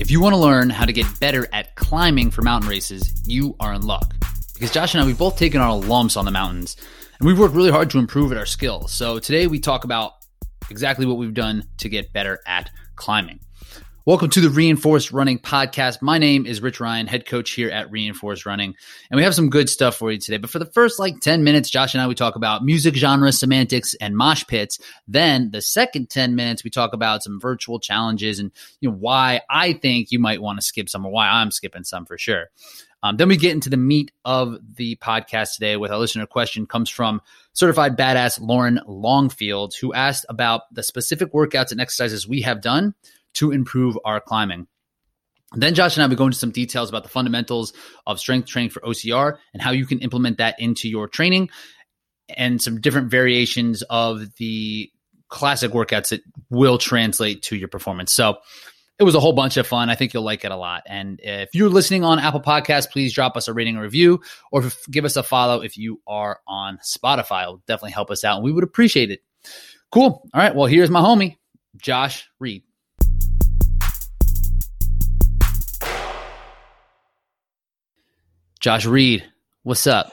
If 0.00 0.12
you 0.12 0.20
want 0.20 0.34
to 0.34 0.40
learn 0.40 0.70
how 0.70 0.84
to 0.84 0.92
get 0.92 1.06
better 1.18 1.48
at 1.52 1.74
climbing 1.74 2.30
for 2.30 2.42
mountain 2.42 2.70
races, 2.70 3.20
you 3.26 3.56
are 3.58 3.74
in 3.74 3.82
luck. 3.82 4.14
Because 4.54 4.70
Josh 4.70 4.94
and 4.94 5.02
I, 5.02 5.06
we've 5.06 5.18
both 5.18 5.36
taken 5.36 5.60
our 5.60 5.76
lumps 5.76 6.16
on 6.16 6.24
the 6.24 6.30
mountains 6.30 6.76
and 7.18 7.26
we've 7.26 7.38
worked 7.38 7.56
really 7.56 7.72
hard 7.72 7.90
to 7.90 7.98
improve 7.98 8.30
at 8.30 8.38
our 8.38 8.46
skills. 8.46 8.92
So 8.92 9.18
today 9.18 9.48
we 9.48 9.58
talk 9.58 9.82
about 9.82 10.12
exactly 10.70 11.04
what 11.04 11.16
we've 11.16 11.34
done 11.34 11.64
to 11.78 11.88
get 11.88 12.12
better 12.12 12.38
at 12.46 12.70
climbing. 12.94 13.40
Welcome 14.08 14.30
to 14.30 14.40
the 14.40 14.48
Reinforced 14.48 15.12
Running 15.12 15.38
Podcast. 15.38 16.00
My 16.00 16.16
name 16.16 16.46
is 16.46 16.62
Rich 16.62 16.80
Ryan, 16.80 17.06
head 17.06 17.26
coach 17.26 17.50
here 17.50 17.68
at 17.68 17.90
Reinforced 17.90 18.46
Running, 18.46 18.74
and 19.10 19.18
we 19.18 19.22
have 19.22 19.34
some 19.34 19.50
good 19.50 19.68
stuff 19.68 19.96
for 19.96 20.10
you 20.10 20.16
today. 20.16 20.38
But 20.38 20.48
for 20.48 20.58
the 20.58 20.64
first 20.64 20.98
like 20.98 21.20
10 21.20 21.44
minutes, 21.44 21.68
Josh 21.68 21.92
and 21.92 22.00
I, 22.00 22.06
we 22.06 22.14
talk 22.14 22.34
about 22.34 22.64
music 22.64 22.94
genre, 22.96 23.30
semantics, 23.32 23.92
and 24.00 24.16
mosh 24.16 24.46
pits. 24.46 24.78
Then 25.06 25.50
the 25.50 25.60
second 25.60 26.08
10 26.08 26.34
minutes, 26.34 26.64
we 26.64 26.70
talk 26.70 26.94
about 26.94 27.22
some 27.22 27.38
virtual 27.38 27.78
challenges 27.80 28.38
and 28.38 28.50
you 28.80 28.88
know 28.88 28.96
why 28.96 29.42
I 29.50 29.74
think 29.74 30.10
you 30.10 30.18
might 30.18 30.40
want 30.40 30.58
to 30.58 30.64
skip 30.64 30.88
some 30.88 31.04
or 31.04 31.12
why 31.12 31.28
I'm 31.28 31.50
skipping 31.50 31.84
some 31.84 32.06
for 32.06 32.16
sure. 32.16 32.46
Um, 33.02 33.18
then 33.18 33.28
we 33.28 33.36
get 33.36 33.52
into 33.52 33.68
the 33.68 33.76
meat 33.76 34.10
of 34.24 34.56
the 34.76 34.96
podcast 34.96 35.52
today 35.52 35.76
with 35.76 35.90
a 35.90 35.98
listener 35.98 36.24
question 36.24 36.66
comes 36.66 36.88
from 36.88 37.20
certified 37.52 37.98
badass 37.98 38.40
Lauren 38.40 38.80
Longfield, 38.86 39.74
who 39.78 39.92
asked 39.92 40.24
about 40.30 40.62
the 40.72 40.82
specific 40.82 41.34
workouts 41.34 41.72
and 41.72 41.80
exercises 41.80 42.26
we 42.26 42.40
have 42.40 42.62
done 42.62 42.94
to 43.34 43.52
improve 43.52 43.98
our 44.04 44.20
climbing. 44.20 44.66
Then 45.54 45.74
Josh 45.74 45.96
and 45.96 46.04
I 46.04 46.06
will 46.06 46.16
go 46.16 46.26
into 46.26 46.36
some 46.36 46.50
details 46.50 46.90
about 46.90 47.04
the 47.04 47.08
fundamentals 47.08 47.72
of 48.06 48.20
strength 48.20 48.48
training 48.48 48.70
for 48.70 48.80
OCR 48.80 49.38
and 49.54 49.62
how 49.62 49.70
you 49.70 49.86
can 49.86 50.00
implement 50.00 50.38
that 50.38 50.56
into 50.58 50.88
your 50.88 51.08
training 51.08 51.48
and 52.28 52.60
some 52.60 52.80
different 52.80 53.10
variations 53.10 53.82
of 53.88 54.34
the 54.36 54.90
classic 55.28 55.72
workouts 55.72 56.10
that 56.10 56.20
will 56.50 56.76
translate 56.76 57.42
to 57.42 57.56
your 57.56 57.68
performance. 57.68 58.12
So 58.12 58.38
it 58.98 59.04
was 59.04 59.14
a 59.14 59.20
whole 59.20 59.32
bunch 59.32 59.56
of 59.56 59.66
fun. 59.66 59.88
I 59.88 59.94
think 59.94 60.12
you'll 60.12 60.24
like 60.24 60.44
it 60.44 60.50
a 60.50 60.56
lot. 60.56 60.82
And 60.86 61.20
if 61.22 61.54
you're 61.54 61.70
listening 61.70 62.04
on 62.04 62.18
Apple 62.18 62.42
Podcasts, 62.42 62.90
please 62.90 63.14
drop 63.14 63.36
us 63.36 63.48
a 63.48 63.52
rating 63.54 63.76
and 63.76 63.82
review 63.82 64.20
or 64.50 64.64
give 64.90 65.04
us 65.04 65.16
a 65.16 65.22
follow 65.22 65.62
if 65.62 65.78
you 65.78 66.02
are 66.06 66.40
on 66.46 66.78
Spotify. 66.78 67.42
It'll 67.42 67.62
definitely 67.66 67.92
help 67.92 68.10
us 68.10 68.24
out 68.24 68.36
and 68.36 68.44
we 68.44 68.52
would 68.52 68.64
appreciate 68.64 69.10
it. 69.10 69.20
Cool. 69.90 70.28
All 70.34 70.40
right. 70.42 70.54
Well, 70.54 70.66
here's 70.66 70.90
my 70.90 71.00
homie, 71.00 71.36
Josh 71.76 72.28
Reed. 72.38 72.64
Josh 78.60 78.86
Reed, 78.86 79.24
what's 79.62 79.86
up? 79.86 80.12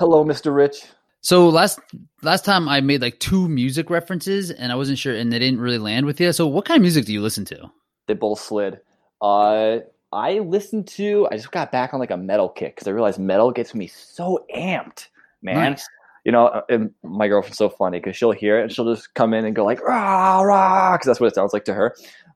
Hello, 0.00 0.24
Mr. 0.24 0.52
Rich. 0.52 0.84
So 1.20 1.48
last 1.48 1.78
last 2.22 2.44
time 2.44 2.68
I 2.68 2.80
made 2.80 3.00
like 3.00 3.20
two 3.20 3.48
music 3.48 3.88
references 3.88 4.50
and 4.50 4.72
I 4.72 4.74
wasn't 4.74 4.98
sure 4.98 5.14
and 5.14 5.32
they 5.32 5.38
didn't 5.38 5.60
really 5.60 5.78
land 5.78 6.04
with 6.04 6.20
you. 6.20 6.32
So 6.32 6.46
what 6.48 6.64
kind 6.64 6.76
of 6.76 6.82
music 6.82 7.04
do 7.04 7.12
you 7.12 7.22
listen 7.22 7.44
to? 7.46 7.70
They 8.08 8.14
both 8.14 8.40
slid. 8.40 8.80
Uh, 9.22 9.78
I 10.12 10.40
listened 10.40 10.88
to. 10.88 11.28
I 11.30 11.36
just 11.36 11.52
got 11.52 11.70
back 11.70 11.94
on 11.94 12.00
like 12.00 12.10
a 12.10 12.16
metal 12.16 12.48
kick 12.48 12.74
because 12.74 12.88
I 12.88 12.90
realized 12.90 13.20
metal 13.20 13.52
gets 13.52 13.76
me 13.76 13.86
so 13.86 14.44
amped, 14.54 15.06
man. 15.40 15.72
Nice. 15.72 15.88
You 16.24 16.32
know, 16.32 16.46
uh, 16.46 16.62
and 16.68 16.90
my 17.04 17.28
girlfriend's 17.28 17.58
so 17.58 17.68
funny 17.68 18.00
because 18.00 18.16
she'll 18.16 18.32
hear 18.32 18.58
it 18.58 18.62
and 18.64 18.72
she'll 18.72 18.92
just 18.92 19.14
come 19.14 19.34
in 19.34 19.44
and 19.44 19.54
go 19.54 19.64
like 19.64 19.80
rah 19.82 20.40
rah 20.40 20.96
because 20.96 21.06
that's 21.06 21.20
what 21.20 21.28
it 21.28 21.34
sounds 21.36 21.52
like 21.52 21.64
to 21.66 21.74
her. 21.74 21.94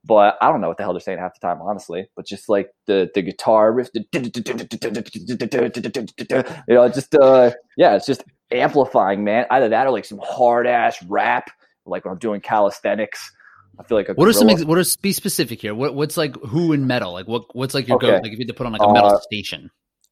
But 0.09 0.39
I 0.41 0.51
don't 0.51 0.63
know 0.63 0.69
what 0.69 0.79
the 0.79 0.85
hell 0.85 0.95
they're 0.95 1.01
saying 1.01 1.19
half 1.19 1.35
the 1.39 1.47
time, 1.47 1.61
honestly. 1.61 2.09
But 2.17 2.27
just 2.27 2.49
like 2.49 2.71
the 2.87 3.11
the 3.15 3.21
guitar 3.21 3.71
riff, 3.71 3.93
the, 3.93 4.07
you 6.67 6.75
know, 6.75 6.89
just 6.89 7.15
uh, 7.15 7.53
yeah, 7.77 7.95
it's 7.95 8.07
just 8.07 8.25
amplifying, 8.51 9.23
man. 9.23 9.45
Either 9.51 9.69
that 9.69 9.87
or 9.87 9.91
like 9.91 10.07
some 10.07 10.19
hard 10.25 10.67
ass 10.67 10.97
rap, 11.05 11.51
like 11.85 12.07
when 12.07 12.13
I'm 12.13 12.19
doing 12.19 12.41
calisthenics. 12.41 13.33
I 13.79 13.85
feel 13.85 13.99
like 13.99 14.09
what 14.17 14.27
are 14.27 14.33
some 14.33 14.49
what 14.49 14.79
are 14.79 14.85
be 15.03 15.13
specific 15.13 15.61
here? 15.61 15.75
What 15.75 15.95
what's 15.95 16.17
like 16.17 16.35
who 16.37 16.73
in 16.73 16.87
metal? 16.87 17.13
Like 17.13 17.29
what 17.29 17.55
what's 17.55 17.75
like 17.75 17.87
your 17.87 17.99
okay. 17.99 18.07
go? 18.07 18.15
Like 18.15 18.33
if 18.33 18.33
you 18.33 18.39
had 18.39 18.49
to 18.49 18.55
put 18.55 18.67
on 18.67 18.73
like 18.73 18.83
a 18.83 18.93
metal 18.93 19.11
uh, 19.11 19.21
station. 19.21 19.71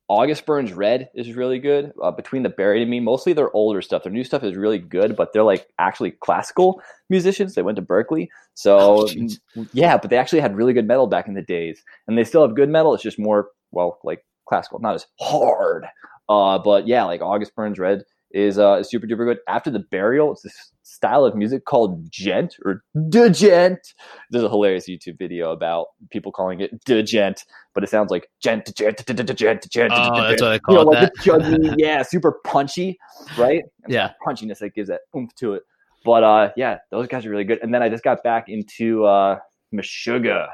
August 0.08 0.46
Burns 0.46 0.72
Red 0.72 1.10
is 1.14 1.34
really 1.34 1.58
good. 1.58 1.92
Uh, 2.00 2.12
Between 2.12 2.42
the 2.42 2.48
Buried 2.48 2.82
and 2.82 2.90
Me, 2.90 3.00
mostly 3.00 3.32
their 3.32 3.54
older 3.54 3.82
stuff. 3.82 4.04
Their 4.04 4.12
new 4.12 4.24
stuff 4.24 4.44
is 4.44 4.56
really 4.56 4.78
good, 4.78 5.16
but 5.16 5.32
they're 5.32 5.42
like 5.42 5.66
actually 5.78 6.12
classical 6.12 6.80
musicians. 7.10 7.54
They 7.54 7.62
went 7.62 7.76
to 7.76 7.82
Berkeley, 7.82 8.30
so 8.54 9.08
oh, 9.08 9.66
yeah. 9.72 9.96
But 9.96 10.10
they 10.10 10.16
actually 10.16 10.40
had 10.40 10.56
really 10.56 10.72
good 10.72 10.86
metal 10.86 11.06
back 11.06 11.26
in 11.26 11.34
the 11.34 11.42
days, 11.42 11.82
and 12.06 12.16
they 12.16 12.24
still 12.24 12.46
have 12.46 12.54
good 12.54 12.68
metal. 12.68 12.94
It's 12.94 13.02
just 13.02 13.18
more 13.18 13.48
well, 13.72 13.98
like 14.04 14.24
classical, 14.48 14.78
not 14.78 14.94
as 14.94 15.06
hard. 15.20 15.86
Uh, 16.28 16.58
but 16.58 16.86
yeah, 16.86 17.04
like 17.04 17.20
August 17.20 17.54
Burns 17.54 17.78
Red 17.78 18.04
is 18.36 18.58
uh, 18.58 18.82
super 18.82 19.06
duper 19.06 19.24
good. 19.24 19.38
After 19.48 19.70
the 19.70 19.78
Burial, 19.78 20.32
it's 20.32 20.42
this 20.42 20.72
style 20.82 21.24
of 21.24 21.34
music 21.34 21.64
called 21.64 22.10
gent 22.12 22.56
or 22.66 22.84
djent. 23.08 23.94
There's 24.30 24.44
a 24.44 24.48
hilarious 24.48 24.86
YouTube 24.88 25.18
video 25.18 25.52
about 25.52 25.86
people 26.10 26.32
calling 26.32 26.60
it 26.60 26.84
djent, 26.84 27.44
but 27.74 27.82
it 27.82 27.88
sounds 27.88 28.10
like 28.10 28.28
gent, 28.42 28.70
gent, 28.76 29.04
gent, 29.06 29.36
gent, 29.36 29.70
gent. 29.70 29.92
Oh, 29.94 30.28
that's 30.28 30.42
what 30.42 30.52
I 30.52 30.58
call 30.58 30.74
you 30.74 30.84
know, 30.84 30.90
like 30.90 31.12
that. 31.14 31.74
yeah, 31.78 32.02
super 32.02 32.40
punchy, 32.44 32.98
right? 33.38 33.64
yeah, 33.88 34.12
punchiness 34.26 34.58
that 34.58 34.74
gives 34.74 34.88
that 34.88 35.00
oomph 35.16 35.34
to 35.36 35.54
it. 35.54 35.62
But 36.04 36.22
uh, 36.22 36.50
yeah, 36.56 36.78
those 36.90 37.08
guys 37.08 37.24
are 37.24 37.30
really 37.30 37.44
good. 37.44 37.60
And 37.62 37.72
then 37.72 37.82
I 37.82 37.88
just 37.88 38.04
got 38.04 38.22
back 38.22 38.48
into 38.48 39.06
uh, 39.06 39.38
Meshuggah, 39.74 40.48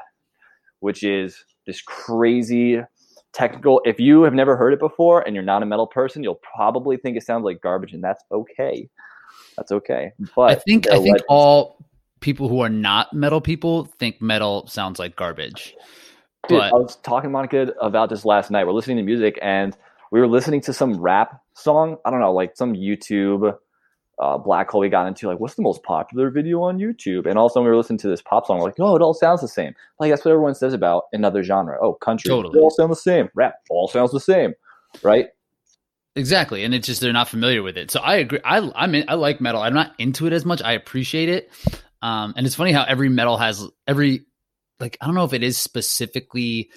which 0.79 1.03
is 1.03 1.43
this 1.67 1.81
crazy 1.81 2.81
technical. 3.33 3.81
If 3.85 3.99
you 3.99 4.23
have 4.23 4.33
never 4.33 4.55
heard 4.55 4.73
it 4.73 4.79
before 4.79 5.21
and 5.21 5.35
you're 5.35 5.43
not 5.43 5.63
a 5.63 5.65
metal 5.65 5.87
person, 5.87 6.23
you'll 6.23 6.39
probably 6.55 6.97
think 6.97 7.17
it 7.17 7.23
sounds 7.23 7.43
like 7.43 7.61
garbage, 7.61 7.93
and 7.93 8.03
that's 8.03 8.23
okay 8.31 8.89
that's 9.55 9.71
okay. 9.71 10.11
But 10.35 10.51
I 10.51 10.55
think 10.55 10.89
I 10.89 11.01
think 11.01 11.17
all 11.29 11.77
people 12.19 12.47
who 12.47 12.61
are 12.61 12.69
not 12.69 13.13
metal 13.13 13.41
people 13.41 13.85
think 13.85 14.21
metal 14.21 14.67
sounds 14.67 14.99
like 14.99 15.15
garbage. 15.15 15.75
Dude, 16.47 16.59
but 16.59 16.73
I 16.73 16.75
was 16.75 16.97
talking 16.97 17.29
to 17.29 17.31
Monica 17.31 17.73
about 17.81 18.09
this 18.09 18.25
last 18.25 18.51
night. 18.51 18.65
We're 18.65 18.73
listening 18.73 18.97
to 18.97 19.03
music 19.03 19.39
and 19.41 19.75
we 20.11 20.19
were 20.19 20.27
listening 20.27 20.61
to 20.61 20.73
some 20.73 20.99
rap 20.99 21.41
song. 21.53 21.97
I 22.05 22.11
don't 22.11 22.19
know, 22.19 22.33
like 22.33 22.57
some 22.57 22.73
YouTube 22.73 23.55
uh, 24.19 24.37
black 24.37 24.69
hole 24.69 24.81
we 24.81 24.89
got 24.89 25.07
into. 25.07 25.27
Like, 25.27 25.39
what's 25.39 25.55
the 25.55 25.61
most 25.61 25.83
popular 25.83 26.29
video 26.29 26.61
on 26.61 26.77
YouTube? 26.77 27.25
And 27.25 27.37
also, 27.37 27.61
we 27.61 27.67
were 27.67 27.77
listening 27.77 27.99
to 27.99 28.07
this 28.07 28.21
pop 28.21 28.45
song. 28.45 28.59
We're 28.59 28.65
like, 28.65 28.79
oh, 28.79 28.95
it 28.95 29.01
all 29.01 29.13
sounds 29.13 29.41
the 29.41 29.47
same. 29.47 29.75
Like 29.99 30.11
that's 30.11 30.23
what 30.23 30.31
everyone 30.31 30.55
says 30.55 30.73
about 30.73 31.05
another 31.13 31.43
genre. 31.43 31.77
Oh, 31.81 31.93
country, 31.93 32.29
totally. 32.29 32.59
all 32.59 32.69
sound 32.69 32.91
the 32.91 32.95
same. 32.95 33.29
Rap, 33.35 33.55
all 33.69 33.87
sounds 33.87 34.11
the 34.11 34.19
same, 34.19 34.53
right? 35.01 35.29
Exactly, 36.15 36.63
and 36.63 36.75
it's 36.75 36.85
just 36.85 37.01
they're 37.01 37.11
not 37.11 37.27
familiar 37.27 37.63
with 37.63 37.75
it. 37.75 37.89
So 37.89 37.99
I 37.99 38.17
agree. 38.17 38.39
I 38.45 38.71
I'm 38.75 38.93
in, 38.93 39.05
I 39.07 39.15
like 39.15 39.41
metal. 39.41 39.61
I'm 39.61 39.73
not 39.73 39.93
into 39.97 40.27
it 40.27 40.33
as 40.33 40.45
much. 40.45 40.61
I 40.61 40.73
appreciate 40.73 41.29
it, 41.29 41.49
um, 42.03 42.35
and 42.37 42.45
it's 42.45 42.55
funny 42.55 42.71
how 42.71 42.83
every 42.83 43.09
metal 43.09 43.37
has 43.37 43.67
every 43.87 44.25
like 44.79 44.95
I 45.01 45.07
don't 45.07 45.15
know 45.15 45.23
if 45.25 45.33
it 45.33 45.41
is 45.41 45.57
specifically 45.57 46.69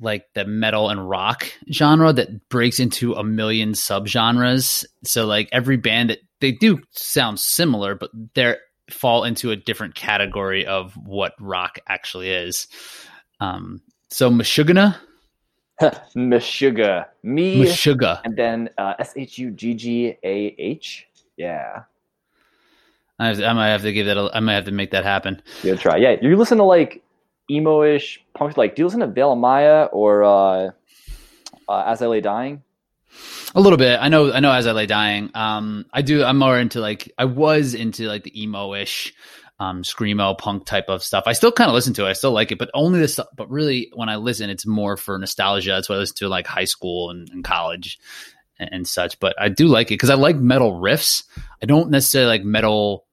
like 0.00 0.26
the 0.34 0.44
metal 0.44 0.88
and 0.88 1.08
rock 1.08 1.52
genre 1.72 2.12
that 2.12 2.48
breaks 2.48 2.80
into 2.80 3.14
a 3.14 3.24
million 3.24 3.72
subgenres. 3.72 4.84
So 5.04 5.26
like 5.26 5.48
every 5.52 5.76
band, 5.76 6.10
that 6.10 6.18
they 6.40 6.52
do 6.52 6.80
sound 6.92 7.38
similar, 7.38 7.94
but 7.94 8.10
they 8.34 8.56
fall 8.90 9.24
into 9.24 9.50
a 9.50 9.56
different 9.56 9.94
category 9.94 10.66
of 10.66 10.94
what 10.94 11.34
rock 11.38 11.78
actually 11.86 12.30
is. 12.30 12.66
Um, 13.40 13.80
so 14.10 14.30
Meshuggah 14.30 14.96
Meshuggah. 16.16 17.06
Me. 17.22 17.64
Meshuggah. 17.64 18.20
And 18.24 18.36
then 18.36 18.70
uh, 18.76 18.94
S 18.98 19.12
H 19.16 19.38
U 19.38 19.50
G 19.50 19.74
G 19.74 20.16
A 20.22 20.54
H. 20.58 21.06
Yeah. 21.36 21.84
I, 23.18 23.32
to, 23.32 23.46
I 23.46 23.52
might 23.52 23.68
have 23.68 23.82
to 23.82 23.92
give 23.92 24.06
that. 24.06 24.16
A, 24.16 24.30
I 24.34 24.40
might 24.40 24.54
have 24.54 24.66
to 24.66 24.72
make 24.72 24.90
that 24.90 25.04
happen. 25.04 25.42
Good 25.62 25.80
try. 25.80 25.96
Yeah, 25.96 26.16
you 26.20 26.36
listen 26.36 26.58
to 26.58 26.64
like 26.64 27.02
emo-ish 27.50 28.22
punk. 28.34 28.56
Like, 28.56 28.74
do 28.74 28.82
you 28.82 28.86
listen 28.86 29.00
to 29.00 29.06
Veil 29.06 29.34
Maya 29.36 29.84
or 29.92 30.24
uh, 30.24 30.70
uh, 31.68 31.84
As 31.86 32.02
I 32.02 32.06
Lay 32.06 32.20
Dying? 32.20 32.62
A 33.54 33.60
little 33.60 33.78
bit. 33.78 33.98
I 34.00 34.08
know. 34.08 34.32
I 34.32 34.40
know. 34.40 34.52
As 34.52 34.66
I 34.66 34.72
Lay 34.72 34.86
Dying. 34.86 35.30
Um, 35.34 35.86
I 35.92 36.02
do. 36.02 36.22
I'm 36.22 36.38
more 36.38 36.58
into 36.58 36.80
like. 36.80 37.12
I 37.18 37.24
was 37.24 37.74
into 37.74 38.06
like 38.06 38.22
the 38.22 38.42
emo-ish 38.42 39.12
um, 39.60 39.82
screamo 39.82 40.36
punk 40.38 40.64
type 40.64 40.86
of 40.88 41.02
stuff. 41.02 41.24
I 41.26 41.32
still 41.32 41.52
kind 41.52 41.68
of 41.68 41.74
listen 41.74 41.92
to 41.94 42.06
it. 42.06 42.10
I 42.10 42.12
still 42.14 42.32
like 42.32 42.50
it, 42.50 42.58
but 42.58 42.70
only 42.72 42.98
this. 42.98 43.20
But 43.36 43.50
really, 43.50 43.90
when 43.94 44.08
I 44.08 44.16
listen, 44.16 44.48
it's 44.50 44.66
more 44.66 44.96
for 44.96 45.18
nostalgia. 45.18 45.70
That's 45.70 45.88
what 45.88 45.96
I 45.96 45.98
listen 45.98 46.16
to 46.18 46.28
like 46.28 46.46
high 46.46 46.64
school 46.64 47.10
and, 47.10 47.28
and 47.30 47.44
college 47.44 47.98
and, 48.58 48.70
and, 48.72 48.88
such. 48.88 49.20
But 49.20 49.34
I 49.38 49.50
do 49.50 49.66
like 49.66 49.88
it 49.88 49.94
because 49.94 50.10
I 50.10 50.14
like 50.14 50.36
metal 50.36 50.72
riffs. 50.72 51.24
I 51.62 51.66
don't 51.66 51.90
necessarily 51.90 52.30
like 52.30 52.44
metal 52.44 53.04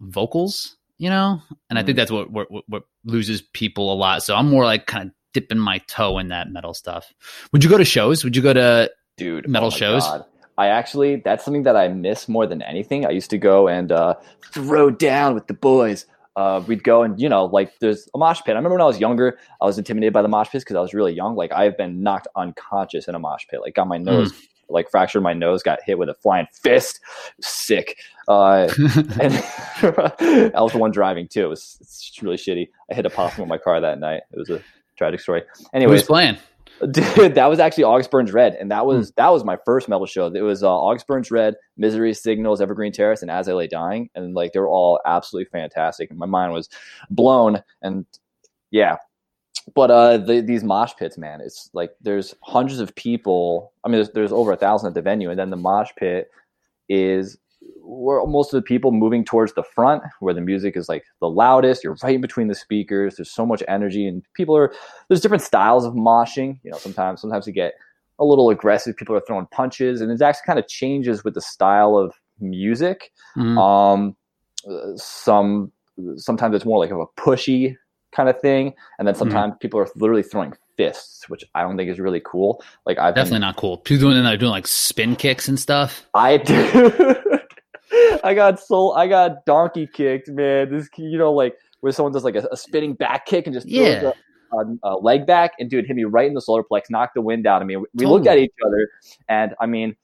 vocals, 0.00 0.76
you 0.98 1.10
know. 1.10 1.40
And 1.70 1.78
I 1.78 1.82
think 1.82 1.96
mm. 1.96 2.00
that's 2.00 2.10
what, 2.10 2.30
what 2.30 2.48
what 2.68 2.82
loses 3.04 3.42
people 3.42 3.92
a 3.92 3.96
lot. 3.96 4.22
So 4.22 4.34
I'm 4.34 4.48
more 4.48 4.64
like 4.64 4.86
kind 4.86 5.08
of 5.08 5.14
dipping 5.32 5.58
my 5.58 5.78
toe 5.86 6.18
in 6.18 6.28
that 6.28 6.50
metal 6.50 6.74
stuff. 6.74 7.12
Would 7.52 7.64
you 7.64 7.70
go 7.70 7.78
to 7.78 7.84
shows? 7.84 8.24
Would 8.24 8.36
you 8.36 8.42
go 8.42 8.52
to 8.52 8.90
dude 9.16 9.48
metal 9.48 9.68
oh 9.68 9.70
shows? 9.70 10.04
God. 10.04 10.24
I 10.56 10.68
actually 10.68 11.16
that's 11.16 11.44
something 11.44 11.64
that 11.64 11.76
I 11.76 11.88
miss 11.88 12.28
more 12.28 12.46
than 12.46 12.62
anything. 12.62 13.04
I 13.06 13.10
used 13.10 13.30
to 13.30 13.38
go 13.38 13.68
and 13.68 13.90
uh, 13.90 14.14
throw 14.52 14.90
down 14.90 15.34
with 15.34 15.48
the 15.48 15.54
boys. 15.54 16.06
Uh, 16.36 16.62
we'd 16.66 16.82
go 16.82 17.02
and 17.02 17.20
you 17.20 17.28
know 17.28 17.44
like 17.46 17.78
there's 17.78 18.08
a 18.14 18.18
mosh 18.18 18.40
pit. 18.44 18.54
I 18.54 18.58
remember 18.58 18.74
when 18.74 18.82
I 18.82 18.86
was 18.86 19.00
younger, 19.00 19.38
I 19.60 19.66
was 19.66 19.78
intimidated 19.78 20.12
by 20.12 20.22
the 20.22 20.28
mosh 20.28 20.50
pits 20.50 20.64
because 20.64 20.76
I 20.76 20.80
was 20.80 20.94
really 20.94 21.12
young. 21.12 21.36
Like 21.36 21.52
I've 21.52 21.76
been 21.76 22.02
knocked 22.02 22.28
unconscious 22.36 23.08
in 23.08 23.14
a 23.14 23.18
mosh 23.18 23.46
pit, 23.48 23.60
like 23.60 23.74
got 23.74 23.88
my 23.88 23.98
nose 23.98 24.32
mm. 24.32 24.46
Like 24.68 24.90
fractured 24.90 25.22
my 25.22 25.32
nose, 25.32 25.62
got 25.62 25.80
hit 25.84 25.98
with 25.98 26.08
a 26.08 26.14
flying 26.14 26.46
fist. 26.52 27.00
Sick. 27.40 27.98
Uh, 28.28 28.68
and 29.20 29.34
I 30.54 30.60
was 30.60 30.72
the 30.72 30.78
one 30.78 30.90
driving 30.90 31.28
too. 31.28 31.44
It 31.44 31.48
was 31.48 31.76
it's 31.80 32.22
really 32.22 32.36
shitty. 32.36 32.68
I 32.90 32.94
hit 32.94 33.06
a 33.06 33.10
possum 33.10 33.42
with 33.42 33.48
my 33.48 33.58
car 33.58 33.80
that 33.80 33.98
night. 33.98 34.22
It 34.32 34.38
was 34.38 34.50
a 34.50 34.62
tragic 34.96 35.20
story. 35.20 35.42
Anyways, 35.72 36.00
Who's 36.00 36.06
playing? 36.06 36.38
Dude, 36.90 37.36
that 37.36 37.46
was 37.46 37.60
actually 37.60 37.84
August 37.84 38.10
Burns 38.10 38.32
Red, 38.32 38.54
and 38.54 38.70
that 38.70 38.84
was 38.84 39.12
that 39.12 39.28
was 39.28 39.44
my 39.44 39.56
first 39.64 39.88
metal 39.88 40.06
show. 40.06 40.26
It 40.26 40.40
was 40.40 40.64
uh, 40.64 40.70
August 40.70 41.06
Burns 41.06 41.30
Red, 41.30 41.54
Misery 41.76 42.12
Signals, 42.14 42.60
Evergreen 42.60 42.92
Terrace, 42.92 43.22
and 43.22 43.30
As 43.30 43.48
I 43.48 43.52
Lay 43.52 43.68
Dying, 43.68 44.10
and 44.14 44.34
like 44.34 44.52
they 44.52 44.60
were 44.60 44.68
all 44.68 45.00
absolutely 45.06 45.48
fantastic. 45.50 46.10
And 46.10 46.18
my 46.18 46.26
mind 46.26 46.52
was 46.52 46.68
blown, 47.10 47.62
and 47.82 48.06
yeah. 48.70 48.96
But 49.74 49.90
uh, 49.90 50.18
the, 50.18 50.40
these 50.40 50.62
mosh 50.62 50.92
pits, 50.98 51.16
man, 51.16 51.40
it's 51.40 51.70
like 51.72 51.92
there's 52.00 52.34
hundreds 52.42 52.80
of 52.80 52.94
people. 52.96 53.72
I 53.84 53.88
mean, 53.88 53.96
there's, 53.96 54.10
there's 54.10 54.32
over 54.32 54.52
a 54.52 54.56
thousand 54.56 54.88
at 54.88 54.94
the 54.94 55.02
venue, 55.02 55.30
and 55.30 55.38
then 55.38 55.50
the 55.50 55.56
mosh 55.56 55.90
pit 55.96 56.30
is 56.88 57.38
where 57.80 58.24
most 58.26 58.52
of 58.52 58.58
the 58.58 58.66
people 58.66 58.92
moving 58.92 59.24
towards 59.24 59.54
the 59.54 59.62
front 59.62 60.02
where 60.20 60.34
the 60.34 60.40
music 60.40 60.76
is 60.76 60.88
like 60.88 61.04
the 61.20 61.28
loudest 61.28 61.82
you're 61.82 61.96
right 62.02 62.16
in 62.16 62.20
between 62.20 62.48
the 62.48 62.54
speakers 62.54 63.16
there's 63.16 63.30
so 63.30 63.46
much 63.46 63.62
energy 63.68 64.06
and 64.06 64.22
people 64.34 64.56
are 64.56 64.72
there's 65.08 65.20
different 65.20 65.42
styles 65.42 65.84
of 65.84 65.94
moshing 65.94 66.58
you 66.62 66.70
know 66.70 66.76
sometimes 66.78 67.20
sometimes 67.20 67.46
you 67.46 67.52
get 67.52 67.74
a 68.18 68.24
little 68.24 68.50
aggressive 68.50 68.96
people 68.96 69.14
are 69.14 69.22
throwing 69.26 69.46
punches 69.46 70.00
and 70.00 70.10
it 70.10 70.20
actually 70.22 70.46
kind 70.46 70.58
of 70.58 70.68
changes 70.68 71.24
with 71.24 71.34
the 71.34 71.40
style 71.40 71.96
of 71.96 72.14
music 72.40 73.10
Mhm. 73.36 73.58
um 73.58 74.16
some 74.96 75.72
sometimes 76.16 76.54
it's 76.54 76.64
more 76.64 76.78
like 76.78 76.90
of 76.90 77.00
a 77.00 77.06
pushy 77.20 77.76
kind 78.14 78.28
of 78.28 78.40
thing 78.40 78.72
and 78.98 79.06
then 79.06 79.14
mm-hmm. 79.14 79.18
sometimes 79.20 79.54
people 79.60 79.80
are 79.80 79.88
literally 79.96 80.22
throwing 80.22 80.54
fists 80.76 81.28
which 81.28 81.44
i 81.54 81.62
don't 81.62 81.76
think 81.76 81.90
is 81.90 82.00
really 82.00 82.22
cool 82.24 82.62
like 82.86 82.98
i've 82.98 83.14
been- 83.14 83.24
Definitely 83.24 83.40
not 83.40 83.56
cool. 83.56 83.78
People 83.78 84.10
doing 84.10 84.22
that, 84.22 84.38
doing 84.38 84.50
like 84.50 84.66
spin 84.66 85.16
kicks 85.16 85.48
and 85.48 85.58
stuff. 85.58 86.06
I 86.12 86.36
do. 86.38 87.16
I 88.22 88.34
got 88.34 88.60
soul. 88.60 88.92
I 88.94 89.06
got 89.06 89.44
donkey 89.46 89.86
kicked, 89.86 90.28
man. 90.28 90.70
This, 90.70 90.88
you 90.96 91.18
know, 91.18 91.32
like 91.32 91.56
where 91.80 91.92
someone 91.92 92.12
does 92.12 92.24
like 92.24 92.36
a, 92.36 92.46
a 92.52 92.56
spinning 92.56 92.94
back 92.94 93.26
kick 93.26 93.46
and 93.46 93.54
just 93.54 93.66
Yeah. 93.66 94.12
a, 94.52 94.64
a, 94.82 94.96
leg 94.96 95.26
back, 95.26 95.52
and 95.58 95.70
dude 95.70 95.86
hit 95.86 95.96
me 95.96 96.04
right 96.04 96.26
in 96.28 96.34
the 96.34 96.40
solar 96.40 96.62
plex, 96.62 96.82
knocked 96.90 97.14
the 97.14 97.22
wind 97.22 97.46
out 97.46 97.62
of 97.62 97.68
me. 97.68 97.76
We, 97.76 97.86
we 97.94 98.06
looked 98.06 98.26
at 98.26 98.38
each 98.38 98.52
other, 98.64 98.88
and 99.28 99.54
I 99.60 99.66
mean, 99.66 99.96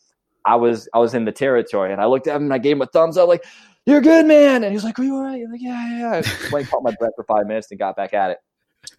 I 0.45 0.57
was 0.57 0.89
I 0.95 0.99
was 0.99 1.15
in 1.15 1.25
the 1.25 1.33
territory, 1.33 1.93
and 1.93 2.01
I 2.01 2.07
looked 2.07 2.27
at 2.27 2.37
him 2.37 2.45
and 2.45 2.55
I 2.55 2.59
gave 2.59 2.77
him 2.77 2.83
a 2.83 2.87
thumbs 2.87 3.17
up, 3.17 3.29
like 3.29 3.45
"You're 3.91 4.01
good, 4.01 4.27
man." 4.27 4.63
And 4.65 4.73
he 4.73 4.75
was 4.75 4.85
like, 4.85 4.99
"Are 4.99 5.05
you 5.05 5.17
all 5.17 5.23
right?" 5.25 5.43
I'm 5.45 5.51
like, 5.53 5.61
"Yeah, 5.63 5.89
yeah." 5.91 5.99
yeah." 5.99 6.09
I 6.13 6.51
went 6.53 6.65
and 6.65 6.71
caught 6.71 6.83
my 6.83 6.95
breath 6.99 7.13
for 7.17 7.25
five 7.25 7.47
minutes 7.47 7.69
and 7.71 7.79
got 7.79 7.97
back 7.97 8.15
at 8.15 8.31
it. 8.31 8.39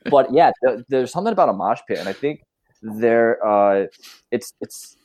But 0.09 0.31
yeah, 0.31 0.51
th- 0.65 0.85
there's 0.89 1.11
something 1.11 1.31
about 1.33 1.49
a 1.49 1.53
mosh 1.53 1.79
pit, 1.87 1.97
and 1.99 2.07
I 2.07 2.13
think 2.13 2.43
there, 2.83 3.45
uh, 3.45 3.87
it's 4.31 4.53
it's 4.61 4.97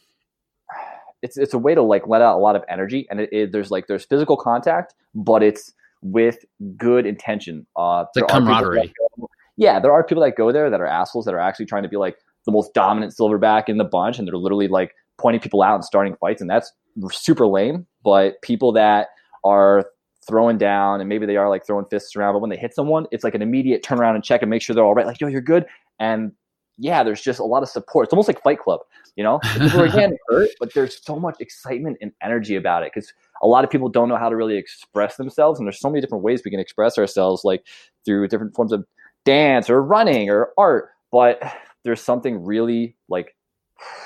it's 1.23 1.37
it's 1.37 1.55
a 1.55 1.59
way 1.59 1.75
to 1.75 1.83
like 1.83 2.07
let 2.07 2.23
out 2.23 2.37
a 2.37 2.39
lot 2.41 2.57
of 2.57 2.65
energy 2.69 3.07
and 3.11 3.21
it, 3.21 3.29
it 3.33 3.53
there's 3.53 3.71
like 3.71 3.87
there's 3.87 4.05
physical 4.05 4.37
contact 4.37 4.95
but 5.15 5.43
it's 5.43 5.73
with 6.03 6.45
good 6.77 7.07
intention 7.07 7.67
uh 7.77 8.05
It's 8.09 8.21
like 8.21 8.29
there 8.29 8.37
are 8.37 8.41
people 8.41 8.55
camaraderie. 8.55 8.93
go- 9.19 9.29
yeah 9.57 9.81
there 9.81 9.93
are 9.93 10.05
people 10.05 10.23
that 10.23 10.37
go 10.37 10.53
there 10.53 10.69
that 10.71 10.81
are 10.81 10.87
assholes 10.87 11.25
that 11.25 11.35
are 11.35 11.39
actually 11.41 11.67
trying 11.67 11.83
to 11.83 11.89
be 11.89 11.97
like 11.97 12.19
the 12.45 12.53
most 12.53 12.75
dominant 12.75 13.15
silverback 13.19 13.69
in 13.69 13.79
the 13.79 13.85
bunch 13.85 14.19
and 14.19 14.29
they're 14.29 14.37
literally 14.37 14.69
like 14.69 14.95
pointing 15.19 15.41
people 15.41 15.63
out 15.63 15.75
and 15.75 15.85
starting 15.85 16.15
fights 16.17 16.41
and 16.41 16.51
that's 16.51 16.73
super 17.11 17.47
lame 17.47 17.87
but 18.05 18.41
people 18.43 18.73
that 18.73 19.09
are 19.47 19.87
throwing 20.27 20.59
down 20.59 21.01
and 21.01 21.09
maybe 21.09 21.25
they 21.25 21.37
are 21.37 21.49
like 21.49 21.65
throwing 21.65 21.87
fists 21.87 22.17
around 22.17 22.35
but 22.35 22.41
when 22.41 22.51
they 22.51 22.57
hit 22.57 22.75
someone 22.75 23.07
it's 23.13 23.23
like 23.23 23.35
an 23.35 23.43
immediate 23.43 23.83
turn 23.83 24.01
around 24.01 24.17
and 24.17 24.25
check 24.25 24.43
and 24.43 24.51
make 24.51 24.61
sure 24.61 24.75
they're 24.75 24.85
all 24.85 24.95
right 24.95 25.07
like 25.07 25.21
yo 25.21 25.29
you're 25.29 25.41
good. 25.41 25.65
And 26.01 26.33
yeah 26.79 27.03
there's 27.03 27.23
just 27.23 27.39
a 27.39 27.45
lot 27.45 27.63
of 27.63 27.69
support. 27.69 28.07
It's 28.07 28.13
almost 28.13 28.29
like 28.29 28.43
fight 28.43 28.59
club 28.59 28.81
you 29.15 29.25
know? 29.25 29.39
People 29.59 29.83
are 29.83 29.89
getting 29.89 30.19
hurt 30.29 30.51
but 30.59 30.75
there's 30.75 31.03
so 31.05 31.19
much 31.19 31.37
excitement 31.41 31.97
and 32.01 32.13
energy 32.23 32.57
about 32.57 32.83
it 32.83 32.93
because 32.93 33.13
a 33.43 33.47
lot 33.47 33.65
of 33.65 33.71
people 33.71 33.89
don't 33.89 34.09
know 34.09 34.17
how 34.17 34.29
to 34.29 34.37
really 34.37 34.57
express 34.57 35.17
themselves 35.17 35.59
and 35.59 35.67
there's 35.67 35.81
so 35.81 35.89
many 35.89 36.01
different 36.01 36.25
ways 36.25 36.43
we 36.45 36.51
can 36.51 36.61
express 36.61 36.99
ourselves 36.99 37.45
like 37.45 37.65
through 38.05 38.29
different 38.29 38.55
forms 38.55 38.73
of 38.73 38.85
dance 39.25 39.71
or 39.71 39.83
running 39.83 40.29
or 40.31 40.51
art 40.59 40.89
but 41.13 41.41
there's 41.85 42.03
something 42.03 42.45
really 42.45 42.97
like 43.09 43.37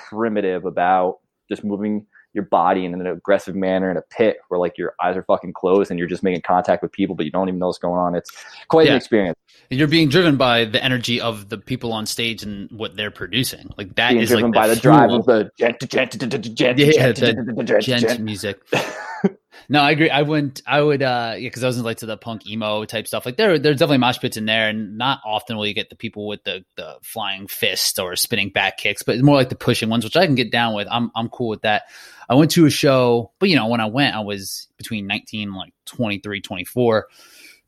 primitive 0.09 0.65
about 0.65 1.19
just 1.49 1.65
moving 1.65 2.07
your 2.33 2.45
body 2.45 2.85
in 2.85 2.95
an 2.95 3.07
aggressive 3.07 3.57
manner 3.57 3.91
in 3.91 3.97
a 3.97 4.03
pit 4.03 4.39
where 4.49 4.61
like 4.61 4.79
your 4.79 4.95
eyes 5.03 5.17
are 5.17 5.23
fucking 5.25 5.53
closed 5.53 5.91
and 5.91 5.99
you're 5.99 6.09
just 6.09 6.23
making 6.23 6.43
contact 6.43 6.83
with 6.83 6.93
people 6.93 7.15
but 7.17 7.25
you 7.27 7.33
don't 7.33 7.49
even 7.49 7.59
know 7.59 7.67
what's 7.67 7.79
going 7.79 7.99
on 7.99 8.15
it's 8.15 8.31
quite 8.69 8.87
Yeah. 8.87 8.93
an 8.93 8.97
experience 8.99 9.37
you're 9.71 9.89
being 9.89 10.09
driven 10.09 10.37
by 10.37 10.65
the 10.65 10.83
energy 10.83 11.21
of 11.21 11.49
the 11.49 11.57
people 11.57 11.93
on 11.93 12.05
stage 12.05 12.43
and 12.43 12.71
what 12.73 12.97
they're 12.97 13.13
producing. 13.13 13.71
Like 13.79 13.95
that 13.95 14.11
being 14.11 14.23
is 14.23 14.29
driven 14.29 14.51
like 14.51 14.55
by 14.55 14.69
the 14.69 14.77
fuel. 14.77 14.97
drive 14.97 15.11
of 15.13 15.27
the 15.27 15.51
gent 15.57 15.79
gent 15.89 16.19
gent 16.19 16.55
gent 16.57 16.79
Yeah, 16.79 17.13
gent 17.13 17.57
the 17.57 17.81
gent 17.81 18.21
music. 18.21 18.61
no, 19.69 19.81
I 19.81 19.93
agree. 19.93 20.11
I 20.11 20.23
went. 20.23 20.61
I 20.67 20.83
would. 20.83 21.03
uh 21.03 21.35
Yeah, 21.37 21.47
because 21.47 21.63
I 21.63 21.69
was 21.69 21.77
into 21.77 21.87
like 21.87 21.99
to 21.99 22.07
the 22.07 22.17
punk 22.17 22.49
emo 22.51 22.85
type 22.85 23.07
stuff. 23.07 23.25
Like 23.25 23.37
there, 23.37 23.61
there's 23.61 23.77
definitely 23.77 23.99
mosh 23.99 24.19
pits 24.19 24.37
in 24.37 24.45
there, 24.45 24.69
and 24.69 24.99
not 24.99 25.21
often 25.25 25.57
will 25.57 25.67
you 25.67 25.75
get 25.75 25.89
the 25.89 25.97
people 25.97 26.27
with 26.27 26.43
the 26.43 26.65
the 26.75 26.97
flying 27.03 27.47
fist 27.47 28.01
or 28.01 28.17
spinning 28.17 28.51
back 28.51 28.77
kicks, 28.77 29.05
but 29.05 29.15
it's 29.15 29.25
more 29.25 29.37
like 29.37 29.51
the 29.51 29.55
pushing 29.55 29.89
ones, 29.89 30.03
which 30.03 30.17
I 30.17 30.27
can 30.27 30.35
get 30.35 30.51
down 30.51 30.75
with. 30.75 30.89
I'm 30.91 31.13
I'm 31.15 31.29
cool 31.29 31.49
with 31.49 31.63
that. 31.63 31.85
I 32.29 32.35
went 32.35 32.51
to 32.53 32.67
a 32.67 32.71
show, 32.71 33.31
but 33.39 33.49
you 33.49 33.55
know, 33.55 33.69
when 33.69 33.81
I 33.81 33.87
went, 33.87 34.17
I 34.17 34.21
was 34.21 34.67
between 34.79 35.07
19 35.07 35.49
and 35.49 35.57
like 35.57 35.73
23, 35.87 36.41
24. 36.41 37.07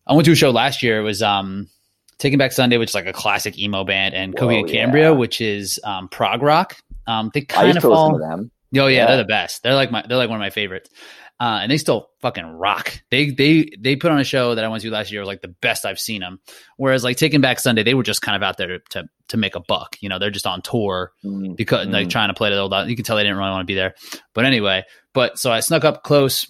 I 0.06 0.14
went 0.14 0.24
to 0.26 0.32
a 0.32 0.36
show 0.36 0.50
last 0.50 0.82
year. 0.82 1.00
It 1.00 1.04
was 1.04 1.22
um 1.22 1.68
Taking 2.18 2.38
Back 2.38 2.52
Sunday, 2.52 2.76
which 2.78 2.90
is 2.90 2.94
like 2.94 3.06
a 3.06 3.12
classic 3.12 3.58
emo 3.58 3.84
band, 3.84 4.14
and 4.14 4.34
Coheed 4.36 4.60
and 4.60 4.68
Cambria, 4.68 5.10
yeah. 5.10 5.16
which 5.16 5.40
is 5.40 5.78
um 5.84 6.08
prog 6.08 6.42
rock. 6.42 6.76
Um, 7.06 7.30
they 7.34 7.40
kind 7.42 7.76
of 7.76 7.82
fall. 7.82 8.18
them. 8.18 8.50
Oh 8.74 8.86
yeah, 8.86 8.88
Yeah. 8.88 9.06
they're 9.06 9.16
the 9.18 9.24
best. 9.24 9.62
They're 9.62 9.74
like 9.74 9.90
my 9.90 10.04
they're 10.06 10.16
like 10.18 10.28
one 10.30 10.36
of 10.38 10.40
my 10.44 10.50
favorites. 10.50 10.88
Uh, 11.40 11.58
and 11.62 11.72
they 11.72 11.76
still 11.78 12.08
fucking 12.20 12.44
rock. 12.46 13.00
They 13.10 13.30
they 13.30 13.68
they 13.76 13.96
put 13.96 14.12
on 14.12 14.20
a 14.20 14.24
show 14.24 14.54
that 14.54 14.64
I 14.64 14.68
went 14.68 14.82
to 14.84 14.90
last 14.90 15.10
year 15.10 15.20
was 15.22 15.26
like 15.26 15.42
the 15.42 15.48
best 15.48 15.84
I've 15.84 15.98
seen 15.98 16.20
them. 16.20 16.38
Whereas 16.76 17.02
like 17.02 17.16
Taking 17.16 17.40
Back 17.40 17.58
Sunday, 17.58 17.82
they 17.82 17.94
were 17.94 18.04
just 18.04 18.22
kind 18.22 18.36
of 18.36 18.44
out 18.44 18.58
there 18.58 18.68
to 18.68 18.78
to, 18.90 19.04
to 19.28 19.36
make 19.36 19.56
a 19.56 19.60
buck. 19.60 19.96
You 20.00 20.08
know, 20.08 20.20
they're 20.20 20.30
just 20.30 20.46
on 20.46 20.62
tour 20.62 21.10
Mm, 21.24 21.56
because 21.56 21.88
like 21.88 22.06
Mm. 22.06 22.10
trying 22.10 22.28
to 22.28 22.34
play 22.34 22.50
to 22.50 22.54
the 22.54 22.62
old. 22.62 22.88
You 22.88 22.94
can 22.94 23.04
tell 23.04 23.16
they 23.16 23.24
didn't 23.24 23.38
really 23.38 23.50
want 23.50 23.62
to 23.62 23.66
be 23.66 23.74
there. 23.74 23.94
But 24.34 24.44
anyway, 24.44 24.84
but 25.14 25.36
so 25.38 25.50
I 25.50 25.58
snuck 25.60 25.84
up 25.84 26.04
close 26.04 26.46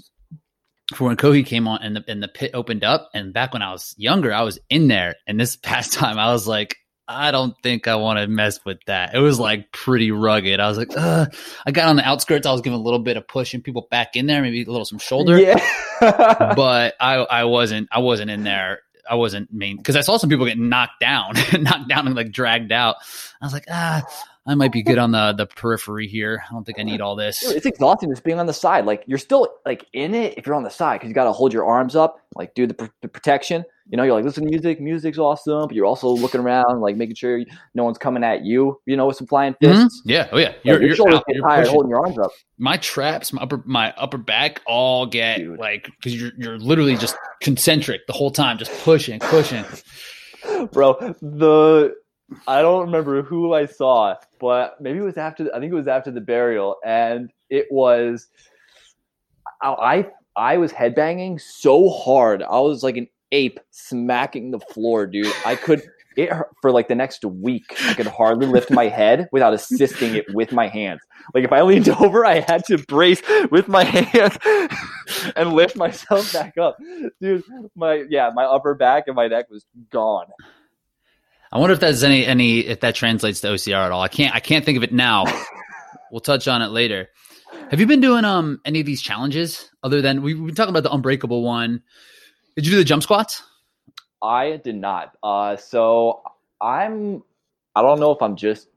for 0.93 1.05
when 1.05 1.17
Coheed 1.17 1.47
came 1.47 1.69
on 1.69 1.81
and 1.83 1.97
the 1.97 2.05
and 2.09 2.23
the 2.23 2.29
pit 2.29 2.53
opened 2.55 2.85
up. 2.85 3.11
And 3.15 3.33
back 3.33 3.53
when 3.53 3.63
I 3.63 3.73
was 3.73 3.95
younger, 3.97 4.33
I 4.33 4.43
was 4.43 4.59
in 4.71 4.89
there. 4.89 5.15
And 5.27 5.39
this 5.39 5.57
past 5.63 5.93
time, 5.93 6.19
I 6.19 6.33
was 6.33 6.47
like, 6.47 6.77
I 7.09 7.31
don't 7.31 7.55
think 7.63 7.89
I 7.89 7.97
want 7.97 8.19
to 8.19 8.27
mess 8.27 8.61
with 8.65 8.79
that. 8.87 9.15
It 9.15 9.19
was 9.19 9.39
like 9.39 9.73
pretty 9.73 10.11
rugged. 10.13 10.61
I 10.61 10.69
was 10.69 10.79
like, 10.79 10.93
Ugh. 10.97 11.35
I 11.67 11.71
got 11.71 11.89
on 11.89 11.97
the 11.97 12.09
outskirts. 12.09 12.47
I 12.47 12.53
was 12.53 12.61
giving 12.61 12.79
a 12.79 12.83
little 12.83 13.01
bit 13.01 13.17
of 13.17 13.27
pushing 13.27 13.61
people 13.61 13.89
back 13.91 14.17
in 14.17 14.27
there, 14.27 14.41
maybe 14.41 14.63
a 14.63 14.71
little 14.71 14.85
some 14.85 14.99
shoulder. 14.99 15.39
Yeah. 15.39 15.61
But 16.03 16.95
I 16.99 17.15
I 17.15 17.45
wasn't 17.45 17.89
I 17.93 18.01
wasn't 18.01 18.29
in 18.31 18.43
there. 18.43 18.81
I 19.09 19.15
wasn't 19.15 19.53
main 19.53 19.77
because 19.77 19.95
I 19.95 20.01
saw 20.01 20.17
some 20.17 20.31
people 20.31 20.47
get 20.47 20.59
knocked 20.59 21.01
down, 21.01 21.35
knocked 21.61 21.89
down 21.89 22.07
and 22.07 22.17
like 22.17 22.33
dragged 22.33 22.73
out. 22.73 22.97
I 23.41 23.47
was 23.47 23.53
like, 23.53 23.67
ah, 23.71 24.03
I 24.45 24.57
might 24.57 24.73
be 24.73 24.83
good 24.83 24.99
on 24.99 25.13
the 25.13 25.33
the 25.33 25.47
periphery 25.47 26.09
here. 26.09 26.43
I 26.49 26.53
don't 26.53 26.65
think 26.65 26.81
I 26.81 26.83
need 26.83 27.01
all 27.01 27.15
this. 27.15 27.41
Dude, 27.41 27.57
it's 27.57 27.67
exhausting 27.67 28.11
just 28.11 28.25
being 28.25 28.41
on 28.41 28.47
the 28.47 28.53
side. 28.53 28.87
Like 28.87 29.05
you're 29.07 29.19
still 29.19 29.49
like 29.65 29.87
in 29.93 30.15
it 30.15 30.35
if 30.37 30.47
you're 30.47 30.57
on 30.57 30.65
the 30.65 30.71
side 30.71 30.97
because 30.97 31.09
you 31.09 31.15
got 31.15 31.25
to 31.25 31.33
hold 31.33 31.53
your 31.53 31.65
arms 31.65 31.95
up, 31.95 32.19
like 32.35 32.53
do 32.55 32.67
the, 32.67 32.75
pr- 32.75 32.87
the 33.03 33.09
protection. 33.09 33.65
You 33.89 33.97
know, 33.97 34.03
you're 34.03 34.15
like 34.15 34.25
listen 34.25 34.43
to 34.45 34.51
music, 34.51 34.81
music's 34.81 35.19
awesome, 35.19 35.69
but 35.69 35.77
you're 35.77 35.87
also 35.87 36.09
looking 36.09 36.41
around, 36.41 36.81
like 36.81 36.97
making 36.97 37.15
sure 37.15 37.41
no 37.75 37.85
one's 37.85 37.99
coming 37.99 38.25
at 38.25 38.45
you. 38.45 38.81
You 38.87 38.97
know, 38.97 39.07
with 39.07 39.17
some 39.17 39.29
flying 39.29 39.55
Mhm. 39.63 39.83
fists. 39.85 40.03
Yeah, 40.07 40.29
oh 40.33 40.39
yeah. 40.39 40.49
Like, 40.49 40.57
You're, 40.65 40.83
your 40.83 40.97
shoulders 40.97 41.17
out, 41.17 41.25
get 41.29 41.37
tired 41.41 41.69
holding 41.69 41.91
your 41.91 42.05
arms 42.05 42.19
up. 42.19 42.33
my 42.59 42.79
traps, 42.79 43.33
my 43.33 43.43
upper 43.43 43.63
my 43.65 43.93
upper 43.97 44.19
back 44.19 44.61
all 44.67 45.07
get 45.07 45.39
Dude. 45.39 45.59
like 45.61 45.85
because 45.85 46.21
you're 46.21 46.33
you're 46.37 46.59
literally 46.59 46.97
just 46.97 47.17
concentric 47.41 48.09
the 48.09 48.13
whole 48.13 48.31
time, 48.33 48.59
just 48.59 48.73
pushing, 48.83 49.21
pushing. 49.21 49.65
bro 50.73 50.95
the 51.23 51.95
i 52.47 52.61
don't 52.61 52.87
remember 52.87 53.23
who 53.23 53.53
i 53.55 53.67
saw 53.67 54.15
but 54.41 54.81
maybe 54.81 54.99
it 54.99 55.03
was 55.03 55.17
after 55.17 55.49
i 55.55 55.61
think 55.61 55.73
it 55.73 55.77
was 55.77 55.89
after 55.89 56.11
the 56.11 56.21
burial 56.21 56.77
and 56.85 57.33
it 57.51 57.67
was 57.71 58.29
i 59.63 60.07
i, 60.37 60.57
was 60.57 60.73
headbanging 60.73 61.41
so 61.41 61.91
hard. 61.91 62.43
I 62.43 62.59
was 62.61 62.83
like 62.83 62.97
an 62.97 63.09
ape 63.33 63.61
smacking 63.71 64.51
the 64.51 64.61
floor 64.61 65.07
dude. 65.07 65.33
I 65.47 65.57
could 65.57 65.83
it 66.15 66.31
for 66.61 66.71
like 66.71 66.89
the 66.89 66.95
next 66.95 67.25
week 67.25 67.75
i 67.87 67.95
could 67.95 68.07
hardly 68.07 68.47
lift 68.47 68.71
my 68.71 68.87
head 68.87 69.31
without 69.33 69.55
assisting 69.55 70.15
it 70.15 70.27
with 70.35 70.53
my 70.53 70.69
hands. 70.69 71.01
Like 71.33 71.45
if 71.45 71.53
i 71.53 71.63
leaned 71.63 71.89
over 72.01 72.27
i 72.27 72.41
had 72.41 72.67
to 72.67 72.77
brace 72.77 73.23
with 73.51 73.67
my 73.67 73.85
hands 74.15 74.37
and 75.37 75.55
lift 75.55 75.75
myself 75.75 76.31
back 76.33 76.59
up. 76.59 76.77
Dude 77.21 77.45
my 77.75 78.05
yeah 78.11 78.31
my 78.35 78.45
upper 78.45 78.75
back 78.75 79.05
and 79.07 79.17
my 79.17 79.29
neck 79.29 79.49
was 79.51 79.65
gone 79.91 80.27
I 81.53 81.59
wonder 81.59 81.75
if 81.75 81.81
that's 81.81 82.03
any 82.03 82.25
any 82.27 82.61
if 82.61 82.81
that 82.81 82.95
translates 82.95 83.41
to 83.43 83.49
OCR 83.49 83.85
at 83.87 83.93
all. 83.93 84.01
I 84.03 84.09
can't 84.09 84.35
I 84.35 84.41
can't 84.41 84.65
think 84.65 84.77
of 84.77 84.83
it 84.83 84.93
now. 84.93 85.25
we'll 86.11 86.21
touch 86.21 86.49
on 86.49 86.63
it 86.63 86.69
later. 86.69 87.09
Have 87.71 87.79
you 87.79 87.87
been 87.87 88.01
doing 88.01 88.25
um 88.25 88.61
any 88.65 88.81
of 88.81 88.87
these 88.87 89.03
challenges 89.03 89.71
other 89.83 90.01
than 90.01 90.23
we, 90.23 90.35
we've 90.35 90.47
been 90.47 90.55
talking 90.55 90.71
about 90.71 90.83
the 90.83 90.93
unbreakable 90.93 91.43
one? 91.43 91.83
Did 92.57 92.67
you 92.67 92.73
do 92.73 92.79
the 92.79 92.85
jump 92.85 93.03
squats? 93.03 93.43
I 94.23 94.61
did 94.63 94.77
not. 94.77 95.17
Uh, 95.23 95.57
so 95.57 96.23
I'm. 96.61 97.23
I 97.75 97.83
don't 97.83 97.99
know 97.99 98.13
if 98.13 98.21
I'm 98.23 98.37
just 98.37 98.69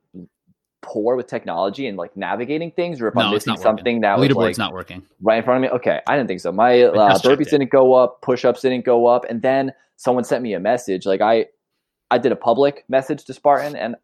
poor 0.82 1.16
with 1.16 1.28
technology 1.28 1.88
and 1.88 1.98
like 1.98 2.16
navigating 2.16 2.72
things, 2.72 3.02
or 3.02 3.08
if 3.10 3.16
No, 3.16 3.22
I'm 3.22 3.32
missing 3.34 3.52
working. 3.54 3.64
something 3.64 4.02
that 4.02 4.18
was 4.18 4.28
Leaderboard's 4.30 4.38
like 4.38 4.58
not 4.58 4.74
working. 4.74 5.04
right 5.22 5.38
in 5.38 5.44
front 5.44 5.64
of 5.64 5.70
me. 5.70 5.76
Okay, 5.78 6.00
I 6.08 6.16
didn't 6.16 6.28
think 6.28 6.40
so. 6.40 6.52
My 6.52 6.84
uh, 6.84 7.18
burpees 7.20 7.50
didn't 7.50 7.72
go 7.72 7.94
up, 7.94 8.22
push-ups 8.22 8.62
didn't 8.62 8.86
go 8.86 9.06
up, 9.08 9.26
and 9.30 9.42
then 9.42 9.74
someone 9.98 10.24
sent 10.24 10.42
me 10.44 10.54
a 10.54 10.60
message. 10.60 11.06
Like 11.06 11.22
I, 11.22 11.48
I 12.12 12.18
did 12.18 12.32
a 12.32 12.36
public 12.36 12.84
message 12.88 13.26
to 13.26 13.34
Spartan, 13.34 13.76
and 13.76 13.96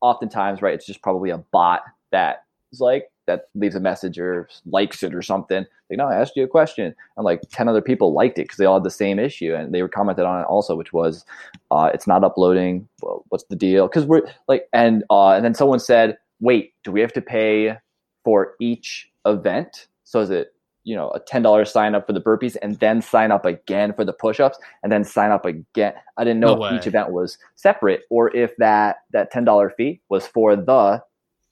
oftentimes, 0.00 0.62
right, 0.62 0.74
it's 0.74 0.86
just 0.86 1.02
probably 1.02 1.30
a 1.30 1.38
bot 1.38 1.82
that 2.12 2.44
is 2.72 2.80
like 2.80 3.10
that 3.26 3.48
leaves 3.54 3.74
a 3.74 3.80
message 3.80 4.18
or 4.18 4.48
likes 4.66 5.02
it 5.02 5.14
or 5.14 5.22
something. 5.22 5.66
Like, 5.90 5.98
no, 5.98 6.06
I 6.06 6.14
asked 6.14 6.36
you 6.36 6.44
a 6.44 6.48
question, 6.48 6.94
and 7.16 7.24
like 7.24 7.40
ten 7.50 7.68
other 7.68 7.80
people 7.80 8.12
liked 8.12 8.38
it 8.38 8.42
because 8.42 8.58
they 8.58 8.66
all 8.66 8.78
had 8.78 8.84
the 8.84 8.90
same 8.90 9.18
issue, 9.18 9.54
and 9.54 9.74
they 9.74 9.82
were 9.82 9.88
commented 9.88 10.24
on 10.24 10.40
it 10.40 10.44
also, 10.44 10.76
which 10.76 10.92
was, 10.92 11.24
uh, 11.70 11.90
it's 11.94 12.06
not 12.06 12.24
uploading. 12.24 12.88
Well, 13.02 13.24
what's 13.28 13.44
the 13.44 13.56
deal? 13.56 13.88
Because 13.88 14.04
we're 14.04 14.22
like, 14.48 14.68
and 14.72 15.04
uh, 15.10 15.30
and 15.30 15.44
then 15.44 15.54
someone 15.54 15.80
said, 15.80 16.18
wait, 16.40 16.74
do 16.84 16.92
we 16.92 17.00
have 17.00 17.12
to 17.14 17.22
pay 17.22 17.78
for 18.24 18.54
each 18.60 19.10
event? 19.24 19.86
So 20.04 20.20
is 20.20 20.30
it 20.30 20.52
you 20.86 20.94
know 20.96 21.10
a 21.10 21.20
ten 21.20 21.42
dollars 21.42 21.70
sign 21.70 21.94
up 21.94 22.06
for 22.06 22.12
the 22.14 22.20
burpees 22.20 22.56
and 22.62 22.78
then 22.78 23.02
sign 23.02 23.30
up 23.32 23.44
again 23.44 23.92
for 23.92 24.04
the 24.04 24.12
push-ups 24.14 24.56
and 24.82 24.90
then 24.90 25.04
sign 25.04 25.30
up 25.32 25.44
again? 25.44 25.92
I 26.16 26.24
didn't 26.24 26.40
know 26.40 26.54
No 26.54 26.64
if 26.64 26.72
each 26.80 26.86
event 26.86 27.10
was 27.10 27.36
separate 27.56 28.02
or 28.08 28.34
if 28.34 28.56
that 28.56 28.98
that 29.12 29.30
ten 29.30 29.44
dollar 29.44 29.70
fee 29.76 30.00
was 30.08 30.26
for 30.26 30.56
the 30.56 31.02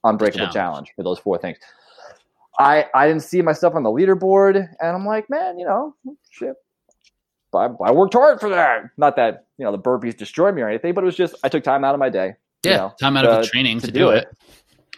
unbreakable 0.05 0.47
challenge. 0.47 0.55
challenge. 0.55 0.93
for 0.97 1.03
those 1.03 1.19
four 1.19 1.37
things. 1.39 1.59
I 2.59 2.87
I 2.95 3.09
didn't 3.09 3.23
see 3.25 3.43
myself 3.43 3.75
on 3.75 3.83
the 3.83 3.91
leaderboard 3.91 4.57
and 4.57 4.97
I'm 4.97 5.05
like, 5.05 5.29
man, 5.29 5.59
you 5.59 5.67
know, 5.67 5.95
shit. 6.31 6.55
I, 7.53 7.69
I 7.85 7.93
worked 7.93 8.15
hard 8.15 8.41
for 8.41 8.49
that. 8.49 8.83
Not 8.97 9.15
that 9.17 9.47
you 9.59 9.65
know 9.65 9.71
the 9.73 9.79
burpees 9.79 10.17
destroyed 10.17 10.55
me 10.57 10.63
or 10.63 10.69
anything, 10.69 10.93
but 10.95 11.05
it 11.05 11.07
was 11.07 11.17
just 11.17 11.35
I 11.45 11.49
took 11.49 11.63
time 11.65 11.85
out 11.85 11.95
of 11.95 12.01
my 12.01 12.09
day. 12.11 12.35
you 12.65 12.71
Yeah, 12.73 12.77
know, 12.79 12.95
time 13.01 13.17
out 13.17 13.25
of 13.25 13.31
to- 13.37 13.41
the 13.43 13.47
training 13.47 13.81
to, 13.81 13.87
to 13.87 13.93
do, 13.93 13.99
do 14.01 14.11
it. 14.11 14.27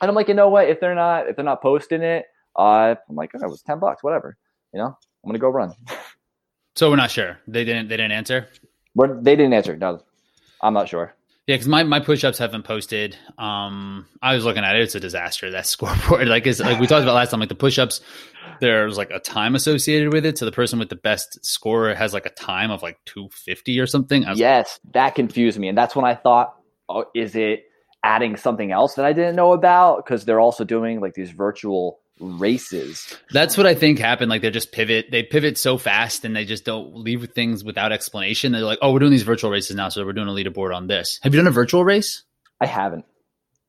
and 0.00 0.08
I'm 0.08 0.14
like, 0.14 0.28
you 0.28 0.34
know 0.34 0.48
what? 0.48 0.68
If 0.68 0.80
they're 0.80 0.94
not 0.94 1.28
if 1.28 1.36
they're 1.36 1.44
not 1.44 1.60
posting 1.62 2.02
it, 2.02 2.24
uh, 2.56 2.94
I'm 3.08 3.16
like, 3.16 3.32
oh, 3.34 3.44
it 3.44 3.48
was 3.48 3.62
ten 3.62 3.78
bucks, 3.78 4.02
whatever. 4.02 4.36
You 4.72 4.80
know, 4.80 4.86
I'm 4.86 5.28
gonna 5.28 5.38
go 5.38 5.50
run. 5.50 5.74
So 6.76 6.90
we're 6.90 6.96
not 6.96 7.10
sure. 7.10 7.38
They 7.48 7.64
didn't. 7.64 7.88
They 7.88 7.96
didn't 7.96 8.12
answer. 8.12 8.48
But 8.94 9.24
they 9.24 9.34
didn't 9.34 9.54
answer. 9.54 9.76
No, 9.76 10.02
I'm 10.60 10.74
not 10.74 10.88
sure. 10.88 11.14
Yeah, 11.46 11.54
because 11.54 11.68
my, 11.68 11.84
my 11.84 12.00
push 12.00 12.24
ups 12.24 12.38
haven't 12.38 12.64
posted. 12.64 13.16
Um, 13.38 14.06
I 14.20 14.34
was 14.34 14.44
looking 14.44 14.64
at 14.64 14.74
it; 14.76 14.82
it's 14.82 14.94
a 14.94 15.00
disaster. 15.00 15.50
That 15.50 15.66
scoreboard, 15.66 16.28
like, 16.28 16.46
is 16.46 16.60
like 16.60 16.80
we 16.80 16.86
talked 16.86 17.02
about 17.02 17.14
last 17.14 17.30
time. 17.30 17.40
Like 17.40 17.48
the 17.48 17.54
push 17.54 17.78
ups, 17.78 18.00
there's 18.60 18.98
like 18.98 19.10
a 19.10 19.20
time 19.20 19.54
associated 19.54 20.12
with 20.12 20.26
it. 20.26 20.38
So 20.38 20.44
the 20.44 20.52
person 20.52 20.78
with 20.78 20.88
the 20.88 20.96
best 20.96 21.44
score 21.44 21.94
has 21.94 22.12
like 22.12 22.26
a 22.26 22.30
time 22.30 22.70
of 22.70 22.82
like 22.82 22.98
two 23.06 23.28
fifty 23.32 23.78
or 23.80 23.86
something. 23.86 24.24
I 24.24 24.32
Yes, 24.32 24.80
that 24.92 25.14
confused 25.14 25.58
me, 25.58 25.68
and 25.68 25.78
that's 25.78 25.96
when 25.96 26.04
I 26.04 26.14
thought, 26.14 26.56
oh, 26.88 27.04
is 27.14 27.36
it 27.36 27.64
adding 28.02 28.36
something 28.36 28.70
else 28.70 28.94
that 28.94 29.04
I 29.04 29.12
didn't 29.12 29.36
know 29.36 29.52
about? 29.52 30.04
Because 30.04 30.24
they're 30.24 30.40
also 30.40 30.64
doing 30.64 31.00
like 31.00 31.14
these 31.14 31.30
virtual 31.30 32.00
races. 32.20 33.16
That's 33.30 33.56
what 33.56 33.66
I 33.66 33.74
think 33.74 33.98
happened. 33.98 34.30
Like 34.30 34.42
they 34.42 34.50
just 34.50 34.72
pivot. 34.72 35.10
They 35.10 35.22
pivot 35.22 35.58
so 35.58 35.78
fast, 35.78 36.24
and 36.24 36.34
they 36.34 36.44
just 36.44 36.64
don't 36.64 36.96
leave 36.96 37.28
things 37.34 37.64
without 37.64 37.92
explanation. 37.92 38.52
They're 38.52 38.62
like, 38.62 38.78
"Oh, 38.82 38.92
we're 38.92 39.00
doing 39.00 39.12
these 39.12 39.22
virtual 39.22 39.50
races 39.50 39.76
now, 39.76 39.88
so 39.88 40.04
we're 40.04 40.12
doing 40.12 40.28
a 40.28 40.32
leaderboard 40.32 40.74
on 40.74 40.86
this." 40.86 41.18
Have 41.22 41.34
you 41.34 41.40
done 41.40 41.46
a 41.46 41.52
virtual 41.52 41.84
race? 41.84 42.22
I 42.60 42.66
haven't. 42.66 43.04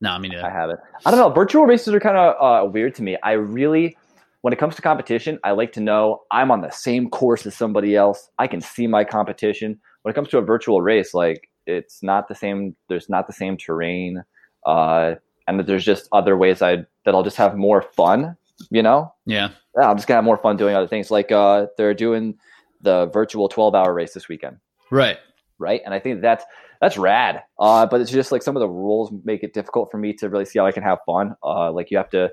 No, 0.00 0.10
I 0.10 0.18
mean, 0.18 0.34
I 0.34 0.50
haven't. 0.50 0.80
I 1.04 1.10
don't 1.10 1.18
know. 1.18 1.30
Virtual 1.30 1.66
races 1.66 1.92
are 1.92 2.00
kind 2.00 2.16
of 2.16 2.36
uh, 2.40 2.70
weird 2.70 2.94
to 2.96 3.02
me. 3.02 3.16
I 3.22 3.32
really, 3.32 3.96
when 4.42 4.52
it 4.52 4.58
comes 4.58 4.76
to 4.76 4.82
competition, 4.82 5.38
I 5.42 5.52
like 5.52 5.72
to 5.72 5.80
know 5.80 6.22
I'm 6.30 6.50
on 6.50 6.60
the 6.60 6.70
same 6.70 7.10
course 7.10 7.44
as 7.46 7.56
somebody 7.56 7.96
else. 7.96 8.30
I 8.38 8.46
can 8.46 8.60
see 8.60 8.86
my 8.86 9.04
competition. 9.04 9.80
When 10.02 10.12
it 10.12 10.14
comes 10.14 10.28
to 10.28 10.38
a 10.38 10.42
virtual 10.42 10.80
race, 10.80 11.14
like 11.14 11.48
it's 11.66 12.02
not 12.02 12.28
the 12.28 12.34
same. 12.34 12.76
There's 12.88 13.08
not 13.08 13.26
the 13.26 13.32
same 13.32 13.56
terrain, 13.56 14.22
uh, 14.64 15.14
and 15.48 15.58
that 15.58 15.66
there's 15.66 15.84
just 15.84 16.08
other 16.12 16.36
ways 16.36 16.62
I 16.62 16.86
that 17.08 17.14
I'll 17.14 17.22
just 17.22 17.38
have 17.38 17.56
more 17.56 17.80
fun. 17.80 18.36
You 18.70 18.82
know, 18.82 19.14
yeah. 19.24 19.50
yeah, 19.78 19.88
I'm 19.88 19.96
just 19.96 20.06
gonna 20.06 20.18
have 20.18 20.24
more 20.24 20.36
fun 20.36 20.56
doing 20.58 20.74
other 20.74 20.88
things. 20.88 21.10
Like 21.10 21.32
uh, 21.32 21.68
they're 21.78 21.94
doing 21.94 22.36
the 22.82 23.06
virtual 23.06 23.48
12 23.48 23.74
hour 23.74 23.94
race 23.94 24.12
this 24.12 24.28
weekend 24.28 24.58
Right. 24.90 25.16
right? 25.58 25.80
And 25.84 25.94
I 25.94 26.00
think 26.00 26.20
that's 26.20 26.44
that's 26.80 26.98
rad. 26.98 27.42
Uh, 27.58 27.86
but 27.86 28.00
it's 28.00 28.10
just 28.10 28.30
like 28.30 28.42
some 28.42 28.56
of 28.56 28.60
the 28.60 28.68
rules 28.68 29.10
make 29.24 29.42
it 29.42 29.54
difficult 29.54 29.90
for 29.90 29.96
me 29.98 30.12
to 30.14 30.28
really 30.28 30.44
see 30.44 30.58
how 30.58 30.66
I 30.66 30.72
can 30.72 30.82
have 30.82 30.98
fun. 31.06 31.34
Uh, 31.42 31.72
like 31.72 31.90
you 31.90 31.96
have 31.96 32.10
to 32.10 32.24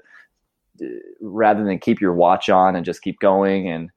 uh, 0.82 0.86
rather 1.22 1.64
than 1.64 1.80
keep 1.80 2.02
your 2.02 2.14
watch 2.14 2.50
on 2.50 2.76
and 2.76 2.84
just 2.84 3.02
keep 3.02 3.20
going, 3.20 3.70
and 3.70 3.90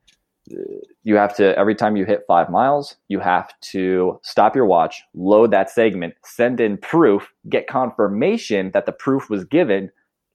uh, 0.53 0.63
you 1.03 1.17
have 1.17 1.35
to 1.37 1.59
every 1.59 1.75
time 1.75 1.97
you 1.97 2.05
hit 2.05 2.25
five 2.29 2.51
miles, 2.51 2.97
you 3.09 3.21
have 3.21 3.53
to 3.73 4.21
stop 4.23 4.55
your 4.55 4.67
watch, 4.67 5.03
load 5.15 5.51
that 5.51 5.71
segment, 5.71 6.15
send 6.25 6.61
in 6.61 6.77
proof, 6.77 7.33
get 7.49 7.67
confirmation 7.67 8.71
that 8.75 8.85
the 8.87 8.93
proof 8.93 9.29
was 9.31 9.45
given, 9.45 9.91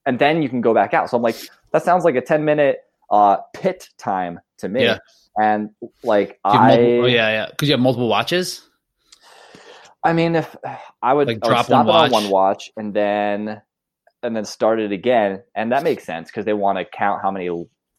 and 0.06 0.20
then 0.20 0.42
you 0.42 0.50
can 0.50 0.62
go 0.62 0.74
back 0.74 0.94
out. 0.94 1.10
So 1.10 1.18
I'm 1.18 1.24
like, 1.24 1.36
that 1.72 1.84
sounds 1.84 2.04
like 2.04 2.16
a 2.16 2.22
10 2.22 2.44
minute 2.46 2.80
uh, 3.12 3.38
pit 3.54 3.90
time 3.98 4.40
to 4.60 4.70
me. 4.70 4.84
Yeah. 4.84 4.98
And 5.40 5.70
like 6.04 6.40
I, 6.46 6.68
multiple- 6.78 7.04
oh, 7.04 7.06
yeah, 7.08 7.30
yeah. 7.30 7.48
Because 7.50 7.68
you 7.70 7.74
have 7.74 7.80
multiple 7.82 8.08
watches. 8.10 8.68
I 10.04 10.14
mean, 10.14 10.36
if 10.36 10.56
I 11.02 11.14
would, 11.14 11.28
Like 11.28 11.38
I 11.44 11.48
would 11.48 11.54
drop 11.54 11.66
stop 11.66 11.86
one 11.86 11.96
it 11.96 11.98
on 11.98 12.12
watch. 12.12 12.12
one 12.24 12.30
watch 12.30 12.72
and 12.76 12.94
then 12.94 13.62
and 14.22 14.36
then 14.36 14.46
start 14.46 14.80
it 14.80 14.92
again, 14.94 15.42
and 15.56 15.72
that 15.74 15.84
makes 15.84 16.06
sense 16.06 16.30
because 16.30 16.46
they 16.46 16.54
want 16.54 16.78
to 16.78 16.86
count 16.86 17.22
how 17.22 17.30
many 17.32 17.50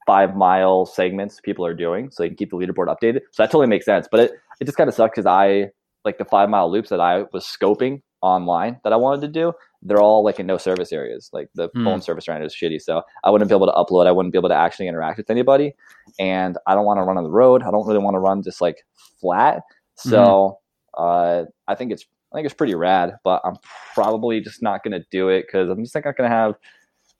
five 0.07 0.35
mile 0.37 0.87
segments 0.87 1.39
people 1.43 1.67
are 1.67 1.75
doing, 1.75 2.11
so 2.11 2.23
they 2.23 2.29
can 2.29 2.37
keep 2.37 2.51
the 2.51 2.57
leaderboard 2.57 2.87
updated. 2.89 3.21
So 3.33 3.43
that 3.43 3.51
totally 3.51 3.67
makes 3.67 3.85
sense. 3.85 4.07
But 4.11 4.21
it 4.21 4.33
it 4.61 4.65
just 4.65 4.77
kind 4.77 4.89
of 4.89 4.95
sucks 4.95 5.13
because 5.17 5.27
I 5.27 5.71
like 6.05 6.19
the 6.19 6.25
five 6.25 6.49
mile 6.51 6.71
loops 6.71 6.91
that 6.91 7.01
I 7.01 7.25
was 7.33 7.45
scoping 7.45 8.03
online 8.23 8.81
that 8.85 8.93
I 8.93 8.97
wanted 8.97 9.23
to 9.23 9.29
do. 9.29 9.53
They're 9.85 10.01
all 10.01 10.25
like 10.25 10.41
in 10.41 10.47
no 10.47 10.57
service 10.57 10.93
areas. 10.93 11.31
Like 11.33 11.49
the 11.55 11.69
Hmm. 11.75 11.85
phone 11.85 12.01
service 12.03 12.27
around 12.29 12.43
is 12.43 12.55
shitty, 12.55 12.81
so 12.81 13.03
I 13.23 13.31
wouldn't 13.31 13.49
be 13.51 13.55
able 13.55 13.67
to 13.67 13.73
upload. 13.73 14.07
I 14.07 14.13
wouldn't 14.13 14.33
be 14.33 14.39
able 14.39 14.49
to 14.49 14.55
actually 14.55 14.89
interact 14.89 15.19
with 15.19 15.31
anybody, 15.31 15.75
and 16.19 16.57
I 16.67 16.75
don't 16.75 16.87
want 16.87 16.99
to 16.99 17.03
run 17.03 17.19
on 17.19 17.25
the 17.25 17.31
road. 17.31 17.63
I 17.63 17.71
don't 17.71 17.87
really 17.87 17.99
want 18.01 18.15
to 18.15 18.19
run 18.21 18.43
just 18.43 18.61
like 18.61 18.85
flat. 19.21 19.63
So 19.97 20.59
uh, 20.97 21.45
I 21.69 21.75
think 21.75 21.93
it's 21.93 22.05
I 22.33 22.37
think 22.37 22.47
it's 22.47 22.55
pretty 22.55 22.75
rad, 22.75 23.17
but 23.23 23.41
I'm 23.45 23.57
probably 23.95 24.41
just 24.41 24.61
not 24.63 24.83
going 24.83 24.93
to 25.01 25.07
do 25.11 25.29
it 25.29 25.43
because 25.47 25.69
I'm 25.71 25.83
just 25.85 25.95
not 25.95 26.03
going 26.03 26.29
to 26.29 26.29
have 26.29 26.55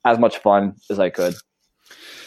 as 0.03 0.19
much 0.19 0.39
fun 0.39 0.75
as 0.89 0.99
I 0.99 1.09
could. 1.09 1.35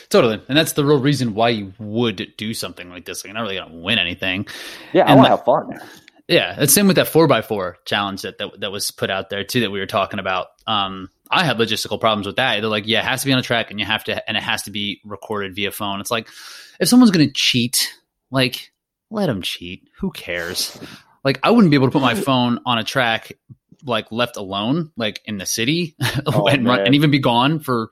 Totally. 0.09 0.41
And 0.49 0.57
that's 0.57 0.73
the 0.73 0.85
real 0.87 0.99
reason 1.01 1.35
why 1.35 1.51
you 1.51 1.75
would 1.79 2.33
do 2.39 2.55
something 2.55 2.89
like 2.89 3.05
this. 3.05 3.19
Like, 3.23 3.27
you're 3.29 3.35
not 3.35 3.43
really 3.43 3.57
going 3.57 3.71
to 3.73 3.77
win 3.77 3.99
anything. 3.99 4.47
Yeah, 4.95 5.03
I 5.05 5.15
want 5.15 5.27
to 5.27 5.33
like- 5.35 5.39
have 5.39 5.45
fun. 5.45 5.81
Yeah. 6.29 6.53
It's 6.53 6.73
the 6.73 6.81
same 6.81 6.87
with 6.87 6.97
that 6.97 7.09
four 7.09 7.27
by 7.27 7.43
four 7.43 7.79
challenge 7.85 8.23
that, 8.23 8.39
that, 8.39 8.61
that 8.61 8.73
was 8.73 8.91
put 8.91 9.11
out 9.11 9.31
there 9.31 9.45
too, 9.45 9.61
that 9.61 9.71
we 9.71 9.81
were 9.81 9.87
talking 9.87 10.21
about. 10.21 10.49
Um, 10.67 11.09
I 11.31 11.45
had 11.45 11.59
logistical 11.59 12.01
problems 12.01 12.27
with 12.27 12.37
that. 12.37 12.61
They're 12.61 12.69
like, 12.69 12.87
yeah, 12.87 13.01
it 13.01 13.07
has 13.07 13.21
to 13.23 13.27
be 13.27 13.33
on 13.33 13.39
a 13.39 13.43
track 13.43 13.71
and 13.71 13.81
you 13.81 13.87
have 13.87 14.05
to, 14.05 14.29
and 14.29 14.37
it 14.37 14.43
has 14.43 14.63
to 14.65 14.71
be 14.71 15.01
recorded 15.05 15.55
via 15.55 15.71
phone. 15.71 16.01
It's 16.01 16.11
like, 16.11 16.29
if 16.81 16.89
someone's 16.89 17.11
going 17.11 17.27
to 17.27 17.33
cheat, 17.33 17.93
like, 18.31 18.71
let 19.11 19.27
them 19.27 19.43
cheat. 19.43 19.89
Who 19.99 20.11
cares? 20.11 20.79
Like, 21.25 21.41
I 21.43 21.51
wouldn't 21.51 21.71
be 21.71 21.77
able 21.77 21.89
to 21.89 21.93
put 21.93 22.03
my 22.03 22.15
phone 22.15 22.61
on 22.67 22.79
a 22.79 22.85
track, 22.85 23.33
like 23.85 24.11
left 24.13 24.37
alone, 24.37 24.93
like 24.97 25.21
in 25.25 25.39
the 25.39 25.47
city 25.47 25.97
Oh, 26.27 26.47
and 26.47 26.67
run, 26.67 26.81
and 26.81 26.95
even 26.95 27.11
be 27.11 27.19
gone 27.19 27.61
for 27.61 27.91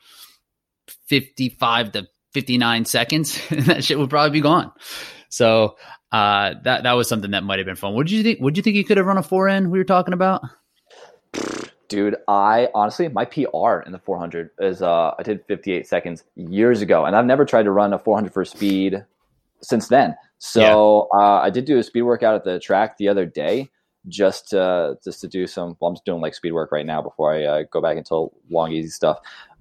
55 1.07 1.93
to 1.93 2.07
59 2.33 2.85
seconds. 2.85 3.41
that 3.51 3.85
shit 3.85 3.99
would 3.99 4.11
probably 4.11 4.31
be 4.39 4.43
gone. 4.43 4.73
So, 5.29 5.77
uh, 6.13 6.55
that, 6.65 6.85
that 6.85 6.93
was 6.93 7.09
something 7.09 7.33
that 7.33 7.45
might 7.45 7.59
have 7.59 7.67
been 7.67 7.77
fun. 7.77 7.95
What 7.95 8.07
did 8.07 8.13
you 8.13 8.23
think? 8.23 8.41
Would 8.41 8.57
you 8.57 8.63
think 8.63 8.77
you 8.77 8.85
could 8.85 8.97
have 8.97 9.07
run 9.07 9.19
a 9.19 9.23
four 9.23 9.49
N 9.49 9.71
we 9.71 9.79
were 9.79 9.85
talking 9.85 10.15
about? 10.15 10.43
Dude, 11.89 12.17
I 12.27 12.69
honestly, 12.75 13.09
my 13.09 13.25
PR 13.25 13.79
in 13.87 13.93
the 13.93 14.01
400 14.05 14.51
is 14.59 14.83
uh, 14.83 15.15
I 15.19 15.23
did 15.23 15.45
58 15.47 15.87
seconds 15.87 16.25
years 16.35 16.83
ago, 16.83 17.05
and 17.05 17.15
I've 17.15 17.27
never 17.27 17.45
tried 17.45 17.65
to 17.65 17.71
run 17.71 17.93
a 17.93 17.99
400 17.99 18.33
for 18.33 18.45
speed 18.45 19.05
since 19.61 19.89
then. 19.89 20.17
So 20.39 21.09
uh, 21.15 21.41
I 21.41 21.51
did 21.51 21.65
do 21.65 21.79
a 21.79 21.83
speed 21.83 22.03
workout 22.03 22.35
at 22.35 22.45
the 22.45 22.59
track 22.59 22.99
the 22.99 23.09
other 23.09 23.25
day, 23.25 23.71
just 24.09 24.51
to, 24.51 24.99
just 25.03 25.21
to 25.21 25.29
do 25.29 25.47
some. 25.47 25.77
Well, 25.81 25.91
I'm 25.91 25.95
just 25.95 26.05
doing 26.05 26.21
like 26.21 26.35
speed 26.35 26.53
work 26.53 26.73
right 26.73 26.85
now 26.85 27.03
before 27.03 27.35
I 27.35 27.45
uh, 27.45 27.63
go 27.71 27.81
back 27.81 27.97
into 27.97 28.31
long 28.51 28.73
easy 28.73 28.91
stuff. 28.91 29.19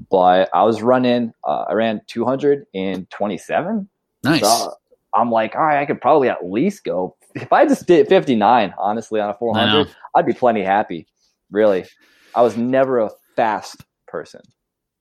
But 0.10 0.50
I 0.54 0.64
was 0.64 0.82
running. 0.82 1.34
Uh, 1.44 1.66
I 1.70 1.74
ran 1.74 2.02
200 2.08 2.66
in 2.74 3.06
27. 3.08 3.88
Nice. 4.24 4.42
So 4.42 4.74
I'm 5.16 5.32
like, 5.32 5.56
all 5.56 5.64
right, 5.64 5.80
I 5.80 5.86
could 5.86 6.02
probably 6.02 6.30
at 6.30 6.46
least 6.46 6.84
go. 6.84 7.16
If 7.36 7.52
I 7.52 7.66
just 7.66 7.86
did 7.88 8.08
59, 8.08 8.74
honestly, 8.78 9.20
on 9.20 9.30
a 9.30 9.34
400. 9.34 9.88
I'd 10.16 10.26
be 10.26 10.34
plenty 10.34 10.62
happy. 10.64 11.08
Really, 11.52 11.86
I 12.34 12.42
was 12.42 12.58
never 12.58 13.00
a 13.00 13.12
fast 13.36 13.84
person. 14.08 14.42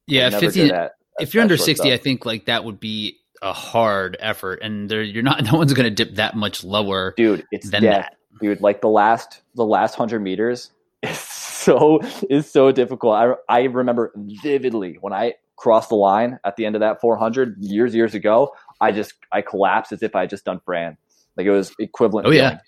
Yeah. 0.07 0.31
50, 0.31 0.69
that- 0.69 0.93
if 1.21 1.33
you're 1.33 1.43
under 1.43 1.57
short 1.57 1.67
60, 1.67 1.93
I 1.93 1.97
think 1.97 2.27
like 2.27 2.47
that 2.47 2.65
would 2.65 2.81
be 2.81 3.19
a 3.41 3.53
hard 3.53 4.17
effort 4.21 4.61
and 4.63 4.89
there, 4.91 5.03
you're 5.03 5.23
not, 5.23 5.45
no 5.53 5.57
one's 5.57 5.73
going 5.73 5.85
to 5.85 6.05
dip 6.05 6.17
that 6.17 6.35
much 6.37 6.65
lower 6.65 7.15
dude, 7.17 7.45
it's 7.53 7.71
than 7.71 7.83
death, 7.83 8.11
that. 8.11 8.17
dude. 8.41 8.61
Like 8.61 8.81
the 8.81 8.89
last, 8.89 9.43
the 9.55 9.65
last 9.65 9.95
hundred 9.95 10.21
meters 10.21 10.71
is 11.03 11.19
so 11.19 12.01
is 12.31 12.51
so 12.51 12.73
difficult. 12.73 13.15
I 13.15 13.35
I 13.49 13.63
remember 13.65 14.13
vividly 14.43 14.99
when 15.01 15.13
I 15.13 15.35
crossed 15.65 15.89
the 15.89 15.95
line 15.95 16.39
at 16.45 16.57
the 16.57 16.67
end 16.67 16.77
of 16.77 16.81
that 16.81 17.01
400 17.01 17.57
years 17.59 17.95
years 17.95 18.15
ago. 18.15 18.55
I 18.83 18.93
just 18.93 19.15
I 19.33 19.41
collapsed 19.41 19.93
as 19.93 20.03
if 20.03 20.15
I 20.15 20.21
had 20.21 20.31
just 20.31 20.45
done 20.45 20.61
Fran. 20.63 20.99
Like 21.39 21.47
it 21.47 21.51
was 21.51 21.75
equivalent. 21.79 22.27
Oh, 22.27 22.31
yeah. 22.31 22.51
feeling. 22.51 22.61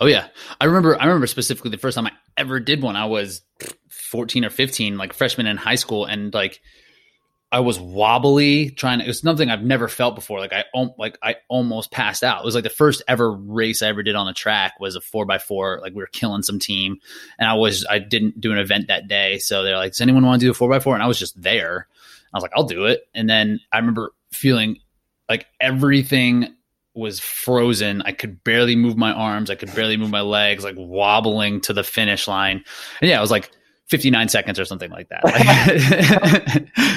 Oh 0.00 0.06
yeah, 0.06 0.28
I 0.60 0.66
remember. 0.66 1.00
I 1.00 1.06
remember 1.06 1.26
specifically 1.26 1.70
the 1.70 1.78
first 1.78 1.94
time 1.94 2.06
I 2.06 2.12
ever 2.36 2.60
did 2.60 2.82
one. 2.82 2.94
I 2.94 3.06
was 3.06 3.40
14 3.88 4.44
or 4.44 4.50
15, 4.50 4.98
like 4.98 5.14
freshman 5.14 5.46
in 5.46 5.56
high 5.56 5.76
school, 5.76 6.04
and 6.04 6.32
like 6.32 6.60
I 7.50 7.60
was 7.60 7.80
wobbly 7.80 8.70
trying 8.70 8.98
to, 8.98 9.06
it 9.06 9.08
was 9.08 9.20
something 9.20 9.48
I've 9.48 9.62
never 9.62 9.88
felt 9.88 10.14
before. 10.14 10.38
Like 10.38 10.52
I, 10.52 10.64
like 10.98 11.16
I 11.22 11.36
almost 11.48 11.90
passed 11.90 12.22
out. 12.22 12.42
It 12.42 12.44
was 12.44 12.54
like 12.54 12.64
the 12.64 12.70
first 12.70 13.02
ever 13.08 13.32
race 13.32 13.80
I 13.80 13.88
ever 13.88 14.02
did 14.02 14.16
on 14.16 14.26
the 14.26 14.34
track 14.34 14.74
was 14.80 14.96
a 14.96 15.00
four 15.00 15.24
by 15.24 15.38
four. 15.38 15.78
Like 15.80 15.94
we 15.94 16.02
were 16.02 16.08
killing 16.08 16.42
some 16.42 16.58
team 16.58 16.98
and 17.38 17.48
I 17.48 17.54
was, 17.54 17.86
I 17.88 18.00
didn't 18.00 18.38
do 18.38 18.52
an 18.52 18.58
event 18.58 18.88
that 18.88 19.08
day. 19.08 19.38
So 19.38 19.62
they're 19.62 19.78
like, 19.78 19.92
does 19.92 20.02
anyone 20.02 20.26
want 20.26 20.40
to 20.40 20.46
do 20.46 20.50
a 20.50 20.54
four 20.54 20.68
by 20.68 20.78
four? 20.78 20.92
And 20.92 21.02
I 21.02 21.06
was 21.06 21.18
just 21.18 21.40
there. 21.40 21.86
I 22.34 22.36
was 22.36 22.42
like, 22.42 22.52
I'll 22.54 22.64
do 22.64 22.84
it. 22.84 23.08
And 23.14 23.30
then 23.30 23.60
I 23.72 23.78
remember 23.78 24.12
feeling 24.30 24.80
like 25.30 25.46
everything 25.58 26.54
was 26.94 27.20
frozen. 27.20 28.02
I 28.02 28.12
could 28.12 28.44
barely 28.44 28.76
move 28.76 28.98
my 28.98 29.12
arms. 29.12 29.50
I 29.50 29.54
could 29.54 29.74
barely 29.74 29.96
move 29.96 30.10
my 30.10 30.20
legs, 30.20 30.64
like 30.64 30.74
wobbling 30.76 31.60
to 31.62 31.72
the 31.72 31.84
finish 31.84 32.28
line. 32.28 32.62
And 33.00 33.08
yeah, 33.08 33.18
I 33.18 33.22
was 33.22 33.30
like 33.30 33.50
59 33.88 34.28
seconds 34.28 34.60
or 34.60 34.64
something 34.64 34.90
like 34.90 35.08
that. 35.08 35.24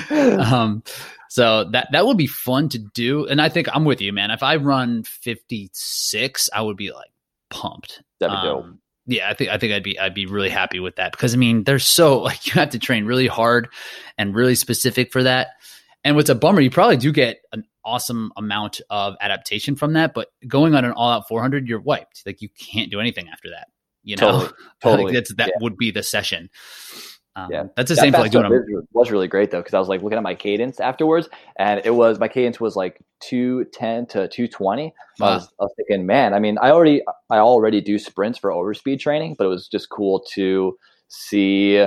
um, 0.51 0.83
so 1.29 1.63
that 1.71 1.87
that 1.93 2.05
would 2.05 2.17
be 2.17 2.27
fun 2.27 2.67
to 2.69 2.77
do. 2.77 3.25
And 3.25 3.41
I 3.41 3.47
think 3.49 3.67
I'm 3.73 3.85
with 3.85 4.01
you, 4.01 4.11
man. 4.11 4.31
If 4.31 4.43
I 4.43 4.57
run 4.57 5.03
56, 5.03 6.49
I 6.53 6.61
would 6.61 6.75
be 6.75 6.91
like 6.91 7.11
pumped. 7.49 8.03
That'd 8.19 8.35
be 8.35 8.41
dope. 8.47 8.63
Um, 8.65 8.79
yeah, 9.05 9.29
I 9.29 9.33
think 9.33 9.49
I 9.49 9.57
think 9.57 9.73
I'd 9.73 9.83
be 9.83 9.97
I'd 9.97 10.13
be 10.13 10.25
really 10.25 10.49
happy 10.49 10.79
with 10.79 10.97
that 10.97 11.11
because 11.11 11.33
I 11.33 11.37
mean 11.37 11.63
they're 11.63 11.79
so 11.79 12.19
like 12.23 12.47
you 12.47 12.53
have 12.53 12.71
to 12.71 12.79
train 12.79 13.05
really 13.05 13.27
hard 13.27 13.69
and 14.17 14.35
really 14.35 14.55
specific 14.55 15.11
for 15.11 15.23
that. 15.23 15.51
And 16.03 16.15
what's 16.15 16.29
a 16.29 16.35
bummer, 16.35 16.61
you 16.61 16.71
probably 16.71 16.97
do 16.97 17.11
get 17.11 17.41
an 17.53 17.63
awesome 17.85 18.31
amount 18.35 18.81
of 18.89 19.15
adaptation 19.21 19.75
from 19.75 19.93
that, 19.93 20.13
but 20.13 20.29
going 20.47 20.75
on 20.75 20.83
an 20.83 20.91
all 20.91 21.11
out 21.11 21.27
400, 21.27 21.67
you're 21.67 21.79
wiped. 21.79 22.23
Like 22.25 22.41
you 22.41 22.49
can't 22.49 22.89
do 22.89 22.99
anything 22.99 23.29
after 23.29 23.51
that. 23.51 23.67
You 24.03 24.15
know, 24.15 24.31
totally, 24.31 24.51
totally. 24.81 25.03
like 25.05 25.13
that's 25.13 25.35
that 25.35 25.47
yeah. 25.49 25.53
would 25.61 25.77
be 25.77 25.91
the 25.91 26.03
session. 26.03 26.49
Um, 27.35 27.49
yeah, 27.49 27.63
that's 27.77 27.89
the 27.89 27.95
that 27.95 28.01
same 28.01 28.13
for 28.13 28.19
like 28.19 28.31
doing. 28.31 28.45
A- 28.45 28.81
was 28.91 29.09
really 29.09 29.27
great 29.27 29.51
though 29.51 29.59
because 29.59 29.73
I 29.73 29.79
was 29.79 29.87
like 29.87 30.01
looking 30.01 30.17
at 30.17 30.23
my 30.23 30.35
cadence 30.35 30.79
afterwards, 30.79 31.29
and 31.57 31.81
it 31.85 31.91
was 31.91 32.19
my 32.19 32.27
cadence 32.27 32.59
was 32.59 32.75
like 32.75 33.01
two 33.21 33.65
ten 33.73 34.05
to 34.07 34.27
two 34.27 34.47
twenty. 34.47 34.93
Wow. 35.19 35.27
I, 35.27 35.33
was, 35.35 35.43
I 35.59 35.63
was 35.63 35.73
thinking, 35.77 36.05
man, 36.05 36.33
I 36.33 36.39
mean, 36.39 36.57
I 36.61 36.71
already 36.71 37.01
I 37.29 37.37
already 37.37 37.79
do 37.79 37.97
sprints 37.99 38.37
for 38.37 38.51
overspeed 38.51 38.99
training, 38.99 39.35
but 39.37 39.45
it 39.45 39.49
was 39.49 39.67
just 39.67 39.89
cool 39.89 40.25
to 40.33 40.77
see 41.07 41.85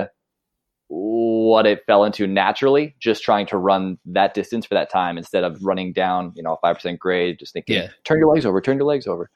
what 0.87 1.65
it 1.65 1.81
fell 1.87 2.03
into 2.03 2.27
naturally, 2.27 2.95
just 2.99 3.23
trying 3.23 3.47
to 3.47 3.57
run 3.57 3.97
that 4.05 4.33
distance 4.33 4.65
for 4.65 4.75
that 4.75 4.89
time 4.89 5.17
instead 5.17 5.43
of 5.43 5.63
running 5.63 5.93
down, 5.93 6.31
you 6.35 6.43
know, 6.43 6.53
a 6.53 6.57
five 6.57 6.75
percent 6.75 6.99
grade, 6.99 7.39
just 7.39 7.53
thinking, 7.53 7.75
yeah. 7.75 7.89
turn 8.03 8.19
your 8.19 8.33
legs 8.33 8.45
over, 8.45 8.61
turn 8.61 8.77
your 8.77 8.85
legs 8.85 9.07
over. 9.07 9.29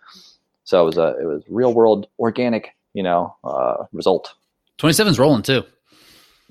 So 0.69 0.83
it 0.83 0.85
was 0.85 0.97
a 0.99 1.15
it 1.19 1.25
was 1.25 1.41
real 1.49 1.73
world 1.73 2.05
organic, 2.19 2.75
you 2.93 3.01
know, 3.01 3.35
uh, 3.43 3.85
result. 3.91 4.35
Twenty 4.77 4.93
seven's 4.93 5.17
rolling 5.17 5.41
too. 5.41 5.63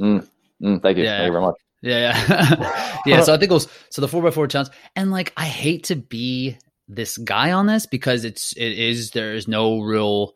Mm, 0.00 0.26
mm, 0.60 0.82
thank 0.82 0.98
you. 0.98 1.04
Yeah. 1.04 1.18
Thank 1.18 1.26
you 1.26 1.32
very 1.32 1.44
much. 1.44 1.54
Yeah, 1.82 2.26
yeah. 2.28 3.00
yeah. 3.06 3.22
So 3.22 3.32
I 3.32 3.38
think 3.38 3.52
it 3.52 3.54
was 3.54 3.68
so 3.90 4.00
the 4.00 4.08
four 4.08 4.20
by 4.20 4.32
four 4.32 4.48
challenge, 4.48 4.70
and 4.96 5.12
like 5.12 5.32
I 5.36 5.44
hate 5.44 5.84
to 5.84 5.94
be 5.94 6.58
this 6.88 7.16
guy 7.16 7.52
on 7.52 7.68
this 7.68 7.86
because 7.86 8.24
it's 8.24 8.52
it 8.56 8.76
is 8.76 9.12
there 9.12 9.34
is 9.34 9.46
no 9.46 9.82
real 9.82 10.34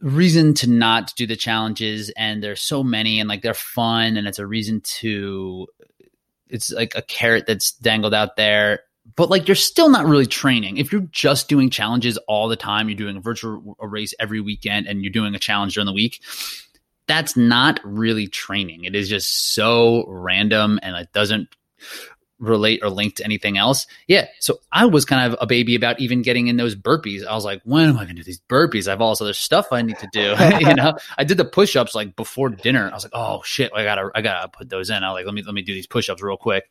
reason 0.00 0.54
to 0.54 0.70
not 0.70 1.14
do 1.16 1.26
the 1.26 1.34
challenges 1.34 2.12
and 2.16 2.44
there's 2.44 2.60
so 2.60 2.84
many 2.84 3.18
and 3.18 3.28
like 3.28 3.42
they're 3.42 3.54
fun 3.54 4.16
and 4.16 4.28
it's 4.28 4.38
a 4.38 4.46
reason 4.46 4.82
to 4.82 5.66
it's 6.48 6.70
like 6.70 6.94
a 6.94 7.02
carrot 7.02 7.44
that's 7.46 7.72
dangled 7.72 8.14
out 8.14 8.36
there 8.36 8.80
but 9.16 9.30
like 9.30 9.48
you're 9.48 9.54
still 9.54 9.88
not 9.88 10.06
really 10.06 10.26
training. 10.26 10.76
If 10.76 10.92
you're 10.92 11.08
just 11.10 11.48
doing 11.48 11.70
challenges 11.70 12.18
all 12.28 12.48
the 12.48 12.56
time, 12.56 12.88
you're 12.88 12.96
doing 12.96 13.16
a 13.16 13.20
virtual 13.20 13.76
race 13.80 14.14
every 14.20 14.40
weekend 14.40 14.86
and 14.86 15.02
you're 15.02 15.12
doing 15.12 15.34
a 15.34 15.38
challenge 15.38 15.74
during 15.74 15.86
the 15.86 15.92
week, 15.92 16.22
that's 17.08 17.36
not 17.36 17.80
really 17.82 18.26
training. 18.26 18.84
It 18.84 18.94
is 18.94 19.08
just 19.08 19.54
so 19.54 20.04
random 20.08 20.78
and 20.82 20.96
it 20.96 21.12
doesn't 21.12 21.48
relate 22.38 22.80
or 22.82 22.90
link 22.90 23.16
to 23.16 23.24
anything 23.24 23.56
else. 23.56 23.86
Yeah. 24.06 24.26
So 24.40 24.60
I 24.72 24.84
was 24.84 25.04
kind 25.04 25.32
of 25.32 25.38
a 25.40 25.46
baby 25.46 25.74
about 25.74 26.00
even 26.00 26.22
getting 26.22 26.48
in 26.48 26.56
those 26.56 26.74
burpees. 26.74 27.26
I 27.26 27.34
was 27.34 27.44
like, 27.44 27.62
when 27.64 27.88
am 27.88 27.96
I 27.96 28.04
going 28.04 28.16
to 28.16 28.22
do 28.22 28.24
these 28.24 28.40
burpees? 28.48 28.86
I 28.86 28.90
have 28.90 29.00
all 29.00 29.10
this 29.10 29.20
other 29.20 29.32
stuff 29.32 29.68
I 29.72 29.82
need 29.82 29.98
to 29.98 30.08
do. 30.12 30.34
you 30.60 30.74
know, 30.74 30.94
I 31.16 31.24
did 31.24 31.38
the 31.38 31.44
push 31.44 31.76
ups 31.76 31.94
like 31.94 32.16
before 32.16 32.50
dinner. 32.50 32.90
I 32.90 32.94
was 32.94 33.04
like, 33.04 33.12
oh 33.14 33.42
shit, 33.44 33.72
I 33.74 33.84
gotta, 33.84 34.10
I 34.14 34.20
gotta 34.20 34.48
put 34.48 34.68
those 34.68 34.90
in. 34.90 35.02
I 35.02 35.10
was 35.10 35.18
like, 35.18 35.26
let 35.26 35.34
me, 35.34 35.42
let 35.42 35.54
me 35.54 35.62
do 35.62 35.74
these 35.74 35.86
push 35.86 36.08
ups 36.08 36.22
real 36.22 36.36
quick. 36.36 36.70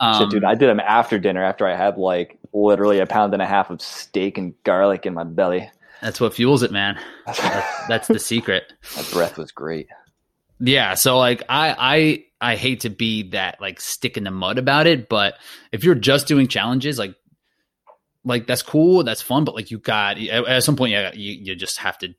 Um, 0.00 0.22
shit, 0.22 0.30
dude, 0.30 0.44
I 0.44 0.54
did 0.54 0.68
them 0.68 0.80
after 0.80 1.18
dinner 1.18 1.42
after 1.42 1.66
I 1.66 1.76
had 1.76 1.98
like 1.98 2.38
literally 2.52 2.98
a 2.98 3.06
pound 3.06 3.32
and 3.32 3.42
a 3.42 3.46
half 3.46 3.70
of 3.70 3.80
steak 3.80 4.38
and 4.38 4.54
garlic 4.64 5.06
in 5.06 5.14
my 5.14 5.24
belly. 5.24 5.70
That's 6.02 6.20
what 6.20 6.34
fuels 6.34 6.62
it, 6.62 6.72
man. 6.72 6.98
that's, 7.26 7.40
that's 7.88 8.08
the 8.08 8.18
secret. 8.18 8.72
That 8.96 9.10
breath 9.12 9.38
was 9.38 9.52
great. 9.52 9.88
Yeah. 10.58 10.94
So 10.94 11.18
like 11.18 11.42
I 11.48 11.74
I, 11.78 12.24
I, 12.40 12.56
hate 12.56 12.80
to 12.80 12.90
be 12.90 13.30
that 13.30 13.60
like 13.60 13.80
stick 13.80 14.16
in 14.16 14.24
the 14.24 14.30
mud 14.30 14.58
about 14.58 14.86
it, 14.86 15.08
but 15.08 15.34
if 15.72 15.84
you're 15.84 15.94
just 15.94 16.26
doing 16.26 16.48
challenges, 16.48 16.98
like, 16.98 17.14
like 18.24 18.46
that's 18.46 18.62
cool, 18.62 19.04
that's 19.04 19.22
fun, 19.22 19.44
but 19.44 19.54
like 19.54 19.70
you 19.70 19.78
got 19.78 20.18
at, 20.18 20.62
some 20.62 20.76
point, 20.76 20.92
yeah, 20.92 21.12
you, 21.14 21.32
you 21.32 21.54
just 21.54 21.78
have 21.78 21.98
to 21.98 22.14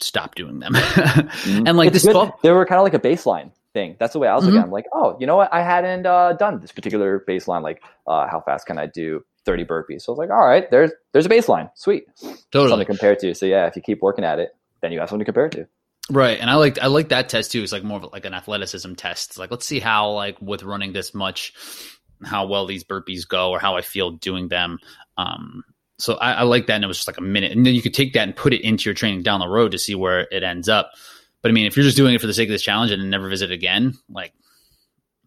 stop 0.00 0.34
doing 0.34 0.58
them. 0.60 0.72
mm-hmm. 0.74 1.66
And 1.66 1.76
like 1.76 1.94
it's 1.94 2.04
this, 2.04 2.14
12- 2.14 2.40
they 2.42 2.50
were 2.50 2.66
kind 2.66 2.78
of 2.78 2.84
like 2.84 2.94
a 2.94 3.00
baseline 3.00 3.50
thing. 3.72 3.96
That's 3.98 4.12
the 4.12 4.18
way 4.18 4.28
I 4.28 4.34
was 4.34 4.44
mm-hmm. 4.44 4.54
looking. 4.54 4.64
I'm 4.64 4.70
like, 4.70 4.86
oh, 4.92 5.16
you 5.18 5.26
know 5.26 5.36
what? 5.36 5.52
I 5.52 5.62
hadn't 5.62 6.06
uh, 6.06 6.34
done 6.34 6.60
this 6.60 6.72
particular 6.72 7.24
baseline. 7.28 7.62
Like, 7.62 7.82
uh, 8.06 8.28
how 8.28 8.40
fast 8.40 8.66
can 8.66 8.78
I 8.78 8.86
do 8.86 9.24
30 9.44 9.64
burpees? 9.64 10.02
So 10.02 10.12
I 10.12 10.14
was 10.14 10.18
like, 10.18 10.30
all 10.30 10.46
right, 10.46 10.70
there's 10.70 10.90
there's 11.12 11.26
a 11.26 11.28
baseline. 11.28 11.70
Sweet, 11.74 12.04
totally 12.50 12.70
something 12.70 12.78
to 12.78 12.84
compare 12.84 13.16
to. 13.16 13.34
So 13.34 13.46
yeah, 13.46 13.66
if 13.66 13.76
you 13.76 13.82
keep 13.82 14.02
working 14.02 14.24
at 14.24 14.38
it, 14.38 14.50
then 14.80 14.92
you 14.92 15.00
have 15.00 15.08
something 15.08 15.24
to 15.24 15.32
compare 15.32 15.48
to. 15.50 15.66
Right, 16.10 16.38
and 16.40 16.50
I 16.50 16.56
like 16.56 16.80
I 16.80 16.88
like 16.88 17.10
that 17.10 17.28
test 17.28 17.52
too. 17.52 17.62
It's 17.62 17.72
like 17.72 17.84
more 17.84 17.98
of 17.98 18.12
like 18.12 18.24
an 18.24 18.34
athleticism 18.34 18.94
test. 18.94 19.30
It's 19.30 19.38
like 19.38 19.50
let's 19.50 19.66
see 19.66 19.78
how 19.78 20.10
like 20.10 20.40
with 20.40 20.64
running 20.64 20.92
this 20.92 21.14
much, 21.14 21.54
how 22.24 22.46
well 22.46 22.66
these 22.66 22.82
burpees 22.82 23.26
go, 23.26 23.50
or 23.50 23.60
how 23.60 23.76
I 23.76 23.82
feel 23.82 24.10
doing 24.10 24.48
them. 24.48 24.78
Um, 25.16 25.62
so 25.98 26.14
I, 26.14 26.32
I 26.32 26.42
like 26.42 26.66
that, 26.66 26.74
and 26.74 26.84
it 26.84 26.88
was 26.88 26.96
just 26.96 27.08
like 27.08 27.18
a 27.18 27.22
minute, 27.22 27.52
and 27.52 27.64
then 27.64 27.74
you 27.74 27.82
could 27.82 27.94
take 27.94 28.14
that 28.14 28.26
and 28.26 28.34
put 28.34 28.52
it 28.52 28.62
into 28.62 28.86
your 28.86 28.94
training 28.94 29.22
down 29.22 29.38
the 29.38 29.48
road 29.48 29.72
to 29.72 29.78
see 29.78 29.94
where 29.94 30.26
it 30.32 30.42
ends 30.42 30.68
up. 30.68 30.90
But 31.40 31.50
I 31.50 31.54
mean, 31.54 31.66
if 31.66 31.76
you're 31.76 31.84
just 31.84 31.96
doing 31.96 32.14
it 32.14 32.20
for 32.20 32.26
the 32.26 32.34
sake 32.34 32.48
of 32.48 32.52
this 32.52 32.62
challenge 32.62 32.90
and 32.90 33.08
never 33.08 33.28
visit 33.28 33.52
again, 33.52 33.94
like, 34.08 34.32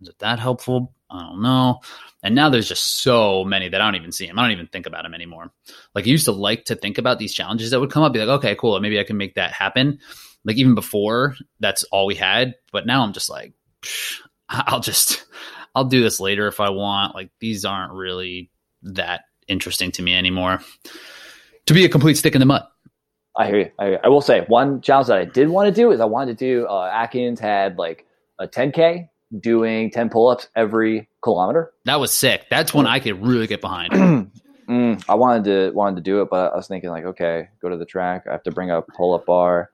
is 0.01 0.09
it 0.09 0.19
that 0.19 0.39
helpful? 0.39 0.93
I 1.09 1.21
don't 1.21 1.41
know. 1.41 1.79
And 2.21 2.35
now 2.35 2.49
there's 2.49 2.67
just 2.67 3.01
so 3.01 3.45
many 3.45 3.69
that 3.69 3.79
I 3.79 3.85
don't 3.85 3.95
even 3.95 4.11
see 4.11 4.25
them. 4.25 4.39
I 4.39 4.41
don't 4.41 4.51
even 4.51 4.67
think 4.67 4.87
about 4.87 5.03
them 5.03 5.13
anymore. 5.13 5.51
Like 5.93 6.05
I 6.05 6.09
used 6.09 6.25
to 6.25 6.31
like 6.31 6.65
to 6.65 6.75
think 6.75 6.97
about 6.97 7.19
these 7.19 7.33
challenges 7.33 7.71
that 7.71 7.79
would 7.79 7.91
come 7.91 8.03
up, 8.03 8.11
be 8.11 8.19
like, 8.19 8.39
okay, 8.39 8.55
cool, 8.55 8.79
maybe 8.79 8.99
I 8.99 9.03
can 9.03 9.17
make 9.17 9.35
that 9.35 9.51
happen 9.51 9.99
like 10.45 10.57
even 10.57 10.75
before 10.75 11.35
that's 11.59 11.83
all 11.85 12.05
we 12.05 12.15
had 12.15 12.55
but 12.71 12.85
now 12.85 13.03
i'm 13.03 13.13
just 13.13 13.29
like 13.29 13.53
i'll 14.49 14.79
just 14.79 15.25
i'll 15.75 15.83
do 15.85 16.01
this 16.01 16.19
later 16.19 16.47
if 16.47 16.59
i 16.59 16.69
want. 16.69 17.13
Like 17.13 17.29
these 17.39 17.65
aren't 17.65 17.93
really 17.93 18.49
that 18.83 19.25
interesting 19.47 19.91
to 19.91 20.01
me 20.01 20.15
anymore. 20.15 20.61
To 21.67 21.73
be 21.73 21.85
a 21.85 21.89
complete 21.89 22.15
stick 22.15 22.35
in 22.35 22.39
the 22.39 22.45
mud. 22.45 22.63
I 23.37 23.47
hear 23.47 23.57
you. 23.57 23.71
I, 23.77 23.83
hear 23.85 23.93
you. 23.93 23.99
I 24.03 24.09
will 24.09 24.21
say 24.21 24.45
one 24.47 24.81
challenge 24.81 25.07
that 25.07 25.17
i 25.17 25.25
did 25.25 25.49
want 25.49 25.67
to 25.67 25.73
do 25.73 25.91
is 25.91 25.99
i 25.99 26.05
wanted 26.05 26.37
to 26.37 26.45
do 26.45 26.67
uh, 26.67 26.89
atkins 26.91 27.39
had 27.39 27.77
like 27.77 28.05
a 28.39 28.47
10k 28.47 29.09
doing 29.39 29.91
10 29.91 30.09
pull-ups 30.09 30.47
every 30.55 31.09
kilometer. 31.21 31.73
That 31.85 31.99
was 31.99 32.13
sick. 32.13 32.45
That's 32.49 32.73
one 32.73 32.87
i 32.87 32.99
could 32.99 33.21
really 33.25 33.47
get 33.47 33.61
behind. 33.61 34.31
Mm, 34.65 35.05
i 35.07 35.13
wanted 35.13 35.43
to 35.43 35.75
wanted 35.75 35.97
to 35.97 36.01
do 36.01 36.23
it 36.23 36.29
but 36.31 36.51
i 36.51 36.55
was 36.55 36.67
thinking 36.67 36.89
like 36.89 37.05
okay 37.05 37.49
go 37.61 37.69
to 37.69 37.77
the 37.77 37.85
track. 37.85 38.25
I 38.27 38.31
have 38.31 38.41
to 38.45 38.51
bring 38.51 38.71
a 38.71 38.81
pull-up 38.81 39.27
bar 39.27 39.69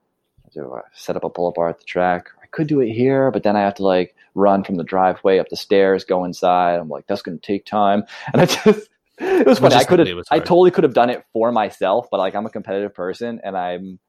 to 0.54 0.68
uh, 0.68 0.82
set 0.94 1.16
up 1.16 1.24
a 1.24 1.30
pull-up 1.30 1.56
bar 1.56 1.70
at 1.70 1.80
the 1.80 1.86
track. 1.86 2.30
I 2.42 2.46
could 2.48 2.68
do 2.68 2.82
it 2.82 2.92
here, 2.92 3.32
but 3.32 3.44
then 3.44 3.56
I 3.56 3.62
have 3.62 3.76
to 3.76 3.84
like 3.84 4.16
run 4.36 4.64
from 4.64 4.76
the 4.76 4.84
driveway 4.84 5.40
up 5.40 5.50
the 5.50 5.56
stairs, 5.56 6.04
go 6.04 6.24
inside. 6.26 6.76
I'm 6.76 6.90
like, 6.90 7.08
that's 7.08 7.22
going 7.22 7.40
to 7.40 7.46
take 7.46 7.66
time, 7.66 8.04
and 8.34 8.42
I 8.42 8.46
just 8.46 8.90
it 9.20 9.46
was 9.46 9.60
funny. 9.60 9.76
I 9.76 9.84
could 9.84 10.00
have, 10.00 10.24
I 10.32 10.40
totally 10.40 10.72
could 10.72 10.84
have 10.84 10.94
done 10.94 11.10
it 11.10 11.24
for 11.34 11.52
myself, 11.52 12.08
but 12.10 12.20
like 12.20 12.36
I'm 12.36 12.46
a 12.46 12.50
competitive 12.50 12.94
person, 12.94 13.40
and 13.44 13.58
I'm 13.58 14.00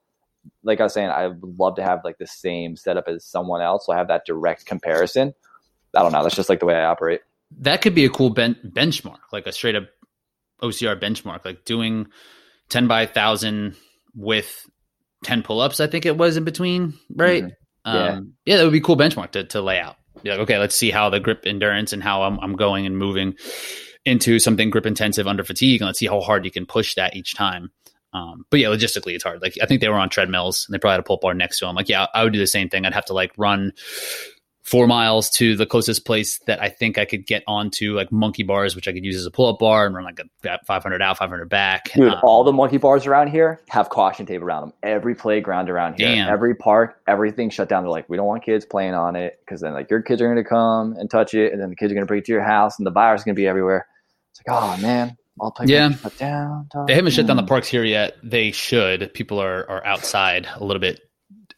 like 0.62 0.80
I 0.80 0.84
was 0.84 0.94
saying, 0.94 1.10
I 1.10 1.28
would 1.28 1.58
love 1.58 1.76
to 1.76 1.82
have 1.82 2.00
like 2.04 2.18
the 2.18 2.26
same 2.26 2.76
setup 2.76 3.08
as 3.08 3.24
someone 3.24 3.60
else, 3.60 3.86
so 3.86 3.92
I 3.92 3.96
have 3.96 4.08
that 4.08 4.24
direct 4.26 4.66
comparison. 4.66 5.34
I 5.94 6.02
don't 6.02 6.12
know. 6.12 6.22
That's 6.22 6.34
just 6.36 6.48
like 6.48 6.60
the 6.60 6.66
way 6.66 6.74
I 6.74 6.84
operate. 6.84 7.20
That 7.58 7.82
could 7.82 7.94
be 7.94 8.06
a 8.06 8.10
cool 8.10 8.30
ben- 8.30 8.56
benchmark, 8.64 9.18
like 9.30 9.46
a 9.46 9.52
straight 9.52 9.76
up 9.76 9.84
OCR 10.62 10.98
benchmark, 10.98 11.44
like 11.44 11.64
doing 11.64 12.06
ten 12.68 12.86
by 12.88 13.06
thousand 13.06 13.76
with 14.14 14.68
10 15.22 15.42
pull-ups 15.42 15.80
i 15.80 15.86
think 15.86 16.06
it 16.06 16.16
was 16.16 16.36
in 16.36 16.44
between 16.44 16.94
right? 17.14 17.44
Mm-hmm. 17.44 17.96
yeah. 17.96 18.08
Um, 18.08 18.34
yeah 18.44 18.56
that 18.56 18.64
would 18.64 18.72
be 18.72 18.78
a 18.78 18.82
cool 18.82 18.96
benchmark 18.96 19.32
to, 19.32 19.44
to 19.44 19.60
lay 19.60 19.78
out. 19.78 19.96
Be 20.22 20.30
like 20.30 20.40
okay 20.40 20.58
let's 20.58 20.76
see 20.76 20.90
how 20.90 21.10
the 21.10 21.20
grip 21.20 21.42
endurance 21.46 21.92
and 21.92 22.02
how 22.02 22.22
I'm, 22.22 22.38
I'm 22.40 22.54
going 22.54 22.86
and 22.86 22.96
moving 22.96 23.34
into 24.04 24.38
something 24.38 24.70
grip 24.70 24.86
intensive 24.86 25.26
under 25.26 25.44
fatigue 25.44 25.80
and 25.80 25.86
let's 25.86 25.98
see 25.98 26.06
how 26.06 26.20
hard 26.20 26.44
you 26.44 26.50
can 26.50 26.66
push 26.66 26.94
that 26.94 27.16
each 27.16 27.34
time. 27.34 27.70
Um, 28.12 28.44
but 28.50 28.60
yeah 28.60 28.68
logistically 28.68 29.14
it's 29.14 29.24
hard. 29.24 29.42
Like 29.42 29.54
i 29.62 29.66
think 29.66 29.80
they 29.80 29.88
were 29.88 29.96
on 29.98 30.10
treadmills 30.10 30.66
and 30.66 30.74
they 30.74 30.78
probably 30.78 30.94
had 30.94 31.00
a 31.00 31.04
pull 31.04 31.18
bar 31.18 31.34
next 31.34 31.58
to 31.58 31.66
them 31.66 31.74
like 31.74 31.88
yeah 31.88 32.06
i 32.14 32.22
would 32.22 32.32
do 32.32 32.38
the 32.38 32.46
same 32.46 32.68
thing. 32.68 32.84
I'd 32.84 32.94
have 32.94 33.06
to 33.06 33.14
like 33.14 33.32
run 33.36 33.72
four 34.62 34.86
miles 34.86 35.28
to 35.28 35.56
the 35.56 35.66
closest 35.66 36.06
place 36.06 36.38
that 36.46 36.62
I 36.62 36.68
think 36.68 36.96
I 36.96 37.04
could 37.04 37.26
get 37.26 37.42
onto, 37.46 37.94
like 37.94 38.12
monkey 38.12 38.44
bars, 38.44 38.76
which 38.76 38.86
I 38.86 38.92
could 38.92 39.04
use 39.04 39.16
as 39.16 39.26
a 39.26 39.30
pull 39.30 39.48
up 39.48 39.58
bar 39.58 39.86
and 39.86 39.94
run 39.94 40.04
like 40.04 40.20
a 40.20 40.58
500 40.66 41.02
out, 41.02 41.18
500 41.18 41.48
back. 41.48 41.92
Dude, 41.92 42.12
um, 42.12 42.20
all 42.22 42.44
the 42.44 42.52
monkey 42.52 42.78
bars 42.78 43.06
around 43.06 43.28
here 43.28 43.60
have 43.68 43.88
caution 43.88 44.24
tape 44.24 44.40
around 44.40 44.62
them. 44.62 44.72
Every 44.82 45.14
playground 45.14 45.68
around 45.68 45.94
here, 45.98 46.08
damn. 46.08 46.32
every 46.32 46.54
park, 46.54 47.00
everything 47.06 47.50
shut 47.50 47.68
down. 47.68 47.82
They're 47.82 47.90
like, 47.90 48.08
we 48.08 48.16
don't 48.16 48.26
want 48.26 48.44
kids 48.44 48.64
playing 48.64 48.94
on 48.94 49.16
it 49.16 49.38
because 49.44 49.60
then 49.60 49.72
like 49.72 49.90
your 49.90 50.00
kids 50.00 50.22
are 50.22 50.26
going 50.26 50.42
to 50.42 50.48
come 50.48 50.94
and 50.96 51.10
touch 51.10 51.34
it, 51.34 51.52
and 51.52 51.60
then 51.60 51.70
the 51.70 51.76
kids 51.76 51.90
are 51.90 51.94
going 51.94 52.06
to 52.06 52.08
bring 52.08 52.20
it 52.20 52.26
to 52.26 52.32
your 52.32 52.42
house, 52.42 52.78
and 52.78 52.86
the 52.86 52.92
virus 52.92 53.22
is 53.22 53.24
going 53.24 53.34
to 53.34 53.40
be 53.40 53.46
everywhere. 53.46 53.86
It's 54.30 54.42
like, 54.46 54.56
oh 54.56 54.80
man, 54.80 55.16
all 55.40 55.50
playgrounds 55.50 55.96
yeah. 55.96 56.02
shut 56.02 56.18
down. 56.18 56.68
They 56.86 56.94
haven't 56.94 57.12
shut 57.12 57.26
down 57.26 57.36
the 57.36 57.42
parks 57.42 57.66
here 57.66 57.84
yet. 57.84 58.16
They 58.22 58.52
should. 58.52 59.12
People 59.12 59.40
are 59.40 59.68
are 59.68 59.84
outside 59.84 60.46
a 60.54 60.64
little 60.64 60.80
bit 60.80 61.00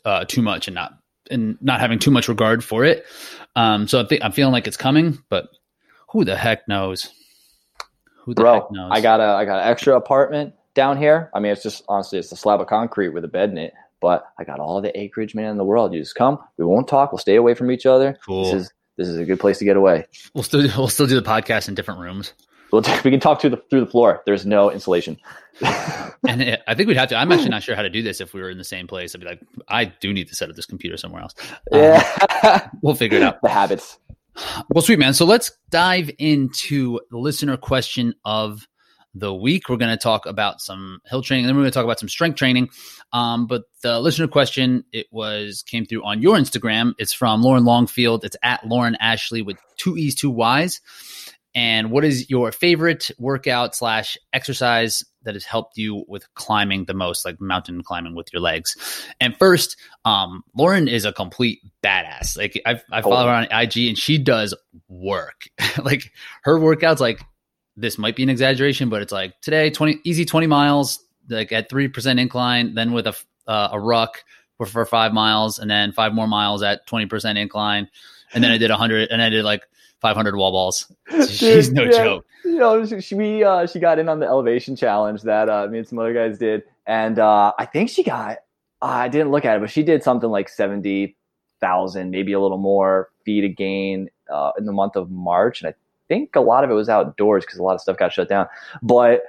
uh, 0.06 0.24
too 0.24 0.42
much 0.42 0.68
and 0.68 0.74
not 0.74 0.94
and 1.30 1.56
not 1.60 1.80
having 1.80 1.98
too 1.98 2.10
much 2.10 2.28
regard 2.28 2.62
for 2.62 2.84
it. 2.84 3.04
Um, 3.56 3.88
so 3.88 4.00
I 4.00 4.06
think 4.06 4.22
I'm 4.22 4.32
feeling 4.32 4.52
like 4.52 4.66
it's 4.66 4.76
coming, 4.76 5.18
but 5.28 5.48
who 6.10 6.24
the 6.24 6.36
heck 6.36 6.68
knows? 6.68 7.10
Who 8.24 8.34
the 8.34 8.42
Bro, 8.42 8.54
heck 8.54 8.70
knows? 8.70 8.90
I 8.92 9.00
got 9.00 9.20
a 9.20 9.24
I 9.24 9.44
got 9.44 9.60
an 9.62 9.68
extra 9.68 9.96
apartment 9.96 10.54
down 10.74 10.96
here. 10.96 11.30
I 11.34 11.40
mean, 11.40 11.52
it's 11.52 11.62
just 11.62 11.84
honestly, 11.88 12.18
it's 12.18 12.32
a 12.32 12.36
slab 12.36 12.60
of 12.60 12.66
concrete 12.66 13.10
with 13.10 13.24
a 13.24 13.28
bed 13.28 13.50
in 13.50 13.58
it. 13.58 13.74
But 14.00 14.26
I 14.38 14.44
got 14.44 14.60
all 14.60 14.80
the 14.82 14.98
acreage, 14.98 15.34
man, 15.34 15.50
in 15.52 15.56
the 15.56 15.64
world. 15.64 15.94
You 15.94 16.00
just 16.00 16.14
come. 16.14 16.38
We 16.58 16.64
won't 16.64 16.88
talk. 16.88 17.10
We'll 17.10 17.18
stay 17.18 17.36
away 17.36 17.54
from 17.54 17.70
each 17.70 17.86
other. 17.86 18.18
Cool. 18.24 18.44
This 18.44 18.54
is 18.54 18.72
this 18.96 19.08
is 19.08 19.18
a 19.18 19.24
good 19.24 19.40
place 19.40 19.58
to 19.58 19.64
get 19.64 19.76
away. 19.76 20.06
We'll 20.34 20.44
still 20.44 20.60
we'll 20.76 20.88
still 20.88 21.06
do 21.06 21.20
the 21.20 21.28
podcast 21.28 21.68
in 21.68 21.74
different 21.74 22.00
rooms. 22.00 22.34
We'll, 22.74 22.82
we 23.04 23.12
can 23.12 23.20
talk 23.20 23.40
through 23.40 23.50
the 23.50 23.62
through 23.70 23.80
the 23.80 23.86
floor. 23.86 24.22
There's 24.26 24.44
no 24.44 24.68
insulation. 24.68 25.16
and 26.28 26.42
it, 26.42 26.62
I 26.66 26.74
think 26.74 26.88
we'd 26.88 26.96
have 26.96 27.08
to. 27.10 27.16
I'm 27.16 27.30
actually 27.30 27.50
not 27.50 27.62
sure 27.62 27.76
how 27.76 27.82
to 27.82 27.90
do 27.90 28.02
this 28.02 28.20
if 28.20 28.34
we 28.34 28.42
were 28.42 28.50
in 28.50 28.58
the 28.58 28.64
same 28.64 28.88
place. 28.88 29.14
I'd 29.14 29.20
be 29.20 29.26
like, 29.26 29.40
I 29.68 29.84
do 29.84 30.12
need 30.12 30.26
to 30.28 30.34
set 30.34 30.50
up 30.50 30.56
this 30.56 30.66
computer 30.66 30.96
somewhere 30.96 31.22
else. 31.22 31.34
Um, 31.70 31.80
yeah, 31.80 32.68
we'll 32.82 32.96
figure 32.96 33.18
it 33.18 33.22
out. 33.22 33.40
The 33.42 33.48
habits. 33.48 33.98
Well, 34.68 34.82
sweet 34.82 34.98
man. 34.98 35.14
So 35.14 35.24
let's 35.24 35.52
dive 35.70 36.10
into 36.18 36.98
the 37.12 37.18
listener 37.18 37.56
question 37.56 38.14
of 38.24 38.66
the 39.14 39.32
week. 39.32 39.68
We're 39.68 39.76
going 39.76 39.92
to 39.92 39.96
talk 39.96 40.26
about 40.26 40.60
some 40.60 40.98
hill 41.06 41.22
training, 41.22 41.44
and 41.44 41.50
then 41.50 41.56
we're 41.56 41.62
going 41.62 41.70
to 41.70 41.78
talk 41.78 41.84
about 41.84 42.00
some 42.00 42.08
strength 42.08 42.36
training. 42.36 42.70
Um, 43.12 43.46
but 43.46 43.62
the 43.82 44.00
listener 44.00 44.26
question 44.26 44.84
it 44.92 45.06
was 45.12 45.62
came 45.62 45.86
through 45.86 46.04
on 46.04 46.20
your 46.20 46.34
Instagram. 46.36 46.94
It's 46.98 47.12
from 47.12 47.40
Lauren 47.42 47.64
Longfield. 47.64 48.24
It's 48.24 48.36
at 48.42 48.66
Lauren 48.66 48.96
Ashley 48.98 49.42
with 49.42 49.58
two 49.76 49.96
e's, 49.96 50.16
two 50.16 50.30
y's. 50.30 50.80
And 51.54 51.90
what 51.90 52.04
is 52.04 52.28
your 52.28 52.50
favorite 52.50 53.10
workout 53.18 53.76
slash 53.76 54.18
exercise 54.32 55.04
that 55.22 55.34
has 55.34 55.44
helped 55.44 55.78
you 55.78 56.04
with 56.08 56.26
climbing 56.34 56.86
the 56.86 56.94
most, 56.94 57.24
like 57.24 57.40
mountain 57.40 57.82
climbing 57.82 58.16
with 58.16 58.32
your 58.32 58.42
legs? 58.42 58.76
And 59.20 59.36
first, 59.36 59.76
um, 60.04 60.42
Lauren 60.56 60.88
is 60.88 61.04
a 61.04 61.12
complete 61.12 61.60
badass. 61.82 62.36
Like 62.36 62.60
I, 62.66 62.80
I 62.90 63.02
follow 63.02 63.26
her 63.26 63.32
on 63.32 63.44
IG, 63.44 63.88
and 63.88 63.96
she 63.96 64.18
does 64.18 64.54
work. 64.88 65.48
like 65.82 66.10
her 66.42 66.58
workouts, 66.58 66.98
like 66.98 67.20
this 67.76 67.98
might 67.98 68.16
be 68.16 68.24
an 68.24 68.30
exaggeration, 68.30 68.88
but 68.88 69.02
it's 69.02 69.12
like 69.12 69.40
today 69.40 69.70
twenty 69.70 70.00
easy 70.04 70.24
twenty 70.24 70.48
miles, 70.48 70.98
like 71.28 71.52
at 71.52 71.68
three 71.68 71.86
percent 71.86 72.18
incline, 72.18 72.74
then 72.74 72.92
with 72.92 73.06
a 73.06 73.14
uh, 73.46 73.68
a 73.72 73.80
ruck 73.80 74.24
for, 74.56 74.66
for 74.66 74.84
five 74.84 75.12
miles, 75.12 75.60
and 75.60 75.70
then 75.70 75.92
five 75.92 76.14
more 76.14 76.26
miles 76.26 76.64
at 76.64 76.84
twenty 76.86 77.06
percent 77.06 77.38
incline, 77.38 77.88
and 78.32 78.42
then 78.42 78.50
I 78.50 78.58
did 78.58 78.70
hundred, 78.70 79.10
and 79.10 79.22
I 79.22 79.28
did 79.28 79.44
like 79.44 79.62
500 80.04 80.36
wall 80.36 80.52
balls. 80.52 80.92
She's 81.30 81.72
no 81.72 81.84
yeah. 81.84 81.90
joke. 81.90 82.26
You 82.44 82.58
know, 82.58 82.84
she, 82.84 83.00
she 83.00 83.42
uh, 83.42 83.66
she 83.66 83.80
got 83.80 83.98
in 83.98 84.10
on 84.10 84.20
the 84.20 84.26
elevation 84.26 84.76
challenge 84.76 85.22
that 85.22 85.48
uh, 85.48 85.66
me 85.66 85.78
and 85.78 85.88
some 85.88 85.98
other 85.98 86.12
guys 86.12 86.36
did, 86.36 86.62
and 86.86 87.18
uh, 87.18 87.54
I 87.58 87.64
think 87.64 87.88
she 87.88 88.02
got. 88.02 88.38
I 88.82 89.08
didn't 89.08 89.30
look 89.30 89.46
at 89.46 89.56
it, 89.56 89.60
but 89.60 89.70
she 89.70 89.82
did 89.82 90.02
something 90.02 90.28
like 90.28 90.50
seventy 90.50 91.16
thousand, 91.58 92.10
maybe 92.10 92.34
a 92.34 92.40
little 92.40 92.58
more 92.58 93.08
feet 93.24 93.44
a 93.44 93.48
gain 93.48 94.10
uh, 94.30 94.52
in 94.58 94.66
the 94.66 94.72
month 94.72 94.94
of 94.94 95.10
March, 95.10 95.62
and 95.62 95.70
I 95.70 95.74
think 96.06 96.36
a 96.36 96.40
lot 96.42 96.64
of 96.64 96.70
it 96.70 96.74
was 96.74 96.90
outdoors 96.90 97.46
because 97.46 97.58
a 97.58 97.62
lot 97.62 97.74
of 97.74 97.80
stuff 97.80 97.96
got 97.96 98.12
shut 98.12 98.28
down. 98.28 98.46
But 98.82 99.22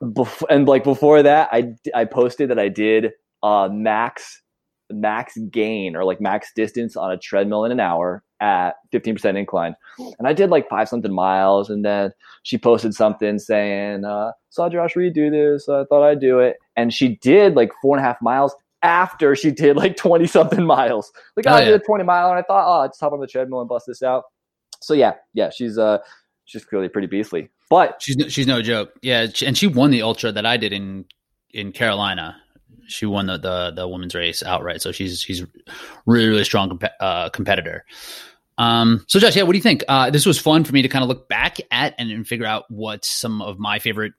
bef- 0.00 0.44
and 0.48 0.68
like 0.68 0.84
before 0.84 1.24
that, 1.24 1.48
I 1.50 1.74
I 1.92 2.04
posted 2.04 2.50
that 2.50 2.58
I 2.60 2.68
did 2.68 3.14
uh, 3.42 3.68
max 3.68 4.42
max 4.90 5.36
gain 5.50 5.96
or 5.96 6.04
like 6.04 6.20
max 6.20 6.52
distance 6.54 6.96
on 6.96 7.10
a 7.10 7.16
treadmill 7.16 7.64
in 7.64 7.72
an 7.72 7.80
hour 7.80 8.22
at 8.40 8.76
15% 8.92 9.38
incline. 9.38 9.74
And 9.98 10.26
I 10.26 10.32
did 10.32 10.50
like 10.50 10.68
five 10.68 10.88
something 10.88 11.12
miles. 11.12 11.70
And 11.70 11.84
then 11.84 12.12
she 12.42 12.58
posted 12.58 12.94
something 12.94 13.38
saying, 13.38 14.04
uh, 14.04 14.32
saw 14.48 14.68
Josh 14.68 14.96
Reed 14.96 15.12
do 15.12 15.30
this. 15.30 15.66
So 15.66 15.82
I 15.82 15.84
thought 15.84 16.02
I'd 16.02 16.20
do 16.20 16.38
it. 16.38 16.56
And 16.76 16.92
she 16.92 17.16
did 17.16 17.54
like 17.54 17.70
four 17.82 17.96
and 17.96 18.04
a 18.04 18.08
half 18.08 18.20
miles 18.22 18.54
after 18.82 19.36
she 19.36 19.50
did 19.50 19.76
like 19.76 19.96
20 19.96 20.26
something 20.26 20.64
miles. 20.64 21.12
Like 21.36 21.46
oh, 21.46 21.52
I 21.52 21.60
yeah. 21.60 21.64
did 21.66 21.80
a 21.82 21.84
20 21.84 22.04
mile 22.04 22.30
and 22.30 22.38
I 22.38 22.42
thought, 22.42 22.66
oh, 22.66 22.80
I'll 22.82 22.88
just 22.88 23.00
hop 23.00 23.12
on 23.12 23.20
the 23.20 23.26
treadmill 23.26 23.60
and 23.60 23.68
bust 23.68 23.86
this 23.86 24.02
out. 24.02 24.24
So 24.80 24.94
yeah, 24.94 25.14
yeah, 25.34 25.50
she's, 25.50 25.76
uh, 25.76 25.98
she's 26.46 26.64
clearly 26.64 26.88
pretty 26.88 27.06
beastly, 27.06 27.50
but 27.68 28.00
she's, 28.00 28.16
no, 28.16 28.28
she's 28.28 28.46
no 28.46 28.62
joke. 28.62 28.94
Yeah. 29.02 29.26
And 29.44 29.56
she 29.56 29.66
won 29.66 29.90
the 29.90 30.00
ultra 30.00 30.32
that 30.32 30.46
I 30.46 30.56
did 30.56 30.72
in, 30.72 31.04
in 31.52 31.72
Carolina 31.72 32.40
she 32.90 33.06
won 33.06 33.26
the, 33.26 33.38
the, 33.38 33.72
the 33.74 33.88
women's 33.88 34.14
race 34.14 34.42
outright. 34.42 34.82
So 34.82 34.92
she's 34.92 35.20
she's 35.20 35.44
really 36.06 36.28
really 36.28 36.44
strong 36.44 36.68
comp- 36.68 36.92
uh, 37.00 37.30
competitor. 37.30 37.84
Um, 38.58 39.04
so 39.08 39.18
Josh, 39.18 39.36
yeah, 39.36 39.44
what 39.44 39.52
do 39.52 39.58
you 39.58 39.62
think? 39.62 39.84
Uh, 39.88 40.10
this 40.10 40.26
was 40.26 40.38
fun 40.38 40.64
for 40.64 40.72
me 40.72 40.82
to 40.82 40.88
kind 40.88 41.02
of 41.02 41.08
look 41.08 41.28
back 41.28 41.58
at 41.70 41.94
and, 41.98 42.10
and 42.10 42.26
figure 42.26 42.46
out 42.46 42.64
what 42.68 43.04
some 43.04 43.40
of 43.40 43.58
my 43.58 43.78
favorite 43.78 44.12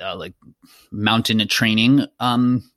uh, 0.00 0.16
like 0.16 0.34
mountain 0.90 1.46
training 1.48 2.04
um, 2.18 2.70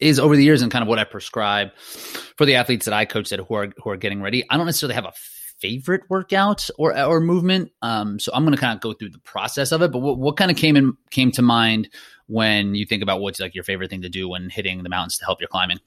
is 0.00 0.18
over 0.18 0.36
the 0.36 0.42
years 0.44 0.62
and 0.62 0.72
kind 0.72 0.82
of 0.82 0.88
what 0.88 0.98
I 0.98 1.04
prescribe 1.04 1.76
for 1.76 2.44
the 2.44 2.56
athletes 2.56 2.86
that 2.86 2.94
I 2.94 3.04
coach 3.04 3.30
that 3.30 3.40
who 3.40 3.54
are 3.54 3.72
who 3.82 3.90
are 3.90 3.96
getting 3.96 4.20
ready. 4.20 4.44
I 4.50 4.56
don't 4.56 4.66
necessarily 4.66 4.96
have 4.96 5.04
a 5.04 5.12
favorite 5.62 6.02
workout 6.10 6.68
or 6.76 6.98
or 6.98 7.20
movement, 7.20 7.70
um, 7.80 8.18
so 8.18 8.32
I'm 8.34 8.44
going 8.44 8.54
to 8.54 8.60
kind 8.60 8.74
of 8.74 8.80
go 8.80 8.92
through 8.92 9.10
the 9.10 9.20
process 9.20 9.72
of 9.72 9.80
it. 9.80 9.92
But 9.92 10.00
what, 10.00 10.18
what 10.18 10.36
kind 10.36 10.50
of 10.50 10.56
came 10.56 10.76
in 10.76 10.94
came 11.10 11.30
to 11.32 11.42
mind 11.42 11.88
when 12.26 12.74
you 12.74 12.84
think 12.84 13.02
about 13.02 13.20
what's 13.20 13.40
like 13.40 13.54
your 13.54 13.64
favorite 13.64 13.88
thing 13.88 14.02
to 14.02 14.08
do 14.08 14.28
when 14.28 14.50
hitting 14.50 14.82
the 14.82 14.88
mountains 14.88 15.16
to 15.18 15.24
help 15.24 15.40
your 15.40 15.48
climbing? 15.48 15.78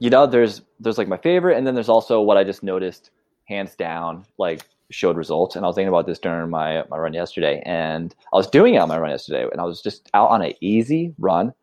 You 0.00 0.10
know, 0.10 0.26
there's 0.26 0.62
there's 0.80 0.98
like 0.98 1.08
my 1.08 1.16
favorite, 1.16 1.56
and 1.56 1.66
then 1.66 1.74
there's 1.74 1.88
also 1.88 2.20
what 2.20 2.36
I 2.36 2.44
just 2.44 2.62
noticed, 2.62 3.10
hands 3.44 3.74
down, 3.76 4.26
like 4.38 4.66
showed 4.90 5.16
results. 5.16 5.56
And 5.56 5.64
I 5.64 5.68
was 5.68 5.76
thinking 5.76 5.88
about 5.88 6.06
this 6.06 6.18
during 6.18 6.50
my 6.50 6.84
my 6.90 6.98
run 6.98 7.14
yesterday, 7.14 7.62
and 7.64 8.14
I 8.32 8.36
was 8.36 8.48
doing 8.48 8.74
it 8.74 8.78
on 8.78 8.88
my 8.88 8.98
run 8.98 9.10
yesterday, 9.10 9.46
and 9.50 9.60
I 9.60 9.64
was 9.64 9.80
just 9.80 10.10
out 10.14 10.30
on 10.30 10.42
an 10.42 10.52
easy 10.60 11.14
run, 11.18 11.54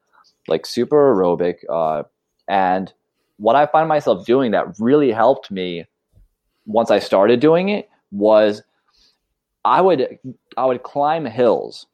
like 0.47 0.65
super 0.65 1.13
aerobic. 1.13 1.58
Uh, 1.69 2.03
and 2.47 2.91
what 3.38 3.56
I 3.56 3.65
find 3.65 3.88
myself 3.88 4.25
doing 4.25 4.51
that 4.51 4.79
really 4.79 5.12
helped 5.12 5.51
me 5.51 5.86
once 6.65 6.91
I 6.91 6.99
started 6.99 7.39
doing 7.39 7.69
it 7.69 7.89
was 8.12 8.63
I 9.65 9.82
would 9.82 10.19
I 10.58 10.65
would 10.65 10.84
climb 10.84 11.26
hills, 11.26 11.88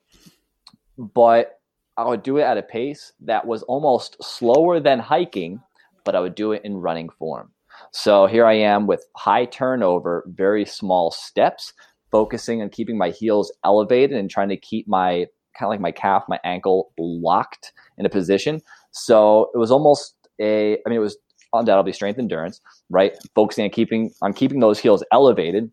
but 0.97 1.60
I 1.97 2.05
would 2.05 2.23
do 2.23 2.38
it 2.38 2.43
at 2.43 2.58
a 2.58 2.63
pace 2.63 3.13
that 3.21 3.45
was 3.45 3.63
almost 3.63 4.17
slower 4.23 4.79
than 4.79 4.99
hiking, 4.99 5.62
but 6.05 6.15
I 6.15 6.19
would 6.19 6.36
do 6.36 6.53
it 6.53 6.62
in 6.63 6.77
running 6.77 7.10
form. 7.10 7.51
So 7.91 8.25
here 8.25 8.45
I 8.45 8.53
am 8.53 8.88
with 8.88 9.05
high 9.15 9.45
turnover, 9.45 10.23
very 10.27 10.65
small 10.65 11.12
steps, 11.12 11.73
focusing 12.12 12.62
on 12.62 12.69
keeping 12.69 12.97
my 12.97 13.10
heels 13.10 13.51
elevated 13.63 14.17
and 14.17 14.29
trying 14.29 14.49
to 14.49 14.58
keep 14.58 14.88
my 14.88 15.25
kind 15.58 15.67
of 15.67 15.69
like 15.69 15.82
my 15.82 15.91
calf, 15.91 16.23
my 16.27 16.39
ankle 16.43 16.91
locked 16.97 17.73
in 17.97 18.05
a 18.05 18.10
position. 18.10 18.62
So 18.91 19.49
it 19.53 19.58
was 19.58 19.71
almost 19.71 20.15
a, 20.39 20.73
I 20.73 20.89
mean, 20.89 20.97
it 20.97 21.01
was 21.01 21.17
Uh, 21.53 21.59
undoubtedly 21.59 21.93
strength 21.93 22.19
endurance, 22.19 22.62
right? 22.89 23.17
Focusing 23.35 23.63
on 23.65 23.69
keeping 23.69 24.12
on 24.21 24.33
keeping 24.33 24.59
those 24.59 24.79
heels 24.79 25.03
elevated 25.12 25.71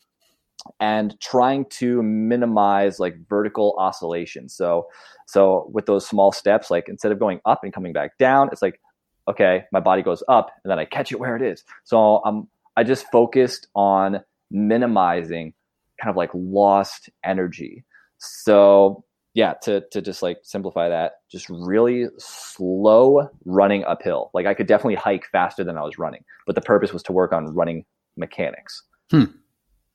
and 0.81 1.19
trying 1.21 1.65
to 1.67 2.03
minimize 2.03 2.99
like 2.99 3.15
vertical 3.29 3.75
oscillation. 3.79 4.49
So 4.49 4.87
so 5.27 5.71
with 5.73 5.87
those 5.87 6.07
small 6.07 6.33
steps, 6.33 6.71
like 6.71 6.89
instead 6.89 7.13
of 7.13 7.19
going 7.19 7.41
up 7.45 7.65
and 7.65 7.73
coming 7.73 7.93
back 7.93 8.19
down, 8.19 8.49
it's 8.53 8.63
like, 8.63 8.81
okay, 9.29 9.65
my 9.73 9.81
body 9.81 10.03
goes 10.03 10.23
up 10.29 10.51
and 10.65 10.71
then 10.71 10.79
I 10.79 10.85
catch 10.85 11.13
it 11.13 11.21
where 11.21 11.37
it 11.37 11.43
is. 11.43 11.65
So 11.85 12.23
I'm 12.25 12.49
I 12.77 12.85
just 12.85 13.07
focused 13.11 13.69
on 13.75 14.21
minimizing 14.51 15.55
kind 16.01 16.11
of 16.11 16.17
like 16.17 16.31
lost 16.35 17.09
energy. 17.25 17.85
So 18.19 19.05
yeah, 19.37 19.53
to 19.65 19.83
to 19.91 20.01
just 20.01 20.23
like 20.23 20.39
simplify 20.45 20.89
that, 20.89 21.21
just 21.31 21.51
really 21.51 22.07
slow 22.17 23.29
running 23.45 23.85
uphill. 23.85 24.31
Like 24.33 24.47
I 24.47 24.55
could 24.55 24.67
definitely 24.67 24.95
hike 24.95 25.27
faster 25.27 25.63
than 25.63 25.77
I 25.77 25.83
was 25.83 25.99
running, 25.99 26.25
but 26.47 26.55
the 26.55 26.63
purpose 26.63 26.91
was 26.95 27.03
to 27.05 27.13
work 27.13 27.35
on 27.35 27.55
running 27.55 27.85
mechanics. 28.17 28.83
Hmm. 29.11 29.25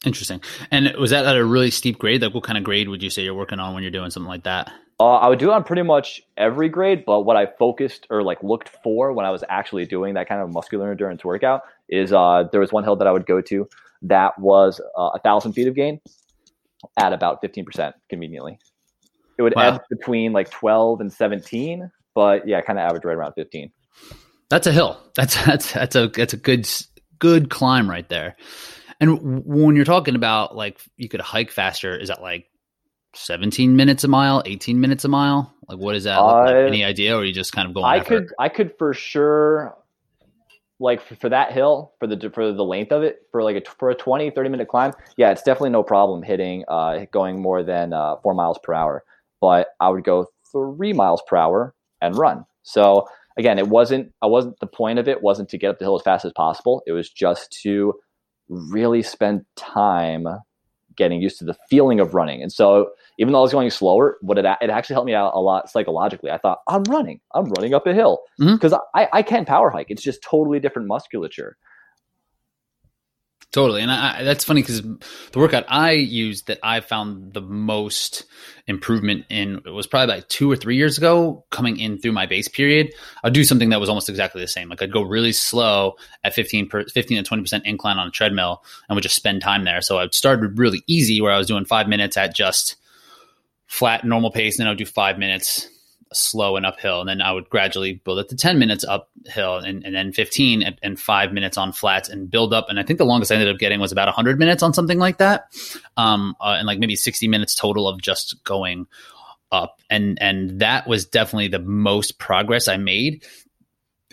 Interesting. 0.06 0.42
And 0.70 0.94
was 0.96 1.10
that 1.10 1.26
at 1.26 1.36
a 1.36 1.44
really 1.44 1.72
steep 1.72 1.98
grade? 1.98 2.22
Like, 2.22 2.36
what 2.36 2.44
kind 2.44 2.58
of 2.58 2.64
grade 2.64 2.88
would 2.88 3.02
you 3.02 3.10
say 3.10 3.24
you're 3.24 3.34
working 3.34 3.60
on 3.60 3.74
when 3.74 3.82
you're 3.82 3.92
doing 3.92 4.12
something 4.12 4.30
like 4.30 4.44
that? 4.44 4.72
Uh, 5.00 5.16
I 5.16 5.28
would 5.28 5.40
do 5.40 5.50
it 5.50 5.54
on 5.54 5.64
pretty 5.64 5.82
much 5.82 6.22
every 6.38 6.70
grade, 6.70 7.04
but 7.06 7.22
what 7.22 7.36
I 7.36 7.48
focused 7.48 8.06
or 8.12 8.22
like 8.22 8.44
looked 8.44 8.70
for 8.84 9.12
when 9.12 9.26
I 9.26 9.32
was 9.32 9.44
actually 9.50 9.86
doing 9.86 10.14
that 10.14 10.30
kind 10.30 10.42
of 10.42 10.52
muscular 10.54 10.92
endurance 10.92 11.26
workout 11.26 11.62
is 11.90 12.14
uh, 12.14 12.44
there 12.52 12.62
was 12.62 12.72
one 12.72 12.84
hill 12.84 12.96
that 12.96 13.08
I 13.08 13.12
would 13.12 13.26
go 13.26 13.42
to 13.42 13.68
that 14.04 14.38
was 14.38 14.80
uh, 14.96 15.10
a 15.16 15.20
thousand 15.20 15.54
feet 15.54 15.68
of 15.68 15.76
gain 15.76 16.00
at 16.98 17.14
about 17.14 17.42
15% 17.42 17.94
conveniently. 18.10 18.60
It 19.42 19.44
would 19.44 19.56
wow. 19.56 19.76
ebb 19.76 19.82
between 19.90 20.34
like 20.34 20.52
12 20.52 21.02
and 21.02 21.12
17, 21.12 21.90
but 22.14 22.48
yeah, 22.48 22.62
kind 22.62 22.78
of 22.78 22.84
average 22.84 23.04
right 23.04 23.18
around 23.18 23.34
15. 23.34 23.72
That's 24.52 24.68
a 24.68 24.72
hill. 24.72 25.02
That's 25.16 25.44
that's 25.46 25.74
that's 25.74 25.96
a 25.96 26.10
that's 26.10 26.34
a 26.34 26.38
good 26.38 26.70
good 27.18 27.50
climb 27.50 27.90
right 27.90 28.08
there. 28.08 28.36
And 29.00 29.44
when 29.46 29.76
you're 29.76 29.84
talking 29.84 30.14
about 30.14 30.56
like 30.56 30.80
you 30.96 31.10
could 31.10 31.22
hike 31.22 31.50
faster, 31.50 31.98
is 31.98 32.10
that 32.10 32.22
like 32.22 32.46
17 33.16 33.76
minutes 33.76 34.04
a 34.04 34.08
mile, 34.08 34.44
18 34.46 34.80
minutes 34.80 35.06
a 35.06 35.08
mile? 35.08 35.52
Like 35.68 35.80
what 35.80 35.96
is 35.96 36.04
that? 36.04 36.20
Uh, 36.20 36.44
like? 36.44 36.56
Any 36.68 36.84
idea, 36.84 37.18
or 37.18 37.26
you 37.26 37.34
just 37.34 37.52
kind 37.52 37.68
of 37.68 37.74
going? 37.74 37.86
I 37.86 38.02
could, 38.02 38.32
I 38.38 38.48
could 38.48 38.78
for 38.78 38.94
sure, 38.94 39.76
like 40.80 41.02
for, 41.02 41.16
for, 41.16 41.30
that 41.30 41.52
hill, 41.52 41.94
for 41.98 42.06
the 42.06 42.30
for 42.30 42.52
the 42.54 42.64
length 42.64 42.92
of 42.92 43.02
it, 43.02 43.24
for 43.32 43.42
like 43.42 43.56
a 43.56 43.72
for 43.80 43.90
a 43.90 43.96
20, 43.96 44.30
30 44.30 44.50
minute 44.50 44.68
climb. 44.68 44.94
Yeah, 45.18 45.32
it's 45.32 45.42
definitely 45.42 45.72
no 45.72 45.82
problem 45.82 46.22
hitting, 46.22 46.64
uh, 46.68 47.06
going 47.12 47.42
more 47.42 47.64
than 47.64 47.92
uh, 47.92 48.18
four 48.18 48.36
miles 48.36 48.60
per 48.62 48.76
hour. 48.76 49.04
But 49.42 49.70
I 49.80 49.90
would 49.90 50.04
go 50.04 50.28
three 50.52 50.94
miles 50.94 51.22
per 51.28 51.36
hour 51.36 51.74
and 52.00 52.16
run. 52.16 52.46
So 52.64 53.08
again, 53.38 53.60
it 53.60 53.68
wasn't. 53.68 54.14
I 54.22 54.28
wasn't. 54.28 54.60
The 54.60 54.68
point 54.68 55.00
of 55.00 55.08
it 55.08 55.22
wasn't 55.22 55.50
to 55.50 55.58
get 55.58 55.72
up 55.72 55.80
the 55.80 55.86
hill 55.86 55.98
as 55.98 56.04
fast 56.04 56.24
as 56.24 56.32
possible. 56.34 56.84
It 56.88 56.92
was 56.94 57.10
just 57.10 57.52
to 57.64 57.94
really 58.48 59.02
spend 59.02 59.46
time 59.56 60.28
getting 60.96 61.22
used 61.22 61.40
to 61.40 61.46
the 61.46 61.56
feeling 61.70 62.00
of 62.00 62.14
running. 62.14 62.42
And 62.42 62.52
so 62.52 62.92
even 63.18 63.32
though 63.32 63.40
I 63.40 63.44
was 63.44 63.52
going 63.52 63.70
slower, 63.70 64.18
what 64.22 64.38
it, 64.38 64.46
it 64.46 64.70
actually 64.70 64.94
helped 64.94 65.08
me 65.08 65.14
out 65.14 65.34
a 65.34 65.40
lot 65.40 65.70
psychologically. 65.70 66.32
I 66.32 66.38
thought 66.38 66.60
I'm 66.68 66.84
running, 66.84 67.22
I'm 67.34 67.46
running 67.46 67.74
up 67.74 67.88
a 67.88 67.94
hill 67.94 68.20
because 68.38 68.74
mm-hmm. 68.74 68.98
I, 69.00 69.08
I 69.14 69.22
can 69.22 69.46
power 69.46 69.70
hike. 69.70 69.88
It's 69.90 70.04
just 70.04 70.22
totally 70.22 70.60
different 70.60 70.88
musculature. 70.88 71.58
Totally, 73.52 73.82
and 73.82 73.92
I, 73.92 74.24
that's 74.24 74.46
funny 74.46 74.62
because 74.62 74.82
the 74.82 75.40
workout 75.40 75.66
I 75.68 75.92
used 75.92 76.48
that 76.48 76.60
I 76.64 76.80
found 76.80 77.34
the 77.34 77.42
most 77.42 78.24
improvement 78.66 79.26
in 79.30 79.62
was 79.66 79.88
probably 79.88 80.16
like 80.16 80.30
two 80.30 80.50
or 80.50 80.56
three 80.56 80.78
years 80.78 80.98
ago. 80.98 81.44
Coming 81.50 81.78
in 81.78 81.98
through 81.98 82.14
my 82.14 82.26
base 82.26 82.48
period, 82.48 82.94
I'd 83.26 83.34
do 83.34 83.44
something 83.44 83.68
that 83.72 83.82
was 83.82 83.90
almost 83.90 84.08
exactly 84.08 84.40
the 84.40 84.48
same. 84.48 84.70
Like 84.70 84.82
I'd 84.82 84.94
go 84.94 85.02
really 85.02 85.34
slow 85.34 85.96
at 86.24 86.34
15, 86.34 86.70
per, 86.70 86.86
15 86.86 87.18
to 87.18 87.24
twenty 87.24 87.44
percent 87.44 87.66
incline 87.66 87.98
on 87.98 88.08
a 88.08 88.12
treadmill, 88.12 88.64
and 88.88 88.96
would 88.96 89.04
just 89.04 89.18
spend 89.18 89.42
time 89.42 89.66
there. 89.66 89.82
So 89.82 90.00
I 90.00 90.08
started 90.14 90.58
really 90.58 90.82
easy, 90.88 91.20
where 91.20 91.34
I 91.34 91.38
was 91.38 91.48
doing 91.48 91.66
five 91.66 91.90
minutes 91.90 92.16
at 92.16 92.34
just 92.34 92.78
flat 93.68 94.06
normal 94.06 94.32
pace, 94.32 94.56
and 94.56 94.62
then 94.62 94.68
I 94.68 94.72
would 94.72 94.78
do 94.78 94.86
five 94.86 95.20
minutes 95.20 95.68
slow 96.14 96.58
and 96.58 96.66
uphill. 96.66 97.00
And 97.00 97.10
then 97.10 97.22
I 97.22 97.32
would 97.32 97.50
gradually 97.50 97.94
build 97.94 98.20
it 98.20 98.30
to 98.30 98.36
10 98.36 98.60
minutes 98.60 98.84
uphill 98.84 99.58
and, 99.58 99.86
and 99.86 99.96
then 99.96 100.12
15 100.12 100.62
and, 100.62 100.78
and, 100.84 101.00
five 101.00 101.32
minutes 101.32 101.58
on 101.58 101.72
flats 101.72 102.10
and 102.10 102.30
build 102.30 102.54
up. 102.54 102.68
And 102.70 102.80
I 102.80 102.84
think 102.84 102.98
the 102.98 103.06
longest 103.06 103.32
I 103.32 103.36
ended 103.36 103.54
up 103.54 103.60
getting 103.60 103.80
was 103.80 103.92
about 103.92 104.08
100 104.08 104.38
minutes 104.38 104.62
on 104.62 104.74
something 104.74 105.00
like 105.00 105.18
that. 105.18 105.46
Um, 105.98 106.36
uh, 106.42 106.56
and 106.58 106.68
like 106.68 106.80
maybe 106.80 106.96
60 106.96 107.28
minutes 107.28 107.56
total 107.56 107.88
of 107.88 108.02
just 108.02 108.44
going 108.44 108.88
up. 109.52 109.82
And, 109.90 110.22
and 110.22 110.60
that 110.60 110.88
was 110.88 111.06
definitely 111.06 111.48
the 111.48 111.60
most 111.60 112.20
progress 112.20 112.68
I 112.68 112.78
made 112.78 113.26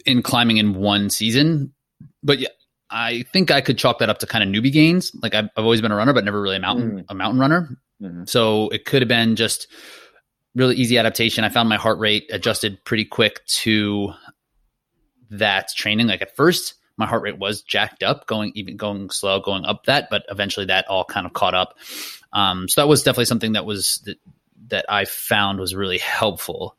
in 0.07 0.23
climbing 0.23 0.59
in 0.59 0.75
one 0.75 1.11
season. 1.11 1.73
But 2.23 2.39
yeah, 2.39 2.49
I 2.91 3.25
think 3.33 3.51
I 3.51 3.61
could 3.61 3.77
chalk 3.77 3.99
that 3.99 4.09
up 4.09 4.19
to 4.19 4.27
kind 4.27 4.43
of 4.43 4.51
newbie 4.51 4.73
gains. 4.73 5.13
Like 5.21 5.35
I've, 5.35 5.49
I've 5.57 5.65
always 5.65 5.81
been 5.81 5.93
a 5.93 5.97
runner, 5.97 6.13
but 6.13 6.25
never 6.25 6.41
really 6.41 6.57
a 6.57 6.61
mountain, 6.61 7.01
mm. 7.01 7.05
a 7.09 7.15
mountain 7.15 7.41
runner. 7.41 7.77
Mm-hmm. 8.01 8.25
So 8.27 8.69
it 8.69 8.85
could 8.85 9.03
have 9.03 9.09
been 9.09 9.37
just 9.37 9.67
really 10.59 10.77
easy 10.77 10.99
adaptation. 10.99 11.45
I 11.45 11.49
found 11.49 11.69
my 11.69 11.77
heart 11.77 11.99
rate 11.99 12.29
adjusted 12.33 12.85
pretty 12.85 13.05
quick 13.05 13.45
to 13.47 14.13
that 15.31 15.69
training. 15.75 16.09
Like 16.09 16.21
at 16.21 16.35
first, 16.35 16.75
my 16.97 17.07
heart 17.07 17.23
rate 17.23 17.39
was 17.39 17.63
jacked 17.63 18.03
up, 18.03 18.27
going 18.27 18.53
even 18.55 18.77
going 18.77 19.09
slow, 19.11 19.41
going 19.41 19.65
up 19.65 19.85
that, 19.85 20.11
but 20.11 20.25
eventually 20.29 20.67
that 20.67 20.89
all 20.89 21.05
kind 21.05 21.27
of 21.27 21.33
caught 21.33 21.55
up. 21.55 21.79
Um, 22.33 22.69
so 22.69 22.81
that 22.81 22.89
was 22.89 23.03
definitely 23.03 23.27
something 23.27 23.53
that 23.53 23.65
was 23.65 24.03
that, 24.05 24.19
that 24.69 24.85
I 24.89 25.05
found 25.05 25.61
was 25.61 25.75
really 25.75 25.99
helpful. 25.99 26.77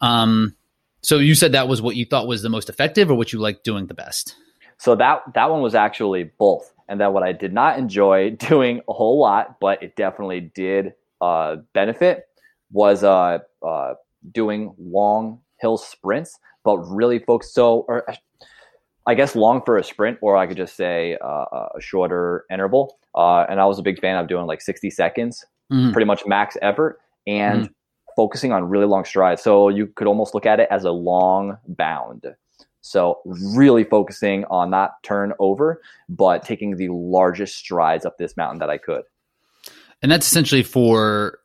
Um, 0.00 0.56
so 1.02 1.18
you 1.18 1.34
said 1.34 1.52
that 1.52 1.68
was 1.68 1.82
what 1.82 1.96
you 1.96 2.06
thought 2.06 2.26
was 2.26 2.42
the 2.42 2.48
most 2.48 2.70
effective, 2.70 3.10
or 3.10 3.14
what 3.14 3.32
you 3.32 3.38
liked 3.38 3.64
doing 3.64 3.86
the 3.86 3.94
best. 3.94 4.34
So 4.78 4.96
that 4.96 5.22
that 5.34 5.50
one 5.50 5.60
was 5.60 5.74
actually 5.74 6.24
both, 6.24 6.72
and 6.88 7.00
that 7.00 7.12
what 7.12 7.22
I 7.22 7.32
did 7.32 7.52
not 7.52 7.78
enjoy 7.78 8.30
doing 8.38 8.80
a 8.88 8.92
whole 8.94 9.18
lot, 9.18 9.60
but 9.60 9.82
it 9.82 9.94
definitely 9.94 10.40
did 10.40 10.94
uh, 11.20 11.56
benefit 11.74 12.29
was 12.70 13.04
uh, 13.04 13.38
uh, 13.66 13.94
doing 14.32 14.74
long 14.78 15.40
hill 15.60 15.76
sprints, 15.76 16.38
but 16.64 16.78
really 16.78 17.18
focused. 17.18 17.54
So, 17.54 17.84
or 17.88 18.06
I 19.06 19.14
guess 19.14 19.34
long 19.34 19.62
for 19.64 19.76
a 19.76 19.84
sprint, 19.84 20.18
or 20.20 20.36
I 20.36 20.46
could 20.46 20.56
just 20.56 20.76
say 20.76 21.16
uh, 21.22 21.44
a 21.76 21.80
shorter 21.80 22.44
interval. 22.50 22.98
Uh, 23.14 23.44
and 23.48 23.60
I 23.60 23.66
was 23.66 23.78
a 23.78 23.82
big 23.82 24.00
fan 24.00 24.16
of 24.16 24.28
doing 24.28 24.46
like 24.46 24.60
60 24.60 24.90
seconds, 24.90 25.44
mm-hmm. 25.72 25.92
pretty 25.92 26.06
much 26.06 26.26
max 26.26 26.56
effort, 26.62 27.00
and 27.26 27.64
mm-hmm. 27.64 27.72
focusing 28.16 28.52
on 28.52 28.68
really 28.68 28.86
long 28.86 29.04
strides. 29.04 29.42
So 29.42 29.68
you 29.68 29.86
could 29.88 30.06
almost 30.06 30.34
look 30.34 30.46
at 30.46 30.60
it 30.60 30.68
as 30.70 30.84
a 30.84 30.92
long 30.92 31.58
bound. 31.66 32.26
So 32.82 33.20
really 33.24 33.84
focusing 33.84 34.44
on 34.46 34.70
not 34.70 35.02
turnover, 35.02 35.82
but 36.08 36.44
taking 36.44 36.76
the 36.76 36.88
largest 36.88 37.56
strides 37.56 38.06
up 38.06 38.16
this 38.16 38.36
mountain 38.36 38.58
that 38.60 38.70
I 38.70 38.78
could. 38.78 39.02
And 40.02 40.10
that's 40.10 40.26
essentially 40.26 40.62
for 40.62 41.39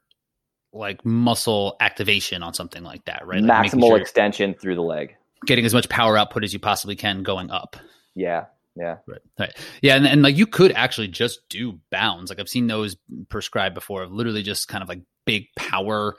like 0.76 1.04
muscle 1.06 1.78
activation 1.80 2.44
on 2.44 2.54
something 2.54 2.84
like 2.84 3.06
that, 3.06 3.26
right? 3.26 3.42
Like 3.42 3.72
Maximal 3.72 3.88
sure 3.88 3.98
extension 3.98 4.54
through 4.54 4.76
the 4.76 4.82
leg. 4.82 5.16
Getting 5.46 5.66
as 5.66 5.74
much 5.74 5.90
power 5.90 6.18
output 6.18 6.44
as 6.44 6.54
you 6.54 6.60
possibly 6.60 6.96
can 6.96 7.24
going 7.24 7.50
up. 7.50 7.78
Yeah. 8.14 8.46
Yeah. 8.76 8.98
Right. 9.08 9.22
Right. 9.40 9.58
Yeah. 9.82 9.96
And, 9.96 10.06
and 10.06 10.22
like 10.22 10.38
you 10.38 10.48
could 10.48 10.74
actually 10.74 11.08
just 11.08 11.48
do 11.50 11.80
bounds. 11.90 12.30
Like 12.30 12.40
I've 12.40 12.50
seen 12.50 12.68
those 12.68 12.98
prescribed 13.30 13.74
before 13.74 14.04
of 14.04 14.12
literally 14.12 14.44
just 14.44 14.68
kind 14.68 14.84
of 14.84 14.90
like 14.90 15.02
big 15.26 15.48
power 15.56 16.16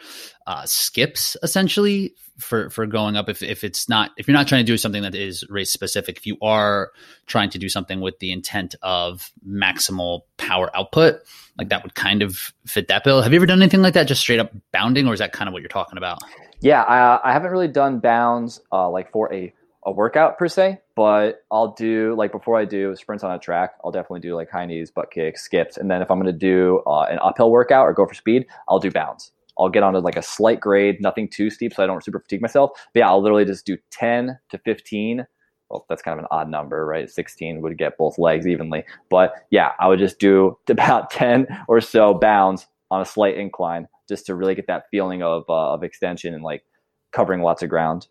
uh, 0.47 0.65
skips 0.67 1.37
essentially 1.43 2.15
for 2.39 2.69
for 2.71 2.87
going 2.87 3.17
up. 3.17 3.29
If, 3.29 3.43
if 3.43 3.65
it's 3.65 3.89
not 3.89 4.11
if 4.17 4.29
you're 4.29 4.37
not 4.37 4.49
trying 4.49 4.65
to 4.65 4.71
do 4.71 4.77
something 4.77 5.03
that 5.03 5.15
is 5.15 5.45
race 5.49 5.73
specific 5.73 6.19
if 6.19 6.27
you 6.27 6.37
are 6.43 6.91
trying 7.27 7.51
to 7.51 7.59
do 7.59 7.69
something 7.69 8.01
with 8.01 8.19
the 8.19 8.33
intent 8.33 8.75
of 8.83 9.31
maximal 9.47 10.23
power 10.37 10.71
output 10.77 11.21
like 11.59 11.71
that 11.71 11.83
would 11.83 11.95
kind 11.95 12.23
of 12.23 12.53
fit 12.67 12.89
that 12.89 13.05
bill. 13.05 13.23
Have 13.23 13.33
you 13.33 13.39
ever 13.39 13.47
done 13.47 13.63
anything 13.63 13.83
like 13.83 13.95
that 13.95 14.05
just 14.05 14.21
straight 14.21 14.39
up 14.39 14.53
bounding 14.73 15.07
or 15.07 15.15
is 15.15 15.21
that 15.21 15.33
kind 15.33 15.49
of 15.49 15.53
what 15.53 15.63
you're 15.63 15.69
talking 15.69 15.97
about? 15.97 16.19
Yeah 16.61 16.83
i, 16.83 17.31
I 17.31 17.33
haven't 17.33 17.51
really 17.51 17.69
done 17.69 18.01
bounds 18.01 18.61
uh, 18.73 18.89
like 18.91 19.11
for 19.13 19.33
a 19.33 19.53
a 19.87 19.93
workout 19.93 20.37
per 20.37 20.49
se, 20.49 20.81
but 20.97 21.45
I'll 21.51 21.73
do 21.73 22.15
like 22.19 22.33
before 22.33 22.59
I 22.59 22.65
do 22.65 22.97
sprints 22.97 23.23
on 23.23 23.31
a 23.31 23.39
track, 23.39 23.75
I'll 23.85 23.93
definitely 23.93 24.21
do 24.21 24.35
like 24.35 24.51
high 24.51 24.67
knees, 24.67 24.91
butt 24.91 25.13
kicks, 25.13 25.43
skips, 25.43 25.77
and 25.77 25.89
then 25.89 26.03
if 26.03 26.11
I'm 26.11 26.19
going 26.21 26.27
to 26.27 26.39
do 26.39 26.83
uh, 26.87 27.03
an 27.03 27.21
uphill 27.23 27.53
workout 27.53 27.85
or 27.87 27.93
go 27.93 28.05
for 28.05 28.15
speed, 28.15 28.47
I'll 28.69 28.81
do 28.81 28.91
bounds. 28.91 29.31
I'll 29.59 29.69
get 29.69 29.85
onto 29.85 30.01
like 30.01 30.17
a 30.17 30.23
slight 30.23 30.61
grade, 30.61 31.01
nothing 31.01 31.29
too 31.29 31.51
steep, 31.51 31.73
so 31.73 31.85
I 31.85 31.87
don't 31.87 32.05
super 32.05 32.19
fatigue 32.19 32.43
myself. 32.43 32.73
But 32.93 33.01
yeah, 33.01 33.09
I'll 33.09 33.23
literally 33.23 33.45
just 33.45 33.65
do 33.65 33.79
10 33.93 34.37
to 34.51 34.59
15. 34.59 35.25
Well, 35.71 35.87
that's 35.89 36.03
kind 36.03 36.19
of 36.19 36.25
an 36.25 36.29
odd 36.31 36.51
number, 36.51 36.85
right? 36.85 37.09
16 37.09 37.63
would 37.63 37.79
get 37.79 37.97
both 37.97 38.19
legs 38.19 38.47
evenly. 38.47 38.85
But 39.09 39.35
yeah, 39.51 39.71
I 39.79 39.87
would 39.87 40.01
just 40.01 40.19
do 40.19 40.59
about 40.69 41.11
10 41.11 41.47
or 41.69 41.81
so 41.81 42.13
bounds 42.13 42.67
on 42.91 43.01
a 43.01 43.07
slight 43.07 43.39
incline 43.39 43.87
just 44.09 44.27
to 44.27 44.35
really 44.35 44.55
get 44.57 44.67
that 44.67 44.87
feeling 44.91 45.23
of, 45.23 45.45
uh, 45.49 45.73
of 45.73 45.85
extension 45.85 46.35
and 46.35 46.43
like 46.43 46.65
covering 47.13 47.41
lots 47.41 47.63
of 47.63 47.71
ground 47.71 48.09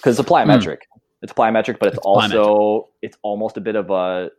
because 0.00 0.18
it's 0.18 0.28
a 0.28 0.32
plyometric. 0.32 0.78
Mm. 0.78 1.00
It's 1.22 1.32
plyometric, 1.32 1.78
but 1.78 1.88
it's, 1.88 1.96
it's 1.96 2.06
also 2.06 2.28
plyometric. 2.28 2.84
it's 3.02 3.18
almost 3.22 3.56
a 3.56 3.60
bit 3.60 3.76
of 3.76 3.90
a 3.90 4.30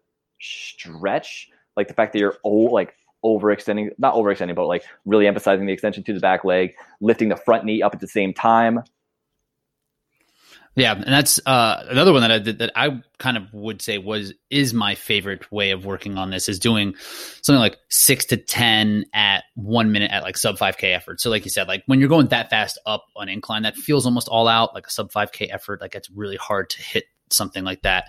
stretch. 0.42 1.50
Like 1.78 1.88
the 1.88 1.94
fact 1.94 2.14
that 2.14 2.20
you're 2.20 2.38
oh, 2.44 2.50
like 2.50 2.96
overextending, 3.24 3.90
not 3.98 4.16
overextending, 4.16 4.56
but 4.56 4.66
like 4.66 4.84
really 5.06 5.28
emphasizing 5.28 5.66
the 5.66 5.74
extension 5.74 6.04
to 6.04 6.14
the 6.14 6.20
back 6.20 6.44
leg, 6.44 6.74
lifting 7.00 7.30
the 7.30 7.36
front 7.36 7.66
knee 7.66 7.82
up 7.82 7.94
at 7.94 8.00
the 8.00 8.08
same 8.08 8.34
time. 8.34 8.80
Yeah, 10.76 10.94
and 10.94 11.04
that's 11.04 11.40
uh, 11.46 11.86
another 11.90 12.14
one 12.14 12.22
that 12.22 12.32
I 12.32 12.40
that 12.40 12.72
I 12.76 13.02
kind 13.18 13.36
of 13.36 13.54
would 13.54 13.82
say 13.82 13.98
was 13.98 14.34
is 14.50 14.74
my 14.74 14.96
favorite 14.96 15.52
way 15.52 15.72
of 15.72 15.86
working 15.86 16.18
on 16.18 16.30
this 16.30 16.48
is 16.48 16.60
doing 16.60 16.96
something 17.42 17.60
like 17.60 17.78
six 17.90 18.26
to 18.26 18.38
ten 18.38 19.06
at 19.14 19.44
one 19.56 19.92
minute 19.92 20.12
at 20.12 20.24
like 20.24 20.38
sub 20.38 20.58
five 20.58 20.78
k 20.78 20.94
effort. 20.94 21.20
So 21.20 21.30
like 21.30 21.44
you 21.44 21.52
said, 21.52 21.68
like 21.68 21.84
when 21.88 22.00
you're 22.00 22.08
going 22.08 22.28
that 22.28 22.50
fast 22.50 22.80
up 22.86 23.04
on 23.18 23.28
incline, 23.28 23.64
that 23.64 23.76
feels 23.76 24.06
almost 24.06 24.30
all 24.30 24.48
out 24.48 24.74
like 24.74 24.88
a 24.88 24.92
sub 24.92 25.12
five 25.12 25.34
k 25.34 25.50
effort. 25.50 25.82
Like 25.82 25.94
it's 25.94 26.10
really 26.10 26.38
hard 26.38 26.70
to 26.70 26.82
hit 26.82 27.04
something 27.30 27.66
like 27.66 27.82
that. 27.82 28.06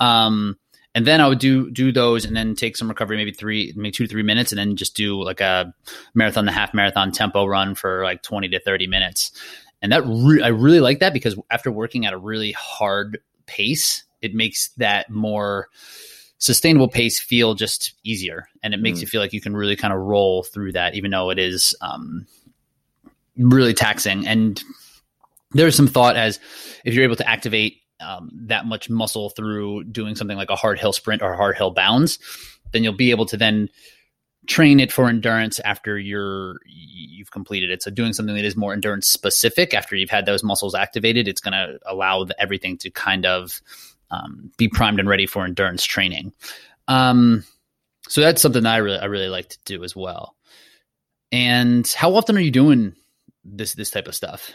Um, 0.00 0.58
and 0.96 1.06
then 1.06 1.20
I 1.20 1.28
would 1.28 1.38
do 1.38 1.70
do 1.70 1.92
those 1.92 2.24
and 2.24 2.36
then 2.36 2.56
take 2.56 2.76
some 2.76 2.88
recovery, 2.88 3.18
maybe 3.18 3.30
three, 3.30 3.72
maybe 3.76 3.92
two 3.92 4.08
to 4.08 4.10
three 4.10 4.24
minutes, 4.24 4.50
and 4.50 4.58
then 4.58 4.74
just 4.74 4.96
do 4.96 5.22
like 5.22 5.40
a 5.40 5.72
marathon, 6.16 6.44
the 6.44 6.50
half 6.50 6.74
marathon 6.74 7.12
tempo 7.12 7.46
run 7.46 7.76
for 7.76 8.02
like 8.02 8.22
twenty 8.22 8.48
to 8.48 8.58
thirty 8.58 8.88
minutes 8.88 9.30
and 9.82 9.92
that 9.92 10.02
re- 10.06 10.42
I 10.42 10.48
really 10.48 10.80
like 10.80 11.00
that 11.00 11.12
because 11.12 11.36
after 11.50 11.70
working 11.70 12.06
at 12.06 12.12
a 12.12 12.18
really 12.18 12.52
hard 12.52 13.18
pace, 13.46 14.04
it 14.20 14.34
makes 14.34 14.68
that 14.76 15.10
more 15.10 15.68
sustainable 16.38 16.88
pace 16.88 17.20
feel 17.20 17.54
just 17.54 17.94
easier, 18.04 18.48
and 18.62 18.74
it 18.74 18.80
makes 18.80 18.98
mm. 18.98 19.02
you 19.02 19.06
feel 19.06 19.20
like 19.20 19.32
you 19.32 19.40
can 19.40 19.56
really 19.56 19.76
kind 19.76 19.92
of 19.92 20.00
roll 20.00 20.42
through 20.42 20.72
that, 20.72 20.94
even 20.94 21.10
though 21.10 21.30
it 21.30 21.38
is 21.38 21.74
um, 21.80 22.26
really 23.36 23.74
taxing. 23.74 24.26
And 24.26 24.62
there's 25.52 25.74
some 25.74 25.88
thought 25.88 26.16
as 26.16 26.38
if 26.84 26.94
you're 26.94 27.04
able 27.04 27.16
to 27.16 27.28
activate 27.28 27.78
um, 28.00 28.30
that 28.46 28.66
much 28.66 28.88
muscle 28.88 29.30
through 29.30 29.84
doing 29.84 30.14
something 30.14 30.36
like 30.36 30.50
a 30.50 30.56
hard 30.56 30.78
hill 30.78 30.92
sprint 30.92 31.22
or 31.22 31.34
hard 31.34 31.56
hill 31.56 31.70
bounds, 31.70 32.18
then 32.72 32.82
you'll 32.82 32.92
be 32.94 33.10
able 33.10 33.26
to 33.26 33.36
then 33.36 33.68
train 34.50 34.80
it 34.80 34.90
for 34.90 35.08
endurance 35.08 35.60
after 35.60 35.96
you're 35.96 36.56
you've 36.66 37.30
completed 37.30 37.70
it. 37.70 37.82
So 37.82 37.90
doing 37.90 38.12
something 38.12 38.34
that 38.34 38.44
is 38.44 38.56
more 38.56 38.72
endurance 38.72 39.06
specific 39.06 39.72
after 39.72 39.94
you've 39.94 40.10
had 40.10 40.26
those 40.26 40.42
muscles 40.42 40.74
activated, 40.74 41.28
it's 41.28 41.40
going 41.40 41.52
to 41.52 41.78
allow 41.86 42.24
the, 42.24 42.40
everything 42.42 42.76
to 42.78 42.90
kind 42.90 43.24
of 43.24 43.62
um, 44.10 44.50
be 44.58 44.68
primed 44.68 44.98
and 44.98 45.08
ready 45.08 45.26
for 45.26 45.44
endurance 45.44 45.84
training. 45.84 46.32
Um, 46.88 47.44
so 48.08 48.20
that's 48.20 48.42
something 48.42 48.64
that 48.64 48.74
I 48.74 48.78
really 48.78 48.98
I 48.98 49.04
really 49.04 49.28
like 49.28 49.50
to 49.50 49.58
do 49.64 49.84
as 49.84 49.94
well. 49.94 50.34
And 51.30 51.86
how 51.86 52.16
often 52.16 52.36
are 52.36 52.40
you 52.40 52.50
doing 52.50 52.96
this 53.44 53.74
this 53.74 53.90
type 53.90 54.08
of 54.08 54.16
stuff? 54.16 54.50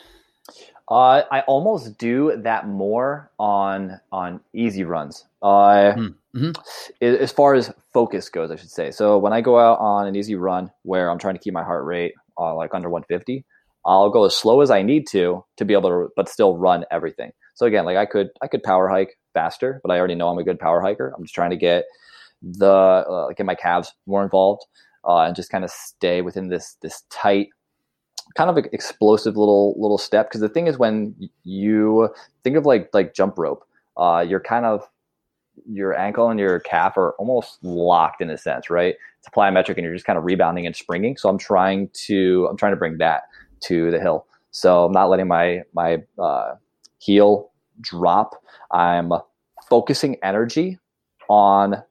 Uh, 0.91 1.23
I 1.31 1.39
almost 1.47 1.97
do 1.97 2.35
that 2.43 2.67
more 2.67 3.31
on 3.39 4.01
on 4.11 4.41
easy 4.53 4.83
runs. 4.83 5.25
Uh, 5.45 5.93
hmm. 5.93 6.07
mm-hmm. 6.35 7.05
As 7.05 7.31
far 7.31 7.53
as 7.53 7.71
focus 7.93 8.29
goes, 8.29 8.49
I 8.49 8.55
should 8.55 8.71
say. 8.71 8.89
So 8.89 9.19
when 9.19 9.31
I 9.31 9.41
go 9.41 9.59
out 9.59 9.77
on 9.77 10.07
an 10.07 10.15
easy 10.15 10.33
run 10.33 10.71
where 10.81 11.11
I'm 11.11 11.19
trying 11.19 11.35
to 11.35 11.39
keep 11.39 11.53
my 11.53 11.63
heart 11.63 11.85
rate 11.85 12.13
uh, 12.39 12.55
like 12.55 12.73
under 12.73 12.89
150, 12.89 13.45
I'll 13.85 14.09
go 14.09 14.25
as 14.25 14.35
slow 14.35 14.61
as 14.61 14.71
I 14.71 14.81
need 14.81 15.05
to 15.09 15.45
to 15.57 15.65
be 15.65 15.75
able 15.75 15.89
to, 15.89 16.09
but 16.15 16.29
still 16.29 16.57
run 16.57 16.83
everything. 16.89 17.31
So 17.53 17.67
again, 17.67 17.85
like 17.85 17.95
I 17.95 18.07
could 18.07 18.29
I 18.41 18.47
could 18.47 18.63
power 18.63 18.89
hike 18.89 19.19
faster, 19.35 19.81
but 19.83 19.91
I 19.91 19.99
already 19.99 20.15
know 20.15 20.29
I'm 20.29 20.39
a 20.39 20.43
good 20.43 20.59
power 20.59 20.81
hiker. 20.81 21.13
I'm 21.15 21.23
just 21.23 21.35
trying 21.35 21.51
to 21.51 21.57
get 21.57 21.85
the 22.41 22.67
uh, 22.67 23.29
get 23.37 23.45
my 23.45 23.53
calves 23.53 23.93
more 24.07 24.23
involved 24.23 24.65
uh, 25.07 25.19
and 25.19 25.35
just 25.35 25.51
kind 25.51 25.63
of 25.63 25.69
stay 25.69 26.23
within 26.23 26.47
this 26.47 26.75
this 26.81 27.03
tight 27.11 27.49
kind 28.35 28.49
of 28.49 28.57
explosive 28.73 29.37
little 29.37 29.75
little 29.79 29.99
step 29.99 30.27
because 30.27 30.41
the 30.41 30.49
thing 30.49 30.65
is 30.65 30.79
when 30.79 31.15
you 31.43 32.09
think 32.43 32.55
of 32.55 32.65
like 32.65 32.89
like 32.93 33.13
jump 33.13 33.37
rope 33.37 33.63
uh, 33.97 34.25
you're 34.27 34.39
kind 34.39 34.65
of 34.65 34.81
your 35.67 35.97
ankle 35.97 36.29
and 36.29 36.39
your 36.39 36.59
calf 36.59 36.97
are 36.97 37.13
almost 37.13 37.63
locked 37.63 38.21
in 38.21 38.29
a 38.29 38.37
sense 38.37 38.69
right? 38.69 38.95
It's 39.19 39.27
a 39.27 39.31
plyometric 39.31 39.75
and 39.75 39.83
you're 39.83 39.93
just 39.93 40.05
kind 40.05 40.17
of 40.17 40.25
rebounding 40.25 40.65
and 40.65 40.75
springing. 40.75 41.17
So 41.17 41.29
i'm 41.29 41.37
trying 41.37 41.89
to 42.05 42.47
i'm 42.49 42.57
trying 42.57 42.73
to 42.73 42.77
bring 42.77 42.97
that 42.99 43.23
to 43.61 43.91
the 43.91 43.99
hill. 43.99 44.27
So 44.51 44.85
i'm 44.85 44.91
not 44.91 45.09
letting 45.09 45.27
my 45.27 45.61
my 45.73 46.03
uh, 46.19 46.55
heel 46.99 47.51
drop. 47.81 48.35
I'm 48.71 49.11
focusing 49.69 50.17
energy 50.23 50.79
on 51.29 51.83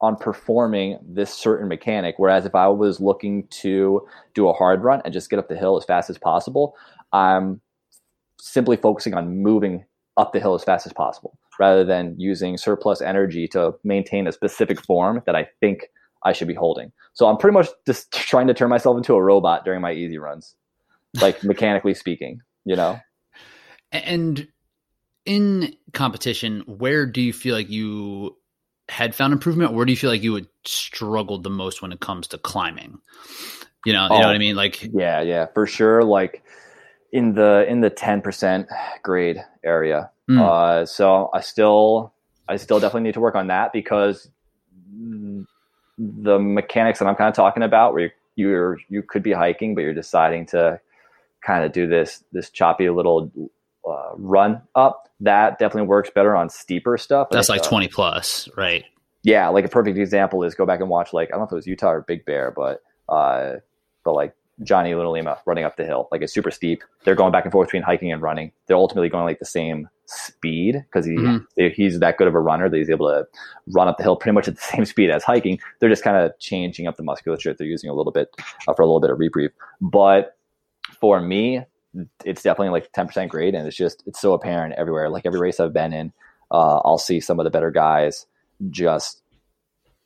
on 0.00 0.16
performing 0.16 0.98
this 1.02 1.34
certain 1.34 1.68
mechanic. 1.68 2.14
Whereas 2.18 2.46
if 2.46 2.54
I 2.54 2.68
was 2.68 3.00
looking 3.00 3.48
to 3.48 4.06
do 4.34 4.48
a 4.48 4.52
hard 4.52 4.84
run 4.84 5.02
and 5.04 5.12
just 5.12 5.28
get 5.28 5.40
up 5.40 5.48
the 5.48 5.56
hill 5.56 5.76
as 5.76 5.84
fast 5.84 6.08
as 6.08 6.16
possible, 6.18 6.76
I'm 7.12 7.60
simply 8.40 8.76
focusing 8.76 9.14
on 9.14 9.42
moving 9.42 9.84
up 10.16 10.32
the 10.32 10.40
hill 10.40 10.54
as 10.54 10.62
fast 10.62 10.86
as 10.86 10.92
possible 10.92 11.36
rather 11.58 11.84
than 11.84 12.14
using 12.18 12.56
surplus 12.56 13.00
energy 13.00 13.48
to 13.48 13.74
maintain 13.84 14.26
a 14.26 14.32
specific 14.32 14.80
form 14.84 15.22
that 15.26 15.34
I 15.34 15.48
think 15.60 15.88
I 16.24 16.32
should 16.32 16.48
be 16.48 16.54
holding. 16.54 16.92
So 17.12 17.26
I'm 17.26 17.36
pretty 17.36 17.54
much 17.54 17.68
just 17.86 18.12
trying 18.12 18.46
to 18.48 18.54
turn 18.54 18.70
myself 18.70 18.96
into 18.96 19.14
a 19.14 19.22
robot 19.22 19.64
during 19.64 19.80
my 19.80 19.92
easy 19.92 20.18
runs, 20.18 20.54
like 21.20 21.42
mechanically 21.44 21.94
speaking, 21.94 22.40
you 22.64 22.76
know? 22.76 22.98
And 23.92 24.48
in 25.24 25.74
competition, 25.92 26.62
where 26.66 27.06
do 27.06 27.20
you 27.20 27.32
feel 27.32 27.54
like 27.54 27.70
you 27.70 28.36
had 28.88 29.14
found 29.14 29.32
improvement? 29.32 29.72
Where 29.72 29.84
do 29.84 29.92
you 29.92 29.96
feel 29.96 30.10
like 30.10 30.22
you 30.22 30.34
had 30.34 30.46
struggled 30.64 31.42
the 31.42 31.50
most 31.50 31.82
when 31.82 31.92
it 31.92 32.00
comes 32.00 32.28
to 32.28 32.38
climbing? 32.38 32.98
You 33.84 33.92
know, 33.92 34.04
you 34.04 34.08
oh, 34.10 34.20
know 34.20 34.26
what 34.26 34.34
I 34.34 34.38
mean? 34.38 34.56
Like, 34.56 34.82
yeah, 34.92 35.20
yeah, 35.20 35.46
for 35.54 35.66
sure. 35.66 36.02
Like 36.02 36.42
in 37.12 37.34
the 37.34 37.64
in 37.68 37.80
the 37.80 37.90
ten 37.90 38.20
percent 38.20 38.68
grade 39.02 39.42
area. 39.64 40.10
Mm. 40.28 40.40
Uh, 40.40 40.86
so 40.86 41.30
I 41.32 41.40
still 41.40 42.12
I 42.48 42.56
still 42.56 42.80
definitely 42.80 43.02
need 43.02 43.14
to 43.14 43.20
work 43.20 43.34
on 43.34 43.48
that 43.48 43.72
because 43.72 44.28
the 45.98 46.38
mechanics 46.38 46.98
that 46.98 47.06
I'm 47.06 47.16
kind 47.16 47.28
of 47.28 47.34
talking 47.34 47.62
about, 47.62 47.92
where 47.92 48.12
you're, 48.36 48.50
you're 48.50 48.78
you 48.88 49.02
could 49.02 49.22
be 49.22 49.32
hiking, 49.32 49.74
but 49.74 49.82
you're 49.82 49.94
deciding 49.94 50.46
to 50.46 50.80
kind 51.40 51.64
of 51.64 51.72
do 51.72 51.86
this 51.86 52.24
this 52.32 52.50
choppy 52.50 52.88
little 52.90 53.30
uh, 53.88 54.10
run 54.16 54.62
up, 54.74 55.08
that 55.20 55.58
definitely 55.58 55.88
works 55.88 56.10
better 56.14 56.36
on 56.36 56.48
steeper 56.48 56.96
stuff. 56.98 57.28
That's 57.30 57.48
like, 57.48 57.60
like 57.60 57.66
uh, 57.66 57.70
20 57.70 57.88
plus, 57.88 58.48
right? 58.56 58.84
Yeah, 59.22 59.48
like 59.48 59.64
a 59.64 59.68
perfect 59.68 59.98
example 59.98 60.42
is 60.44 60.54
go 60.54 60.64
back 60.64 60.80
and 60.80 60.88
watch 60.88 61.12
like 61.12 61.28
I 61.28 61.32
don't 61.32 61.40
know 61.40 61.46
if 61.46 61.52
it 61.52 61.56
was 61.56 61.66
Utah 61.66 61.90
or 61.90 62.02
Big 62.02 62.24
Bear, 62.24 62.52
but 62.54 62.82
uh, 63.08 63.56
but 64.04 64.12
like 64.12 64.34
Johnny 64.62 64.94
Luna 64.94 65.10
Lima 65.10 65.38
running 65.46 65.64
up 65.64 65.76
the 65.76 65.84
hill, 65.84 66.08
like 66.10 66.22
it's 66.22 66.32
super 66.32 66.50
steep. 66.50 66.82
They're 67.04 67.14
going 67.14 67.32
back 67.32 67.44
and 67.44 67.52
forth 67.52 67.68
between 67.68 67.82
hiking 67.82 68.12
and 68.12 68.20
running. 68.20 68.52
They're 68.66 68.76
ultimately 68.76 69.08
going 69.08 69.24
like 69.24 69.38
the 69.38 69.44
same 69.44 69.88
speed 70.06 70.74
because 70.74 71.06
he 71.06 71.12
mm-hmm. 71.12 71.66
he's 71.74 72.00
that 72.00 72.16
good 72.16 72.28
of 72.28 72.34
a 72.34 72.40
runner 72.40 72.68
that 72.68 72.76
he's 72.76 72.90
able 72.90 73.08
to 73.08 73.26
run 73.68 73.88
up 73.88 73.98
the 73.98 74.02
hill 74.02 74.16
pretty 74.16 74.34
much 74.34 74.48
at 74.48 74.56
the 74.56 74.60
same 74.76 74.84
speed 74.84 75.10
as 75.10 75.22
hiking. 75.22 75.58
They're 75.78 75.88
just 75.88 76.04
kind 76.04 76.16
of 76.16 76.38
changing 76.38 76.86
up 76.86 76.96
the 76.96 77.02
musculature. 77.02 77.54
They're 77.54 77.66
using 77.66 77.90
a 77.90 77.94
little 77.94 78.12
bit 78.12 78.34
uh, 78.66 78.74
for 78.74 78.82
a 78.82 78.86
little 78.86 79.00
bit 79.00 79.10
of 79.10 79.18
reprieve. 79.18 79.50
But 79.80 80.36
for 81.00 81.20
me, 81.20 81.64
it's 82.24 82.42
definitely 82.42 82.70
like 82.70 82.92
10% 82.92 83.28
grade 83.28 83.54
and 83.54 83.66
it's 83.66 83.76
just 83.76 84.02
it's 84.06 84.20
so 84.20 84.34
apparent 84.34 84.74
everywhere 84.74 85.08
like 85.08 85.24
every 85.24 85.40
race 85.40 85.58
i've 85.58 85.72
been 85.72 85.92
in 85.92 86.12
uh, 86.50 86.80
i'll 86.84 86.98
see 86.98 87.18
some 87.18 87.40
of 87.40 87.44
the 87.44 87.50
better 87.50 87.70
guys 87.70 88.26
just 88.70 89.22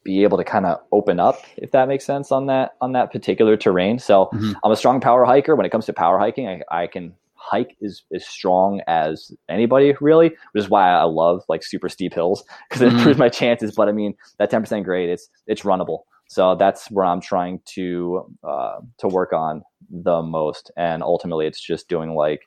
be 0.05 0.23
able 0.23 0.39
to 0.39 0.45
kind 0.45 0.67
of 0.67 0.79
open 0.91 1.21
up 1.21 1.43
if 1.57 1.71
that 1.73 1.89
makes 1.89 2.05
sense 2.05 2.33
on 2.33 2.47
that 2.47 2.73
on 2.81 2.93
that 2.93 3.13
particular 3.13 3.57
terrain. 3.57 3.99
So 3.99 4.29
mm-hmm. 4.33 4.53
i'm 4.65 4.73
a 4.73 4.77
strong 4.77 5.01
power 5.01 5.25
hiker. 5.25 5.57
When 5.57 5.67
it 5.67 5.71
comes 5.71 5.87
to 5.87 5.93
power 5.93 6.19
hiking 6.19 6.49
i, 6.49 6.61
I 6.71 6.87
can 6.87 7.15
hike 7.35 7.77
is 7.81 8.05
as 8.15 8.25
strong 8.25 8.81
as 8.87 9.33
anybody 9.49 9.95
really 10.01 10.29
which 10.53 10.63
is 10.63 10.71
why 10.71 10.89
i 10.91 11.03
love 11.03 11.43
like 11.49 11.65
super 11.65 11.89
steep 11.89 12.15
hills 12.15 12.45
because 12.69 12.83
it 12.83 12.87
mm-hmm. 12.89 12.99
improves 12.99 13.19
my 13.19 13.29
chances. 13.29 13.75
But 13.75 13.89
i 13.89 13.93
mean 13.93 14.15
that 14.39 14.51
10% 14.51 14.85
grade 14.85 15.09
it's 15.09 15.29
it's 15.47 15.63
runnable. 15.63 16.01
So 16.33 16.55
that's 16.55 16.91
where 16.91 17.05
I'm 17.05 17.21
trying 17.21 17.61
to 17.75 18.25
uh, 18.43 18.79
to 19.01 19.09
work 19.09 19.35
on 19.35 19.65
the 19.91 20.23
most, 20.23 20.71
and 20.79 21.03
ultimately, 21.03 21.47
it's 21.47 21.61
just 21.61 21.91
doing 21.91 22.15
like 22.15 22.41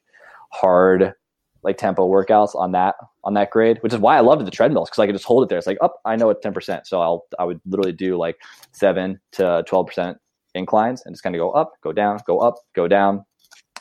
hard 0.52 1.14
like 1.66 1.78
tempo 1.78 2.08
workouts 2.08 2.56
on 2.56 2.72
that 2.72 2.96
on 3.24 3.34
that 3.34 3.50
grade, 3.50 3.80
which 3.82 3.94
is 3.94 4.00
why 4.00 4.16
I 4.16 4.22
loved 4.22 4.46
the 4.46 4.52
treadmills 4.52 4.90
because 4.90 5.00
I 5.00 5.08
could 5.08 5.16
just 5.16 5.26
hold 5.26 5.44
it 5.44 5.50
there. 5.50 5.58
It's 5.58 5.68
like, 5.68 5.80
up, 5.82 5.96
oh, 5.98 6.10
I 6.10 6.16
know 6.16 6.30
it's 6.30 6.42
ten 6.42 6.54
percent, 6.54 6.88
so 6.88 7.02
I'll 7.02 7.26
I 7.38 7.44
would 7.44 7.60
literally 7.66 7.92
do 7.92 8.18
like 8.18 8.38
seven 8.72 9.20
to 9.34 9.64
twelve 9.68 9.88
percent 9.88 10.18
inclines 10.54 11.04
and 11.06 11.14
just 11.14 11.24
kind 11.24 11.36
of 11.36 11.40
go 11.40 11.52
up, 11.52 11.74
go 11.84 11.92
down, 11.92 12.20
go 12.26 12.40
up, 12.40 12.56
go 12.76 12.88
down, 12.88 13.26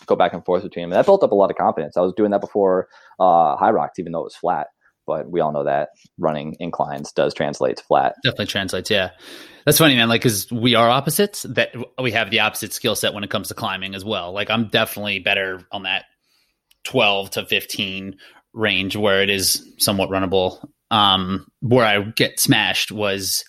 go 0.07 0.17
back 0.17 0.33
and 0.33 0.45
forth 0.45 0.65
between 0.65 0.85
them. 0.85 0.93
And 0.93 0.99
that 0.99 1.07
built 1.07 1.23
up 1.23 1.31
a 1.31 1.37
lot 1.37 1.51
of 1.51 1.57
confidence. 1.57 1.97
I 1.97 2.01
was 2.01 2.13
doing 2.17 2.33
that 2.33 2.41
before 2.41 2.89
uh, 3.21 3.57
rocks, 3.61 3.99
even 4.01 4.13
though 4.13 4.21
it 4.21 4.25
was 4.25 4.37
flat 4.37 4.67
but 5.07 5.31
we 5.31 5.41
all 5.41 5.53
know 5.53 5.65
that 5.65 5.91
running 6.19 6.57
inclines 6.61 7.13
does 7.13 7.35
translate 7.35 7.77
to 7.77 7.85
flat. 7.85 8.15
Definitely 8.23 8.47
translates, 8.47 8.91
yeah. 8.91 9.11
That's 9.65 9.79
funny, 9.79 9.97
man. 9.97 10.09
Like, 10.09 10.23
because 10.23 10.51
we 10.51 10.75
are 10.75 10.89
opposites, 10.89 11.43
that 11.43 11.75
we 12.01 12.13
have 12.13 12.31
the 12.31 12.41
opposite 12.41 12.73
skill 12.73 12.97
set 12.97 13.15
when 13.15 13.25
it 13.25 13.31
comes 13.31 13.49
to 13.49 13.55
climbing 13.55 13.95
as 13.95 14.05
well. 14.05 14.33
Like, 14.33 14.51
I'm 14.51 14.69
definitely 14.69 15.21
better 15.21 15.61
on 15.73 15.85
that 15.85 16.05
12 16.85 17.31
to 17.31 17.47
15 17.47 18.17
range 18.53 18.97
where 18.97 19.23
it 19.23 19.31
is 19.31 19.67
somewhat 19.79 20.11
runnable. 20.11 20.67
Um, 20.91 21.49
where 21.61 21.85
I 21.85 22.03
get 22.03 22.39
smashed 22.39 22.93
was 22.93 23.45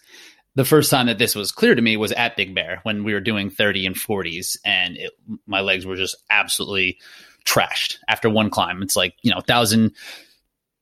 the 0.56 0.66
first 0.66 0.90
time 0.90 1.08
that 1.08 1.20
this 1.20 1.36
was 1.36 1.52
clear 1.52 1.76
to 1.76 1.82
me 1.82 1.98
was 1.98 2.12
at 2.14 2.38
Big 2.38 2.56
Bear 2.56 2.80
when 2.84 3.04
we 3.04 3.14
were 3.14 3.20
doing 3.20 3.50
30 3.50 3.86
and 3.86 3.96
40s, 3.96 4.58
and 4.66 4.98
it, 4.98 5.12
my 5.46 5.60
legs 5.60 5.86
were 5.86 5.98
just 5.98 6.16
absolutely 6.30 6.98
trashed 7.46 7.98
after 8.08 8.30
one 8.30 8.50
climb. 8.50 8.82
It's 8.82 8.96
like, 8.96 9.16
you 9.22 9.32
know, 9.32 9.42
thousand 9.42 9.92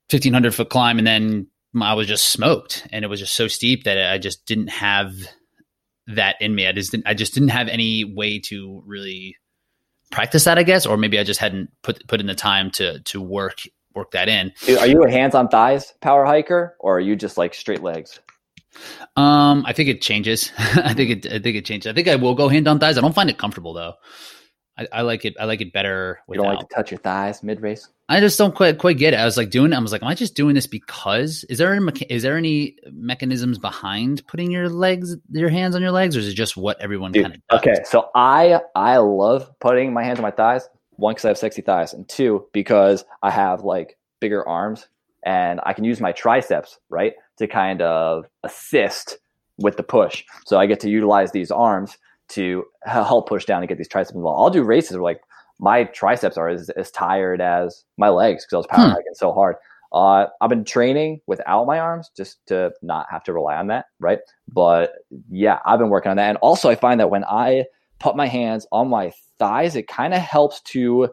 1500 0.09 0.53
foot 0.53 0.69
climb 0.69 0.97
and 0.97 1.07
then 1.07 1.47
I 1.81 1.95
was 1.95 2.07
just 2.07 2.25
smoked 2.25 2.87
and 2.91 3.03
it 3.03 3.07
was 3.07 3.19
just 3.19 3.35
so 3.35 3.47
steep 3.47 3.85
that 3.85 4.11
I 4.11 4.17
just 4.17 4.45
didn't 4.45 4.67
have 4.67 5.13
that 6.07 6.35
in 6.39 6.53
me. 6.53 6.67
I 6.67 6.71
just 6.71 6.91
didn't, 6.91 7.07
I 7.07 7.13
just 7.13 7.33
didn't 7.33 7.49
have 7.49 7.67
any 7.67 8.03
way 8.03 8.39
to 8.39 8.83
really 8.85 9.37
practice 10.13 10.45
that, 10.45 10.57
I 10.57 10.63
guess, 10.63 10.85
or 10.85 10.95
maybe 10.95 11.19
I 11.19 11.23
just 11.23 11.39
hadn't 11.39 11.69
put, 11.81 12.07
put 12.07 12.21
in 12.21 12.27
the 12.27 12.35
time 12.35 12.71
to, 12.71 12.99
to 12.99 13.21
work, 13.21 13.59
work 13.95 14.11
that 14.11 14.29
in. 14.29 14.53
Are 14.79 14.87
you 14.87 15.03
a 15.03 15.11
hands 15.11 15.35
on 15.35 15.49
thighs 15.49 15.93
power 16.01 16.23
hiker 16.25 16.75
or 16.79 16.97
are 16.97 17.01
you 17.01 17.15
just 17.15 17.37
like 17.37 17.53
straight 17.53 17.83
legs? 17.83 18.19
Um, 19.15 19.63
I 19.65 19.73
think 19.73 19.89
it 19.89 20.01
changes. 20.01 20.51
I 20.57 20.93
think 20.93 21.25
it, 21.25 21.25
I 21.31 21.39
think 21.39 21.57
it 21.57 21.65
changes. 21.65 21.89
I 21.89 21.93
think 21.93 22.07
I 22.07 22.15
will 22.15 22.35
go 22.35 22.47
hand 22.47 22.67
on 22.67 22.79
thighs. 22.79 22.97
I 22.97 23.01
don't 23.01 23.13
find 23.15 23.29
it 23.29 23.37
comfortable 23.37 23.73
though. 23.73 23.93
I, 24.77 24.87
I, 24.91 25.01
like 25.01 25.23
it. 25.25 25.35
I 25.39 25.45
like 25.45 25.61
it 25.61 25.71
better. 25.71 26.19
Without. 26.27 26.41
You 26.41 26.49
don't 26.49 26.55
like 26.55 26.69
to 26.69 26.75
touch 26.75 26.91
your 26.91 26.99
thighs 26.99 27.43
mid 27.43 27.61
race. 27.61 27.87
I 28.09 28.19
just 28.19 28.37
don't 28.37 28.55
quite 28.55 28.77
quite 28.77 28.97
get 28.97 29.13
it. 29.13 29.17
I 29.17 29.25
was 29.25 29.37
like 29.37 29.49
doing 29.49 29.71
it. 29.71 29.75
I 29.75 29.79
was 29.79 29.91
like, 29.91 30.01
am 30.01 30.07
I 30.07 30.15
just 30.15 30.35
doing 30.35 30.55
this 30.55 30.67
because? 30.67 31.43
Is 31.49 31.57
there 31.57 31.73
any 31.73 31.83
mecha- 31.83 32.07
is 32.09 32.23
there 32.23 32.37
any 32.37 32.75
mechanisms 32.91 33.59
behind 33.59 34.25
putting 34.27 34.51
your 34.51 34.69
legs, 34.69 35.15
your 35.29 35.49
hands 35.49 35.75
on 35.75 35.81
your 35.81 35.91
legs, 35.91 36.17
or 36.17 36.19
is 36.19 36.27
it 36.27 36.33
just 36.33 36.57
what 36.57 36.79
everyone 36.81 37.13
kind 37.13 37.35
of 37.35 37.41
does? 37.49 37.59
Okay, 37.59 37.83
so 37.85 38.09
I 38.15 38.61
I 38.75 38.97
love 38.97 39.51
putting 39.59 39.93
my 39.93 40.03
hands 40.03 40.19
on 40.19 40.23
my 40.23 40.31
thighs. 40.31 40.67
One, 40.95 41.13
because 41.13 41.25
I 41.25 41.29
have 41.29 41.37
sexy 41.37 41.61
thighs, 41.61 41.93
and 41.93 42.07
two, 42.07 42.47
because 42.51 43.05
I 43.21 43.31
have 43.31 43.63
like 43.63 43.97
bigger 44.19 44.47
arms 44.47 44.87
and 45.23 45.59
I 45.63 45.73
can 45.73 45.83
use 45.83 45.99
my 45.99 46.11
triceps 46.11 46.79
right 46.89 47.13
to 47.37 47.47
kind 47.47 47.81
of 47.81 48.25
assist 48.43 49.17
with 49.57 49.77
the 49.77 49.83
push. 49.83 50.23
So 50.45 50.57
I 50.57 50.65
get 50.65 50.79
to 50.81 50.89
utilize 50.89 51.31
these 51.31 51.51
arms 51.51 51.97
to 52.33 52.65
help 52.85 53.27
push 53.27 53.45
down 53.45 53.61
and 53.61 53.69
get 53.69 53.77
these 53.77 53.87
triceps 53.87 54.15
involved. 54.15 54.41
I'll 54.41 54.61
do 54.61 54.63
races 54.63 54.93
where 54.93 55.03
like 55.03 55.21
my 55.59 55.85
triceps 55.85 56.37
are 56.37 56.49
as, 56.49 56.69
as 56.71 56.91
tired 56.91 57.41
as 57.41 57.85
my 57.97 58.09
legs 58.09 58.45
because 58.45 58.53
I 58.53 58.57
was 58.57 58.67
power 58.67 58.85
hmm. 58.85 58.91
hiking 58.91 59.13
so 59.13 59.31
hard. 59.31 59.55
Uh, 59.91 60.25
I've 60.41 60.49
been 60.49 60.65
training 60.65 61.21
without 61.27 61.65
my 61.65 61.77
arms 61.77 62.09
just 62.17 62.43
to 62.47 62.71
not 62.81 63.05
have 63.11 63.23
to 63.25 63.33
rely 63.33 63.55
on 63.55 63.67
that, 63.67 63.85
right? 63.99 64.19
But 64.51 64.93
yeah, 65.29 65.59
I've 65.65 65.77
been 65.77 65.89
working 65.89 66.09
on 66.09 66.17
that. 66.17 66.29
And 66.29 66.37
also, 66.39 66.69
I 66.69 66.75
find 66.75 66.99
that 66.99 67.11
when 67.11 67.23
I 67.25 67.65
put 67.99 68.15
my 68.15 68.25
hands 68.25 68.65
on 68.71 68.89
my 68.89 69.11
thighs, 69.37 69.75
it 69.75 69.87
kind 69.87 70.15
of 70.15 70.19
helps 70.19 70.61
to 70.61 71.09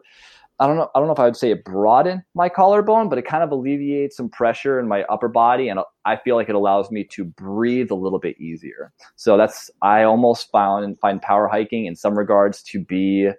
I 0.61 0.67
don't 0.67 0.77
know. 0.77 0.91
I 0.93 0.99
don't 0.99 1.07
know 1.07 1.13
if 1.13 1.19
I 1.19 1.25
would 1.25 1.35
say 1.35 1.49
it 1.49 1.65
broadened 1.65 2.21
my 2.35 2.47
collarbone, 2.47 3.09
but 3.09 3.17
it 3.17 3.23
kind 3.23 3.43
of 3.43 3.51
alleviates 3.51 4.15
some 4.15 4.29
pressure 4.29 4.79
in 4.79 4.87
my 4.87 5.01
upper 5.05 5.27
body, 5.27 5.69
and 5.69 5.79
I 6.05 6.17
feel 6.17 6.35
like 6.35 6.49
it 6.49 6.55
allows 6.55 6.91
me 6.91 7.03
to 7.05 7.25
breathe 7.25 7.89
a 7.89 7.95
little 7.95 8.19
bit 8.19 8.39
easier. 8.39 8.93
So 9.15 9.37
that's 9.37 9.71
I 9.81 10.03
almost 10.03 10.51
found 10.51 10.99
find 10.99 11.19
power 11.19 11.47
hiking 11.47 11.87
in 11.87 11.95
some 11.95 12.15
regards 12.15 12.61
to 12.63 12.79
be 12.79 13.31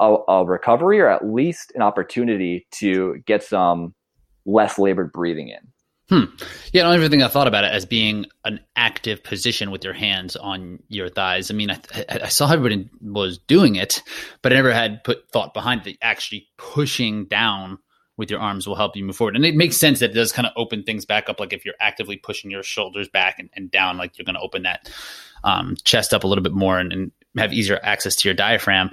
a, 0.00 0.16
a 0.26 0.44
recovery 0.44 0.98
or 0.98 1.08
at 1.08 1.24
least 1.24 1.70
an 1.76 1.82
opportunity 1.82 2.66
to 2.72 3.22
get 3.24 3.44
some 3.44 3.94
less 4.44 4.80
labored 4.80 5.12
breathing 5.12 5.48
in. 5.48 5.60
Hmm. 6.12 6.24
Yeah, 6.74 6.82
I 6.82 6.84
don't 6.84 6.96
ever 6.96 7.08
think 7.08 7.22
I 7.22 7.28
thought 7.28 7.46
about 7.46 7.64
it 7.64 7.72
as 7.72 7.86
being 7.86 8.26
an 8.44 8.60
active 8.76 9.24
position 9.24 9.70
with 9.70 9.82
your 9.82 9.94
hands 9.94 10.36
on 10.36 10.78
your 10.88 11.08
thighs. 11.08 11.50
I 11.50 11.54
mean, 11.54 11.70
I, 11.70 11.78
I 12.10 12.28
saw 12.28 12.52
everybody 12.52 12.90
was 13.00 13.38
doing 13.38 13.76
it, 13.76 14.02
but 14.42 14.52
I 14.52 14.56
never 14.56 14.74
had 14.74 15.02
put 15.04 15.30
thought 15.30 15.54
behind 15.54 15.86
it. 15.86 15.96
Actually, 16.02 16.48
pushing 16.58 17.24
down 17.24 17.78
with 18.18 18.30
your 18.30 18.40
arms 18.40 18.66
will 18.66 18.74
help 18.74 18.94
you 18.94 19.02
move 19.06 19.16
forward, 19.16 19.36
and 19.36 19.46
it 19.46 19.56
makes 19.56 19.78
sense 19.78 20.00
that 20.00 20.10
it 20.10 20.12
does 20.12 20.32
kind 20.32 20.44
of 20.44 20.52
open 20.54 20.82
things 20.82 21.06
back 21.06 21.30
up. 21.30 21.40
Like 21.40 21.54
if 21.54 21.64
you're 21.64 21.72
actively 21.80 22.18
pushing 22.18 22.50
your 22.50 22.62
shoulders 22.62 23.08
back 23.08 23.38
and, 23.38 23.48
and 23.54 23.70
down, 23.70 23.96
like 23.96 24.18
you're 24.18 24.26
going 24.26 24.34
to 24.34 24.42
open 24.42 24.64
that 24.64 24.90
um, 25.44 25.76
chest 25.82 26.12
up 26.12 26.24
a 26.24 26.26
little 26.26 26.44
bit 26.44 26.52
more 26.52 26.78
and, 26.78 26.92
and 26.92 27.12
have 27.38 27.54
easier 27.54 27.80
access 27.82 28.16
to 28.16 28.28
your 28.28 28.34
diaphragm. 28.34 28.90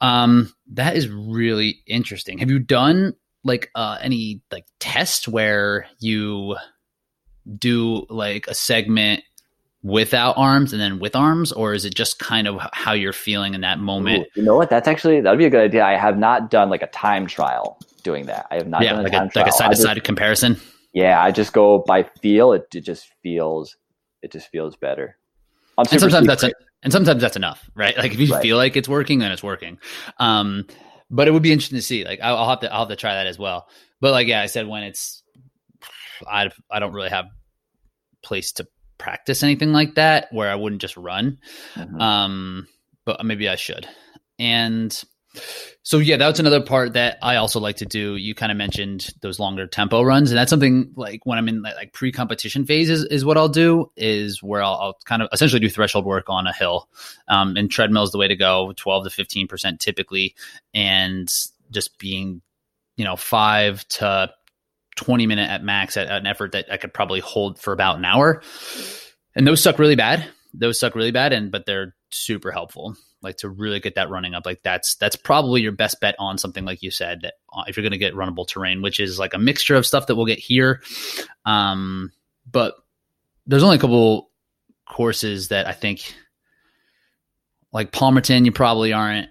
Um, 0.00 0.52
that 0.72 0.96
is 0.96 1.08
really 1.08 1.78
interesting. 1.86 2.38
Have 2.38 2.50
you 2.50 2.58
done 2.58 3.14
like 3.46 3.70
uh, 3.74 3.98
any 4.00 4.42
like 4.50 4.66
test 4.80 5.28
where 5.28 5.86
you 6.00 6.56
do 7.58 8.06
like 8.10 8.46
a 8.48 8.54
segment 8.54 9.22
without 9.82 10.36
arms 10.36 10.72
and 10.72 10.82
then 10.82 10.98
with 10.98 11.14
arms 11.14 11.52
or 11.52 11.72
is 11.72 11.84
it 11.84 11.94
just 11.94 12.18
kind 12.18 12.48
of 12.48 12.60
how 12.72 12.92
you're 12.92 13.12
feeling 13.12 13.54
in 13.54 13.60
that 13.60 13.78
moment? 13.78 14.26
Ooh, 14.26 14.40
you 14.40 14.42
know 14.42 14.56
what? 14.56 14.68
That's 14.68 14.88
actually 14.88 15.20
that'd 15.20 15.38
be 15.38 15.44
a 15.44 15.50
good 15.50 15.62
idea. 15.62 15.84
I 15.84 15.96
have 15.96 16.18
not 16.18 16.50
done 16.50 16.70
like 16.70 16.82
a 16.82 16.88
time 16.88 17.26
trial 17.26 17.78
doing 18.02 18.26
that. 18.26 18.46
I 18.50 18.56
have 18.56 18.66
not 18.66 18.82
yeah, 18.82 18.94
done 18.94 19.04
like 19.04 19.12
a, 19.12 19.22
a 19.22 19.30
like 19.36 19.46
a 19.46 19.52
side-to-side 19.52 20.02
comparison? 20.04 20.56
Yeah 20.92 21.22
i 21.22 21.30
just 21.30 21.52
go 21.52 21.84
by 21.86 22.04
feel 22.22 22.52
it, 22.52 22.66
it 22.74 22.80
just 22.80 23.08
feels 23.22 23.76
it 24.22 24.32
just 24.32 24.48
feels 24.48 24.76
better. 24.76 25.16
And 25.78 25.88
sometimes 25.88 26.26
that's 26.26 26.42
a, 26.42 26.52
and 26.82 26.92
sometimes 26.92 27.20
that's 27.20 27.36
enough 27.36 27.70
right? 27.76 27.96
Like 27.96 28.12
if 28.12 28.18
you 28.18 28.32
right. 28.32 28.42
feel 28.42 28.56
like 28.56 28.76
it's 28.76 28.88
working 28.88 29.20
then 29.20 29.30
it's 29.30 29.42
working. 29.42 29.78
Um 30.18 30.66
but 31.10 31.28
it 31.28 31.30
would 31.30 31.42
be 31.42 31.52
interesting 31.52 31.78
to 31.78 31.82
see. 31.82 32.04
Like 32.04 32.20
I'll, 32.22 32.36
I'll 32.36 32.50
have 32.50 32.60
to 32.60 32.72
I'll 32.72 32.80
have 32.80 32.88
to 32.88 32.96
try 32.96 33.14
that 33.14 33.26
as 33.26 33.38
well. 33.38 33.68
But 34.00 34.12
like 34.12 34.26
yeah, 34.26 34.42
I 34.42 34.46
said 34.46 34.66
when 34.66 34.82
it's 34.82 35.22
I 36.28 36.50
I 36.70 36.78
don't 36.78 36.92
really 36.92 37.10
have 37.10 37.26
place 38.22 38.52
to 38.52 38.66
practice 38.98 39.42
anything 39.42 39.72
like 39.72 39.94
that 39.94 40.28
where 40.32 40.50
I 40.50 40.54
wouldn't 40.54 40.80
just 40.80 40.96
run. 40.96 41.38
Mm-hmm. 41.74 42.00
Um, 42.00 42.68
but 43.04 43.24
maybe 43.24 43.48
I 43.48 43.56
should. 43.56 43.88
And 44.38 45.02
so 45.82 45.98
yeah, 45.98 46.16
that's 46.16 46.40
another 46.40 46.60
part 46.60 46.94
that 46.94 47.18
I 47.22 47.36
also 47.36 47.60
like 47.60 47.76
to 47.76 47.86
do. 47.86 48.16
You 48.16 48.34
kind 48.34 48.50
of 48.50 48.58
mentioned 48.58 49.10
those 49.20 49.38
longer 49.38 49.66
tempo 49.66 50.02
runs, 50.02 50.30
and 50.30 50.38
that's 50.38 50.50
something 50.50 50.92
like 50.96 51.24
when 51.24 51.38
I'm 51.38 51.48
in 51.48 51.62
like, 51.62 51.92
pre-competition 51.92 52.66
phase 52.66 52.90
is, 52.90 53.04
is 53.04 53.24
what 53.24 53.36
I'll 53.36 53.48
do 53.48 53.90
is 53.96 54.42
where 54.42 54.62
I'll, 54.62 54.74
I'll, 54.74 54.98
kind 55.04 55.22
of 55.22 55.28
essentially 55.32 55.60
do 55.60 55.68
threshold 55.68 56.04
work 56.04 56.28
on 56.28 56.46
a 56.46 56.52
hill. 56.52 56.88
Um, 57.28 57.56
and 57.56 57.70
treadmill 57.70 58.02
is 58.02 58.10
the 58.10 58.18
way 58.18 58.28
to 58.28 58.36
go, 58.36 58.72
12 58.76 59.04
to 59.04 59.10
15 59.10 59.48
percent 59.48 59.80
typically, 59.80 60.34
and 60.74 61.28
just 61.70 61.98
being, 61.98 62.42
you 62.96 63.04
know, 63.04 63.16
five 63.16 63.86
to 63.88 64.30
20 64.96 65.26
minute 65.26 65.50
at 65.50 65.62
max 65.62 65.96
at, 65.96 66.08
at 66.08 66.20
an 66.20 66.26
effort 66.26 66.52
that 66.52 66.66
I 66.72 66.78
could 66.78 66.92
probably 66.92 67.20
hold 67.20 67.58
for 67.58 67.72
about 67.72 67.98
an 67.98 68.04
hour. 68.04 68.42
And 69.34 69.46
those 69.46 69.62
suck 69.62 69.78
really 69.78 69.96
bad. 69.96 70.26
Those 70.54 70.80
suck 70.80 70.94
really 70.94 71.12
bad, 71.12 71.32
and 71.32 71.52
but 71.52 71.66
they're 71.66 71.94
super 72.10 72.50
helpful 72.52 72.96
like 73.22 73.36
to 73.38 73.48
really 73.48 73.80
get 73.80 73.96
that 73.96 74.08
running 74.08 74.34
up. 74.34 74.46
Like 74.46 74.62
that's 74.62 74.94
that's 74.96 75.16
probably 75.16 75.60
your 75.60 75.72
best 75.72 76.00
bet 76.00 76.14
on 76.18 76.38
something 76.38 76.64
like 76.64 76.82
you 76.82 76.90
said 76.90 77.22
that, 77.22 77.34
uh, 77.52 77.64
if 77.66 77.76
you're 77.76 77.82
going 77.82 77.92
to 77.92 77.98
get 77.98 78.14
runnable 78.14 78.46
terrain 78.46 78.82
which 78.82 79.00
is 79.00 79.18
like 79.18 79.34
a 79.34 79.38
mixture 79.38 79.74
of 79.74 79.86
stuff 79.86 80.06
that 80.06 80.16
we'll 80.16 80.26
get 80.26 80.38
here. 80.38 80.82
Um 81.44 82.12
but 82.50 82.74
there's 83.46 83.62
only 83.62 83.76
a 83.76 83.80
couple 83.80 84.30
courses 84.88 85.48
that 85.48 85.66
i 85.66 85.72
think 85.72 86.14
like 87.72 87.90
palmerton 87.90 88.44
you 88.44 88.52
probably 88.52 88.92
aren't 88.92 89.28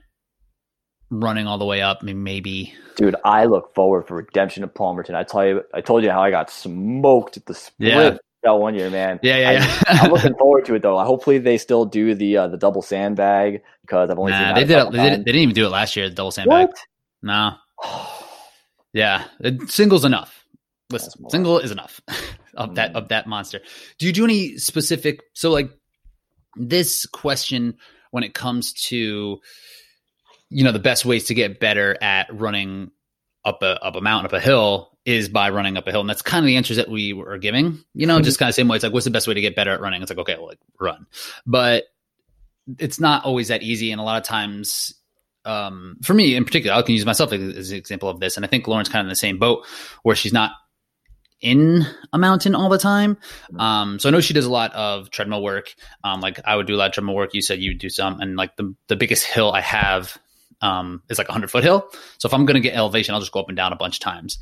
running 1.10 1.48
all 1.48 1.58
the 1.58 1.66
way 1.66 1.82
up. 1.82 2.00
I 2.02 2.06
mean, 2.06 2.24
maybe 2.24 2.74
dude 2.98 3.16
i 3.24 3.46
look 3.46 3.74
forward 3.74 4.08
for 4.08 4.18
redemption 4.18 4.64
of 4.64 4.74
palmerton. 4.74 5.16
I 5.16 5.24
tell 5.24 5.46
you 5.46 5.64
i 5.74 5.82
told 5.82 6.04
you 6.04 6.12
how 6.12 6.22
i 6.22 6.32
got 6.32 6.50
smoked 6.50 7.38
at 7.38 7.46
the 7.46 7.54
split 7.54 7.94
yeah 7.94 8.18
one 8.54 8.76
year, 8.76 8.90
man. 8.90 9.20
Yeah, 9.24 9.38
yeah, 9.38 9.52
yeah. 9.52 9.82
I, 9.88 10.06
am 10.06 10.12
looking 10.12 10.36
forward 10.40 10.66
to 10.66 10.76
it 10.76 10.82
though. 10.82 10.98
Hopefully, 11.04 11.40
they 11.40 11.58
still 11.58 11.86
do 11.86 12.14
the 12.16 12.38
uh, 12.38 12.48
the 12.48 12.58
double 12.58 12.82
sandbag 12.82 13.62
because 13.82 14.10
I've 14.10 14.20
only 14.20 14.32
nah, 14.32 14.48
seen 14.48 14.56
they 14.56 14.64
did. 14.66 14.78
It, 14.78 14.92
they, 14.92 15.10
did, 15.10 15.20
they 15.20 15.32
didn't 15.32 15.42
even 15.42 15.56
do 15.56 15.66
it 15.66 15.70
last 15.70 15.96
year. 15.96 16.10
The 16.10 16.16
double 16.16 16.32
sandbag. 16.32 16.68
What? 16.68 16.78
No. 17.24 17.56
yeah, 18.94 19.26
single's 19.68 20.06
enough. 20.06 20.46
Listen, 20.92 21.30
single 21.30 21.60
is 21.60 21.72
enough 21.72 22.00
of 22.54 22.76
that 22.76 22.94
mm. 22.94 22.96
of 22.96 23.10
that 23.10 23.28
monster. 23.28 23.60
Do 23.98 24.06
you 24.06 24.14
do 24.14 24.24
any 24.24 24.58
specific? 24.58 25.22
So, 25.34 25.50
like 25.52 25.72
this 26.56 27.06
question 27.06 27.78
when 28.12 28.24
it 28.24 28.34
comes 28.34 28.74
to 28.74 29.40
you 30.50 30.64
know 30.64 30.72
the 30.72 30.80
best 30.80 31.06
ways 31.06 31.26
to 31.26 31.34
get 31.34 31.60
better 31.60 31.98
at 32.02 32.28
running 32.32 32.92
up 33.44 33.64
a 33.64 33.84
up 33.84 33.96
a 33.96 34.02
mountain, 34.02 34.28
up 34.28 34.34
a 34.34 34.40
hill 34.40 34.95
is 35.06 35.30
by 35.30 35.52
running 35.52 35.78
up 35.78 35.88
a 35.88 35.92
hill. 35.92 36.02
And 36.02 36.10
that's 36.10 36.22
kind 36.22 36.44
of 36.44 36.48
the 36.48 36.58
answers 36.58 36.78
that 36.78 36.90
we 36.90 37.14
were 37.14 37.38
giving, 37.38 37.80
you 37.94 38.08
know, 38.08 38.16
mm-hmm. 38.16 38.24
just 38.24 38.40
kind 38.40 38.50
of 38.50 38.56
same 38.56 38.68
way. 38.68 38.76
It's 38.76 38.84
like, 38.84 38.94
what's 38.94 39.06
the 39.06 39.12
best 39.12 39.28
way 39.28 39.36
to 39.36 39.42
get 39.42 39.56
better 39.56 39.72
at 39.72 39.82
running? 39.82 40.02
It's 40.02 40.10
like, 40.10 40.20
okay, 40.20 40.36
well, 40.36 40.48
like 40.48 40.60
run. 40.80 41.06
But 41.46 41.84
it's 42.80 43.00
not 43.00 43.24
always 43.24 43.50
that 43.50 43.62
easy. 43.62 43.92
And 43.92 44.02
a 44.02 44.04
lot 44.04 44.18
of 44.18 44.24
times, 44.24 44.96
um, 45.46 45.98
for 46.04 46.16
me 46.16 46.36
in 46.36 46.44
particular, 46.44 46.76
I 46.76 46.82
can 46.82 46.96
use 46.96 47.06
myself 47.06 47.32
as 47.32 47.70
an 47.72 47.78
example 47.78 48.10
of 48.10 48.20
this. 48.20 48.36
And 48.36 48.46
I 48.46 48.50
think 48.50 48.68
Lauren's 48.68 48.90
kind 48.90 49.02
of 49.02 49.06
in 49.06 49.10
the 49.10 49.16
same 49.16 49.38
boat 49.38 49.66
where 50.02 50.16
she's 50.16 50.34
not 50.34 50.54
in 51.40 51.86
a 52.12 52.18
mountain 52.18 52.56
all 52.56 52.70
the 52.70 52.80
time. 52.80 53.16
Mm-hmm. 53.16 53.60
Um, 53.60 54.00
so 54.00 54.10
I 54.10 54.12
know 54.12 54.22
she 54.22 54.34
does 54.34 54.46
a 54.46 54.52
lot 54.52 54.74
of 54.74 55.12
treadmill 55.12 55.44
work. 55.44 55.76
Um, 56.04 56.22
like 56.22 56.40
I 56.46 56.56
would 56.56 56.66
do 56.66 56.76
a 56.76 56.78
lot 56.78 56.88
of 56.88 56.94
treadmill 56.94 57.16
work. 57.16 57.36
You 57.36 57.44
said 57.44 57.60
you 57.60 57.72
would 57.72 57.80
do 57.80 57.90
some, 57.90 58.20
and 58.20 58.36
like 58.36 58.56
the 58.56 58.74
the 58.88 58.96
biggest 58.96 59.26
hill 59.26 59.52
I 59.52 59.62
have 59.62 60.18
um, 60.62 61.04
is 61.10 61.20
like 61.20 61.30
a 61.30 61.34
hundred 61.34 61.52
foot 61.52 61.64
hill. 61.64 61.88
So 62.18 62.28
if 62.28 62.34
I'm 62.34 62.46
going 62.46 62.56
to 62.56 62.62
get 62.62 62.76
elevation, 62.76 63.14
I'll 63.14 63.22
just 63.22 63.32
go 63.32 63.42
up 63.42 63.50
and 63.50 63.58
down 63.58 63.74
a 63.74 63.78
bunch 63.78 63.98
of 63.98 64.00
times. 64.00 64.40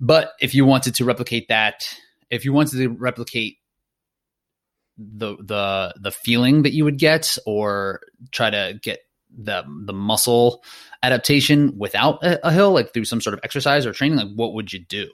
But 0.00 0.32
if 0.40 0.54
you 0.54 0.64
wanted 0.64 0.94
to 0.96 1.04
replicate 1.04 1.48
that, 1.48 1.86
if 2.30 2.44
you 2.44 2.52
wanted 2.52 2.78
to 2.78 2.88
replicate 2.88 3.58
the 4.96 5.36
the 5.36 5.94
the 6.00 6.10
feeling 6.10 6.62
that 6.62 6.72
you 6.72 6.84
would 6.84 6.98
get, 6.98 7.36
or 7.46 8.00
try 8.32 8.50
to 8.50 8.78
get 8.82 9.00
the 9.36 9.62
the 9.84 9.92
muscle 9.92 10.62
adaptation 11.02 11.78
without 11.78 12.24
a, 12.24 12.46
a 12.46 12.52
hill, 12.52 12.72
like 12.72 12.92
through 12.92 13.04
some 13.04 13.20
sort 13.20 13.34
of 13.34 13.40
exercise 13.44 13.86
or 13.86 13.92
training, 13.92 14.18
like 14.18 14.32
what 14.34 14.54
would 14.54 14.72
you 14.72 14.80
do? 14.80 15.08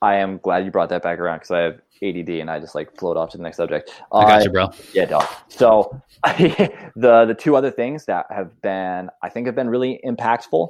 I 0.00 0.16
am 0.16 0.38
glad 0.38 0.64
you 0.64 0.70
brought 0.70 0.90
that 0.90 1.02
back 1.02 1.18
around 1.18 1.38
because 1.38 1.50
I 1.50 1.58
have 1.60 1.80
ADD 2.02 2.28
and 2.28 2.50
I 2.50 2.60
just 2.60 2.74
like 2.74 2.96
float 2.96 3.16
off 3.16 3.30
to 3.30 3.36
the 3.36 3.42
next 3.42 3.56
subject. 3.56 3.90
I 4.12 4.22
got 4.22 4.40
uh, 4.40 4.44
you, 4.44 4.50
bro. 4.50 4.70
Yeah, 4.92 5.06
dog. 5.06 5.26
So 5.48 6.00
the 6.24 7.24
the 7.26 7.36
two 7.36 7.56
other 7.56 7.72
things 7.72 8.04
that 8.04 8.26
have 8.30 8.60
been 8.62 9.10
I 9.22 9.28
think 9.28 9.46
have 9.46 9.56
been 9.56 9.68
really 9.68 10.00
impactful, 10.04 10.68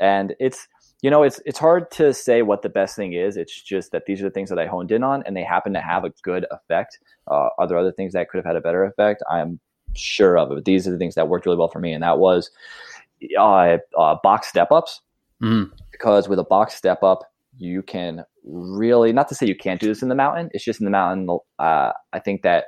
and 0.00 0.34
it's 0.40 0.66
you 1.02 1.10
know, 1.10 1.24
it's 1.24 1.40
it's 1.44 1.58
hard 1.58 1.90
to 1.92 2.14
say 2.14 2.42
what 2.42 2.62
the 2.62 2.68
best 2.68 2.94
thing 2.94 3.12
is. 3.12 3.36
It's 3.36 3.60
just 3.60 3.90
that 3.90 4.06
these 4.06 4.20
are 4.20 4.24
the 4.24 4.30
things 4.30 4.48
that 4.50 4.58
I 4.58 4.66
honed 4.66 4.92
in 4.92 5.02
on, 5.02 5.24
and 5.26 5.36
they 5.36 5.42
happen 5.42 5.72
to 5.74 5.80
have 5.80 6.04
a 6.04 6.10
good 6.22 6.46
effect. 6.50 6.98
Uh, 7.26 7.48
are 7.58 7.66
there 7.66 7.76
other 7.76 7.92
things 7.92 8.12
that 8.12 8.28
could 8.30 8.38
have 8.38 8.46
had 8.46 8.56
a 8.56 8.60
better 8.60 8.84
effect? 8.84 9.22
I'm 9.28 9.58
sure 9.94 10.38
of 10.38 10.52
it. 10.52 10.54
But 10.54 10.64
these 10.64 10.86
are 10.86 10.92
the 10.92 10.98
things 10.98 11.16
that 11.16 11.28
worked 11.28 11.44
really 11.44 11.58
well 11.58 11.68
for 11.68 11.80
me, 11.80 11.92
and 11.92 12.04
that 12.04 12.18
was 12.18 12.50
uh, 13.36 13.78
uh, 13.98 14.16
box 14.22 14.46
step 14.46 14.70
ups. 14.70 15.00
Mm. 15.42 15.72
Because 15.90 16.28
with 16.28 16.38
a 16.38 16.44
box 16.44 16.74
step 16.74 17.02
up, 17.02 17.24
you 17.58 17.82
can 17.82 18.24
really 18.44 19.12
not 19.12 19.28
to 19.28 19.34
say 19.34 19.46
you 19.46 19.56
can't 19.56 19.80
do 19.80 19.88
this 19.88 20.02
in 20.02 20.08
the 20.08 20.14
mountain. 20.14 20.50
It's 20.52 20.64
just 20.64 20.80
in 20.80 20.84
the 20.84 20.90
mountain. 20.90 21.28
Uh, 21.58 21.92
I 22.12 22.18
think 22.20 22.42
that 22.42 22.66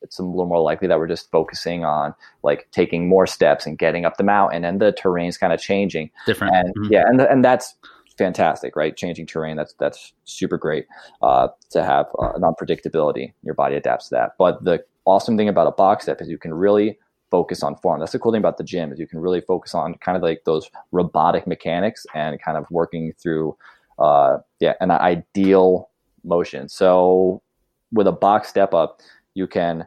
it's 0.00 0.18
a 0.18 0.22
little 0.22 0.46
more 0.46 0.60
likely 0.60 0.88
that 0.88 0.98
we're 0.98 1.08
just 1.08 1.30
focusing 1.30 1.84
on 1.84 2.14
like 2.42 2.68
taking 2.72 3.08
more 3.08 3.26
steps 3.26 3.66
and 3.66 3.78
getting 3.78 4.04
up 4.04 4.16
the 4.16 4.24
mountain, 4.24 4.64
and 4.64 4.80
the 4.80 4.92
terrain's 4.92 5.38
kind 5.38 5.52
of 5.52 5.60
changing. 5.60 6.10
Different, 6.26 6.54
and 6.54 6.74
mm-hmm. 6.74 6.92
yeah, 6.92 7.04
and 7.06 7.20
and 7.20 7.44
that's 7.44 7.74
fantastic, 8.16 8.76
right? 8.76 8.96
Changing 8.96 9.26
terrain, 9.26 9.56
that's 9.56 9.74
that's 9.78 10.12
super 10.24 10.58
great 10.58 10.86
uh, 11.22 11.48
to 11.70 11.82
have 11.82 12.06
uh, 12.18 12.32
non-predictability. 12.38 13.32
Your 13.42 13.54
body 13.54 13.76
adapts 13.76 14.08
to 14.08 14.14
that. 14.16 14.32
But 14.38 14.64
the 14.64 14.84
awesome 15.04 15.36
thing 15.36 15.48
about 15.48 15.66
a 15.66 15.72
box 15.72 16.04
step 16.04 16.20
is 16.20 16.28
you 16.28 16.38
can 16.38 16.54
really 16.54 16.98
focus 17.30 17.62
on 17.62 17.76
form. 17.76 17.98
That's 18.00 18.12
the 18.12 18.18
cool 18.18 18.32
thing 18.32 18.40
about 18.40 18.58
the 18.58 18.64
gym 18.64 18.92
is 18.92 18.98
you 18.98 19.06
can 19.06 19.18
really 19.18 19.40
focus 19.40 19.74
on 19.74 19.94
kind 19.94 20.16
of 20.16 20.22
like 20.22 20.42
those 20.44 20.70
robotic 20.92 21.46
mechanics 21.46 22.06
and 22.14 22.40
kind 22.40 22.58
of 22.58 22.66
working 22.70 23.12
through 23.20 23.56
uh, 23.98 24.38
yeah, 24.60 24.74
an 24.80 24.90
ideal 24.90 25.88
motion. 26.24 26.68
So 26.68 27.42
with 27.90 28.06
a 28.06 28.12
box 28.12 28.48
step 28.48 28.74
up, 28.74 29.00
you 29.34 29.46
can 29.46 29.86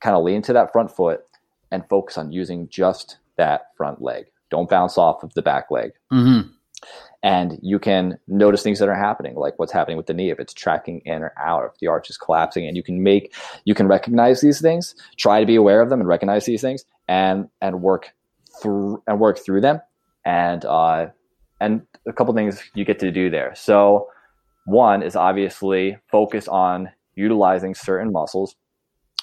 kind 0.00 0.16
of 0.16 0.24
lean 0.24 0.42
to 0.42 0.52
that 0.52 0.72
front 0.72 0.90
foot 0.90 1.20
and 1.70 1.88
focus 1.88 2.18
on 2.18 2.32
using 2.32 2.68
just 2.68 3.18
that 3.36 3.62
front 3.76 4.02
leg. 4.02 4.26
Don't 4.50 4.68
bounce 4.68 4.98
off 4.98 5.22
of 5.22 5.32
the 5.34 5.42
back 5.42 5.70
leg. 5.70 5.92
Mm-hmm. 6.12 6.50
And 7.22 7.58
you 7.62 7.78
can 7.78 8.18
notice 8.26 8.62
things 8.62 8.78
that 8.78 8.88
are 8.88 8.94
happening, 8.94 9.34
like 9.34 9.58
what's 9.58 9.72
happening 9.72 9.98
with 9.98 10.06
the 10.06 10.14
knee, 10.14 10.30
if 10.30 10.40
it's 10.40 10.54
tracking 10.54 11.02
in 11.04 11.22
or 11.22 11.34
out, 11.38 11.64
if 11.66 11.78
the 11.78 11.86
arch 11.86 12.08
is 12.08 12.16
collapsing, 12.16 12.66
and 12.66 12.76
you 12.76 12.82
can 12.82 13.02
make, 13.02 13.34
you 13.66 13.74
can 13.74 13.86
recognize 13.86 14.40
these 14.40 14.60
things, 14.60 14.94
try 15.18 15.40
to 15.40 15.46
be 15.46 15.56
aware 15.56 15.82
of 15.82 15.90
them 15.90 16.00
and 16.00 16.08
recognize 16.08 16.46
these 16.46 16.62
things, 16.62 16.84
and 17.08 17.48
and 17.60 17.82
work 17.82 18.14
through 18.62 19.02
and 19.06 19.20
work 19.20 19.38
through 19.38 19.60
them, 19.60 19.82
and 20.24 20.64
uh, 20.64 21.08
and 21.60 21.82
a 22.06 22.12
couple 22.14 22.32
things 22.32 22.62
you 22.74 22.86
get 22.86 22.98
to 23.00 23.10
do 23.10 23.28
there. 23.28 23.54
So 23.54 24.08
one 24.64 25.02
is 25.02 25.16
obviously 25.16 25.98
focus 26.10 26.48
on 26.48 26.90
utilizing 27.20 27.74
certain 27.74 28.12
muscles. 28.12 28.56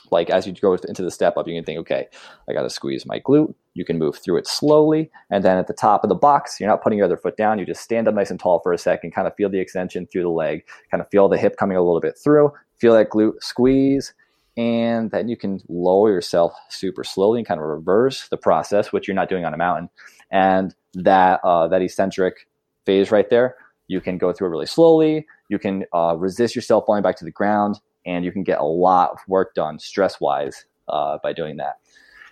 Like 0.09 0.29
as 0.29 0.47
you 0.47 0.53
go 0.53 0.73
into 0.73 1.03
the 1.03 1.11
step 1.11 1.35
up, 1.35 1.47
you 1.47 1.55
can 1.55 1.65
think, 1.65 1.79
okay, 1.79 2.07
I 2.47 2.53
got 2.53 2.61
to 2.61 2.69
squeeze 2.69 3.05
my 3.05 3.19
glute. 3.19 3.53
You 3.73 3.83
can 3.83 3.97
move 3.97 4.17
through 4.17 4.37
it 4.37 4.47
slowly. 4.47 5.11
And 5.29 5.43
then 5.43 5.57
at 5.57 5.67
the 5.67 5.73
top 5.73 6.03
of 6.03 6.09
the 6.09 6.15
box, 6.15 6.59
you're 6.59 6.69
not 6.69 6.81
putting 6.81 6.97
your 6.97 7.05
other 7.05 7.17
foot 7.17 7.35
down. 7.35 7.59
You 7.59 7.65
just 7.65 7.81
stand 7.81 8.07
up 8.07 8.15
nice 8.15 8.31
and 8.31 8.39
tall 8.39 8.59
for 8.61 8.71
a 8.71 8.77
second, 8.77 9.11
kind 9.11 9.27
of 9.27 9.35
feel 9.35 9.49
the 9.49 9.59
extension 9.59 10.07
through 10.07 10.23
the 10.23 10.29
leg, 10.29 10.63
kind 10.89 11.01
of 11.01 11.09
feel 11.09 11.27
the 11.27 11.37
hip 11.37 11.57
coming 11.57 11.75
a 11.75 11.83
little 11.83 11.99
bit 11.99 12.17
through, 12.17 12.51
feel 12.77 12.93
that 12.93 13.09
glute 13.09 13.41
squeeze. 13.41 14.13
And 14.55 15.11
then 15.11 15.27
you 15.27 15.37
can 15.37 15.59
lower 15.67 16.09
yourself 16.11 16.53
super 16.69 17.03
slowly 17.03 17.39
and 17.39 17.47
kind 17.47 17.59
of 17.59 17.67
reverse 17.67 18.29
the 18.29 18.37
process, 18.37 18.91
which 18.93 19.07
you're 19.07 19.15
not 19.15 19.29
doing 19.29 19.45
on 19.45 19.53
a 19.53 19.57
mountain. 19.57 19.89
And 20.31 20.73
that, 20.93 21.41
uh, 21.43 21.67
that 21.67 21.81
eccentric 21.81 22.47
phase 22.85 23.11
right 23.11 23.29
there, 23.29 23.55
you 23.87 24.01
can 24.01 24.17
go 24.17 24.33
through 24.33 24.47
it 24.47 24.51
really 24.51 24.65
slowly. 24.65 25.27
You 25.49 25.59
can 25.59 25.85
uh, 25.93 26.15
resist 26.17 26.55
yourself 26.55 26.85
falling 26.87 27.03
back 27.03 27.17
to 27.17 27.25
the 27.25 27.31
ground, 27.31 27.79
and 28.07 28.25
you 28.25 28.31
can 28.31 28.43
get 28.43 28.59
a 28.59 28.65
lot 28.65 29.11
of 29.11 29.19
work 29.27 29.53
done 29.53 29.77
stress 29.77 30.19
wise 30.19 30.65
uh, 30.87 31.17
by 31.21 31.33
doing 31.33 31.57
that. 31.57 31.75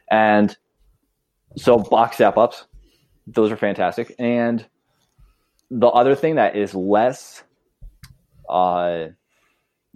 And 0.10 0.56
so, 1.58 1.78
box 1.78 2.16
step 2.16 2.38
ups, 2.38 2.66
those 3.28 3.52
are 3.52 3.58
fantastic. 3.58 4.16
And 4.18 4.66
the 5.70 5.88
other 5.88 6.16
thing 6.16 6.36
that 6.36 6.56
is 6.56 6.74
less, 6.74 7.44
uh, 8.50 9.08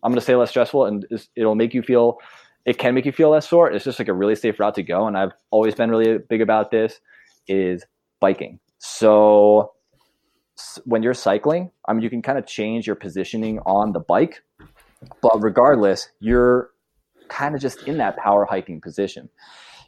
I'm 0.03 0.11
going 0.11 0.15
to 0.15 0.21
say 0.21 0.35
less 0.35 0.49
stressful, 0.49 0.85
and 0.85 1.05
it'll 1.35 1.55
make 1.55 1.73
you 1.73 1.81
feel, 1.81 2.17
it 2.65 2.77
can 2.77 2.93
make 2.95 3.05
you 3.05 3.11
feel 3.11 3.29
less 3.29 3.47
sore. 3.47 3.71
It's 3.71 3.85
just 3.85 3.99
like 3.99 4.07
a 4.07 4.13
really 4.13 4.35
safe 4.35 4.59
route 4.59 4.75
to 4.75 4.83
go. 4.83 5.07
And 5.07 5.17
I've 5.17 5.31
always 5.51 5.75
been 5.75 5.89
really 5.89 6.17
big 6.17 6.41
about 6.41 6.71
this 6.71 6.99
is 7.47 7.85
biking. 8.19 8.59
So 8.79 9.73
when 10.85 11.03
you're 11.03 11.13
cycling, 11.13 11.71
I 11.87 11.93
mean, 11.93 12.01
you 12.01 12.09
can 12.09 12.21
kind 12.21 12.37
of 12.37 12.45
change 12.45 12.87
your 12.87 12.95
positioning 12.95 13.59
on 13.59 13.93
the 13.93 13.99
bike, 13.99 14.43
but 15.21 15.41
regardless, 15.41 16.09
you're 16.19 16.71
kind 17.29 17.55
of 17.55 17.61
just 17.61 17.83
in 17.83 17.97
that 17.97 18.17
power 18.17 18.45
hiking 18.45 18.81
position. 18.81 19.29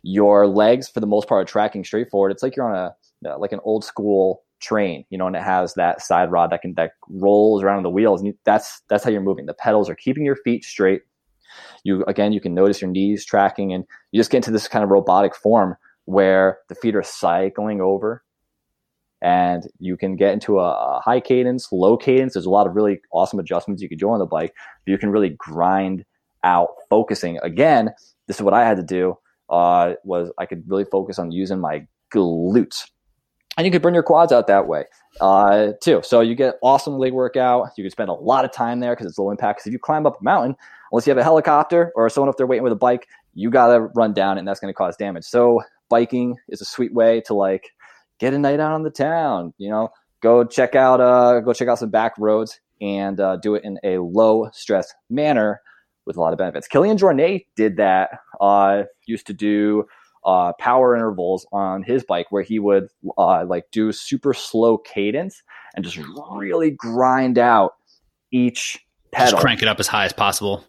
Your 0.03 0.47
legs, 0.47 0.87
for 0.87 0.99
the 0.99 1.07
most 1.07 1.27
part, 1.27 1.43
are 1.43 1.51
tracking 1.51 1.83
straight 1.83 2.09
forward. 2.09 2.31
It's 2.31 2.43
like 2.43 2.55
you're 2.55 2.73
on 2.73 2.75
a 2.75 3.37
like 3.37 3.51
an 3.51 3.59
old 3.63 3.83
school 3.83 4.43
train, 4.59 5.05
you 5.09 5.17
know, 5.17 5.27
and 5.27 5.35
it 5.35 5.43
has 5.43 5.73
that 5.75 6.01
side 6.01 6.31
rod 6.31 6.51
that 6.51 6.61
can 6.61 6.73
that 6.75 6.93
rolls 7.09 7.63
around 7.63 7.83
the 7.83 7.89
wheels, 7.89 8.21
and 8.21 8.33
that's 8.45 8.81
that's 8.89 9.03
how 9.03 9.11
you're 9.11 9.21
moving. 9.21 9.45
The 9.45 9.53
pedals 9.53 9.89
are 9.89 9.95
keeping 9.95 10.25
your 10.25 10.37
feet 10.37 10.63
straight. 10.63 11.01
You 11.83 12.03
again, 12.05 12.31
you 12.31 12.41
can 12.41 12.53
notice 12.53 12.81
your 12.81 12.89
knees 12.89 13.25
tracking, 13.25 13.73
and 13.73 13.83
you 14.11 14.19
just 14.19 14.31
get 14.31 14.37
into 14.37 14.51
this 14.51 14.67
kind 14.67 14.83
of 14.83 14.89
robotic 14.89 15.35
form 15.35 15.75
where 16.05 16.59
the 16.67 16.75
feet 16.75 16.95
are 16.95 17.03
cycling 17.03 17.81
over 17.81 18.23
and 19.21 19.63
you 19.79 19.95
can 19.97 20.15
get 20.15 20.33
into 20.33 20.59
a, 20.59 20.71
a, 20.71 21.01
high 21.03 21.19
cadence, 21.19 21.71
low 21.71 21.95
cadence. 21.95 22.33
There's 22.33 22.45
a 22.45 22.49
lot 22.49 22.67
of 22.67 22.75
really 22.75 23.01
awesome 23.11 23.39
adjustments 23.39 23.81
you 23.81 23.89
can 23.89 23.97
do 23.97 24.09
on 24.09 24.19
the 24.19 24.25
bike. 24.25 24.53
you 24.85 24.97
can 24.97 25.11
really 25.11 25.29
grind 25.37 26.05
out 26.43 26.69
focusing. 26.89 27.37
Again, 27.43 27.91
this 28.27 28.37
is 28.37 28.41
what 28.41 28.53
I 28.53 28.65
had 28.65 28.77
to 28.77 28.83
do. 28.83 29.17
Uh, 29.49 29.93
was 30.03 30.31
I 30.37 30.45
could 30.45 30.63
really 30.67 30.85
focus 30.85 31.19
on 31.19 31.31
using 31.31 31.59
my 31.59 31.85
glutes, 32.13 32.89
and 33.57 33.65
you 33.65 33.71
could 33.71 33.81
burn 33.81 33.93
your 33.93 34.03
quads 34.03 34.31
out 34.31 34.47
that 34.47 34.67
way 34.67 34.85
uh, 35.19 35.73
too. 35.83 36.01
So 36.03 36.21
you 36.21 36.35
get 36.35 36.55
awesome 36.63 36.97
leg 36.97 37.11
workout. 37.11 37.69
You 37.77 37.83
can 37.83 37.91
spend 37.91 38.09
a 38.09 38.13
lot 38.13 38.45
of 38.45 38.53
time 38.53 38.79
there 38.79 38.93
because 38.93 39.07
it's 39.07 39.17
low 39.17 39.29
impact. 39.29 39.57
Because 39.57 39.67
if 39.67 39.73
you 39.73 39.79
climb 39.79 40.05
up 40.05 40.21
a 40.21 40.23
mountain, 40.23 40.55
unless 40.91 41.05
you 41.05 41.11
have 41.11 41.17
a 41.17 41.23
helicopter 41.23 41.91
or 41.95 42.09
someone 42.09 42.29
up 42.29 42.37
there 42.37 42.47
waiting 42.47 42.63
with 42.63 42.71
a 42.71 42.77
bike, 42.77 43.07
you 43.33 43.49
got 43.49 43.67
to 43.67 43.81
run 43.93 44.13
down, 44.13 44.37
and 44.37 44.47
that's 44.47 44.61
going 44.61 44.73
to 44.73 44.77
cause 44.77 44.95
damage. 44.95 45.25
So 45.25 45.61
biking 45.89 46.37
is 46.47 46.61
a 46.61 46.65
sweet 46.65 46.93
way 46.93 47.21
to 47.25 47.33
like 47.33 47.71
get 48.21 48.33
a 48.35 48.39
night 48.39 48.59
out 48.59 48.71
on 48.71 48.83
the 48.83 48.91
town. 48.91 49.53
You 49.57 49.71
know, 49.71 49.89
go 50.21 50.45
check 50.45 50.75
out 50.75 51.01
uh, 51.01 51.41
go 51.41 51.51
check 51.51 51.67
out 51.67 51.79
some 51.79 51.89
back 51.89 52.13
roads 52.17 52.61
and 52.79 53.19
uh, 53.19 53.35
do 53.37 53.55
it 53.55 53.63
in 53.65 53.79
a 53.83 53.97
low 53.97 54.49
stress 54.53 54.93
manner 55.09 55.59
with 56.05 56.15
a 56.15 56.21
lot 56.21 56.31
of 56.31 56.39
benefits. 56.39 56.67
Kilian 56.67 56.97
Jornet 56.97 57.45
did 57.55 57.77
that. 57.77 58.11
Uh, 58.39 58.83
used 59.05 59.27
to 59.27 59.33
do 59.33 59.85
uh, 60.25 60.53
power 60.53 60.95
intervals 60.95 61.45
on 61.51 61.83
his 61.83 62.03
bike 62.03 62.27
where 62.29 62.43
he 62.43 62.59
would 62.59 62.87
uh, 63.17 63.43
like 63.45 63.65
do 63.71 63.91
super 63.91 64.33
slow 64.33 64.77
cadence 64.77 65.41
and 65.75 65.83
just 65.83 65.99
really 66.31 66.71
grind 66.71 67.37
out 67.37 67.73
each 68.31 68.79
pedal. 69.11 69.31
Just 69.31 69.41
crank 69.41 69.61
it 69.61 69.67
up 69.67 69.79
as 69.79 69.87
high 69.87 70.05
as 70.05 70.13
possible. 70.13 70.63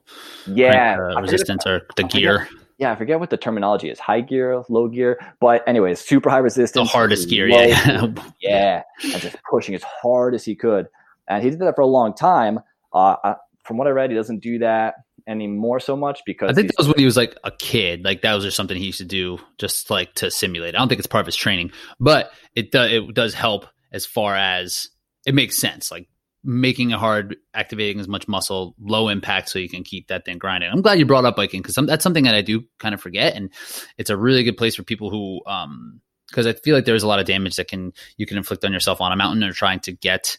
Yeah, 0.46 0.96
crank 0.96 1.14
the 1.16 1.22
resistance 1.22 1.66
or 1.66 1.82
the 1.96 2.04
gear 2.04 2.48
yeah, 2.82 2.90
I 2.90 2.96
forget 2.96 3.20
what 3.20 3.30
the 3.30 3.36
terminology 3.36 3.90
is 3.90 4.00
high 4.00 4.22
gear, 4.22 4.64
low 4.68 4.88
gear. 4.88 5.20
But, 5.40 5.62
anyways, 5.68 6.00
super 6.00 6.28
high 6.28 6.38
resistance. 6.38 6.88
The 6.88 6.92
hardest 6.92 7.28
gear, 7.28 7.46
yeah. 7.46 8.08
yeah. 8.40 8.82
And 9.04 9.22
just 9.22 9.36
pushing 9.48 9.76
as 9.76 9.84
hard 9.84 10.34
as 10.34 10.44
he 10.44 10.56
could. 10.56 10.88
And 11.28 11.44
he 11.44 11.50
did 11.50 11.60
that 11.60 11.76
for 11.76 11.82
a 11.82 11.86
long 11.86 12.12
time. 12.12 12.58
Uh, 12.92 13.14
I, 13.22 13.36
from 13.62 13.76
what 13.76 13.86
I 13.86 13.90
read, 13.90 14.10
he 14.10 14.16
doesn't 14.16 14.40
do 14.40 14.58
that 14.58 14.94
anymore 15.28 15.78
so 15.78 15.94
much 15.94 16.22
because 16.26 16.50
I 16.50 16.54
think 16.54 16.70
that 16.70 16.78
was 16.78 16.88
when 16.88 16.98
he 16.98 17.04
was 17.04 17.16
like 17.16 17.38
a 17.44 17.52
kid. 17.52 18.04
Like 18.04 18.22
that 18.22 18.34
was 18.34 18.42
just 18.42 18.56
something 18.56 18.76
he 18.76 18.86
used 18.86 18.98
to 18.98 19.04
do 19.04 19.38
just 19.58 19.88
like 19.88 20.12
to 20.14 20.28
simulate. 20.32 20.74
I 20.74 20.78
don't 20.78 20.88
think 20.88 20.98
it's 20.98 21.06
part 21.06 21.20
of 21.20 21.26
his 21.26 21.36
training, 21.36 21.70
but 22.00 22.32
it 22.56 22.72
does 22.72 22.90
it 22.90 23.14
does 23.14 23.32
help 23.32 23.66
as 23.92 24.04
far 24.04 24.34
as 24.34 24.88
it 25.24 25.36
makes 25.36 25.56
sense. 25.56 25.92
Like 25.92 26.08
making 26.44 26.90
it 26.90 26.98
hard, 26.98 27.36
activating 27.54 28.00
as 28.00 28.08
much 28.08 28.26
muscle, 28.26 28.74
low 28.80 29.08
impact, 29.08 29.48
so 29.48 29.58
you 29.58 29.68
can 29.68 29.84
keep 29.84 30.08
that 30.08 30.24
thing 30.24 30.38
grinding. 30.38 30.70
I'm 30.70 30.82
glad 30.82 30.98
you 30.98 31.06
brought 31.06 31.24
up 31.24 31.36
biking 31.36 31.62
because 31.62 31.76
that's 31.86 32.02
something 32.02 32.24
that 32.24 32.34
I 32.34 32.42
do 32.42 32.64
kind 32.78 32.94
of 32.94 33.00
forget, 33.00 33.34
and 33.36 33.50
it's 33.98 34.10
a 34.10 34.16
really 34.16 34.42
good 34.42 34.56
place 34.56 34.74
for 34.74 34.82
people 34.82 35.10
who, 35.10 35.40
um, 35.46 36.00
because 36.28 36.46
I 36.46 36.54
feel 36.54 36.74
like 36.74 36.84
there's 36.84 37.02
a 37.02 37.08
lot 37.08 37.20
of 37.20 37.26
damage 37.26 37.56
that 37.56 37.68
can 37.68 37.92
you 38.16 38.26
can 38.26 38.36
inflict 38.36 38.64
on 38.64 38.72
yourself 38.72 39.00
on 39.00 39.12
a 39.12 39.16
mountain 39.16 39.44
or 39.44 39.52
trying 39.52 39.80
to 39.80 39.92
get 39.92 40.36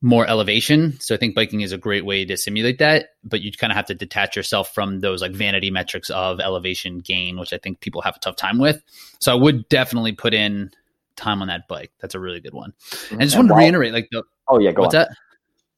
more 0.00 0.26
elevation. 0.26 0.98
So 1.00 1.14
I 1.14 1.18
think 1.18 1.34
biking 1.34 1.60
is 1.60 1.72
a 1.72 1.78
great 1.78 2.04
way 2.04 2.24
to 2.24 2.36
simulate 2.36 2.78
that, 2.78 3.08
but 3.24 3.40
you 3.40 3.50
kind 3.50 3.72
of 3.72 3.76
have 3.76 3.86
to 3.86 3.94
detach 3.94 4.36
yourself 4.36 4.72
from 4.72 5.00
those 5.00 5.20
like 5.20 5.32
vanity 5.32 5.70
metrics 5.70 6.08
of 6.08 6.38
elevation 6.38 7.00
gain, 7.00 7.38
which 7.38 7.52
I 7.52 7.58
think 7.58 7.80
people 7.80 8.02
have 8.02 8.14
a 8.14 8.20
tough 8.20 8.36
time 8.36 8.58
with. 8.58 8.80
So 9.18 9.32
I 9.32 9.34
would 9.34 9.68
definitely 9.68 10.12
put 10.12 10.34
in 10.34 10.70
time 11.16 11.42
on 11.42 11.48
that 11.48 11.66
bike. 11.66 11.90
That's 12.00 12.14
a 12.14 12.20
really 12.20 12.40
good 12.40 12.54
one. 12.54 12.74
And 13.10 13.20
I 13.20 13.24
just 13.24 13.36
want 13.36 13.48
to 13.48 13.54
reiterate, 13.54 13.92
like 13.92 14.08
the 14.12 14.22
Oh 14.48 14.58
yeah, 14.58 14.72
go 14.72 14.82
What's 14.82 14.94
on. 14.94 15.02
that? 15.02 15.10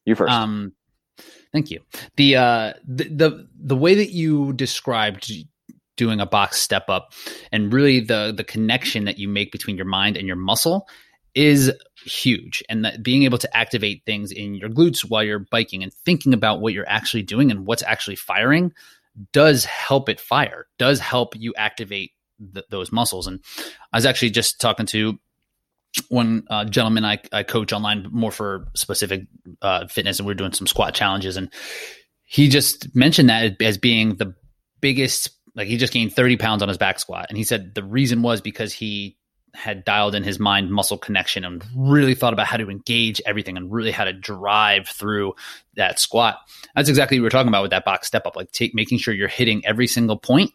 You 0.04 0.14
first. 0.14 0.32
Um, 0.32 0.72
thank 1.52 1.70
you. 1.70 1.80
The 2.16 2.36
uh, 2.36 2.72
the, 2.86 3.04
the 3.04 3.48
the 3.58 3.76
way 3.76 3.94
that 3.94 4.10
you 4.10 4.52
described 4.52 5.30
doing 5.96 6.20
a 6.20 6.26
box 6.26 6.60
step 6.60 6.88
up, 6.88 7.12
and 7.52 7.72
really 7.72 8.00
the 8.00 8.32
the 8.36 8.44
connection 8.44 9.04
that 9.04 9.18
you 9.18 9.28
make 9.28 9.52
between 9.52 9.76
your 9.76 9.86
mind 9.86 10.16
and 10.16 10.26
your 10.26 10.36
muscle 10.36 10.86
is 11.34 11.72
huge 12.04 12.62
and 12.68 12.84
that 12.84 13.02
being 13.02 13.22
able 13.22 13.38
to 13.38 13.56
activate 13.56 14.02
things 14.04 14.32
in 14.32 14.54
your 14.54 14.68
glutes 14.68 15.02
while 15.08 15.22
you're 15.22 15.46
biking 15.50 15.82
and 15.82 15.92
thinking 15.92 16.34
about 16.34 16.60
what 16.60 16.72
you're 16.72 16.88
actually 16.88 17.22
doing 17.22 17.50
and 17.50 17.66
what's 17.66 17.82
actually 17.82 18.16
firing 18.16 18.72
does 19.32 19.64
help 19.64 20.08
it 20.08 20.18
fire 20.18 20.66
does 20.78 20.98
help 20.98 21.34
you 21.36 21.52
activate 21.56 22.12
th- 22.52 22.64
those 22.70 22.90
muscles 22.90 23.26
and 23.26 23.40
i 23.92 23.96
was 23.96 24.06
actually 24.06 24.30
just 24.30 24.60
talking 24.60 24.86
to 24.86 25.18
one 26.08 26.44
uh, 26.48 26.64
gentleman 26.64 27.04
I, 27.04 27.18
I 27.32 27.42
coach 27.42 27.72
online 27.72 28.08
more 28.10 28.30
for 28.30 28.68
specific 28.74 29.26
uh, 29.60 29.86
fitness, 29.86 30.18
and 30.18 30.26
we 30.26 30.32
are 30.32 30.36
doing 30.36 30.52
some 30.52 30.66
squat 30.66 30.94
challenges, 30.94 31.36
and 31.36 31.52
he 32.22 32.48
just 32.48 32.94
mentioned 32.94 33.28
that 33.28 33.60
as 33.60 33.78
being 33.78 34.16
the 34.16 34.34
biggest. 34.80 35.30
Like 35.56 35.66
he 35.66 35.76
just 35.78 35.92
gained 35.92 36.14
thirty 36.14 36.36
pounds 36.36 36.62
on 36.62 36.68
his 36.68 36.78
back 36.78 37.00
squat, 37.00 37.26
and 37.28 37.36
he 37.36 37.44
said 37.44 37.74
the 37.74 37.82
reason 37.82 38.22
was 38.22 38.40
because 38.40 38.72
he 38.72 39.16
had 39.52 39.84
dialed 39.84 40.14
in 40.14 40.22
his 40.22 40.38
mind 40.38 40.70
muscle 40.70 40.96
connection 40.96 41.44
and 41.44 41.64
really 41.74 42.14
thought 42.14 42.32
about 42.32 42.46
how 42.46 42.56
to 42.56 42.70
engage 42.70 43.20
everything 43.26 43.56
and 43.56 43.72
really 43.72 43.90
how 43.90 44.04
to 44.04 44.12
drive 44.12 44.86
through 44.86 45.34
that 45.74 45.98
squat. 45.98 46.38
That's 46.76 46.88
exactly 46.88 47.18
what 47.18 47.22
we 47.22 47.26
were 47.26 47.30
talking 47.30 47.48
about 47.48 47.62
with 47.62 47.72
that 47.72 47.84
box 47.84 48.06
step 48.06 48.26
up, 48.26 48.36
like 48.36 48.52
take, 48.52 48.76
making 48.76 48.98
sure 48.98 49.12
you're 49.12 49.26
hitting 49.26 49.66
every 49.66 49.88
single 49.88 50.16
point 50.16 50.52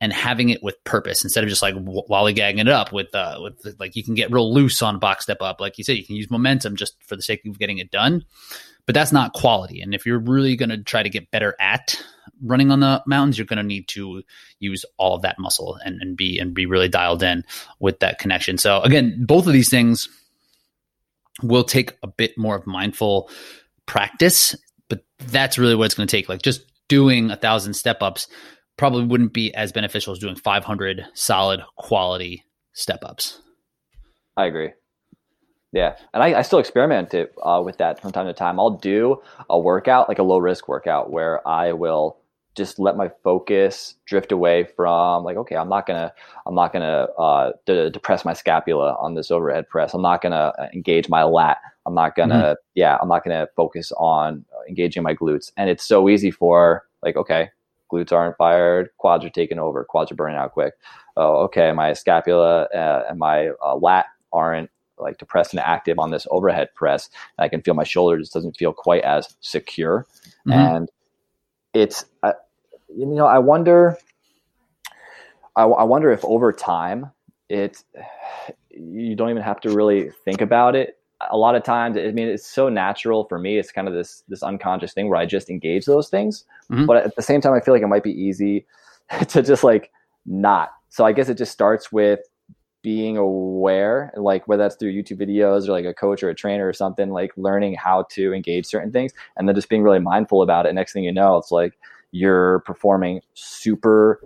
and 0.00 0.12
having 0.12 0.48
it 0.48 0.62
with 0.62 0.82
purpose 0.84 1.22
instead 1.22 1.44
of 1.44 1.50
just 1.50 1.62
like 1.62 1.74
lollygagging 1.74 2.60
it 2.60 2.68
up 2.68 2.92
with 2.92 3.14
uh 3.14 3.38
with 3.42 3.76
like 3.78 3.94
you 3.96 4.02
can 4.02 4.14
get 4.14 4.32
real 4.32 4.52
loose 4.52 4.80
on 4.82 4.98
box 4.98 5.24
step 5.24 5.38
up. 5.40 5.60
Like 5.60 5.78
you 5.78 5.84
said 5.84 5.96
you 5.96 6.04
can 6.04 6.16
use 6.16 6.30
momentum 6.30 6.76
just 6.76 7.02
for 7.04 7.16
the 7.16 7.22
sake 7.22 7.44
of 7.46 7.58
getting 7.58 7.78
it 7.78 7.90
done 7.90 8.24
but 8.86 8.94
that's 8.94 9.12
not 9.12 9.34
quality. 9.34 9.80
And 9.82 9.94
if 9.94 10.04
you're 10.04 10.18
really 10.18 10.56
going 10.56 10.70
to 10.70 10.82
try 10.82 11.02
to 11.02 11.10
get 11.10 11.30
better 11.30 11.54
at 11.60 12.02
running 12.42 12.70
on 12.70 12.80
the 12.80 13.02
mountains 13.06 13.36
you're 13.36 13.46
going 13.46 13.58
to 13.58 13.62
need 13.62 13.86
to 13.88 14.22
use 14.58 14.84
all 14.96 15.14
of 15.14 15.22
that 15.22 15.38
muscle 15.38 15.78
and, 15.84 16.00
and 16.00 16.16
be 16.16 16.38
and 16.38 16.54
be 16.54 16.66
really 16.66 16.88
dialed 16.88 17.22
in 17.22 17.44
with 17.78 18.00
that 18.00 18.18
connection. 18.18 18.56
So 18.58 18.80
again 18.80 19.24
both 19.26 19.46
of 19.46 19.52
these 19.52 19.68
things 19.68 20.08
will 21.42 21.64
take 21.64 21.96
a 22.02 22.06
bit 22.06 22.36
more 22.38 22.56
of 22.56 22.66
mindful 22.66 23.30
practice 23.86 24.54
but 24.88 25.04
that's 25.18 25.56
really 25.56 25.74
what 25.74 25.84
it's 25.84 25.94
going 25.94 26.08
to 26.08 26.16
take. 26.16 26.28
Like 26.28 26.42
just 26.42 26.62
doing 26.88 27.30
a 27.30 27.36
thousand 27.36 27.74
step 27.74 28.02
ups 28.02 28.26
probably 28.80 29.04
wouldn't 29.04 29.34
be 29.34 29.54
as 29.54 29.72
beneficial 29.72 30.14
as 30.14 30.18
doing 30.18 30.34
500 30.34 31.04
solid 31.12 31.60
quality 31.76 32.46
step 32.72 33.00
ups. 33.04 33.42
I 34.38 34.46
agree. 34.46 34.70
Yeah, 35.70 35.96
and 36.14 36.22
I, 36.22 36.38
I 36.38 36.42
still 36.42 36.60
experiment 36.60 37.12
it, 37.12 37.34
uh, 37.42 37.60
with 37.62 37.76
that 37.76 38.00
from 38.00 38.10
time 38.10 38.24
to 38.24 38.32
time. 38.32 38.58
I'll 38.58 38.70
do 38.70 39.20
a 39.50 39.60
workout, 39.60 40.08
like 40.08 40.18
a 40.18 40.22
low 40.22 40.38
risk 40.38 40.66
workout, 40.66 41.10
where 41.10 41.46
I 41.46 41.74
will 41.74 42.16
just 42.56 42.78
let 42.78 42.96
my 42.96 43.10
focus 43.22 43.96
drift 44.06 44.32
away 44.32 44.64
from 44.64 45.22
like 45.22 45.36
okay 45.36 45.54
i'm 45.54 45.68
not 45.68 45.86
gonna 45.86 46.12
i'm 46.46 46.54
not 46.56 46.72
gonna 46.72 47.06
uh, 47.16 47.52
de- 47.64 47.90
depress 47.90 48.24
my 48.24 48.32
scapula 48.32 48.96
on 48.98 49.14
this 49.14 49.30
overhead 49.30 49.68
press 49.68 49.94
i'm 49.94 50.02
not 50.02 50.20
gonna 50.20 50.52
uh, 50.58 50.66
engage 50.74 51.08
my 51.08 51.22
lat 51.22 51.58
i'm 51.86 51.94
not 51.94 52.16
gonna 52.16 52.34
mm-hmm. 52.34 52.60
yeah 52.74 52.98
i'm 53.00 53.06
not 53.06 53.22
gonna 53.22 53.46
focus 53.54 53.92
on 53.98 54.44
uh, 54.52 54.62
engaging 54.68 55.00
my 55.04 55.14
glutes 55.14 55.52
and 55.56 55.70
it's 55.70 55.84
so 55.84 56.08
easy 56.08 56.32
for 56.32 56.84
like 57.04 57.16
okay 57.16 57.50
glutes 57.92 58.12
aren't 58.12 58.36
fired 58.36 58.90
quads 58.98 59.24
are 59.24 59.30
taking 59.30 59.58
over 59.58 59.84
quads 59.84 60.10
are 60.10 60.16
burning 60.16 60.36
out 60.36 60.52
quick. 60.52 60.74
Oh 61.16 61.36
okay 61.44 61.72
my 61.72 61.92
scapula 61.92 62.64
uh, 62.74 63.04
and 63.08 63.18
my 63.18 63.50
uh, 63.64 63.76
lat 63.76 64.06
aren't 64.32 64.70
like 64.98 65.18
depressed 65.18 65.54
and 65.54 65.60
active 65.60 65.98
on 65.98 66.10
this 66.10 66.26
overhead 66.30 66.68
press. 66.74 67.08
And 67.38 67.44
i 67.44 67.48
can 67.48 67.62
feel 67.62 67.74
my 67.74 67.84
shoulder 67.84 68.18
just 68.18 68.32
doesn't 68.32 68.56
feel 68.56 68.72
quite 68.72 69.02
as 69.02 69.34
secure. 69.40 70.06
Mm-hmm. 70.46 70.52
and 70.52 70.88
it's 71.74 72.04
uh, 72.22 72.32
you 72.94 73.06
know 73.06 73.26
i 73.26 73.38
wonder 73.38 73.98
I, 75.54 75.64
I 75.64 75.84
wonder 75.84 76.10
if 76.12 76.24
over 76.24 76.52
time 76.52 77.10
it 77.48 77.82
you 78.70 79.14
don't 79.16 79.30
even 79.30 79.42
have 79.42 79.60
to 79.60 79.70
really 79.70 80.10
think 80.24 80.40
about 80.40 80.74
it 80.76 80.99
a 81.30 81.36
lot 81.36 81.54
of 81.54 81.62
times 81.62 81.96
i 81.96 82.10
mean 82.12 82.28
it's 82.28 82.46
so 82.46 82.68
natural 82.68 83.24
for 83.24 83.38
me 83.38 83.58
it's 83.58 83.72
kind 83.72 83.88
of 83.88 83.94
this 83.94 84.22
this 84.28 84.42
unconscious 84.42 84.92
thing 84.92 85.08
where 85.08 85.18
i 85.18 85.26
just 85.26 85.50
engage 85.50 85.84
those 85.84 86.08
things 86.08 86.44
mm-hmm. 86.70 86.86
but 86.86 86.96
at 86.96 87.14
the 87.16 87.22
same 87.22 87.40
time 87.40 87.52
i 87.52 87.60
feel 87.60 87.74
like 87.74 87.82
it 87.82 87.88
might 87.88 88.02
be 88.02 88.12
easy 88.12 88.66
to 89.28 89.42
just 89.42 89.64
like 89.64 89.90
not. 90.26 90.70
So 90.88 91.04
i 91.04 91.12
guess 91.12 91.28
it 91.28 91.38
just 91.38 91.52
starts 91.52 91.92
with 91.92 92.20
being 92.82 93.18
aware 93.18 94.10
like 94.16 94.48
whether 94.48 94.62
that's 94.62 94.76
through 94.76 94.92
youtube 94.92 95.20
videos 95.20 95.68
or 95.68 95.72
like 95.72 95.84
a 95.84 95.92
coach 95.92 96.22
or 96.22 96.30
a 96.30 96.34
trainer 96.34 96.66
or 96.66 96.72
something 96.72 97.10
like 97.10 97.30
learning 97.36 97.74
how 97.74 98.04
to 98.10 98.32
engage 98.32 98.64
certain 98.64 98.90
things 98.90 99.12
and 99.36 99.46
then 99.46 99.54
just 99.54 99.68
being 99.68 99.82
really 99.82 99.98
mindful 99.98 100.40
about 100.40 100.64
it. 100.64 100.72
Next 100.72 100.94
thing 100.94 101.04
you 101.04 101.12
know 101.12 101.36
it's 101.36 101.50
like 101.50 101.74
you're 102.12 102.60
performing 102.60 103.20
super 103.34 104.20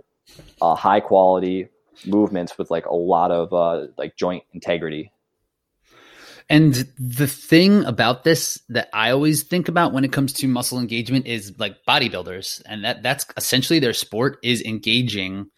uh, 0.61 0.75
high 0.75 0.99
quality 0.99 1.67
movements 2.05 2.57
with 2.57 2.71
like 2.71 2.85
a 2.85 2.95
lot 2.95 3.31
of 3.31 3.53
uh, 3.53 3.87
like 3.97 4.15
joint 4.15 4.43
integrity 4.53 5.11
and 6.49 6.73
the 6.99 7.27
thing 7.27 7.85
about 7.85 8.23
this 8.23 8.61
that 8.69 8.89
I 8.93 9.11
always 9.11 9.43
think 9.43 9.67
about 9.67 9.93
when 9.93 10.03
it 10.03 10.11
comes 10.11 10.31
to 10.33 10.47
muscle 10.47 10.79
engagement 10.79 11.25
is 11.25 11.57
like 11.57 11.83
bodybuilders, 11.87 12.61
and 12.67 12.83
that 12.85 13.01
that's 13.01 13.25
essentially 13.35 13.79
their 13.79 13.93
sport 13.93 14.37
is 14.43 14.61
engaging 14.61 15.49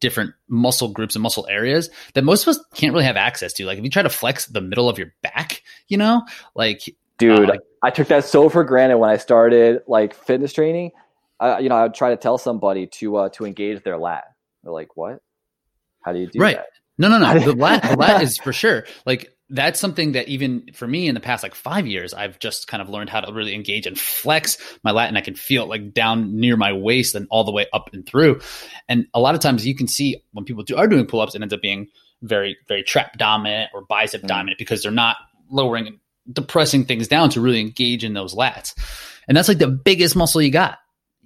different 0.00 0.32
muscle 0.48 0.88
groups 0.88 1.14
and 1.14 1.22
muscle 1.22 1.46
areas 1.50 1.90
that 2.14 2.24
most 2.24 2.44
of 2.44 2.48
us 2.48 2.64
can't 2.74 2.94
really 2.94 3.04
have 3.04 3.16
access 3.16 3.52
to. 3.52 3.66
Like 3.66 3.76
if 3.76 3.84
you 3.84 3.90
try 3.90 4.02
to 4.02 4.08
flex 4.08 4.46
the 4.46 4.62
middle 4.62 4.88
of 4.88 4.98
your 4.98 5.12
back, 5.22 5.62
you 5.88 5.98
know, 5.98 6.22
like 6.54 6.88
dude, 7.18 7.50
uh, 7.50 7.56
I 7.82 7.90
took 7.90 8.08
that 8.08 8.24
so 8.24 8.48
for 8.48 8.64
granted 8.64 8.96
when 8.96 9.10
I 9.10 9.18
started 9.18 9.82
like 9.86 10.14
fitness 10.14 10.54
training. 10.54 10.92
Uh, 11.38 11.58
you 11.60 11.68
know, 11.68 11.76
I 11.76 11.84
would 11.84 11.94
try 11.94 12.10
to 12.10 12.16
tell 12.16 12.38
somebody 12.38 12.86
to 12.86 13.16
uh, 13.16 13.28
to 13.30 13.44
engage 13.44 13.82
their 13.82 13.98
lat. 13.98 14.24
They're 14.62 14.72
like, 14.72 14.96
"What? 14.96 15.22
How 16.02 16.12
do 16.12 16.18
you 16.18 16.26
do 16.26 16.38
right. 16.38 16.56
that?" 16.56 16.66
No, 16.98 17.08
no, 17.08 17.18
no. 17.18 17.38
The 17.44 17.54
lat, 17.54 17.82
the 17.82 17.96
lat 17.96 18.22
is 18.22 18.36
for 18.38 18.52
sure. 18.52 18.84
Like 19.06 19.34
that's 19.50 19.80
something 19.80 20.12
that 20.12 20.28
even 20.28 20.70
for 20.72 20.86
me 20.86 21.08
in 21.08 21.14
the 21.14 21.20
past 21.20 21.42
like 21.42 21.54
five 21.54 21.86
years, 21.86 22.14
I've 22.14 22.38
just 22.38 22.68
kind 22.68 22.80
of 22.80 22.88
learned 22.88 23.10
how 23.10 23.20
to 23.20 23.32
really 23.32 23.54
engage 23.54 23.86
and 23.86 23.98
flex 23.98 24.56
my 24.84 24.92
lat, 24.92 25.08
and 25.08 25.18
I 25.18 25.20
can 25.20 25.34
feel 25.34 25.64
it 25.64 25.68
like 25.68 25.92
down 25.92 26.38
near 26.38 26.56
my 26.56 26.72
waist 26.72 27.14
and 27.14 27.26
all 27.30 27.44
the 27.44 27.52
way 27.52 27.66
up 27.72 27.90
and 27.92 28.06
through. 28.06 28.40
And 28.88 29.06
a 29.12 29.20
lot 29.20 29.34
of 29.34 29.40
times 29.40 29.66
you 29.66 29.74
can 29.74 29.88
see 29.88 30.22
when 30.32 30.44
people 30.44 30.62
do 30.62 30.76
are 30.76 30.86
doing 30.86 31.06
pull 31.06 31.20
ups, 31.20 31.34
it 31.34 31.42
ends 31.42 31.52
up 31.52 31.60
being 31.60 31.88
very, 32.22 32.56
very 32.68 32.82
trap 32.82 33.18
dominant 33.18 33.70
or 33.74 33.82
bicep 33.82 34.20
mm-hmm. 34.20 34.28
dominant 34.28 34.58
because 34.58 34.82
they're 34.82 34.92
not 34.92 35.16
lowering 35.50 35.86
and 35.86 35.98
depressing 36.32 36.84
things 36.84 37.08
down 37.08 37.30
to 37.30 37.40
really 37.40 37.60
engage 37.60 38.04
in 38.04 38.14
those 38.14 38.34
lats. 38.34 38.74
And 39.26 39.36
that's 39.36 39.48
like 39.48 39.58
the 39.58 39.68
biggest 39.68 40.16
muscle 40.16 40.40
you 40.40 40.50
got 40.50 40.78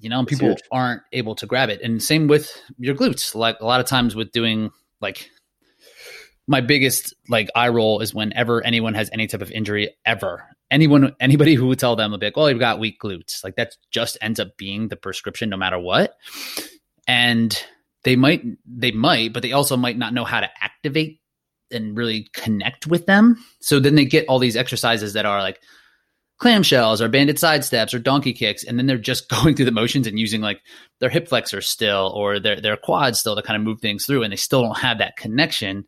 you 0.05 0.11
know, 0.11 0.19
and 0.19 0.29
people 0.29 0.55
aren't 0.71 1.01
able 1.13 1.35
to 1.37 1.47
grab 1.47 1.71
it. 1.71 1.81
And 1.81 2.03
same 2.03 2.29
with 2.29 2.61
your 2.79 2.95
glutes. 2.95 3.35
Like 3.35 3.59
a 3.61 3.65
lot 3.65 3.81
of 3.81 3.87
times 3.87 4.15
with 4.15 4.33
doing 4.33 4.71
like 5.01 5.31
my 6.47 6.61
biggest 6.61 7.15
like 7.29 7.49
eye 7.55 7.69
roll 7.69 8.01
is 8.01 8.15
whenever 8.15 8.65
anyone 8.65 8.95
has 8.95 9.09
any 9.13 9.27
type 9.27 9.41
of 9.41 9.51
injury 9.51 9.95
ever. 10.05 10.45
Anyone, 10.71 11.15
anybody 11.21 11.55
who 11.55 11.67
would 11.69 11.79
tell 11.79 11.97
them 11.97 12.13
a 12.13 12.19
bit, 12.19 12.35
well, 12.37 12.51
you've 12.51 12.59
got 12.59 12.79
weak 12.79 13.01
glutes. 13.03 13.43
Like 13.43 13.57
that 13.57 13.77
just 13.91 14.19
ends 14.21 14.41
up 14.41 14.57
being 14.57 14.89
the 14.89 14.97
prescription 14.97 15.49
no 15.49 15.57
matter 15.57 15.79
what. 15.79 16.17
And 17.07 17.57
they 18.03 18.17
might, 18.17 18.43
they 18.67 18.93
might, 18.93 19.33
but 19.33 19.43
they 19.43 19.53
also 19.53 19.77
might 19.77 19.97
not 19.97 20.13
know 20.13 20.25
how 20.25 20.41
to 20.41 20.51
activate 20.61 21.21
and 21.71 21.97
really 21.97 22.29
connect 22.35 22.87
with 22.87 23.07
them. 23.07 23.37
So 23.61 23.81
then 23.81 23.95
they 23.95 24.05
get 24.05 24.27
all 24.29 24.39
these 24.39 24.57
exercises 24.57 25.15
that 25.15 25.27
are 25.27 25.41
like 25.41 25.61
clamshells 26.41 27.01
or 27.01 27.09
banded 27.09 27.39
side 27.39 27.65
steps 27.65 27.95
or 27.95 27.99
donkey 27.99 28.35
kicks, 28.35 28.65
and 28.65 28.79
then 28.79 28.87
they're 28.87 28.99
just 28.99 29.29
going 29.31 29.55
through 29.55 29.65
the 29.65 29.73
motions 29.73 30.07
and 30.07 30.19
using 30.19 30.43
like 30.43 30.61
their 31.01 31.11
hip 31.11 31.29
flexors 31.29 31.69
still 31.69 32.13
or 32.15 32.39
their 32.39 32.61
their 32.61 32.77
quads 32.77 33.19
still 33.21 33.37
to 33.37 33.43
kind 33.43 33.57
of 33.57 33.63
move 33.63 33.81
things 33.81 34.05
through, 34.05 34.23
and 34.23 34.33
they 34.33 34.37
still 34.37 34.63
don't 34.63 34.79
have 34.79 34.99
that 34.99 35.17
connection 35.17 35.87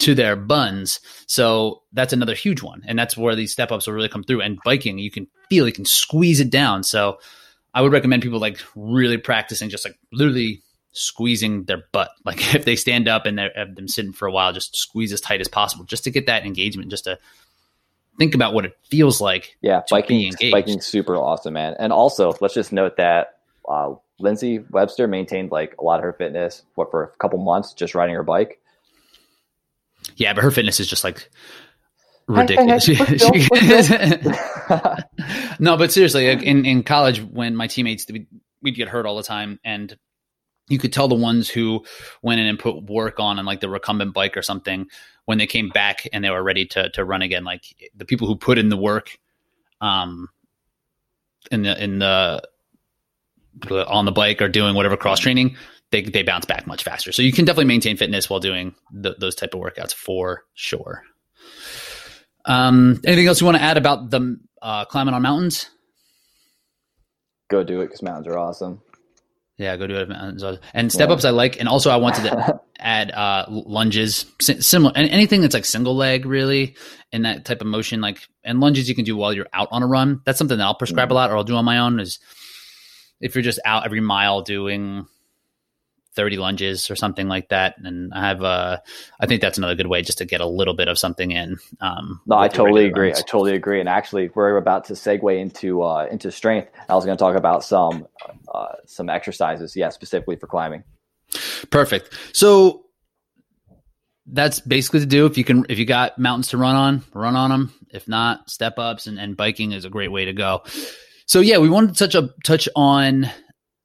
to 0.00 0.14
their 0.14 0.36
buns. 0.36 1.00
So 1.26 1.82
that's 1.92 2.12
another 2.12 2.34
huge 2.34 2.62
one. 2.62 2.82
And 2.86 2.98
that's 2.98 3.16
where 3.16 3.34
these 3.34 3.52
step 3.52 3.70
ups 3.70 3.86
will 3.86 3.94
really 3.94 4.08
come 4.08 4.24
through. 4.24 4.40
And 4.40 4.58
biking, 4.64 4.98
you 4.98 5.10
can 5.10 5.26
feel, 5.48 5.66
you 5.66 5.72
can 5.72 5.84
squeeze 5.84 6.40
it 6.40 6.50
down. 6.50 6.82
So 6.82 7.18
I 7.74 7.82
would 7.82 7.92
recommend 7.92 8.22
people 8.22 8.40
like 8.40 8.58
really 8.74 9.18
practicing 9.18 9.70
just 9.70 9.84
like 9.84 9.98
literally 10.12 10.62
squeezing 10.92 11.64
their 11.64 11.84
butt. 11.92 12.10
Like 12.24 12.54
if 12.54 12.64
they 12.64 12.76
stand 12.76 13.08
up 13.08 13.26
and 13.26 13.38
they 13.38 13.48
have 13.54 13.74
them 13.74 13.88
sitting 13.88 14.12
for 14.12 14.26
a 14.26 14.32
while, 14.32 14.52
just 14.52 14.76
squeeze 14.76 15.12
as 15.12 15.20
tight 15.20 15.40
as 15.40 15.48
possible 15.48 15.84
just 15.84 16.04
to 16.04 16.10
get 16.10 16.26
that 16.26 16.44
engagement, 16.44 16.90
just 16.90 17.04
to 17.04 17.18
think 18.18 18.34
about 18.34 18.54
what 18.54 18.64
it 18.64 18.76
feels 18.84 19.20
like. 19.20 19.56
Yeah, 19.60 19.82
biking, 19.90 20.32
biking 20.50 20.80
super 20.80 21.16
awesome, 21.16 21.54
man. 21.54 21.74
And 21.78 21.92
also, 21.92 22.34
let's 22.40 22.54
just 22.54 22.72
note 22.72 22.96
that 22.96 23.38
uh, 23.68 23.94
Lindsay 24.18 24.60
Webster 24.70 25.08
maintained 25.08 25.50
like 25.50 25.74
a 25.78 25.84
lot 25.84 25.98
of 25.98 26.04
her 26.04 26.12
fitness 26.12 26.62
what 26.74 26.90
for 26.90 27.04
a 27.04 27.16
couple 27.18 27.38
months 27.38 27.72
just 27.72 27.94
riding 27.94 28.14
her 28.14 28.22
bike. 28.22 28.60
Yeah, 30.16 30.34
but 30.34 30.44
her 30.44 30.50
fitness 30.50 30.80
is 30.80 30.86
just 30.86 31.04
like 31.04 31.30
ridiculous. 32.26 32.88
no, 35.58 35.76
but 35.76 35.92
seriously, 35.92 36.28
in 36.28 36.64
in 36.64 36.82
college, 36.82 37.20
when 37.20 37.56
my 37.56 37.66
teammates 37.66 38.06
we'd, 38.10 38.26
we'd 38.60 38.76
get 38.76 38.88
hurt 38.88 39.06
all 39.06 39.16
the 39.16 39.22
time, 39.22 39.58
and 39.64 39.96
you 40.68 40.78
could 40.78 40.92
tell 40.92 41.08
the 41.08 41.14
ones 41.14 41.48
who 41.48 41.84
went 42.22 42.40
in 42.40 42.46
and 42.46 42.58
put 42.58 42.82
work 42.84 43.20
on 43.20 43.38
and 43.38 43.46
like 43.46 43.60
the 43.60 43.68
recumbent 43.68 44.14
bike 44.14 44.36
or 44.36 44.42
something 44.42 44.86
when 45.24 45.38
they 45.38 45.46
came 45.46 45.68
back 45.68 46.08
and 46.12 46.24
they 46.24 46.30
were 46.30 46.42
ready 46.42 46.66
to 46.66 46.90
to 46.90 47.04
run 47.04 47.22
again. 47.22 47.44
Like 47.44 47.64
the 47.94 48.04
people 48.04 48.26
who 48.26 48.36
put 48.36 48.58
in 48.58 48.68
the 48.68 48.76
work, 48.76 49.18
um, 49.80 50.28
in 51.50 51.62
the 51.62 51.82
in 51.82 51.98
the 51.98 52.42
on 53.70 54.04
the 54.04 54.12
bike 54.12 54.40
or 54.40 54.48
doing 54.48 54.74
whatever 54.74 54.96
cross 54.96 55.20
training, 55.20 55.56
they 55.92 56.02
they 56.02 56.22
bounce 56.22 56.46
back 56.46 56.66
much 56.66 56.82
faster. 56.82 57.12
So 57.12 57.22
you 57.22 57.32
can 57.32 57.44
definitely 57.44 57.66
maintain 57.66 57.96
fitness 57.96 58.28
while 58.28 58.40
doing 58.40 58.74
the, 58.90 59.14
those 59.18 59.36
type 59.36 59.54
of 59.54 59.60
workouts 59.60 59.94
for 59.94 60.42
sure. 60.54 61.04
Um, 62.44 63.00
anything 63.04 63.28
else 63.28 63.40
you 63.40 63.44
want 63.44 63.58
to 63.58 63.62
add 63.62 63.76
about 63.76 64.10
the 64.10 64.40
uh, 64.60 64.86
climbing 64.86 65.14
on 65.14 65.22
mountains? 65.22 65.70
Go 67.48 67.62
do 67.62 67.80
it 67.82 67.86
because 67.86 68.02
mountains 68.02 68.26
are 68.26 68.38
awesome. 68.38 68.80
Yeah, 69.58 69.76
go 69.76 69.86
do 69.86 69.96
it. 69.96 70.08
And 70.74 70.90
step 70.90 71.10
ups 71.10 71.24
I 71.24 71.30
like, 71.30 71.60
and 71.60 71.68
also 71.68 71.90
I 71.90 71.96
wanted 71.96 72.24
to 72.24 72.60
add 72.80 73.10
uh, 73.12 73.44
lunges, 73.48 74.26
similar, 74.40 74.92
and 74.96 75.08
anything 75.10 75.42
that's 75.42 75.54
like 75.54 75.66
single 75.66 75.94
leg 75.94 76.24
really, 76.24 76.74
in 77.12 77.22
that 77.22 77.44
type 77.44 77.60
of 77.60 77.66
motion. 77.66 78.00
Like 78.00 78.26
and 78.42 78.60
lunges 78.60 78.88
you 78.88 78.94
can 78.94 79.04
do 79.04 79.16
while 79.16 79.32
you're 79.32 79.46
out 79.52 79.68
on 79.70 79.82
a 79.82 79.86
run. 79.86 80.22
That's 80.24 80.38
something 80.38 80.56
that 80.56 80.64
I'll 80.64 80.74
prescribe 80.74 81.08
mm-hmm. 81.08 81.12
a 81.12 81.14
lot, 81.14 81.30
or 81.30 81.36
I'll 81.36 81.44
do 81.44 81.54
on 81.54 81.66
my 81.66 81.78
own. 81.78 82.00
Is 82.00 82.18
if 83.20 83.34
you're 83.34 83.42
just 83.42 83.60
out 83.64 83.84
every 83.84 84.00
mile 84.00 84.40
doing 84.40 85.06
30 86.14 86.36
lunges 86.36 86.90
or 86.90 86.96
something 86.96 87.28
like 87.28 87.48
that. 87.48 87.76
And 87.78 88.12
I 88.12 88.28
have, 88.28 88.42
uh, 88.42 88.78
I 89.20 89.26
think 89.26 89.40
that's 89.40 89.58
another 89.58 89.74
good 89.74 89.86
way 89.86 90.02
just 90.02 90.18
to 90.18 90.24
get 90.24 90.40
a 90.40 90.46
little 90.46 90.74
bit 90.74 90.88
of 90.88 90.98
something 90.98 91.30
in. 91.30 91.58
Um, 91.80 92.20
no, 92.26 92.36
I 92.36 92.48
totally 92.48 92.86
agree. 92.86 93.08
Runs. 93.08 93.20
I 93.20 93.22
totally 93.22 93.54
agree. 93.54 93.80
And 93.80 93.88
actually, 93.88 94.30
we're 94.34 94.56
about 94.56 94.84
to 94.86 94.92
segue 94.92 95.38
into 95.38 95.82
uh, 95.82 96.06
into 96.10 96.30
strength. 96.30 96.70
I 96.88 96.94
was 96.94 97.04
going 97.04 97.16
to 97.16 97.22
talk 97.22 97.36
about 97.36 97.64
some 97.64 98.06
uh, 98.52 98.74
some 98.86 99.08
exercises, 99.08 99.74
yeah, 99.74 99.88
specifically 99.88 100.36
for 100.36 100.46
climbing. 100.46 100.84
Perfect. 101.70 102.14
So 102.32 102.84
that's 104.26 104.60
basically 104.60 105.00
to 105.00 105.06
do. 105.06 105.26
If 105.26 105.38
you 105.38 105.44
can, 105.44 105.64
if 105.68 105.78
you 105.78 105.86
got 105.86 106.18
mountains 106.18 106.48
to 106.48 106.58
run 106.58 106.76
on, 106.76 107.02
run 107.14 107.36
on 107.36 107.50
them. 107.50 107.72
If 107.90 108.08
not, 108.08 108.50
step 108.50 108.78
ups 108.78 109.06
and, 109.06 109.18
and 109.18 109.36
biking 109.36 109.72
is 109.72 109.84
a 109.84 109.90
great 109.90 110.10
way 110.10 110.26
to 110.26 110.32
go. 110.32 110.62
So 111.26 111.40
yeah, 111.40 111.58
we 111.58 111.68
wanted 111.68 111.94
to 111.94 111.98
touch 111.98 112.14
up 112.14 112.42
touch 112.44 112.68
on 112.76 113.30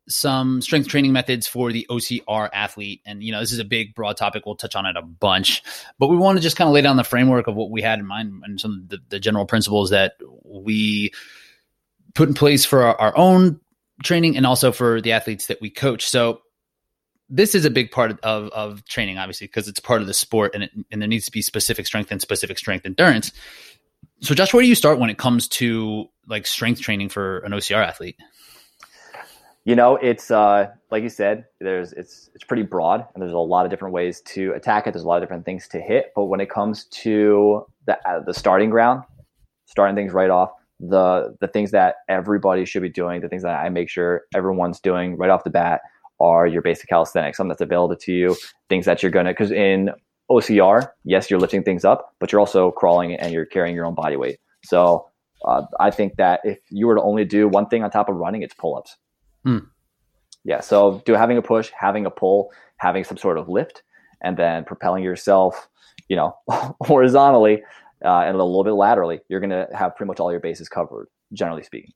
some 0.08 0.62
strength 0.62 0.88
training 0.88 1.12
methods 1.12 1.47
for 1.47 1.72
the 1.72 1.86
OCR 1.89 2.49
athlete. 2.53 3.01
And, 3.05 3.22
you 3.22 3.32
know, 3.32 3.39
this 3.39 3.51
is 3.51 3.60
a 3.60 3.66
big, 3.66 3.93
broad 3.93 4.18
topic. 4.18 4.45
We'll 4.45 4.55
touch 4.55 4.76
on 4.76 4.86
it 4.86 4.95
a 4.95 5.01
bunch, 5.01 5.64
but 5.99 6.08
we 6.08 6.18
want 6.18 6.38
to 6.38 6.41
just 6.41 6.55
kind 6.55 6.68
of 6.68 6.74
lay 6.74 6.82
down 6.82 6.97
the 6.97 7.03
framework 7.03 7.47
of 7.47 7.55
what 7.55 7.70
we 7.70 7.82
had 7.82 7.99
in 7.99 8.05
mind 8.05 8.41
and 8.43 8.60
some 8.60 8.82
of 8.84 8.89
the, 8.89 8.99
the 9.10 9.20
general 9.20 9.45
principles 9.45 9.89
that 9.89 10.14
we 10.43 11.12
put 12.14 12.30
in 12.30 12.34
place 12.34 12.66
for 12.66 12.84
our, 12.84 12.99
our, 12.99 13.18
own 13.18 13.60
training 14.03 14.38
and 14.38 14.45
also 14.45 14.72
for 14.72 15.01
the 15.01 15.12
athletes 15.12 15.47
that 15.47 15.62
we 15.62 15.70
coach. 15.70 16.08
So, 16.08 16.41
this 17.30 17.55
is 17.55 17.66
a 17.66 17.70
big 17.70 17.91
part 17.91 18.12
of, 18.22 18.49
of, 18.49 18.86
training, 18.86 19.18
obviously, 19.18 19.47
because 19.47 19.68
it's 19.68 19.82
part 19.82 19.99
of 19.99 20.08
the 20.08 20.14
sport 20.14 20.51
and, 20.53 20.64
it, 20.64 20.72
and 20.91 21.01
there 21.01 21.10
needs 21.10 21.26
to 21.26 21.32
be 21.32 21.41
specific 21.41 21.86
strength 21.86 22.10
and 22.10 22.22
specific 22.22 22.58
strength 22.58 22.86
endurance. 22.86 23.34
So, 24.22 24.34
Josh, 24.34 24.53
where 24.53 24.64
do 24.64 24.70
you 24.70 24.76
start 24.76 24.97
when 24.97 25.10
it 25.10 25.18
comes 25.18 25.49
to 25.49 26.05
like 26.26 26.47
strength 26.47 26.80
training 26.80 27.10
for 27.10 27.39
an 27.39 27.51
OCR 27.51 27.86
athlete? 27.86 28.16
You 29.68 29.76
know, 29.76 29.97
it's 29.97 30.32
uh, 30.32 30.68
like 30.91 31.03
you 31.03 31.09
said, 31.09 31.43
there's 31.59 31.91
it's 31.91 32.30
it's 32.34 32.45
pretty 32.45 32.63
broad, 32.63 33.05
and 33.13 33.22
there's 33.22 33.34
a 33.34 33.38
lot 33.38 33.65
of 33.65 33.70
different 33.70 33.93
ways 33.93 34.22
to 34.22 34.53
attack 34.53 34.88
it. 34.88 34.93
There's 34.93 35.03
a 35.03 35.07
lot 35.07 35.18
of 35.18 35.24
different 35.24 35.43
things 35.43 35.68
to 35.68 35.82
hit, 35.82 36.13
but 36.15 36.28
when 36.28 36.39
it 36.39 36.49
comes 36.49 36.86
to 36.86 37.65
the 37.86 37.97
uh, 38.09 38.22
the 38.22 38.34
starting 38.34 38.70
ground, 38.70 39.03
starting 39.65 39.93
things 39.93 40.13
right 40.13 40.30
off, 40.30 40.51
the 40.80 41.36
the 41.41 41.49
things 41.49 41.72
that 41.72 41.95
everybody 42.07 42.63
should 42.63 42.82
be 42.82 42.88
doing, 42.88 43.20
the 43.20 43.28
things 43.28 43.43
that 43.43 43.59
I 43.59 43.68
make 43.68 43.89
sure 43.89 44.22
everyone's 44.34 44.80
doing 44.80 45.18
right 45.18 45.30
off 45.30 45.43
the 45.43 45.49
bat 45.49 45.82
are 46.22 46.47
your 46.47 46.61
basic 46.61 46.88
calisthenics, 46.88 47.36
something 47.36 47.49
that's 47.49 47.59
available 47.59 47.97
to 47.97 48.13
you, 48.13 48.38
things 48.70 48.86
that 48.86 49.03
you're 49.03 49.11
gonna 49.11 49.32
because 49.32 49.51
in 49.51 49.89
OCR, 50.32 50.91
yes, 51.03 51.30
you're 51.30 51.41
lifting 51.41 51.63
things 51.63 51.84
up, 51.84 52.13
but 52.22 52.32
you're 52.32 52.39
also 52.39 52.72
crawling 52.72 53.15
and 53.15 53.34
you're 53.34 53.45
carrying 53.45 53.76
your 53.76 53.86
own 53.86 53.95
body 53.95 54.15
weight. 54.15 54.39
So 54.63 55.09
uh, 55.45 55.63
I 55.78 55.91
think 55.91 56.15
that 56.15 56.39
if 56.45 56.59
you 56.70 56.88
were 56.88 56.95
to 56.95 57.01
only 57.01 57.26
do 57.26 57.49
one 57.49 57.68
thing 57.68 57.84
on 57.84 57.91
top 57.91 58.07
of 58.07 58.15
running, 58.15 58.43
it's 58.43 58.53
pull 58.53 58.78
ups. 58.78 58.95
Hmm. 59.48 59.60
Yeah. 60.43 60.60
So 60.60 61.02
do 61.06 61.14
having 61.14 61.38
a 61.38 61.41
push, 61.41 61.72
having 61.78 62.06
a 62.06 62.12
pull, 62.12 62.52
having 62.76 63.06
some 63.06 63.16
sort 63.16 63.38
of 63.38 63.48
lift, 63.48 63.82
and 64.22 64.36
then 64.36 64.66
propelling 64.66 65.06
yourself, 65.06 65.70
you 66.10 66.18
know, 66.18 66.36
horizontally 66.82 67.64
uh, 68.04 68.24
and 68.26 68.36
a 68.36 68.43
little 68.43 68.66
bit 68.66 68.74
laterally, 68.74 69.22
you're 69.30 69.39
going 69.39 69.52
to 69.52 69.70
have 69.74 69.95
pretty 69.95 70.10
much 70.10 70.20
all 70.20 70.32
your 70.32 70.41
bases 70.41 70.68
covered, 70.68 71.08
generally 71.32 71.64
speaking. 71.64 71.93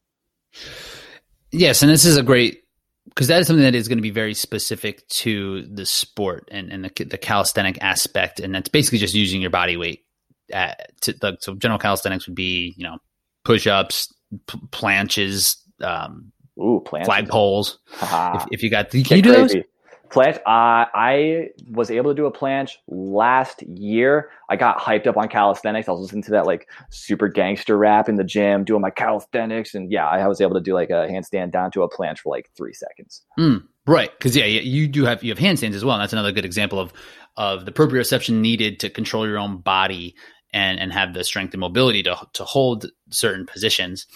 Yes, 1.52 1.82
and 1.82 1.91
this 1.91 2.06
is 2.06 2.16
a 2.16 2.24
great 2.24 2.64
because 3.10 3.28
that 3.28 3.41
is 3.41 3.47
something 3.47 3.64
that 3.64 3.76
is 3.76 3.89
going 3.89 3.97
to 3.97 4.04
be 4.04 4.12
very 4.12 4.34
specific 4.34 5.06
to 5.10 5.64
the 5.64 5.86
sport 5.86 6.47
and, 6.52 6.72
and 6.72 6.86
the, 6.86 7.04
the 7.04 7.18
calisthenic 7.18 7.78
aspect, 7.82 8.39
and 8.39 8.56
that's 8.56 8.70
basically 8.70 8.99
just 8.99 9.14
using 9.14 9.41
your 9.41 9.49
body 9.49 9.76
weight. 9.76 10.06
At, 10.54 10.91
to, 11.02 11.14
the, 11.14 11.38
so 11.41 11.56
general 11.56 11.80
calisthenics 11.80 12.28
would 12.28 12.36
be 12.36 12.74
you 12.78 12.86
know 12.86 12.97
push 13.43 13.68
ups, 13.68 14.14
p- 14.47 14.60
planches, 14.72 15.58
um, 15.82 16.32
Ooh, 16.60 16.84
planches. 16.86 17.06
flag 17.06 17.30
poles. 17.30 17.80
If, 18.02 18.45
if, 18.52 18.64
you 18.64 18.70
got, 18.70 18.89
can 18.89 19.02
Get 19.02 19.18
you 19.18 19.22
do 19.22 19.34
crazy. 19.34 19.60
those? 19.60 19.66
Planche. 20.12 20.38
Uh, 20.39 20.91
I 20.93 21.49
was 21.70 21.89
able 21.89 22.12
to 22.12 22.16
do 22.16 22.26
a 22.26 22.32
planche 22.32 22.72
last 22.88 23.64
year. 23.64 24.30
I 24.49 24.58
got 24.58 24.78
hyped 24.80 25.08
up 25.08 25.16
on 25.16 25.30
calisthenics. 25.30 25.88
I 25.88 25.91
was 25.91 26.02
listening 26.02 26.24
to 26.24 26.32
that 26.32 26.45
like 26.45 26.68
super 26.89 27.30
gangster 27.30 27.78
rap 27.78 28.10
in 28.10 28.18
the 28.18 28.24
gym, 28.26 28.66
doing 28.66 28.82
my 28.82 28.89
calisthenics, 28.89 29.74
and 29.74 29.89
yeah, 29.89 30.06
I 30.06 30.28
was 30.28 30.41
able 30.41 30.56
to 30.56 30.62
do 30.62 30.74
like 30.74 30.89
a 30.89 31.08
handstand 31.10 31.52
down 31.52 31.72
to 31.72 31.84
a 31.84 31.89
planche 31.89 32.20
for 32.20 32.30
like 32.30 32.49
three 32.58 32.74
seconds. 32.74 33.22
Mm, 33.39 33.64
right, 33.88 34.12
because 34.18 34.36
yeah, 34.36 34.45
you 34.45 34.89
do 34.89 35.06
have 35.06 35.24
you 35.24 35.32
have 35.34 35.39
handstands 35.39 35.76
as 35.76 35.86
well. 35.86 35.95
And 35.95 36.02
that's 36.02 36.14
another 36.14 36.34
good 36.34 36.45
example 36.45 36.80
of 36.80 36.91
of 37.38 37.66
the 37.66 37.72
proprioception 37.72 38.41
needed 38.41 38.82
to 38.82 38.89
control 38.89 39.26
your 39.26 39.39
own 39.39 39.60
body 39.60 40.16
and 40.54 40.80
and 40.80 40.91
have 40.91 41.14
the 41.14 41.24
strength 41.24 41.54
and 41.54 41.62
mobility 41.62 42.04
to 42.04 42.18
to 42.34 42.43
hold 42.43 42.86
certain 43.10 43.45
positions. 43.45 44.08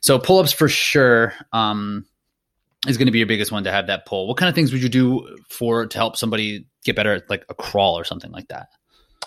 So 0.00 0.18
pull 0.18 0.38
ups 0.38 0.52
for 0.52 0.68
sure. 0.68 1.34
Um, 1.52 2.06
is 2.88 2.96
going 2.96 3.06
to 3.06 3.12
be 3.12 3.18
your 3.18 3.26
biggest 3.26 3.52
one 3.52 3.64
to 3.64 3.70
have 3.70 3.88
that 3.88 4.06
pull. 4.06 4.26
What 4.26 4.38
kind 4.38 4.48
of 4.48 4.54
things 4.54 4.72
would 4.72 4.82
you 4.82 4.88
do 4.88 5.38
for 5.50 5.86
to 5.86 5.98
help 5.98 6.16
somebody 6.16 6.66
get 6.82 6.96
better 6.96 7.12
at 7.12 7.28
like 7.28 7.44
a 7.50 7.54
crawl 7.54 7.98
or 7.98 8.04
something 8.04 8.30
like 8.30 8.48
that? 8.48 8.68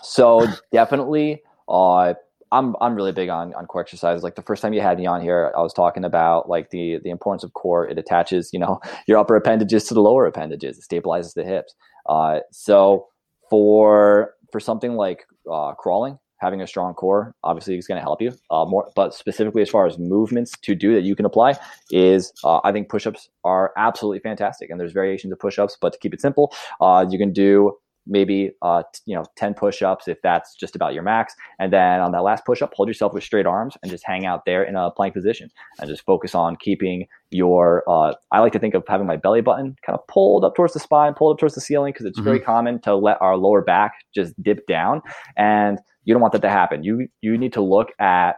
So 0.01 0.47
definitely, 0.71 1.43
uh, 1.69 2.15
I'm 2.51 2.75
I'm 2.81 2.95
really 2.95 3.11
big 3.11 3.29
on 3.29 3.53
on 3.53 3.65
core 3.65 3.81
exercises. 3.81 4.23
Like 4.23 4.35
the 4.35 4.41
first 4.41 4.61
time 4.61 4.73
you 4.73 4.81
had 4.81 4.97
me 4.97 5.05
on 5.05 5.21
here, 5.21 5.51
I 5.57 5.61
was 5.61 5.73
talking 5.73 6.03
about 6.03 6.49
like 6.49 6.69
the 6.71 6.99
the 7.03 7.09
importance 7.09 7.43
of 7.43 7.53
core. 7.53 7.87
It 7.87 7.97
attaches, 7.97 8.51
you 8.53 8.59
know, 8.59 8.79
your 9.07 9.17
upper 9.17 9.35
appendages 9.35 9.85
to 9.85 9.93
the 9.93 10.01
lower 10.01 10.25
appendages. 10.25 10.77
It 10.77 10.85
stabilizes 10.87 11.33
the 11.33 11.43
hips. 11.43 11.75
Uh, 12.07 12.39
so 12.51 13.07
for 13.49 14.33
for 14.51 14.59
something 14.59 14.93
like 14.93 15.25
uh, 15.51 15.73
crawling, 15.73 16.19
having 16.43 16.61
a 16.61 16.67
strong 16.67 16.93
core 16.93 17.33
obviously 17.43 17.77
is 17.77 17.87
going 17.87 17.97
to 17.97 18.01
help 18.01 18.21
you 18.21 18.31
uh, 18.51 18.65
more 18.65 18.89
but 18.95 19.13
specifically 19.13 19.61
as 19.61 19.69
far 19.69 19.85
as 19.87 19.97
movements 19.97 20.51
to 20.61 20.75
do 20.75 20.93
that 20.93 21.03
you 21.03 21.15
can 21.15 21.25
apply 21.25 21.57
is 21.91 22.33
uh, 22.43 22.59
i 22.63 22.71
think 22.71 22.89
push-ups 22.89 23.29
are 23.43 23.71
absolutely 23.77 24.19
fantastic 24.19 24.69
and 24.69 24.79
there's 24.79 24.91
variations 24.91 25.31
of 25.31 25.39
push-ups 25.39 25.77
but 25.79 25.93
to 25.93 25.99
keep 25.99 26.13
it 26.13 26.21
simple 26.21 26.53
uh, 26.81 27.05
you 27.09 27.17
can 27.17 27.31
do 27.31 27.71
maybe 28.05 28.51
uh, 28.61 28.83
you 29.05 29.15
know 29.15 29.23
10 29.37 29.53
push-ups 29.53 30.07
if 30.07 30.21
that's 30.21 30.55
just 30.55 30.75
about 30.75 30.93
your 30.93 31.03
max 31.03 31.33
and 31.59 31.71
then 31.71 32.01
on 32.01 32.11
that 32.11 32.23
last 32.23 32.45
push-up 32.45 32.73
hold 32.73 32.87
yourself 32.87 33.13
with 33.13 33.23
straight 33.23 33.45
arms 33.45 33.77
and 33.81 33.91
just 33.91 34.03
hang 34.05 34.25
out 34.25 34.45
there 34.45 34.63
in 34.63 34.75
a 34.75 34.91
plank 34.91 35.13
position 35.13 35.49
and 35.79 35.89
just 35.89 36.03
focus 36.05 36.35
on 36.35 36.55
keeping 36.57 37.07
your 37.31 37.83
uh, 37.87 38.13
i 38.31 38.39
like 38.39 38.51
to 38.51 38.59
think 38.59 38.73
of 38.73 38.83
having 38.87 39.07
my 39.07 39.15
belly 39.15 39.41
button 39.41 39.75
kind 39.85 39.97
of 39.97 40.05
pulled 40.07 40.43
up 40.43 40.55
towards 40.55 40.73
the 40.73 40.79
spine 40.79 41.13
pulled 41.13 41.33
up 41.35 41.39
towards 41.39 41.55
the 41.55 41.61
ceiling 41.61 41.93
because 41.93 42.05
it's 42.05 42.19
mm-hmm. 42.19 42.25
very 42.25 42.39
common 42.39 42.79
to 42.81 42.95
let 42.95 43.17
our 43.21 43.37
lower 43.37 43.61
back 43.61 43.93
just 44.13 44.33
dip 44.43 44.65
down 44.67 45.01
and 45.37 45.79
you 46.05 46.13
don't 46.13 46.21
want 46.21 46.33
that 46.33 46.41
to 46.41 46.49
happen. 46.49 46.83
You 46.83 47.07
you 47.21 47.37
need 47.37 47.53
to 47.53 47.61
look 47.61 47.89
at 47.99 48.35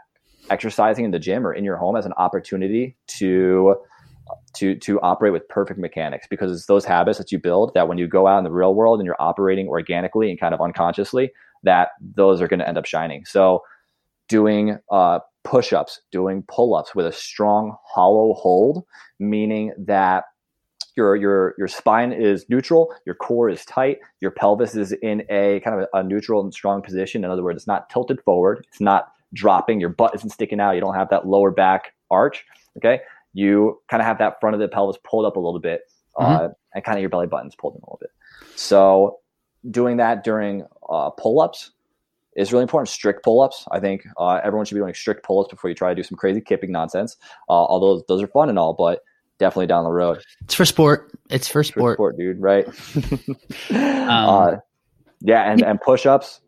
exercising 0.50 1.06
in 1.06 1.12
the 1.12 1.20
gym 1.20 1.46
or 1.46 1.54
in 1.54 1.64
your 1.64 1.78
home 1.78 1.96
as 1.96 2.06
an 2.06 2.14
opportunity 2.14 2.96
to 3.08 3.76
to 4.56 4.76
to 4.76 5.00
operate 5.02 5.34
with 5.34 5.48
perfect 5.50 5.80
mechanics 5.80 6.28
because 6.30 6.52
it's 6.52 6.66
those 6.66 6.86
habits 6.86 7.18
that 7.18 7.32
you 7.32 7.40
build 7.40 7.72
that 7.74 7.88
when 7.88 7.98
you 7.98 8.08
go 8.08 8.28
out 8.28 8.38
in 8.38 8.44
the 8.44 8.52
real 8.52 8.74
world 8.74 9.00
and 9.00 9.06
you're 9.06 9.16
operating 9.20 9.68
organically 9.68 10.30
and 10.30 10.40
kind 10.40 10.54
of 10.54 10.62
unconsciously 10.62 11.32
that 11.64 11.90
those 12.16 12.42
are 12.42 12.48
going 12.48 12.60
to 12.60 12.68
end 12.68 12.78
up 12.78 12.86
shining. 12.86 13.26
So 13.26 13.62
doing 14.28 14.78
uh, 14.92 15.20
push-ups, 15.44 16.02
doing 16.12 16.44
pull-ups 16.48 16.96
with 16.96 17.06
a 17.06 17.12
strong 17.12 17.76
hollow 17.86 18.34
hold, 18.34 18.84
meaning 19.20 19.74
that 19.78 20.26
your 20.96 21.16
your 21.16 21.56
your 21.58 21.68
spine 21.68 22.12
is 22.12 22.46
neutral, 22.50 22.94
your 23.06 23.16
core 23.16 23.50
is 23.50 23.66
tight, 23.66 24.00
your 24.22 24.32
pelvis 24.32 24.76
is 24.76 24.92
in 24.94 25.24
a 25.30 25.60
kind 25.62 25.80
of 25.80 25.88
a, 25.94 26.00
a, 26.00 26.04
neutral 26.04 26.42
and 26.42 26.54
strong 26.54 26.82
position. 26.82 27.24
In 27.24 27.32
other 27.32 27.44
words, 27.44 27.58
it's 27.58 27.68
not 27.68 27.90
tilted 27.90 28.22
forward, 28.24 28.66
it's 28.70 28.82
not 28.82 29.12
dropping, 29.34 29.80
your 29.80 29.90
butt 29.90 30.16
isn't 30.16 30.30
sticking 30.30 30.60
out, 30.60 30.72
you 30.72 30.82
don't 30.82 30.96
have 30.96 31.10
that 31.10 31.28
lower 31.28 31.52
back 31.52 31.94
arch. 32.10 32.46
Okay, 32.78 33.02
you 33.34 33.80
kind 33.90 34.02
of 34.02 34.08
have 34.08 34.18
that 34.20 34.40
front 34.40 34.54
of 34.54 34.60
the 34.60 34.68
pelvis 34.68 34.98
pulled 35.04 35.26
up 35.26 35.36
a 35.36 35.40
little 35.40 35.60
bit, 35.60 35.82
mm-hmm. 36.18 36.46
uh, 36.46 36.50
and 36.74 36.84
kind 36.84 36.98
of 36.98 37.02
your 37.02 37.10
belly 37.10 37.28
button's 37.28 37.56
pulled 37.56 37.76
in 37.76 37.82
a 37.82 37.86
little 37.86 38.00
bit. 38.02 38.12
So, 38.56 39.20
doing 39.70 39.98
that 39.98 40.24
during 40.24 40.66
uh, 40.90 41.10
pull 41.12 41.42
ups 41.42 41.72
is 42.36 42.52
really 42.52 42.64
important. 42.64 42.90
Strict 42.90 43.24
pull 43.24 43.42
ups. 43.42 43.66
I 43.72 43.80
think 43.80 44.06
uh, 44.18 44.40
everyone 44.44 44.66
should 44.66 44.76
be 44.76 44.82
doing 44.82 44.94
strict 44.94 45.24
pull 45.24 45.42
ups 45.42 45.50
before 45.50 45.70
you 45.70 45.76
try 45.76 45.90
to 45.90 45.96
do 45.96 46.04
some 46.04 46.18
crazy 46.18 46.42
kipping 46.42 46.72
nonsense. 46.72 47.18
Uh, 47.50 47.54
although 47.54 48.04
those 48.08 48.22
are 48.22 48.28
fun 48.28 48.50
and 48.50 48.60
all, 48.60 48.74
but 48.74 49.02
definitely 49.40 49.68
down 49.68 49.84
the 49.84 49.92
road. 49.92 50.22
It's 50.44 50.54
for 50.54 50.66
sport. 50.66 51.12
It's 51.30 51.48
for 51.48 51.64
sport, 51.64 51.98
for 51.98 52.14
sport 52.14 52.18
dude. 52.18 52.40
Right? 52.40 52.68
um, 53.70 54.10
uh, 54.10 54.56
yeah, 55.22 55.52
and 55.52 55.62
and 55.62 55.80
push 55.82 56.06
ups. 56.06 56.42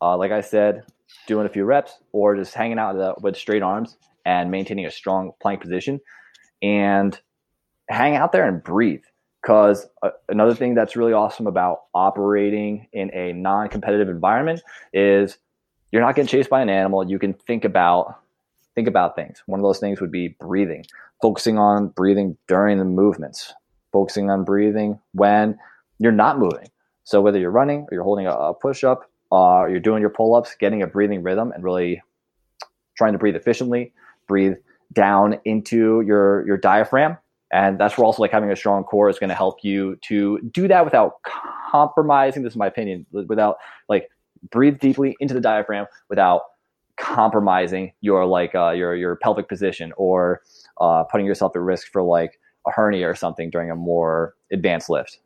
Uh, 0.00 0.16
like 0.16 0.30
I 0.30 0.40
said, 0.40 0.84
doing 1.26 1.46
a 1.46 1.48
few 1.48 1.64
reps 1.64 1.92
or 2.12 2.36
just 2.36 2.54
hanging 2.54 2.78
out 2.78 2.96
with, 2.96 3.22
with 3.22 3.36
straight 3.36 3.62
arms 3.62 3.96
and 4.24 4.50
maintaining 4.50 4.86
a 4.86 4.90
strong 4.90 5.32
plank 5.40 5.60
position, 5.60 6.00
and 6.62 7.18
hang 7.88 8.16
out 8.16 8.32
there 8.32 8.46
and 8.46 8.62
breathe. 8.62 9.02
Because 9.42 9.86
uh, 10.02 10.10
another 10.28 10.54
thing 10.54 10.74
that's 10.74 10.96
really 10.96 11.12
awesome 11.12 11.46
about 11.46 11.82
operating 11.94 12.88
in 12.92 13.10
a 13.14 13.32
non-competitive 13.32 14.08
environment 14.08 14.60
is 14.92 15.38
you're 15.92 16.02
not 16.02 16.16
getting 16.16 16.28
chased 16.28 16.50
by 16.50 16.60
an 16.60 16.68
animal. 16.68 17.08
You 17.08 17.18
can 17.18 17.34
think 17.34 17.64
about 17.64 18.18
think 18.78 18.86
about 18.86 19.16
things. 19.16 19.42
One 19.46 19.58
of 19.58 19.64
those 19.64 19.80
things 19.80 20.00
would 20.00 20.12
be 20.12 20.36
breathing, 20.38 20.84
focusing 21.20 21.58
on 21.58 21.88
breathing 21.88 22.36
during 22.46 22.78
the 22.78 22.84
movements, 22.84 23.52
focusing 23.92 24.30
on 24.30 24.44
breathing 24.44 25.00
when 25.14 25.58
you're 25.98 26.12
not 26.12 26.38
moving. 26.38 26.68
So 27.02 27.20
whether 27.20 27.40
you're 27.40 27.50
running 27.50 27.80
or 27.80 27.88
you're 27.90 28.04
holding 28.04 28.28
a, 28.28 28.54
push 28.54 28.84
up, 28.84 29.10
uh, 29.32 29.66
you're 29.68 29.80
doing 29.80 30.00
your 30.00 30.10
pull 30.10 30.36
ups, 30.36 30.54
getting 30.60 30.80
a 30.80 30.86
breathing 30.86 31.24
rhythm 31.24 31.50
and 31.50 31.64
really 31.64 32.00
trying 32.96 33.14
to 33.14 33.18
breathe 33.18 33.34
efficiently, 33.34 33.92
breathe 34.28 34.54
down 34.92 35.40
into 35.44 36.00
your 36.02 36.46
your 36.46 36.56
diaphragm. 36.56 37.18
And 37.50 37.80
that's 37.80 37.98
where 37.98 38.04
also 38.04 38.22
like 38.22 38.30
having 38.30 38.52
a 38.52 38.56
strong 38.56 38.84
core 38.84 39.08
is 39.08 39.18
going 39.18 39.30
to 39.30 39.34
help 39.34 39.64
you 39.64 39.96
to 40.02 40.38
do 40.52 40.68
that 40.68 40.84
without 40.84 41.14
compromising. 41.72 42.44
This 42.44 42.52
is 42.52 42.56
my 42.56 42.68
opinion. 42.68 43.06
Without 43.10 43.56
like 43.88 44.08
breathe 44.52 44.78
deeply 44.78 45.16
into 45.18 45.34
the 45.34 45.40
diaphragm 45.40 45.86
without 46.08 46.42
compromising 46.98 47.92
your 48.00 48.26
like 48.26 48.54
uh, 48.54 48.70
your 48.70 48.94
your 48.94 49.16
pelvic 49.16 49.48
position 49.48 49.92
or 49.96 50.42
uh, 50.80 51.04
putting 51.04 51.26
yourself 51.26 51.52
at 51.54 51.62
risk 51.62 51.88
for 51.92 52.02
like 52.02 52.38
a 52.66 52.70
hernia 52.70 53.08
or 53.08 53.14
something 53.14 53.50
during 53.50 53.70
a 53.70 53.76
more 53.76 54.34
advanced 54.52 54.90
lift. 54.90 55.18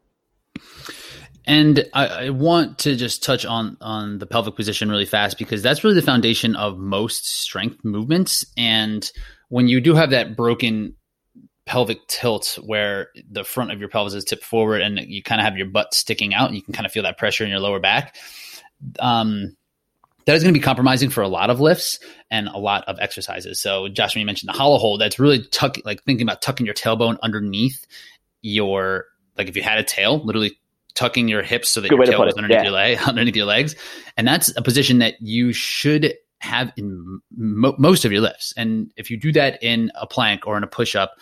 And 1.44 1.84
I, 1.92 2.06
I, 2.06 2.30
want 2.30 2.78
to 2.80 2.94
just 2.94 3.24
touch 3.24 3.44
on 3.44 3.76
on 3.80 4.18
the 4.18 4.26
pelvic 4.26 4.54
position 4.54 4.88
really 4.90 5.06
fast 5.06 5.38
because 5.38 5.60
that's 5.60 5.82
really 5.82 5.96
the 5.96 6.02
foundation 6.02 6.54
of 6.54 6.78
most 6.78 7.26
strength 7.26 7.84
movements. 7.84 8.44
And 8.56 9.10
when 9.48 9.66
you 9.66 9.80
do 9.80 9.94
have 9.94 10.10
that 10.10 10.36
broken 10.36 10.94
pelvic 11.66 12.06
tilt 12.06 12.58
where 12.64 13.08
the 13.28 13.44
front 13.44 13.72
of 13.72 13.80
your 13.80 13.88
pelvis 13.88 14.14
is 14.14 14.24
tipped 14.24 14.44
forward 14.44 14.82
and 14.82 14.98
you 15.00 15.22
kind 15.22 15.40
of 15.40 15.44
have 15.44 15.56
your 15.56 15.66
butt 15.66 15.94
sticking 15.94 16.32
out 16.32 16.46
and 16.46 16.56
you 16.56 16.62
can 16.62 16.74
kind 16.74 16.86
of 16.86 16.92
feel 16.92 17.02
that 17.02 17.18
pressure 17.18 17.44
in 17.44 17.50
your 17.50 17.60
lower 17.60 17.80
back. 17.80 18.16
Um, 19.00 19.56
that 20.24 20.36
is 20.36 20.42
going 20.42 20.54
to 20.54 20.58
be 20.58 20.62
compromising 20.62 21.10
for 21.10 21.22
a 21.22 21.28
lot 21.28 21.50
of 21.50 21.60
lifts 21.60 21.98
and 22.30 22.48
a 22.48 22.58
lot 22.58 22.84
of 22.84 22.96
exercises. 23.00 23.60
So, 23.60 23.88
Josh, 23.88 24.14
when 24.14 24.20
you 24.20 24.26
mentioned 24.26 24.48
the 24.48 24.56
hollow 24.56 24.78
hold, 24.78 25.00
that's 25.00 25.18
really 25.18 25.44
tuck, 25.44 25.76
like 25.84 26.02
thinking 26.04 26.26
about 26.26 26.42
tucking 26.42 26.66
your 26.66 26.74
tailbone 26.74 27.18
underneath 27.22 27.86
your, 28.40 29.06
like 29.36 29.48
if 29.48 29.56
you 29.56 29.62
had 29.62 29.78
a 29.78 29.84
tail, 29.84 30.24
literally 30.24 30.58
tucking 30.94 31.28
your 31.28 31.42
hips 31.42 31.68
so 31.68 31.80
that 31.80 31.88
Good 31.88 31.96
your 31.96 32.06
tail 32.06 32.24
goes 32.24 32.34
underneath 32.34 32.56
yeah. 32.56 32.62
your 32.64 32.72
leg, 32.72 32.98
underneath 33.06 33.36
your 33.36 33.46
legs, 33.46 33.74
and 34.16 34.26
that's 34.26 34.54
a 34.56 34.62
position 34.62 34.98
that 34.98 35.20
you 35.20 35.52
should 35.52 36.14
have 36.42 36.72
in 36.76 37.20
mo- 37.36 37.74
most 37.78 38.04
of 38.04 38.12
your 38.12 38.20
lifts. 38.20 38.52
And 38.56 38.92
if 38.96 39.10
you 39.10 39.16
do 39.16 39.32
that 39.32 39.62
in 39.62 39.92
a 39.94 40.06
plank 40.06 40.46
or 40.46 40.56
in 40.56 40.64
a 40.64 40.66
push 40.66 40.96
up, 40.96 41.12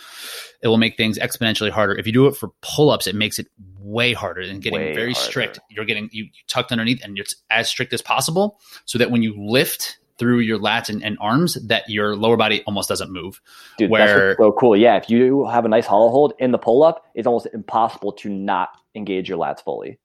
it 0.62 0.68
will 0.68 0.78
make 0.78 0.96
things 0.96 1.18
exponentially 1.18 1.70
harder. 1.70 1.94
If 1.96 2.06
you 2.06 2.12
do 2.12 2.26
it 2.26 2.36
for 2.36 2.50
pull 2.62 2.90
ups, 2.90 3.06
it 3.06 3.14
makes 3.14 3.38
it 3.38 3.46
way 3.78 4.12
harder 4.12 4.40
and 4.40 4.62
getting 4.62 4.80
Way 4.80 4.94
very 4.94 5.12
harder. 5.12 5.30
strict. 5.30 5.60
You're 5.70 5.84
getting 5.84 6.08
you, 6.12 6.24
you 6.24 6.30
tucked 6.48 6.72
underneath 6.72 7.04
and 7.04 7.18
it's 7.18 7.34
as 7.50 7.68
strict 7.68 7.92
as 7.92 8.00
possible 8.02 8.58
so 8.86 8.98
that 8.98 9.10
when 9.10 9.22
you 9.22 9.34
lift 9.38 9.98
through 10.18 10.40
your 10.40 10.58
lats 10.58 10.88
and, 10.90 11.02
and 11.02 11.16
arms, 11.20 11.54
that 11.66 11.88
your 11.88 12.14
lower 12.14 12.36
body 12.36 12.62
almost 12.66 12.88
doesn't 12.88 13.10
move. 13.12 13.40
Dude, 13.78 13.90
where- 13.90 14.28
that's 14.28 14.38
so 14.38 14.52
cool. 14.52 14.76
Yeah, 14.76 14.96
if 14.96 15.08
you 15.08 15.46
have 15.46 15.64
a 15.64 15.68
nice 15.68 15.86
hollow 15.86 16.10
hold 16.10 16.34
in 16.38 16.50
the 16.50 16.58
pull 16.58 16.82
up, 16.82 17.06
it's 17.14 17.26
almost 17.26 17.46
impossible 17.54 18.12
to 18.12 18.28
not 18.28 18.68
engage 18.94 19.28
your 19.28 19.38
lats 19.38 19.62
fully. 19.62 19.98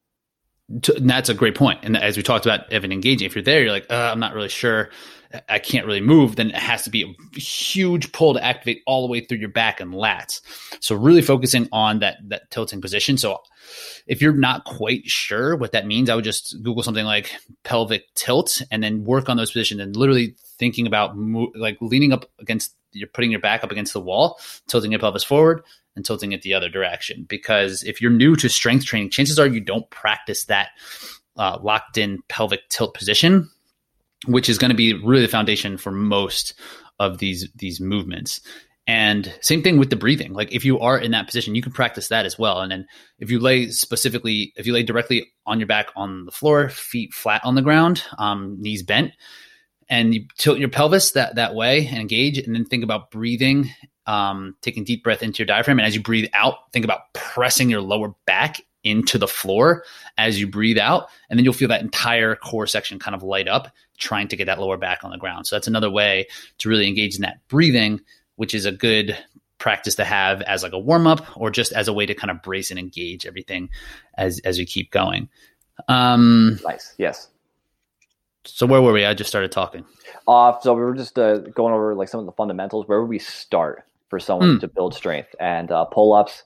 To, 0.81 0.95
and 0.95 1.09
that's 1.09 1.29
a 1.29 1.33
great 1.33 1.55
point. 1.55 1.79
And 1.83 1.95
as 1.95 2.17
we 2.17 2.23
talked 2.23 2.45
about, 2.45 2.71
Evan 2.71 2.91
engaging, 2.91 3.25
if 3.25 3.35
you're 3.35 3.43
there, 3.43 3.61
you're 3.61 3.71
like, 3.71 3.87
uh, 3.89 4.09
I'm 4.11 4.19
not 4.19 4.33
really 4.33 4.49
sure, 4.49 4.89
I 5.49 5.59
can't 5.59 5.85
really 5.85 6.01
move. 6.01 6.35
Then 6.35 6.49
it 6.49 6.55
has 6.55 6.83
to 6.83 6.89
be 6.89 7.03
a 7.03 7.39
huge 7.39 8.11
pull 8.11 8.33
to 8.33 8.43
activate 8.43 8.81
all 8.85 9.05
the 9.05 9.11
way 9.11 9.21
through 9.21 9.39
your 9.39 9.49
back 9.49 9.79
and 9.79 9.93
lats. 9.93 10.41
So 10.79 10.95
really 10.95 11.21
focusing 11.21 11.67
on 11.71 11.99
that 11.99 12.17
that 12.29 12.49
tilting 12.51 12.81
position. 12.81 13.17
So 13.17 13.39
if 14.07 14.21
you're 14.21 14.33
not 14.33 14.65
quite 14.65 15.05
sure 15.05 15.55
what 15.55 15.71
that 15.73 15.85
means, 15.85 16.09
I 16.09 16.15
would 16.15 16.23
just 16.23 16.55
Google 16.63 16.83
something 16.83 17.05
like 17.05 17.31
pelvic 17.63 18.03
tilt 18.15 18.61
and 18.71 18.83
then 18.83 19.03
work 19.03 19.29
on 19.29 19.37
those 19.37 19.51
positions 19.51 19.81
and 19.81 19.95
literally 19.95 20.35
thinking 20.57 20.87
about 20.87 21.17
mo- 21.17 21.51
like 21.55 21.77
leaning 21.81 22.13
up 22.13 22.25
against. 22.39 22.75
You're 22.91 23.09
putting 23.09 23.31
your 23.31 23.41
back 23.41 23.65
up 23.65 23.71
against 23.71 23.91
the 23.91 23.99
wall, 23.99 24.39
tilting 24.67 24.91
your 24.91 25.01
pelvis 25.01 25.23
forward, 25.23 25.63
and 25.95 26.05
tilting 26.05 26.31
it 26.31 26.41
the 26.41 26.53
other 26.53 26.69
direction. 26.69 27.25
Because 27.27 27.83
if 27.83 28.01
you're 28.01 28.11
new 28.11 28.35
to 28.35 28.49
strength 28.49 28.85
training, 28.85 29.09
chances 29.09 29.39
are 29.39 29.47
you 29.47 29.61
don't 29.61 29.89
practice 29.89 30.45
that 30.45 30.69
uh, 31.37 31.57
locked 31.61 31.97
in 31.97 32.19
pelvic 32.27 32.67
tilt 32.69 32.93
position, 32.93 33.49
which 34.25 34.49
is 34.49 34.57
going 34.57 34.69
to 34.69 34.75
be 34.75 34.93
really 34.93 35.21
the 35.21 35.27
foundation 35.27 35.77
for 35.77 35.91
most 35.91 36.53
of 36.99 37.17
these 37.17 37.47
these 37.55 37.79
movements. 37.79 38.41
And 38.87 39.33
same 39.41 39.63
thing 39.63 39.79
with 39.79 39.89
the 39.89 39.95
breathing. 39.95 40.33
Like 40.33 40.53
if 40.53 40.63
you 40.63 40.79
are 40.79 40.97
in 40.97 41.11
that 41.11 41.25
position, 41.25 41.55
you 41.55 41.61
can 41.61 41.71
practice 41.71 42.09
that 42.09 42.25
as 42.25 42.37
well. 42.37 42.61
And 42.61 42.71
then 42.71 42.85
if 43.17 43.31
you 43.31 43.39
lay 43.39 43.69
specifically, 43.71 44.53
if 44.57 44.67
you 44.67 44.73
lay 44.73 44.83
directly 44.83 45.31
on 45.47 45.59
your 45.59 45.65
back 45.65 45.87
on 45.95 46.25
the 46.25 46.31
floor, 46.31 46.69
feet 46.69 47.11
flat 47.11 47.41
on 47.43 47.55
the 47.55 47.63
ground, 47.63 48.03
um, 48.19 48.57
knees 48.61 48.83
bent, 48.83 49.13
and 49.89 50.13
you 50.13 50.27
tilt 50.37 50.59
your 50.59 50.69
pelvis 50.69 51.11
that 51.11 51.35
that 51.35 51.55
way 51.55 51.87
and 51.87 51.97
engage, 51.97 52.37
and 52.37 52.55
then 52.55 52.65
think 52.65 52.83
about 52.83 53.09
breathing 53.09 53.71
um, 54.07 54.55
taking 54.61 54.83
deep 54.83 55.03
breath 55.03 55.23
into 55.23 55.39
your 55.39 55.47
diaphragm. 55.47 55.79
And 55.79 55.85
as 55.85 55.95
you 55.95 56.01
breathe 56.01 56.29
out, 56.33 56.71
think 56.71 56.85
about 56.85 57.13
pressing 57.13 57.69
your 57.69 57.81
lower 57.81 58.13
back 58.25 58.61
into 58.83 59.17
the 59.17 59.27
floor 59.27 59.83
as 60.17 60.39
you 60.39 60.47
breathe 60.47 60.77
out. 60.77 61.07
And 61.29 61.39
then 61.39 61.43
you'll 61.43 61.53
feel 61.53 61.69
that 61.69 61.81
entire 61.81 62.35
core 62.35 62.67
section 62.67 62.99
kind 62.99 63.15
of 63.15 63.23
light 63.23 63.47
up, 63.47 63.69
trying 63.97 64.27
to 64.27 64.35
get 64.35 64.45
that 64.45 64.59
lower 64.59 64.77
back 64.77 65.03
on 65.03 65.09
the 65.11 65.17
ground. 65.17 65.47
So 65.47 65.55
that's 65.55 65.67
another 65.67 65.89
way 65.89 66.27
to 66.59 66.69
really 66.69 66.87
engage 66.87 67.15
in 67.15 67.21
that 67.21 67.39
breathing, 67.47 67.99
which 68.35 68.53
is 68.53 68.65
a 68.65 68.71
good 68.71 69.17
practice 69.57 69.95
to 69.95 70.03
have 70.03 70.41
as 70.43 70.61
like 70.61 70.73
a 70.73 70.77
warm 70.79 71.07
up 71.07 71.25
or 71.35 71.49
just 71.49 71.71
as 71.71 71.87
a 71.87 71.93
way 71.93 72.05
to 72.05 72.13
kind 72.13 72.29
of 72.29 72.43
brace 72.43 72.69
and 72.69 72.79
engage 72.79 73.25
everything 73.25 73.69
as 74.17 74.39
as 74.45 74.59
you 74.59 74.65
keep 74.65 74.91
going. 74.91 75.29
Um, 75.87 76.59
Nice. 76.63 76.93
Yes. 76.97 77.29
so 78.45 78.67
where 78.67 78.81
were 78.81 78.93
we? 78.93 79.03
I 79.05 79.13
just 79.13 79.29
started 79.29 79.51
talking. 79.51 79.83
Uh, 80.27 80.59
so 80.59 80.73
we 80.73 80.81
were 80.81 80.93
just 80.93 81.17
uh, 81.17 81.39
going 81.39 81.73
over 81.73 81.95
like 81.95 82.09
some 82.09 82.19
of 82.19 82.25
the 82.27 82.31
fundamentals. 82.33 82.87
Where 82.87 83.01
would 83.01 83.09
we 83.09 83.19
start 83.19 83.83
for 84.15 84.19
someone 84.19 84.53
Hmm. 84.53 84.59
to 84.59 84.67
build 84.69 84.93
strength? 84.93 85.35
And 85.39 85.69
uh, 85.71 85.83
pull 85.85 86.13
ups, 86.13 86.43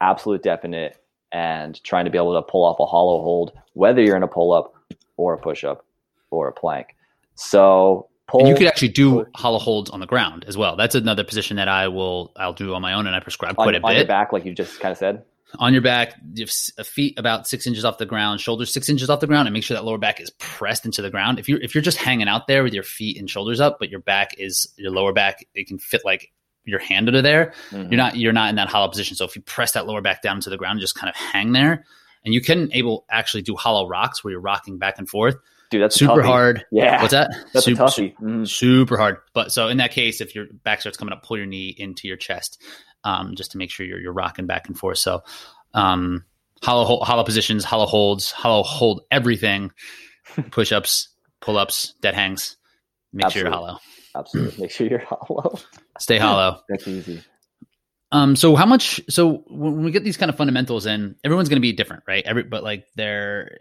absolute 0.00 0.42
definite, 0.42 0.96
and 1.30 1.80
trying 1.84 2.04
to 2.06 2.10
be 2.10 2.18
able 2.18 2.34
to 2.34 2.42
pull 2.42 2.64
off 2.64 2.80
a 2.80 2.86
hollow 2.86 3.22
hold, 3.22 3.52
whether 3.74 4.02
you're 4.02 4.16
in 4.16 4.22
a 4.24 4.28
pull 4.28 4.52
up 4.52 4.74
or 5.16 5.34
a 5.34 5.38
push 5.38 5.62
up 5.64 5.84
or 6.30 6.48
a 6.48 6.52
plank. 6.52 6.96
So 7.36 8.08
pull. 8.26 8.40
And 8.40 8.48
you 8.48 8.56
could 8.56 8.66
actually 8.66 8.88
do 8.88 9.26
hollow 9.36 9.58
holds 9.60 9.88
on 9.90 10.00
the 10.00 10.06
ground 10.06 10.44
as 10.48 10.56
well. 10.56 10.74
That's 10.76 10.94
another 10.96 11.22
position 11.24 11.56
that 11.58 11.68
I 11.68 11.86
will 11.88 12.32
I'll 12.36 12.52
do 12.52 12.74
on 12.74 12.82
my 12.82 12.94
own, 12.94 13.06
and 13.06 13.14
I 13.14 13.20
prescribe 13.20 13.50
on, 13.58 13.64
quite 13.64 13.74
a 13.76 13.80
on 13.82 13.92
your 13.92 14.00
bit. 14.02 14.08
back, 14.08 14.32
like 14.32 14.44
you 14.44 14.52
just 14.52 14.80
kind 14.80 14.90
of 14.92 14.98
said. 14.98 15.22
on 15.60 15.72
your 15.72 15.82
back, 15.82 16.14
feet 16.84 17.18
about 17.18 17.46
six 17.46 17.66
inches 17.68 17.84
off 17.84 17.98
the 17.98 18.06
ground, 18.06 18.40
shoulders 18.40 18.72
six 18.72 18.88
inches 18.88 19.08
off 19.08 19.20
the 19.20 19.26
ground, 19.28 19.46
and 19.46 19.52
make 19.54 19.62
sure 19.64 19.76
that 19.76 19.84
lower 19.84 19.98
back 19.98 20.20
is 20.20 20.30
pressed 20.38 20.84
into 20.84 21.02
the 21.02 21.10
ground. 21.10 21.38
If 21.38 21.48
you're 21.48 21.60
if 21.60 21.74
you're 21.74 21.82
just 21.82 21.98
hanging 21.98 22.28
out 22.28 22.46
there 22.48 22.62
with 22.64 22.74
your 22.74 22.82
feet 22.82 23.16
and 23.18 23.28
shoulders 23.30 23.60
up, 23.60 23.78
but 23.78 23.90
your 23.90 24.00
back 24.00 24.34
is 24.38 24.72
your 24.76 24.90
lower 24.90 25.12
back, 25.12 25.46
it 25.54 25.66
can 25.68 25.78
fit 25.78 26.02
like 26.04 26.32
your 26.66 26.78
hand 26.80 27.08
under 27.08 27.22
there. 27.22 27.52
Mhm. 27.70 27.90
You're 27.90 27.96
not 27.96 28.16
you're 28.16 28.32
not 28.32 28.50
in 28.50 28.56
that 28.56 28.68
hollow 28.68 28.88
position. 28.88 29.16
So 29.16 29.24
if 29.24 29.34
you 29.36 29.42
press 29.42 29.72
that 29.72 29.86
lower 29.86 30.00
back 30.02 30.20
down 30.22 30.40
to 30.40 30.50
the 30.50 30.56
ground, 30.56 30.72
and 30.72 30.80
just 30.80 30.94
kind 30.94 31.08
of 31.08 31.16
hang 31.16 31.52
there, 31.52 31.84
and 32.24 32.34
you 32.34 32.40
can 32.40 32.70
able 32.72 33.04
actually 33.10 33.42
do 33.42 33.54
hollow 33.56 33.88
rocks 33.88 34.22
where 34.22 34.32
you're 34.32 34.40
rocking 34.40 34.78
back 34.78 34.98
and 34.98 35.08
forth. 35.08 35.36
Dude, 35.70 35.82
that's 35.82 35.96
Super 35.96 36.22
hard. 36.22 36.64
Yeah, 36.70 37.00
What's 37.02 37.10
that? 37.12 37.28
that's 37.52 37.64
super, 37.64 37.82
a 37.82 37.86
toughie. 37.86 38.14
Mhm. 38.18 38.48
super 38.48 38.96
hard. 38.96 39.16
But 39.32 39.50
so 39.50 39.66
in 39.68 39.78
that 39.78 39.90
case, 39.90 40.20
if 40.20 40.32
your 40.34 40.46
back 40.62 40.80
starts 40.80 40.96
coming 40.96 41.12
up, 41.12 41.24
pull 41.24 41.36
your 41.38 41.46
knee 41.46 41.74
into 41.76 42.06
your 42.06 42.16
chest, 42.16 42.62
um, 43.02 43.34
just 43.34 43.50
to 43.52 43.58
make 43.58 43.70
sure 43.70 43.84
you're 43.84 43.98
you're 44.00 44.12
rocking 44.12 44.46
back 44.46 44.68
and 44.68 44.78
forth. 44.78 44.98
So, 44.98 45.22
um, 45.74 46.24
hollow 46.62 47.02
hollow 47.04 47.24
positions, 47.24 47.64
hollow 47.64 47.86
holds, 47.86 48.30
hollow 48.30 48.62
hold 48.62 49.02
everything, 49.10 49.72
push 50.52 50.70
ups, 50.72 51.08
pull 51.40 51.58
ups, 51.58 51.94
dead 52.00 52.14
hangs. 52.14 52.56
Make 53.12 53.30
sure 53.30 53.42
you're 53.42 53.50
hollow. 53.52 53.78
Absolutely. 54.16 54.62
Make 54.62 54.70
sure 54.70 54.86
you're 54.86 55.04
hollow. 55.04 55.58
Stay 55.98 56.18
hollow. 56.18 56.60
That's 56.68 56.88
easy. 56.88 57.22
Um, 58.12 58.36
so 58.36 58.54
how 58.54 58.66
much? 58.66 59.00
So 59.08 59.44
when 59.48 59.82
we 59.82 59.90
get 59.90 60.04
these 60.04 60.16
kind 60.16 60.30
of 60.30 60.36
fundamentals 60.36 60.86
in, 60.86 61.16
everyone's 61.24 61.48
going 61.48 61.56
to 61.56 61.62
be 61.62 61.72
different, 61.72 62.04
right? 62.06 62.24
Every 62.24 62.44
but 62.44 62.62
like 62.62 62.86
they're 62.94 63.58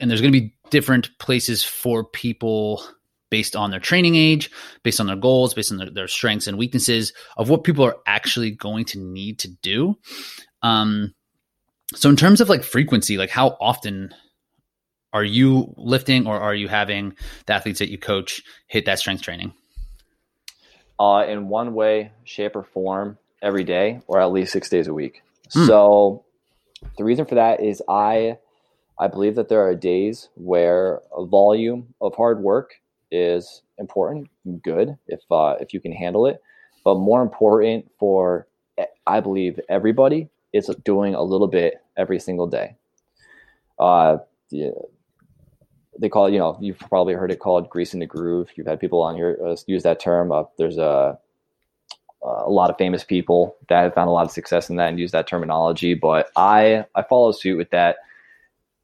and 0.00 0.10
there's 0.10 0.20
going 0.20 0.32
to 0.32 0.40
be 0.40 0.54
different 0.70 1.10
places 1.18 1.64
for 1.64 2.04
people 2.04 2.82
based 3.30 3.56
on 3.56 3.70
their 3.70 3.80
training 3.80 4.14
age, 4.14 4.50
based 4.82 5.00
on 5.00 5.06
their 5.06 5.16
goals, 5.16 5.54
based 5.54 5.72
on 5.72 5.78
their, 5.78 5.90
their 5.90 6.08
strengths 6.08 6.46
and 6.46 6.58
weaknesses 6.58 7.14
of 7.38 7.48
what 7.48 7.64
people 7.64 7.82
are 7.84 7.96
actually 8.06 8.50
going 8.50 8.84
to 8.84 8.98
need 8.98 9.38
to 9.38 9.48
do. 9.62 9.94
Um, 10.62 11.14
so 11.94 12.10
in 12.10 12.16
terms 12.16 12.42
of 12.42 12.50
like 12.50 12.62
frequency, 12.62 13.16
like 13.16 13.30
how 13.30 13.56
often 13.58 14.14
are 15.14 15.24
you 15.24 15.72
lifting 15.76 16.26
or 16.26 16.38
are 16.40 16.54
you 16.54 16.68
having 16.68 17.14
the 17.46 17.54
athletes 17.54 17.78
that 17.78 17.90
you 17.90 17.98
coach 17.98 18.42
hit 18.66 18.84
that 18.84 18.98
strength 18.98 19.22
training? 19.22 19.54
Uh, 20.98 21.24
in 21.28 21.48
one 21.48 21.74
way, 21.74 22.12
shape, 22.24 22.56
or 22.56 22.62
form 22.62 23.18
every 23.42 23.64
day, 23.64 24.00
or 24.06 24.20
at 24.20 24.32
least 24.32 24.52
six 24.52 24.68
days 24.68 24.86
a 24.86 24.94
week. 24.94 25.22
Hmm. 25.52 25.66
So 25.66 26.24
the 26.96 27.04
reason 27.04 27.26
for 27.26 27.34
that 27.34 27.60
is 27.60 27.82
I 27.88 28.38
I 28.98 29.08
believe 29.08 29.34
that 29.36 29.48
there 29.48 29.66
are 29.66 29.74
days 29.74 30.28
where 30.34 31.00
a 31.16 31.24
volume 31.24 31.94
of 32.00 32.14
hard 32.14 32.40
work 32.40 32.74
is 33.10 33.62
important, 33.78 34.28
good 34.62 34.96
if 35.08 35.20
uh, 35.30 35.56
if 35.60 35.74
you 35.74 35.80
can 35.80 35.92
handle 35.92 36.26
it, 36.26 36.42
but 36.84 36.96
more 36.96 37.22
important 37.22 37.90
for 37.98 38.46
I 39.06 39.20
believe 39.20 39.58
everybody 39.68 40.28
is 40.52 40.70
doing 40.84 41.14
a 41.14 41.22
little 41.22 41.48
bit 41.48 41.82
every 41.96 42.18
single 42.18 42.46
day. 42.46 42.76
Uh, 43.78 44.18
yeah, 44.50 44.70
they 45.98 46.08
call 46.08 46.26
it, 46.26 46.32
you 46.32 46.38
know, 46.38 46.56
you've 46.60 46.78
probably 46.78 47.14
heard 47.14 47.30
it 47.30 47.38
called 47.38 47.68
greasing 47.68 48.00
the 48.00 48.06
groove. 48.06 48.50
You've 48.56 48.66
had 48.66 48.80
people 48.80 49.02
on 49.02 49.14
here 49.14 49.38
uh, 49.44 49.56
use 49.66 49.82
that 49.82 50.00
term. 50.00 50.32
Uh, 50.32 50.44
there's 50.56 50.78
a, 50.78 51.18
a 52.22 52.50
lot 52.50 52.70
of 52.70 52.78
famous 52.78 53.04
people 53.04 53.56
that 53.68 53.82
have 53.82 53.94
found 53.94 54.08
a 54.08 54.12
lot 54.12 54.24
of 54.24 54.30
success 54.30 54.70
in 54.70 54.76
that 54.76 54.88
and 54.88 54.98
use 54.98 55.12
that 55.12 55.26
terminology. 55.26 55.94
But 55.94 56.30
I, 56.36 56.86
I 56.94 57.02
follow 57.02 57.32
suit 57.32 57.56
with 57.56 57.70
that. 57.70 57.96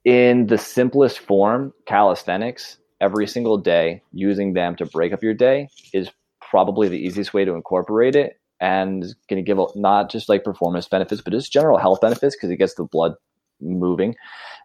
In 0.05 0.47
the 0.47 0.57
simplest 0.57 1.19
form, 1.19 1.73
calisthenics, 1.85 2.77
every 3.01 3.27
single 3.27 3.57
day, 3.57 4.01
using 4.13 4.53
them 4.53 4.75
to 4.75 4.85
break 4.85 5.13
up 5.13 5.23
your 5.23 5.33
day 5.33 5.69
is 5.93 6.09
probably 6.41 6.87
the 6.87 6.97
easiest 6.97 7.33
way 7.33 7.45
to 7.45 7.53
incorporate 7.53 8.15
it 8.15 8.39
and 8.59 9.03
going 9.29 9.37
to 9.37 9.41
give 9.41 9.57
not 9.75 10.09
just 10.09 10.27
like 10.29 10.43
performance 10.43 10.87
benefits, 10.87 11.21
but 11.21 11.31
just 11.31 11.51
general 11.51 11.77
health 11.77 12.01
benefits 12.01 12.35
because 12.35 12.49
it 12.49 12.57
gets 12.57 12.75
the 12.75 12.83
blood 12.83 13.13
moving 13.61 14.15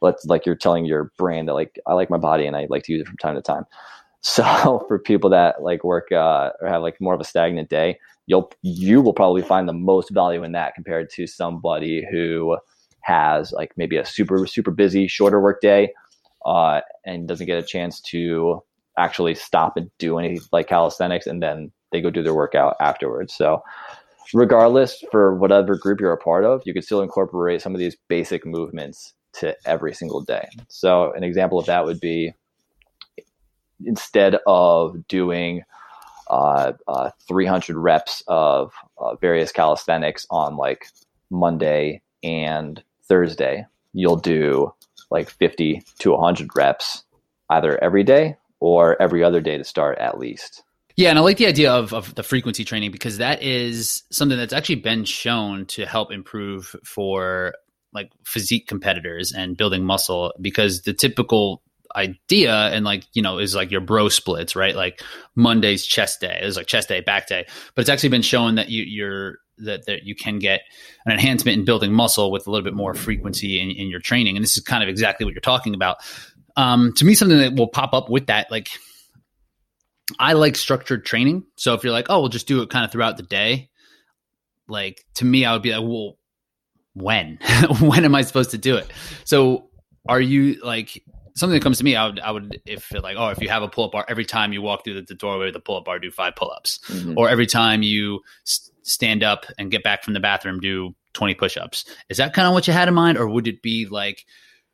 let's 0.04 0.24
like 0.26 0.46
you're 0.46 0.54
telling 0.54 0.84
your 0.84 1.10
brain 1.18 1.46
that 1.46 1.54
like 1.54 1.80
I 1.86 1.94
like 1.94 2.10
my 2.10 2.18
body 2.18 2.46
and 2.46 2.54
I 2.54 2.66
like 2.68 2.84
to 2.84 2.92
use 2.92 3.00
it 3.00 3.08
from 3.08 3.16
time 3.16 3.34
to 3.34 3.42
time. 3.42 3.64
So 4.26 4.82
for 4.88 4.98
people 4.98 5.28
that 5.30 5.62
like 5.62 5.84
work 5.84 6.10
uh, 6.10 6.48
or 6.58 6.66
have 6.66 6.80
like 6.80 6.98
more 6.98 7.12
of 7.12 7.20
a 7.20 7.24
stagnant 7.24 7.68
day, 7.68 7.98
you'll 8.24 8.50
you 8.62 9.02
will 9.02 9.12
probably 9.12 9.42
find 9.42 9.68
the 9.68 9.74
most 9.74 10.08
value 10.08 10.42
in 10.42 10.52
that 10.52 10.74
compared 10.74 11.10
to 11.10 11.26
somebody 11.26 12.02
who 12.10 12.56
has 13.02 13.52
like 13.52 13.72
maybe 13.76 13.98
a 13.98 14.06
super 14.06 14.46
super 14.46 14.70
busy 14.70 15.08
shorter 15.08 15.42
work 15.42 15.60
day 15.60 15.92
uh, 16.46 16.80
and 17.04 17.28
doesn't 17.28 17.44
get 17.44 17.62
a 17.62 17.66
chance 17.66 18.00
to 18.00 18.62
actually 18.98 19.34
stop 19.34 19.76
and 19.76 19.90
do 19.98 20.18
any 20.18 20.40
like 20.52 20.68
calisthenics 20.68 21.26
and 21.26 21.42
then 21.42 21.70
they 21.92 22.00
go 22.00 22.08
do 22.08 22.22
their 22.22 22.32
workout 22.32 22.76
afterwards. 22.80 23.34
So 23.34 23.62
regardless 24.32 25.04
for 25.10 25.34
whatever 25.34 25.76
group 25.76 26.00
you're 26.00 26.14
a 26.14 26.16
part 26.16 26.44
of, 26.46 26.62
you 26.64 26.72
can 26.72 26.82
still 26.82 27.02
incorporate 27.02 27.60
some 27.60 27.74
of 27.74 27.78
these 27.78 27.96
basic 28.08 28.46
movements 28.46 29.12
to 29.40 29.56
every 29.66 29.94
single 29.94 30.20
day. 30.20 30.48
So 30.68 31.12
an 31.12 31.24
example 31.24 31.58
of 31.58 31.66
that 31.66 31.84
would 31.84 32.00
be 32.00 32.34
instead 33.84 34.36
of 34.46 35.06
doing 35.08 35.62
uh, 36.28 36.72
uh, 36.88 37.10
300 37.28 37.76
reps 37.76 38.22
of 38.28 38.72
uh, 38.98 39.14
various 39.16 39.52
calisthenics 39.52 40.26
on 40.30 40.56
like 40.56 40.86
Monday 41.30 42.02
and 42.22 42.82
Thursday, 43.04 43.66
you'll 43.92 44.16
do 44.16 44.72
like 45.10 45.28
50 45.28 45.82
to 45.98 46.10
100 46.12 46.50
reps 46.56 47.04
either 47.50 47.82
every 47.82 48.02
day 48.02 48.36
or 48.60 49.00
every 49.00 49.22
other 49.22 49.40
day 49.40 49.58
to 49.58 49.64
start 49.64 49.98
at 49.98 50.18
least. 50.18 50.62
Yeah, 50.96 51.10
and 51.10 51.18
I 51.18 51.22
like 51.22 51.38
the 51.38 51.46
idea 51.46 51.72
of, 51.72 51.92
of 51.92 52.14
the 52.14 52.22
frequency 52.22 52.64
training 52.64 52.92
because 52.92 53.18
that 53.18 53.42
is 53.42 54.04
something 54.10 54.38
that's 54.38 54.52
actually 54.52 54.76
been 54.76 55.04
shown 55.04 55.66
to 55.66 55.86
help 55.86 56.12
improve 56.12 56.76
for 56.84 57.54
like 57.94 58.10
physique 58.24 58.66
competitors 58.66 59.32
and 59.32 59.56
building 59.56 59.84
muscle 59.84 60.34
because 60.40 60.82
the 60.82 60.92
typical 60.92 61.62
idea 61.96 62.52
and 62.52 62.84
like 62.84 63.04
you 63.12 63.22
know 63.22 63.38
is 63.38 63.54
like 63.54 63.70
your 63.70 63.80
bro 63.80 64.08
splits 64.08 64.56
right? 64.56 64.74
Like 64.74 65.02
monday's 65.34 65.86
chest 65.86 66.20
day 66.20 66.40
is 66.42 66.56
like 66.56 66.66
chest 66.66 66.88
day 66.88 67.00
back 67.00 67.28
day. 67.28 67.46
But 67.74 67.82
it's 67.82 67.90
actually 67.90 68.08
been 68.10 68.22
shown 68.22 68.56
that 68.56 68.68
you 68.68 68.82
you're 68.82 69.38
that, 69.58 69.86
that 69.86 70.02
you 70.02 70.16
can 70.16 70.40
get 70.40 70.62
an 71.06 71.12
enhancement 71.12 71.56
in 71.56 71.64
building 71.64 71.92
muscle 71.92 72.32
with 72.32 72.48
a 72.48 72.50
little 72.50 72.64
bit 72.64 72.74
more 72.74 72.92
frequency 72.92 73.60
in, 73.60 73.70
in 73.70 73.88
your 73.88 74.00
training. 74.00 74.36
And 74.36 74.42
this 74.42 74.56
is 74.56 74.64
kind 74.64 74.82
of 74.82 74.88
exactly 74.88 75.24
what 75.24 75.32
you're 75.32 75.40
talking 75.40 75.74
about. 75.74 75.98
Um, 76.56 76.92
to 76.94 77.04
me 77.04 77.14
something 77.14 77.38
that 77.38 77.54
will 77.54 77.68
pop 77.68 77.94
up 77.94 78.10
with 78.10 78.26
that 78.26 78.50
like 78.50 78.70
i 80.18 80.32
like 80.34 80.56
structured 80.56 81.04
training. 81.04 81.44
So 81.56 81.74
if 81.74 81.84
you're 81.84 81.92
like 81.92 82.06
oh 82.10 82.20
we'll 82.20 82.28
just 82.28 82.48
do 82.48 82.62
it 82.62 82.70
kind 82.70 82.84
of 82.84 82.90
throughout 82.90 83.16
the 83.16 83.22
day 83.22 83.70
like 84.66 85.04
to 85.14 85.24
me 85.24 85.44
i 85.44 85.52
would 85.52 85.62
be 85.62 85.72
like 85.72 85.86
well 85.86 86.16
when? 86.94 87.38
When 87.80 88.04
am 88.04 88.14
i 88.14 88.22
supposed 88.22 88.50
to 88.52 88.58
do 88.58 88.76
it? 88.76 88.90
So 89.24 89.68
are 90.08 90.20
you 90.20 90.60
like 90.64 91.02
something 91.36 91.54
that 91.58 91.62
comes 91.62 91.78
to 91.78 91.84
me 91.84 91.96
i 91.96 92.06
would 92.06 92.20
i 92.20 92.30
would 92.30 92.60
if 92.64 92.92
like 92.92 93.16
oh 93.18 93.28
if 93.30 93.40
you 93.40 93.48
have 93.48 93.62
a 93.64 93.68
pull-up 93.68 93.90
bar 93.92 94.04
every 94.08 94.24
time 94.24 94.52
you 94.52 94.62
walk 94.62 94.84
through 94.84 94.94
the, 94.94 95.02
the 95.02 95.14
doorway 95.14 95.48
of 95.48 95.52
the 95.54 95.58
pull-up 95.60 95.84
bar 95.84 95.98
do 95.98 96.10
five 96.10 96.36
pull-ups. 96.36 96.78
Mhm. 96.88 97.14
or 97.16 97.28
every 97.28 97.46
time 97.46 97.82
you 97.82 98.20
s- 98.46 98.70
stand 98.82 99.22
up 99.24 99.44
and 99.58 99.70
get 99.70 99.82
back 99.82 100.04
from 100.04 100.14
the 100.14 100.20
bathroom 100.20 100.60
do 100.60 100.94
20 101.14 101.34
push-ups. 101.34 101.84
Is 102.08 102.18
that 102.18 102.34
kind 102.34 102.46
of 102.46 102.52
what 102.54 102.66
you 102.66 102.72
had 102.72 102.88
in 102.88 102.94
mind? 102.94 103.18
Or 103.18 103.28
would 103.28 103.46
it 103.48 103.62
be 103.62 103.86
like 103.86 104.24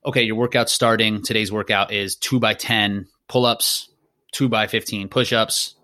okay 0.05 0.23
your 0.23 0.37
workout's 0.37 0.73
starting 0.73 1.23
today's 1.23 1.51
workout 1.53 1.93
is 1.93 2.16
2 2.16 2.39
by 2.41 2.55
10 2.55 3.07
pull-ups 3.29 3.89
2 4.33 4.49
by 4.49 4.66
15 4.66 5.09
push-ups 5.09 5.75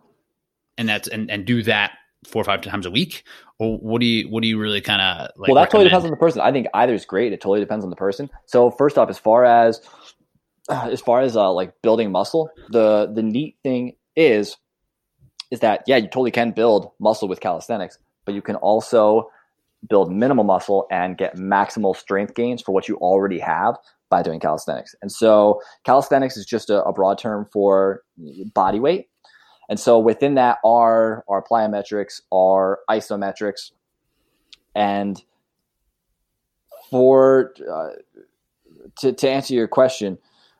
and 0.76 0.88
that's 0.88 1.08
and, 1.08 1.30
and 1.30 1.44
do 1.46 1.62
that 1.62 1.92
four 2.26 2.42
or 2.42 2.44
five 2.44 2.60
times 2.62 2.84
a 2.86 2.90
week 2.90 3.22
or 3.58 3.78
what 3.78 4.00
do 4.00 4.06
you 4.06 4.28
what 4.28 4.42
do 4.42 4.48
you 4.48 4.58
really 4.58 4.80
kind 4.80 5.00
of 5.00 5.30
like 5.36 5.48
well, 5.48 5.54
that 5.54 5.70
totally 5.70 5.84
depends 5.84 6.04
on 6.04 6.10
the 6.10 6.16
person. 6.16 6.40
I 6.40 6.52
think 6.52 6.66
either 6.74 6.94
is 6.94 7.04
great. 7.04 7.32
It 7.32 7.40
totally 7.40 7.60
depends 7.60 7.84
on 7.84 7.90
the 7.90 7.96
person. 7.96 8.28
So 8.46 8.70
first 8.70 8.98
off, 8.98 9.08
as 9.08 9.18
far 9.18 9.44
as 9.44 9.80
uh, 10.68 10.88
as 10.90 11.00
far 11.00 11.20
as 11.20 11.36
uh, 11.36 11.50
like 11.52 11.72
building 11.82 12.12
muscle, 12.12 12.50
the 12.70 13.10
the 13.14 13.22
neat 13.22 13.56
thing 13.62 13.92
is 14.14 14.56
is 15.50 15.60
that 15.60 15.84
yeah, 15.86 15.96
you 15.96 16.08
totally 16.08 16.30
can 16.30 16.50
build 16.50 16.90
muscle 17.00 17.28
with 17.28 17.40
calisthenics, 17.40 17.98
but 18.24 18.34
you 18.34 18.42
can 18.42 18.56
also 18.56 19.30
build 19.88 20.12
minimal 20.12 20.44
muscle 20.44 20.86
and 20.90 21.16
get 21.16 21.36
maximal 21.36 21.96
strength 21.96 22.34
gains 22.34 22.60
for 22.60 22.72
what 22.72 22.88
you 22.88 22.96
already 22.96 23.38
have 23.38 23.76
by 24.10 24.22
doing 24.22 24.40
calisthenics. 24.40 24.94
And 25.02 25.10
so 25.10 25.60
calisthenics 25.84 26.36
is 26.36 26.46
just 26.46 26.70
a, 26.70 26.82
a 26.84 26.92
broad 26.92 27.18
term 27.18 27.46
for 27.52 28.02
body 28.54 28.80
weight. 28.80 29.08
And 29.68 29.80
so 29.80 29.98
within 29.98 30.34
that 30.34 30.58
are 30.64 31.24
our 31.28 31.42
plyometrics, 31.42 32.20
our 32.32 32.80
isometrics, 32.88 33.72
and 34.74 35.22
for 36.90 37.52
uh, 37.70 37.90
to 39.00 39.12
to 39.12 39.28
answer 39.28 39.54
your 39.54 39.68
question 39.68 40.18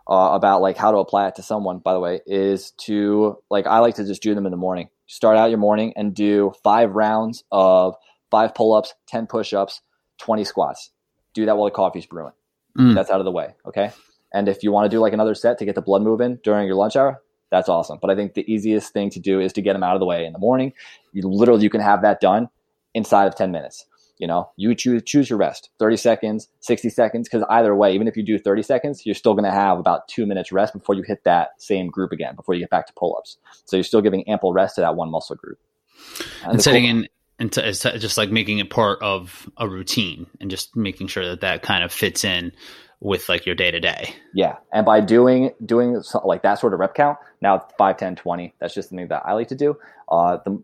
uh, 0.09 0.31
about 0.33 0.61
like 0.61 0.77
how 0.77 0.91
to 0.91 0.99
apply 0.99 1.29
it 1.29 1.37
to 1.37 1.43
someone, 1.43 1.79
by 1.79 1.93
the 1.93 2.01
way, 2.01 2.21
is 2.27 2.73
to 2.73 3.39
like 3.51 3.67
I 3.67 3.79
like 3.79 3.97
to 3.97 4.05
just 4.05 4.23
do 4.23 4.35
them 4.35 4.47
in 4.47 4.51
the 4.51 4.57
morning. 4.57 4.89
Start 5.07 5.37
out 5.37 5.51
your 5.51 5.59
morning 5.59 5.93
and 5.97 6.15
do 6.15 6.53
five 6.65 6.91
rounds 6.93 7.45
of 7.53 7.95
five 8.31 8.55
pull 8.55 8.75
ups, 8.75 8.95
ten 9.07 9.27
push 9.27 9.53
ups, 9.53 9.83
twenty 10.19 10.45
squats. 10.45 10.91
Do 11.33 11.47
that 11.47 11.57
while 11.57 11.67
the 11.67 11.71
coffee's 11.71 12.07
brewing. 12.07 12.33
Mm. 12.77 12.95
That's 12.95 13.11
out 13.11 13.21
of 13.21 13.25
the 13.25 13.31
way. 13.31 13.55
Okay. 13.67 13.93
And 14.33 14.49
if 14.49 14.63
you 14.63 14.73
want 14.73 14.91
to 14.91 14.95
do 14.95 15.01
like 15.01 15.13
another 15.13 15.35
set 15.35 15.59
to 15.59 15.65
get 15.65 15.75
the 15.75 15.83
blood 15.83 16.03
moving 16.03 16.39
during 16.43 16.67
your 16.67 16.77
lunch 16.77 16.97
hour, 16.97 17.23
that's 17.51 17.69
awesome. 17.69 17.99
But 18.01 18.11
I 18.11 18.17
think 18.17 18.35
the 18.35 18.51
easiest 18.51 18.93
thing 18.93 19.11
to 19.11 19.21
do 19.21 19.41
is 19.41 19.53
to 19.55 19.63
get 19.63 19.75
them 19.75 19.83
out 19.83 19.95
of 19.95 20.01
the 20.01 20.07
way 20.07 20.25
in 20.25 20.33
the 20.33 20.39
morning. 20.39 20.73
You 21.13 21.29
literally 21.29 21.63
you 21.63 21.71
can 21.71 21.81
have 21.81 22.03
that 22.03 22.21
done 22.21 22.49
inside 22.95 23.27
of 23.27 23.37
10 23.37 23.53
minutes. 23.53 23.85
You 24.19 24.27
know, 24.27 24.51
you 24.57 24.75
choose 24.75 25.03
choose 25.05 25.29
your 25.29 25.39
rest, 25.39 25.69
30 25.79 25.99
seconds, 25.99 26.49
60 26.61 26.89
seconds, 26.89 27.29
because 27.29 27.47
either 27.51 27.75
way, 27.75 27.95
even 27.95 28.09
if 28.09 28.17
you 28.17 28.23
do 28.23 28.39
30 28.39 28.63
seconds, 28.63 29.05
you're 29.05 29.15
still 29.15 29.35
going 29.35 29.45
to 29.45 29.51
have 29.51 29.79
about 29.79 30.09
two 30.09 30.25
minutes 30.25 30.53
rest 30.53 30.73
before 30.73 30.95
you 30.95 31.03
hit 31.03 31.23
that 31.25 31.51
same 31.59 31.89
group 31.89 32.13
again, 32.13 32.35
before 32.35 32.55
you 32.55 32.61
get 32.61 32.71
back 32.71 32.87
to 32.87 32.95
pull-ups. 32.95 33.37
So 33.67 33.77
you're 33.77 33.85
still 33.85 34.01
giving 34.01 34.27
ample 34.27 34.55
rest 34.55 34.77
to 34.77 34.81
that 34.81 34.97
one 34.97 35.11
muscle 35.11 35.37
group. 35.37 35.59
and 36.45 36.59
the 36.59 36.63
setting 36.63 36.85
cool- 36.85 36.91
in 37.03 37.09
into 37.39 37.67
is 37.67 37.83
just 37.83 38.17
like 38.17 38.31
making 38.31 38.59
it 38.59 38.71
part 38.71 39.03
of 39.03 39.49
a 39.59 39.69
routine 39.69 40.27
and 40.41 40.51
just 40.51 40.75
making 40.75 41.07
sure 41.07 41.27
that 41.27 41.43
that 41.43 41.63
kind 41.63 41.85
of 41.85 41.93
fits 41.93 42.25
in 42.25 42.53
with 43.01 43.29
like 43.29 43.47
your 43.47 43.55
day 43.55 43.71
to 43.71 43.81
day. 43.81 44.15
Yeah, 44.35 44.57
and 44.73 44.85
by 44.85 45.01
doing 45.01 45.51
doing 45.65 46.03
like 46.25 46.43
that 46.43 46.59
sort 46.59 46.73
of 46.73 46.81
rep 46.81 46.95
count, 46.95 47.19
now 47.41 47.67
5, 47.79 47.97
10, 47.97 48.17
20, 48.17 48.55
that's 48.59 48.75
just 48.75 48.89
something 48.89 49.09
that 49.09 49.23
I 49.25 49.33
like 49.33 49.49
to 49.49 49.55
do. 49.55 49.77
Uh, 50.11 50.39
the, 50.45 50.63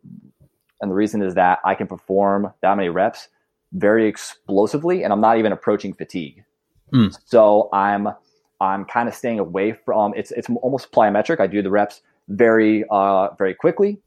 and 0.80 0.90
the 0.90 0.94
reason 0.94 1.22
is 1.22 1.34
that 1.34 1.60
I 1.64 1.74
can 1.74 1.86
perform 1.86 2.52
that 2.60 2.76
many 2.76 2.88
reps 2.88 3.28
very 3.72 4.06
explosively, 4.06 5.04
and 5.04 5.12
I'm 5.12 5.20
not 5.20 5.38
even 5.38 5.52
approaching 5.52 5.94
fatigue. 5.94 6.44
Mm. 6.92 7.16
So 7.24 7.68
I'm 7.72 8.08
I'm 8.60 8.84
kind 8.84 9.08
of 9.08 9.14
staying 9.14 9.38
away 9.38 9.72
from 9.72 10.14
it's 10.14 10.30
it's 10.32 10.48
almost 10.62 10.92
plyometric. 10.92 11.40
I 11.40 11.46
do 11.46 11.62
the 11.62 11.70
reps 11.70 12.02
very 12.28 12.84
uh, 12.90 13.34
very 13.34 13.54
quickly, 13.54 14.00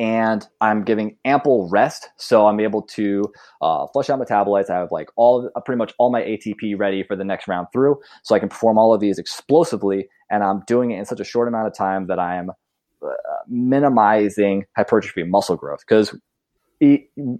and 0.00 0.48
I'm 0.62 0.82
giving 0.82 1.18
ample 1.26 1.68
rest, 1.68 2.08
so 2.16 2.46
I'm 2.46 2.58
able 2.58 2.80
to 2.82 3.22
uh, 3.60 3.86
flush 3.88 4.08
out 4.08 4.18
metabolites. 4.18 4.70
I 4.70 4.78
have 4.78 4.90
like 4.90 5.10
all 5.14 5.50
uh, 5.54 5.60
pretty 5.60 5.76
much 5.76 5.92
all 5.98 6.10
my 6.10 6.22
ATP 6.22 6.78
ready 6.78 7.02
for 7.02 7.14
the 7.14 7.22
next 7.22 7.46
round 7.46 7.66
through, 7.70 8.00
so 8.24 8.34
I 8.34 8.38
can 8.38 8.48
perform 8.48 8.78
all 8.78 8.94
of 8.94 9.00
these 9.00 9.18
explosively, 9.18 10.08
and 10.30 10.42
I'm 10.42 10.62
doing 10.66 10.90
it 10.90 10.98
in 10.98 11.04
such 11.04 11.20
a 11.20 11.24
short 11.24 11.48
amount 11.48 11.66
of 11.66 11.74
time 11.74 12.06
that 12.06 12.18
I 12.18 12.36
am 12.36 12.50
uh, 13.04 13.08
minimizing 13.46 14.64
hypertrophy 14.74 15.22
muscle 15.24 15.56
growth. 15.56 15.80
Because 15.86 16.18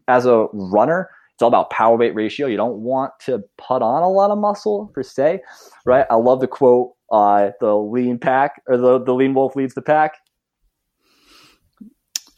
as 0.07 0.27
a 0.27 0.47
runner, 0.53 1.09
it's 1.33 1.41
all 1.41 1.49
about 1.49 1.71
power 1.71 1.97
weight 1.97 2.15
ratio. 2.15 2.47
You 2.47 2.59
don't 2.59 2.81
want 2.81 3.15
to 3.21 3.43
put 3.57 3.81
on 3.81 4.03
a 4.03 4.11
lot 4.11 4.31
of 4.31 4.37
muscle 4.37 4.91
per 4.93 5.03
se, 5.03 5.41
right? 5.87 6.05
I 6.11 6.17
love 6.17 6.41
the 6.41 6.47
quote: 6.47 6.93
uh, 7.11 7.53
"The 7.61 7.75
lean 7.75 8.19
pack 8.19 8.61
or 8.67 8.77
the 8.77 9.03
the 9.03 9.15
lean 9.15 9.33
wolf 9.33 9.57
leads 9.57 9.73
the 9.73 9.81
pack." 9.81 10.17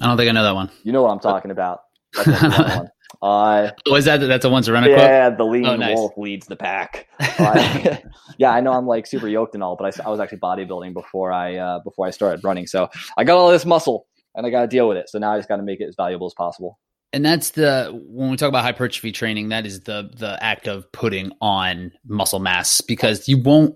I 0.03 0.07
don't 0.09 0.17
think 0.17 0.29
I 0.29 0.33
know 0.33 0.43
that 0.43 0.55
one. 0.55 0.71
You 0.83 0.93
know 0.93 1.03
what 1.03 1.11
I'm 1.13 1.21
talking 1.21 1.51
about. 1.51 1.81
That's. 2.27 2.89
Uh, 3.23 3.71
Was 3.91 4.05
that 4.07 4.19
that's 4.19 4.45
a 4.45 4.51
once 4.51 4.67
a 4.69 4.73
runner 4.73 4.89
quote? 4.89 4.99
yeah, 5.01 5.31
the 5.31 5.45
lean 5.45 5.67
Oh, 5.67 5.77
nice. 5.77 5.97
wolf 5.97 6.13
leads 6.17 6.47
the 6.47 6.57
pack. 6.57 7.07
Uh, 7.39 7.97
yeah, 8.39 8.51
I 8.51 8.61
know 8.61 8.73
I'm 8.73 8.87
like 8.87 9.07
super 9.07 9.29
yoked 9.29 9.55
and 9.55 9.63
all, 9.63 9.77
but 9.77 9.99
I, 10.01 10.05
I 10.07 10.11
was 10.11 10.19
actually 10.21 10.39
bodybuilding 10.39 10.93
before 10.93 11.33
I 11.33 11.57
uh, 11.57 11.79
before 11.81 12.07
I 12.07 12.11
started 12.11 12.43
running, 12.45 12.67
so 12.67 12.89
I 13.17 13.25
got 13.25 13.37
all 13.39 13.51
this 13.51 13.65
muscle 13.65 14.07
and 14.35 14.47
I 14.47 14.51
got 14.51 14.63
to 14.63 14.67
deal 14.67 14.89
with 14.89 14.97
it. 14.97 15.09
So 15.09 15.19
now 15.19 15.33
I 15.33 15.39
just 15.39 15.49
got 15.49 15.57
to 15.57 15.63
make 15.63 15.81
it 15.81 15.85
as 15.85 15.95
valuable 15.97 16.27
as 16.27 16.35
possible. 16.35 16.79
and 17.13 17.25
that's 17.25 17.51
the 17.51 17.91
when 18.09 18.31
we 18.31 18.37
talk 18.37 18.49
about 18.49 18.65
hypertrophy 18.65 19.13
training, 19.13 19.49
that 19.51 19.67
is 19.67 19.81
the 19.81 20.11
the 20.17 20.43
act 20.43 20.67
of 20.67 20.91
putting 20.93 21.33
on 21.41 21.93
muscle 22.07 22.41
mass 22.41 22.81
because 22.81 23.29
you 23.29 23.39
won't 23.41 23.75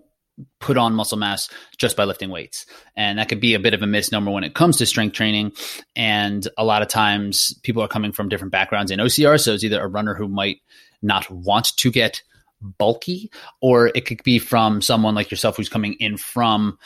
put 0.61 0.77
on 0.77 0.95
muscle 0.95 1.19
mass 1.19 1.49
just 1.79 1.97
by 1.97 2.05
lifting 2.05 2.31
weights. 2.31 2.67
And 2.95 3.19
that 3.19 3.29
could 3.29 3.41
be 3.41 3.55
a 3.55 3.61
bit 3.61 3.75
of 3.75 3.83
a 3.83 3.87
misnomer 3.87 4.31
when 4.31 4.45
it 4.45 4.55
comes 4.55 4.77
to 4.79 4.87
strength 4.87 5.15
training. 5.15 5.53
And 5.95 6.47
a 6.59 6.65
lot 6.65 6.83
of 6.83 6.89
times 6.89 7.59
people 7.63 7.83
are 7.83 7.89
coming 7.89 8.13
from 8.13 8.29
different 8.29 8.53
backgrounds 8.53 8.91
in 8.91 8.99
OCR. 8.99 9.41
So 9.41 9.55
it's 9.55 9.65
either 9.65 9.83
a 9.83 9.89
runner 9.89 10.15
who 10.15 10.29
might 10.29 10.61
not 11.03 11.31
want 11.31 11.77
to 11.77 11.91
get 11.91 12.23
bulky, 12.61 13.31
or 13.61 13.89
it 13.89 14.07
could 14.07 14.23
be 14.23 14.39
from 14.39 14.81
someone 14.81 15.15
like 15.15 15.31
yourself 15.31 15.57
who's 15.57 15.69
coming 15.69 15.95
in 15.95 16.17
from 16.17 16.79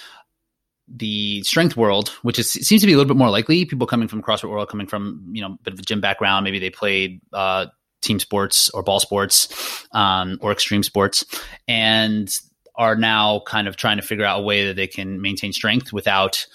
the 0.89 1.43
strength 1.43 1.77
world, 1.77 2.09
which 2.23 2.39
is 2.39 2.51
seems 2.51 2.81
to 2.81 2.87
be 2.87 2.93
a 2.93 2.97
little 2.97 3.09
bit 3.09 3.19
more 3.19 3.31
likely. 3.31 3.65
People 3.65 3.87
coming 3.87 4.09
from 4.09 4.23
CrossFit 4.23 4.51
world, 4.51 4.69
coming 4.69 4.87
from 4.87 5.25
you 5.33 5.41
know 5.41 5.55
a 5.55 5.59
bit 5.63 5.75
of 5.75 5.79
a 5.79 5.83
gym 5.83 6.01
background, 6.01 6.45
maybe 6.45 6.59
they 6.59 6.71
played 6.71 7.21
uh, 7.33 7.67
team 8.03 8.19
sports 8.19 8.71
or 8.71 8.83
ball 8.83 8.99
sports 8.99 9.87
um, 9.93 10.39
or 10.41 10.51
extreme 10.51 10.83
sports, 10.83 11.25
and 11.69 12.35
are 12.81 12.97
now 12.97 13.43
kind 13.47 13.69
of 13.69 13.77
trying 13.77 13.99
to 13.99 14.03
figure 14.03 14.25
out 14.25 14.41
a 14.41 14.43
way 14.43 14.67
that 14.67 14.75
they 14.75 14.87
can 14.87 15.21
maintain 15.21 15.53
strength 15.53 15.93
without 15.93 16.47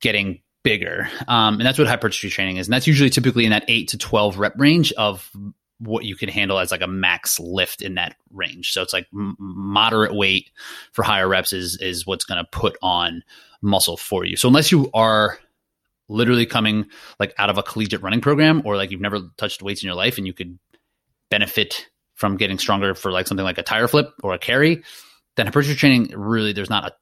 getting 0.00 0.40
bigger. 0.64 1.08
Um, 1.28 1.54
and 1.54 1.66
that's 1.66 1.78
what 1.78 1.86
hypertrophy 1.86 2.30
training 2.30 2.56
is, 2.56 2.66
and 2.66 2.72
that's 2.72 2.86
usually 2.86 3.10
typically 3.10 3.44
in 3.44 3.50
that 3.50 3.64
eight 3.68 3.88
to 3.88 3.98
twelve 3.98 4.38
rep 4.38 4.54
range 4.58 4.90
of 4.92 5.30
what 5.80 6.04
you 6.04 6.16
can 6.16 6.28
handle 6.28 6.58
as 6.58 6.70
like 6.72 6.80
a 6.80 6.88
max 6.88 7.38
lift 7.38 7.82
in 7.82 7.94
that 7.94 8.16
range. 8.32 8.72
So 8.72 8.82
it's 8.82 8.92
like 8.92 9.06
m- 9.12 9.36
moderate 9.38 10.14
weight 10.14 10.50
for 10.92 11.02
higher 11.02 11.28
reps 11.28 11.52
is 11.52 11.76
is 11.80 12.06
what's 12.06 12.24
going 12.24 12.42
to 12.42 12.48
put 12.50 12.76
on 12.82 13.22
muscle 13.62 13.96
for 13.96 14.24
you. 14.24 14.36
So 14.36 14.48
unless 14.48 14.72
you 14.72 14.90
are 14.94 15.38
literally 16.08 16.46
coming 16.46 16.86
like 17.20 17.34
out 17.38 17.50
of 17.50 17.58
a 17.58 17.62
collegiate 17.62 18.02
running 18.02 18.20
program 18.20 18.62
or 18.64 18.76
like 18.76 18.90
you've 18.90 19.00
never 19.00 19.20
touched 19.36 19.62
weights 19.62 19.82
in 19.82 19.86
your 19.86 19.94
life 19.94 20.16
and 20.16 20.26
you 20.26 20.32
could 20.32 20.58
benefit 21.30 21.86
from 22.14 22.36
getting 22.36 22.58
stronger 22.58 22.94
for 22.94 23.12
like 23.12 23.26
something 23.26 23.44
like 23.44 23.58
a 23.58 23.62
tire 23.62 23.86
flip 23.86 24.08
or 24.24 24.34
a 24.34 24.38
carry, 24.38 24.82
then 25.38 25.46
hypertrophy 25.46 25.76
training 25.76 26.12
really 26.14 26.52
there's 26.52 26.68
not 26.68 26.84
a 26.84 26.92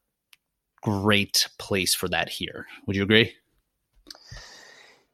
great 0.82 1.49
place 1.59 1.95
for 1.95 2.07
that 2.09 2.28
here. 2.28 2.66
Would 2.87 2.95
you 2.95 3.03
agree? 3.03 3.34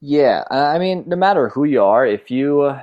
Yeah, 0.00 0.42
I 0.50 0.78
mean, 0.80 1.04
no 1.06 1.14
matter 1.14 1.48
who 1.48 1.62
you 1.64 1.82
are, 1.82 2.04
if 2.04 2.30
you 2.30 2.76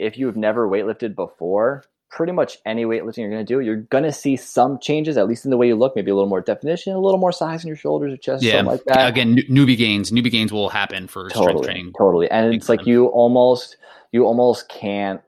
if 0.00 0.18
you 0.18 0.26
have 0.26 0.36
never 0.36 0.68
weightlifted 0.68 1.14
before, 1.14 1.84
pretty 2.10 2.32
much 2.32 2.58
any 2.66 2.84
weightlifting 2.84 3.18
you're 3.18 3.30
going 3.30 3.46
to 3.46 3.54
do, 3.54 3.60
you're 3.60 3.76
going 3.76 4.02
to 4.02 4.10
see 4.10 4.34
some 4.34 4.80
changes, 4.80 5.16
at 5.16 5.28
least 5.28 5.44
in 5.44 5.52
the 5.52 5.56
way 5.56 5.68
you 5.68 5.76
look, 5.76 5.94
maybe 5.94 6.10
a 6.10 6.14
little 6.14 6.28
more 6.28 6.40
definition, 6.40 6.92
a 6.92 6.98
little 6.98 7.20
more 7.20 7.30
size 7.30 7.62
in 7.62 7.68
your 7.68 7.76
shoulders 7.76 8.12
or 8.12 8.16
chest, 8.16 8.42
Yeah. 8.42 8.54
something 8.54 8.72
like 8.72 8.84
that. 8.86 9.08
Again, 9.08 9.36
newbie 9.48 9.76
gains. 9.76 10.10
Newbie 10.10 10.32
gains 10.32 10.52
will 10.52 10.68
happen 10.68 11.06
for 11.06 11.30
strength 11.30 11.62
training. 11.62 11.92
totally. 11.96 12.28
And 12.28 12.52
it's 12.52 12.68
like 12.68 12.84
you 12.86 13.06
almost, 13.06 13.76
you 14.10 14.26
almost 14.26 14.68
can't 14.68 15.20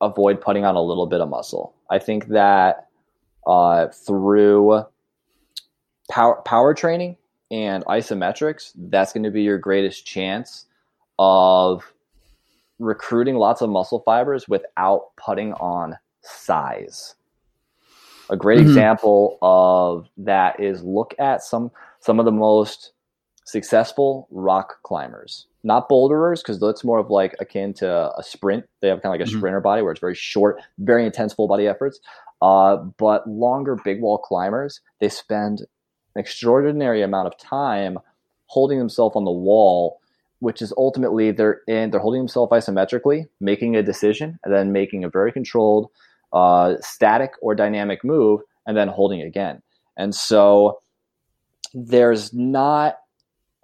avoid 0.00 0.40
putting 0.40 0.64
on 0.64 0.74
a 0.74 0.82
little 0.82 1.06
bit 1.06 1.20
of 1.20 1.28
muscle. 1.28 1.74
I 1.88 2.00
think 2.00 2.26
that 2.28 2.87
uh, 3.46 3.88
through 3.88 4.84
power 6.10 6.36
power 6.44 6.74
training 6.74 7.16
and 7.50 7.84
isometrics, 7.86 8.72
that's 8.76 9.12
going 9.12 9.22
to 9.22 9.30
be 9.30 9.42
your 9.42 9.58
greatest 9.58 10.06
chance 10.06 10.66
of 11.18 11.92
recruiting 12.78 13.34
lots 13.36 13.60
of 13.60 13.70
muscle 13.70 14.00
fibers 14.00 14.48
without 14.48 15.08
putting 15.16 15.52
on 15.54 15.98
size. 16.22 17.14
A 18.30 18.36
great 18.36 18.58
Mhm. 18.58 18.68
example 18.68 19.38
of 19.40 20.08
that 20.18 20.60
is 20.60 20.82
look 20.84 21.14
at 21.18 21.42
some 21.42 21.70
some 22.00 22.18
of 22.18 22.24
the 22.24 22.32
most 22.32 22.92
successful 23.44 24.28
rock 24.30 24.82
climbers. 24.82 25.46
Not 25.68 25.86
boulderers, 25.88 26.40
because 26.42 26.58
that's 26.58 26.82
more 26.82 26.98
of 26.98 27.10
like 27.10 27.36
akin 27.40 27.74
to 27.74 28.10
a 28.16 28.22
sprint. 28.22 28.64
They 28.80 28.88
have 28.88 29.02
kind 29.02 29.14
of 29.14 29.20
like 29.20 29.28
a 29.28 29.30
Mhm. 29.30 29.36
sprinter 29.36 29.60
body 29.60 29.82
where 29.82 29.92
it's 29.92 30.00
very 30.00 30.14
short, 30.14 30.54
very 30.78 31.04
intense 31.04 31.34
full 31.34 31.46
body 31.46 31.66
efforts. 31.68 32.00
Uh, 32.40 32.76
but 32.96 33.28
longer 33.28 33.76
big 33.84 34.00
wall 34.00 34.16
climbers, 34.16 34.80
they 35.00 35.10
spend 35.10 35.60
an 36.14 36.20
extraordinary 36.24 37.02
amount 37.02 37.26
of 37.26 37.36
time 37.36 37.98
holding 38.46 38.78
themselves 38.78 39.14
on 39.14 39.24
the 39.26 39.30
wall, 39.30 40.00
which 40.38 40.62
is 40.62 40.72
ultimately 40.78 41.32
they're 41.32 41.60
in 41.66 41.90
they're 41.90 42.00
holding 42.00 42.22
themselves 42.22 42.50
isometrically, 42.50 43.26
making 43.40 43.76
a 43.76 43.82
decision, 43.82 44.38
and 44.44 44.54
then 44.54 44.72
making 44.72 45.04
a 45.04 45.10
very 45.10 45.32
controlled 45.32 45.90
uh, 46.32 46.76
static 46.80 47.32
or 47.42 47.54
dynamic 47.54 48.02
move, 48.04 48.40
and 48.66 48.74
then 48.74 48.88
holding 48.88 49.20
again. 49.20 49.60
And 49.98 50.14
so 50.14 50.78
there's 51.74 52.32
not 52.32 52.96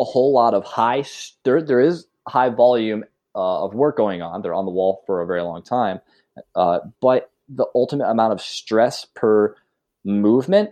a 0.05 0.11
whole 0.11 0.33
lot 0.33 0.53
of 0.53 0.65
high 0.65 1.05
there 1.45 1.63
there 1.63 1.81
is 1.81 2.07
high 2.29 2.51
volume 2.51 3.05
uh, 3.35 3.65
of 3.65 3.75
work 3.75 3.97
going 3.97 4.23
on. 4.23 4.43
They're 4.43 4.55
on 4.55 4.67
the 4.67 4.71
wall 4.71 5.03
for 5.07 5.23
a 5.23 5.27
very 5.27 5.43
long 5.43 5.63
time, 5.63 6.01
uh, 6.55 6.81
but 7.01 7.31
the 7.49 7.67
ultimate 7.75 8.09
amount 8.09 8.33
of 8.33 8.41
stress 8.41 9.07
per 9.15 9.57
movement 10.05 10.71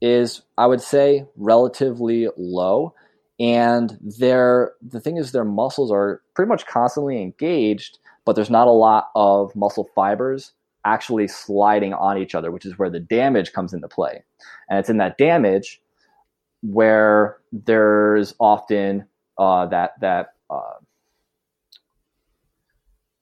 is, 0.00 0.42
I 0.58 0.66
would 0.66 0.80
say, 0.80 1.26
relatively 1.36 2.28
low. 2.36 2.94
And 3.38 3.98
their 4.18 4.72
the 4.82 5.00
thing 5.00 5.16
is, 5.16 5.30
their 5.32 5.44
muscles 5.44 5.92
are 5.92 6.20
pretty 6.34 6.48
much 6.48 6.66
constantly 6.66 7.22
engaged, 7.22 7.98
but 8.24 8.34
there's 8.34 8.50
not 8.50 8.66
a 8.66 8.72
lot 8.72 9.10
of 9.14 9.54
muscle 9.54 9.88
fibers 9.94 10.52
actually 10.84 11.28
sliding 11.28 11.94
on 11.94 12.18
each 12.18 12.34
other, 12.34 12.50
which 12.50 12.66
is 12.66 12.76
where 12.78 12.90
the 12.90 13.00
damage 13.00 13.52
comes 13.52 13.72
into 13.72 13.86
play. 13.86 14.24
And 14.68 14.80
it's 14.80 14.90
in 14.90 14.98
that 14.98 15.18
damage 15.18 15.80
where 16.62 17.38
there's 17.52 18.34
often 18.38 19.06
uh, 19.38 19.66
that 19.66 20.00
that 20.00 20.34
uh, 20.48 20.78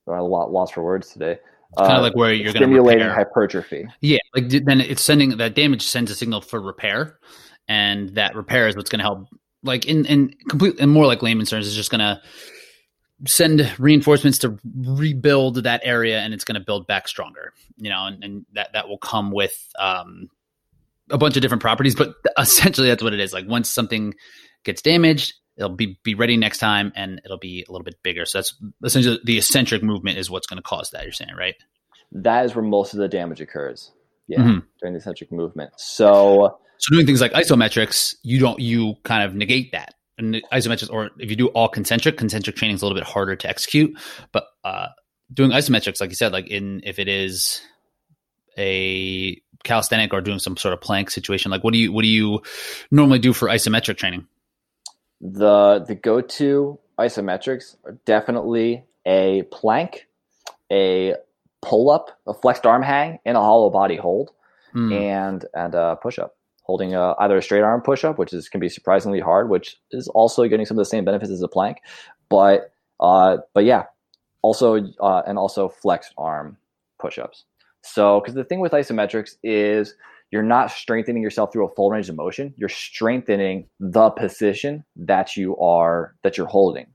a 0.07 0.22
lot 0.22 0.53
lost 0.53 0.74
for 0.74 0.82
words 0.82 1.11
today. 1.12 1.38
Kind 1.78 1.93
Uh, 1.93 1.97
of 1.97 2.03
like 2.03 2.16
where 2.16 2.32
you're 2.32 2.53
going 2.53 2.55
to 2.55 2.59
stimulating 2.59 3.07
hypertrophy. 3.07 3.86
Yeah, 4.01 4.18
like 4.34 4.49
then 4.49 4.80
it's 4.80 5.03
sending 5.03 5.36
that 5.36 5.55
damage 5.55 5.82
sends 5.82 6.11
a 6.11 6.14
signal 6.14 6.41
for 6.41 6.61
repair, 6.61 7.18
and 7.68 8.11
that 8.16 8.34
repair 8.34 8.66
is 8.66 8.74
what's 8.76 8.91
going 8.91 8.99
to 8.99 9.05
help. 9.05 9.28
Like 9.62 9.86
in 9.86 10.05
in 10.07 10.34
complete 10.49 10.80
and 10.80 10.91
more 10.91 11.07
like 11.07 11.22
layman's 11.22 11.51
terms, 11.51 11.66
is 11.66 11.76
just 11.76 11.91
going 11.91 12.01
to 12.01 12.20
send 13.26 13.72
reinforcements 13.78 14.38
to 14.38 14.59
rebuild 14.64 15.62
that 15.62 15.80
area, 15.84 16.18
and 16.18 16.34
it's 16.34 16.45
going 16.45 16.59
to 16.59 16.64
build 16.64 16.88
back 16.88 17.07
stronger. 17.07 17.53
You 17.76 17.91
know, 17.91 18.07
and, 18.07 18.24
and 18.24 18.47
that 18.55 18.72
that 18.72 18.88
will 18.88 18.99
come 18.99 19.30
with 19.30 19.57
um, 19.78 20.28
a 21.11 21.18
bunch 21.18 21.36
of 21.36 21.42
different 21.42 21.62
properties, 21.62 21.94
but 21.94 22.14
essentially 22.38 22.88
that's 22.88 23.02
what 23.02 23.12
it 23.12 23.20
is. 23.20 23.32
Like 23.32 23.48
once 23.48 23.68
something 23.68 24.14
gets 24.64 24.82
damaged, 24.82 25.34
it'll 25.56 25.76
be 25.76 25.98
be 26.04 26.14
ready 26.14 26.36
next 26.36 26.58
time, 26.58 26.92
and 26.96 27.20
it'll 27.24 27.38
be 27.38 27.64
a 27.68 27.72
little 27.72 27.84
bit 27.84 27.96
bigger. 28.02 28.24
So 28.24 28.38
that's 28.38 28.54
essentially 28.84 29.18
the 29.24 29.38
eccentric 29.38 29.82
movement 29.82 30.18
is 30.18 30.30
what's 30.30 30.46
going 30.46 30.58
to 30.58 30.62
cause 30.62 30.90
that. 30.92 31.04
You're 31.04 31.12
saying, 31.12 31.34
right? 31.36 31.54
That 32.12 32.44
is 32.44 32.54
where 32.54 32.64
most 32.64 32.92
of 32.92 32.98
the 32.98 33.08
damage 33.08 33.40
occurs. 33.40 33.92
Yeah, 34.26 34.38
Mhm. 34.40 34.62
during 34.80 34.94
the 34.94 34.98
eccentric 34.98 35.32
movement. 35.32 35.72
So 35.76 36.58
So 36.78 36.94
doing 36.94 37.04
things 37.06 37.20
like 37.20 37.32
isometrics, 37.32 38.14
you 38.22 38.38
don't 38.38 38.58
you 38.61 38.94
kind 39.04 39.24
of 39.24 39.34
negate 39.34 39.72
that. 39.72 39.94
And 40.18 40.40
isometrics, 40.52 40.90
or 40.92 41.11
if 41.18 41.30
you 41.30 41.36
do 41.36 41.48
all 41.48 41.68
concentric, 41.68 42.16
concentric 42.16 42.54
training 42.56 42.76
is 42.76 42.82
a 42.82 42.84
little 42.86 42.98
bit 42.98 43.06
harder 43.08 43.36
to 43.36 43.48
execute. 43.48 43.98
But 44.32 44.44
uh, 44.64 44.88
doing 45.32 45.50
isometrics, 45.50 46.00
like 46.00 46.11
you 46.11 46.16
said, 46.16 46.32
like 46.32 46.46
in 46.48 46.80
if 46.84 46.98
it 46.98 47.08
is 47.08 47.61
a 48.58 49.40
calisthenic 49.64 50.12
or 50.12 50.20
doing 50.20 50.38
some 50.38 50.56
sort 50.56 50.74
of 50.74 50.80
plank 50.80 51.11
situation, 51.11 51.50
like 51.50 51.64
what 51.64 51.72
do 51.72 51.78
you 51.78 51.92
what 51.92 52.02
do 52.02 52.08
you 52.08 52.42
normally 52.90 53.18
do 53.18 53.32
for 53.32 53.48
isometric 53.48 53.96
training? 53.96 54.26
the 55.20 55.84
the 55.86 55.94
go 55.94 56.20
to 56.20 56.78
isometrics 56.98 57.76
are 57.84 57.98
definitely 58.04 58.84
a 59.06 59.42
plank, 59.50 60.08
a 60.72 61.14
pull 61.62 61.90
up, 61.90 62.18
a 62.26 62.34
flexed 62.34 62.66
arm 62.66 62.82
hang, 62.82 63.18
and 63.24 63.36
a 63.36 63.40
hollow 63.40 63.70
body 63.70 63.96
hold. 63.96 64.30
Hmm. 64.72 64.92
and 64.92 65.44
and 65.52 65.74
a 65.74 65.96
push 66.00 66.20
up, 66.20 66.36
holding 66.62 66.94
a, 66.94 67.16
either 67.18 67.36
a 67.36 67.42
straight 67.42 67.62
arm 67.62 67.80
push 67.80 68.04
up, 68.04 68.18
which 68.18 68.32
is 68.32 68.48
can 68.48 68.61
be 68.61 68.68
surprisingly 68.68 69.18
hard, 69.18 69.50
which 69.50 69.76
is 69.90 70.06
also 70.06 70.46
getting 70.46 70.64
some 70.64 70.78
of 70.78 70.80
the 70.80 70.88
same 70.88 71.04
benefits 71.04 71.32
as 71.32 71.42
a 71.42 71.48
plank, 71.48 71.78
but 72.28 72.72
uh, 73.00 73.38
but 73.52 73.64
yeah, 73.64 73.86
also 74.42 74.76
uh, 75.00 75.22
and 75.26 75.38
also 75.38 75.68
flexed 75.68 76.14
arm 76.16 76.56
push 77.00 77.18
ups. 77.18 77.44
So 77.83 78.20
because 78.20 78.35
the 78.35 78.45
thing 78.45 78.61
with 78.61 78.72
isometrics 78.72 79.33
is 79.43 79.95
you're 80.31 80.43
not 80.43 80.70
strengthening 80.70 81.22
yourself 81.22 81.53
through 81.53 81.66
a 81.66 81.74
full 81.74 81.91
range 81.91 82.09
of 82.09 82.16
motion, 82.16 82.55
you're 82.57 82.68
strengthening 82.68 83.68
the 83.81 84.11
position 84.11 84.85
that 84.97 85.37
you 85.37 85.57
are 85.57 86.14
that 86.22 86.37
you're 86.37 86.47
holding. 86.47 86.87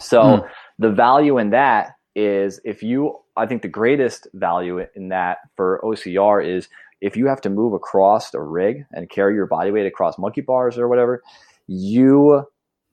So 0.00 0.38
hmm. 0.38 0.46
the 0.78 0.90
value 0.90 1.38
in 1.38 1.50
that 1.50 1.92
is 2.14 2.60
if 2.64 2.82
you 2.82 3.18
I 3.36 3.46
think 3.46 3.62
the 3.62 3.68
greatest 3.68 4.26
value 4.32 4.84
in 4.94 5.08
that 5.10 5.38
for 5.56 5.80
OCR 5.84 6.44
is 6.44 6.68
if 7.02 7.16
you 7.16 7.26
have 7.26 7.42
to 7.42 7.50
move 7.50 7.74
across 7.74 8.32
a 8.32 8.40
rig 8.40 8.86
and 8.92 9.10
carry 9.10 9.34
your 9.34 9.46
body 9.46 9.70
weight 9.70 9.86
across 9.86 10.18
monkey 10.18 10.40
bars 10.40 10.78
or 10.78 10.88
whatever, 10.88 11.22
you 11.66 12.44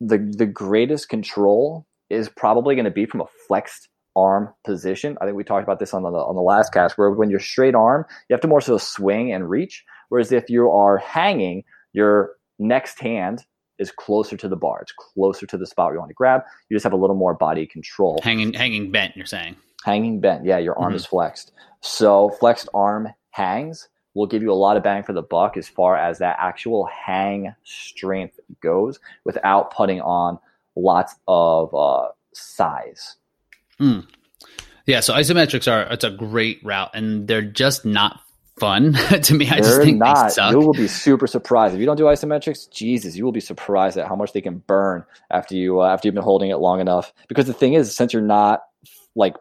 the 0.01 0.17
the 0.37 0.45
greatest 0.45 1.07
control 1.07 1.85
is 2.09 2.29
probably 2.29 2.75
going 2.75 2.85
to 2.85 2.91
be 2.91 3.05
from 3.05 3.21
a 3.21 3.25
flexed 3.47 3.87
arm 4.15 4.53
position. 4.63 5.17
I 5.21 5.25
think 5.25 5.35
we 5.37 5.43
talked 5.43 5.63
about 5.63 5.79
this 5.79 5.93
on 5.93 6.03
the 6.03 6.09
on 6.09 6.35
the 6.35 6.41
last 6.41 6.71
cast 6.73 6.97
where 6.97 7.11
when 7.11 7.29
you're 7.29 7.39
straight 7.39 7.75
arm, 7.75 8.05
you 8.29 8.33
have 8.33 8.41
to 8.41 8.47
more 8.47 8.61
so 8.61 8.77
swing 8.77 9.31
and 9.33 9.49
reach, 9.49 9.83
whereas 10.09 10.31
if 10.31 10.49
you 10.49 10.69
are 10.69 10.97
hanging, 10.97 11.63
your 11.93 12.33
next 12.59 12.99
hand 12.99 13.45
is 13.79 13.91
closer 13.91 14.37
to 14.37 14.47
the 14.47 14.55
bar. 14.55 14.79
It's 14.81 14.91
closer 14.93 15.45
to 15.47 15.57
the 15.57 15.65
spot 15.65 15.87
where 15.87 15.95
you 15.95 15.99
want 15.99 16.09
to 16.11 16.15
grab. 16.15 16.41
You 16.69 16.75
just 16.75 16.83
have 16.83 16.93
a 16.93 16.97
little 16.97 17.15
more 17.15 17.33
body 17.33 17.65
control 17.65 18.19
hanging 18.23 18.53
hanging 18.53 18.91
bent. 18.91 19.15
You're 19.17 19.25
saying. 19.25 19.55
hanging 19.85 20.21
bent 20.21 20.45
yeah 20.45 20.57
your 20.59 20.79
arm 20.79 20.93
Mhm. 20.93 20.95
is 20.95 21.05
flexed 21.05 21.51
so 21.81 22.29
flexed 22.39 22.69
arm 22.73 23.09
hangs 23.31 23.89
will 24.13 24.27
give 24.27 24.41
you 24.41 24.49
a 24.49 24.53
lot 24.65 24.77
of 24.77 24.83
bang 24.83 25.03
for 25.03 25.11
the 25.11 25.21
buck 25.23 25.57
as 25.57 25.67
far 25.67 25.97
as 25.97 26.19
that 26.19 26.37
actual 26.39 26.85
hang 26.85 27.53
strength 27.63 28.39
goes 28.61 28.99
without 29.25 29.71
putting 29.73 29.99
on 29.99 30.39
lots 30.77 31.15
of 31.27 31.73
uh, 31.75 32.07
size 32.33 33.17
Yeah, 34.85 34.99
so 34.99 35.13
isometrics 35.13 35.71
are 35.71 35.93
it's 35.93 36.03
a 36.03 36.11
great 36.11 36.59
route, 36.63 36.91
and 36.93 37.27
they're 37.27 37.41
just 37.41 37.85
not 37.85 38.19
fun. 38.59 38.93
To 39.23 39.33
me. 39.33 39.49
I 39.49 39.57
just 39.57 39.69
they're 39.69 39.83
think 39.83 40.03
they 40.03 40.29
suck. 40.29 40.51
you 40.51 40.59
will 40.59 40.73
be 40.73 40.87
super 40.87 41.27
surprised. 41.27 41.73
If 41.73 41.79
you 41.79 41.85
don't 41.85 41.97
do 41.97 42.03
isometrics 42.03 42.69
jesus 42.69 43.15
you 43.15 43.23
will 43.23 43.31
be 43.31 43.39
surprised 43.39 43.97
at 43.97 44.07
how 44.07 44.15
much 44.15 44.33
they 44.33 44.41
can 44.41 44.57
burn 44.59 45.05
after 45.31 45.55
you 45.55 45.81
uh, 45.81 45.87
after 45.87 46.07
you've 46.07 46.15
been 46.15 46.23
holding 46.23 46.49
it 46.49 46.57
long 46.57 46.79
enough. 46.79 47.13
Because 47.27 47.45
the 47.45 47.53
thing 47.53 47.73
is 47.73 47.95
since 47.95 48.13
you're 48.13 48.21
not 48.21 48.61
like 49.15 49.35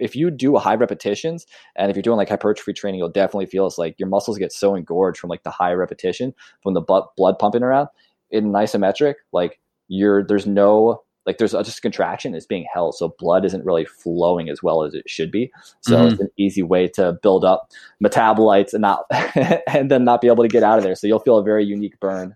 if 0.00 0.16
you 0.16 0.30
do 0.30 0.56
high 0.56 0.74
repetitions 0.74 1.46
and 1.76 1.90
if 1.90 1.96
you're 1.96 2.02
doing 2.02 2.16
like 2.16 2.28
hypertrophy 2.28 2.72
training 2.72 2.98
you'll 2.98 3.08
definitely 3.08 3.46
feel 3.46 3.66
it's 3.66 3.78
like 3.78 3.94
your 3.98 4.08
muscles 4.08 4.38
get 4.38 4.52
so 4.52 4.74
engorged 4.74 5.18
from 5.18 5.30
like 5.30 5.44
the 5.44 5.50
high 5.50 5.72
repetition 5.72 6.34
from 6.62 6.74
the 6.74 6.80
blood 6.80 7.38
pumping 7.38 7.62
around. 7.62 7.88
In 8.30 8.46
an 8.46 8.52
isometric 8.52 9.14
like 9.32 9.60
you're 9.88 10.24
there's 10.24 10.46
no 10.46 11.02
like 11.26 11.38
there's 11.38 11.52
just 11.52 11.78
a 11.78 11.80
contraction 11.80 12.34
it's 12.34 12.46
being 12.46 12.66
held 12.72 12.94
so 12.94 13.14
blood 13.18 13.44
isn't 13.44 13.64
really 13.64 13.84
flowing 13.84 14.48
as 14.48 14.62
well 14.62 14.82
as 14.84 14.94
it 14.94 15.08
should 15.08 15.30
be 15.30 15.50
so 15.80 15.96
Mhm. 15.96 16.12
it's 16.12 16.20
an 16.20 16.30
easy 16.36 16.62
way 16.62 16.88
to 16.88 17.12
build 17.22 17.44
up 17.44 17.70
metabolites 18.02 18.72
and 18.74 18.82
not 18.82 19.04
and 19.68 19.90
then 19.90 20.04
not 20.04 20.20
be 20.20 20.26
able 20.28 20.42
to 20.44 20.48
get 20.48 20.62
out 20.62 20.78
of 20.78 20.84
there 20.84 20.94
so 20.94 21.06
you'll 21.06 21.18
feel 21.20 21.38
a 21.38 21.42
very 21.42 21.64
unique 21.64 21.98
burn 22.00 22.34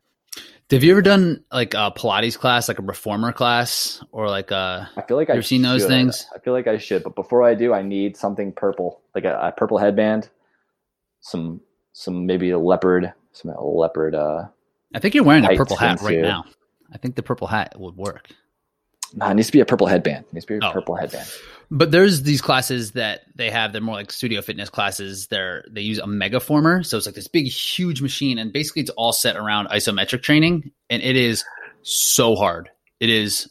Have 0.70 0.82
you 0.84 0.90
ever 0.92 1.02
done 1.02 1.44
like 1.52 1.74
a 1.74 1.92
Pilates 1.96 2.36
class, 2.38 2.66
like 2.68 2.78
a 2.80 2.82
reformer 2.82 3.30
class, 3.32 4.02
or 4.10 4.28
like 4.28 4.50
a? 4.50 4.88
i 4.96 5.02
feel 5.02 5.16
like 5.16 5.30
I've 5.30 5.46
seen 5.46 5.62
those 5.62 5.84
things? 5.86 6.26
i 6.34 6.38
feel 6.40 6.52
like 6.52 6.66
i 6.66 6.76
should 6.78 7.02
but 7.02 7.14
before 7.14 7.42
i 7.44 7.54
do 7.54 7.72
i 7.72 7.82
need 7.82 8.16
something 8.16 8.52
purple 8.52 9.00
like 9.14 9.24
a, 9.24 9.38
a 9.40 9.52
purple 9.52 9.78
headband 9.78 10.28
some 11.20 11.60
some 11.92 12.26
maybe 12.26 12.50
a 12.50 12.58
leopard 12.58 13.12
some 13.32 13.52
leopard 13.58 14.14
uh 14.14 14.46
I 14.94 14.98
think 15.00 15.14
you're 15.14 15.24
wearing 15.24 15.44
a 15.44 15.56
purple 15.56 15.76
hat 15.76 16.00
right 16.00 16.16
swimsuit. 16.18 16.22
now. 16.22 16.44
I 16.92 16.98
think 16.98 17.16
the 17.16 17.22
purple 17.22 17.48
hat 17.48 17.74
would 17.78 17.96
work. 17.96 18.28
Nah, 19.14 19.30
it 19.30 19.34
needs 19.34 19.46
to 19.48 19.52
be 19.52 19.60
a 19.60 19.64
purple 19.66 19.86
headband. 19.86 20.24
It 20.28 20.34
needs 20.34 20.46
to 20.46 20.58
be 20.58 20.64
a 20.64 20.68
Oh. 20.68 20.72
purple 20.72 20.96
headband. 20.96 21.28
But 21.70 21.90
there's 21.90 22.22
these 22.22 22.40
classes 22.40 22.92
that 22.92 23.22
they 23.34 23.50
have. 23.50 23.72
They're 23.72 23.80
more 23.80 23.96
like 23.96 24.12
studio 24.12 24.40
fitness 24.40 24.70
classes. 24.70 25.26
They're 25.26 25.64
they 25.70 25.80
use 25.80 25.98
a 25.98 26.04
megaformer, 26.06 26.86
so 26.86 26.96
it's 26.96 27.06
like 27.06 27.16
this 27.16 27.26
big, 27.28 27.46
huge 27.46 28.00
machine, 28.02 28.38
and 28.38 28.52
basically 28.52 28.82
it's 28.82 28.90
all 28.90 29.12
set 29.12 29.36
around 29.36 29.68
isometric 29.68 30.22
training, 30.22 30.70
and 30.90 31.02
it 31.02 31.16
is 31.16 31.44
so 31.82 32.36
hard. 32.36 32.70
It 33.00 33.10
is 33.10 33.48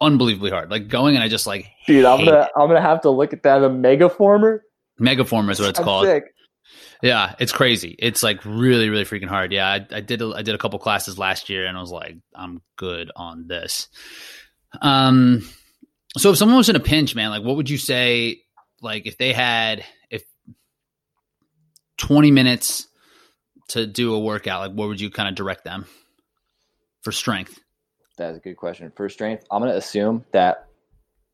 unbelievably 0.00 0.50
hard. 0.50 0.70
Like 0.72 0.88
going, 0.88 1.14
and 1.14 1.22
I 1.22 1.28
just 1.28 1.46
like 1.46 1.66
Dude, 1.86 2.04
I'm 2.04 2.24
gonna 2.24 2.40
it. 2.42 2.48
I'm 2.56 2.66
gonna 2.68 2.80
have 2.80 3.02
to 3.02 3.10
look 3.10 3.32
at 3.32 3.44
that. 3.44 3.62
A 3.62 3.68
megaformer. 3.68 4.60
megaformer 5.00 5.50
is 5.52 5.60
what 5.60 5.70
it's 5.70 5.78
I'm 5.78 5.84
called. 5.84 6.06
sick. 6.06 6.24
Yeah, 7.02 7.34
it's 7.38 7.52
crazy. 7.52 7.94
It's 7.98 8.22
like 8.22 8.44
really, 8.44 8.90
really 8.90 9.04
freaking 9.04 9.28
hard. 9.28 9.52
Yeah, 9.52 9.68
I, 9.68 9.86
I 9.90 10.00
did. 10.00 10.20
A, 10.20 10.32
I 10.36 10.42
did 10.42 10.54
a 10.54 10.58
couple 10.58 10.78
classes 10.78 11.16
last 11.18 11.48
year, 11.48 11.66
and 11.66 11.76
I 11.76 11.80
was 11.80 11.90
like, 11.92 12.16
I'm 12.34 12.60
good 12.76 13.10
on 13.16 13.46
this. 13.46 13.88
Um, 14.80 15.42
so 16.16 16.30
if 16.30 16.38
someone 16.38 16.58
was 16.58 16.68
in 16.68 16.76
a 16.76 16.80
pinch, 16.80 17.14
man, 17.14 17.30
like, 17.30 17.42
what 17.42 17.56
would 17.56 17.70
you 17.70 17.78
say? 17.78 18.42
Like, 18.82 19.06
if 19.06 19.18
they 19.18 19.32
had 19.32 19.84
if 20.10 20.24
20 21.98 22.30
minutes 22.30 22.88
to 23.68 23.86
do 23.86 24.14
a 24.14 24.18
workout, 24.18 24.60
like, 24.60 24.72
what 24.72 24.88
would 24.88 25.00
you 25.00 25.10
kind 25.10 25.28
of 25.28 25.34
direct 25.34 25.64
them 25.64 25.86
for 27.02 27.12
strength? 27.12 27.58
That's 28.16 28.36
a 28.36 28.40
good 28.40 28.56
question. 28.56 28.92
For 28.96 29.08
strength, 29.08 29.44
I'm 29.50 29.60
going 29.60 29.72
to 29.72 29.78
assume 29.78 30.24
that 30.32 30.66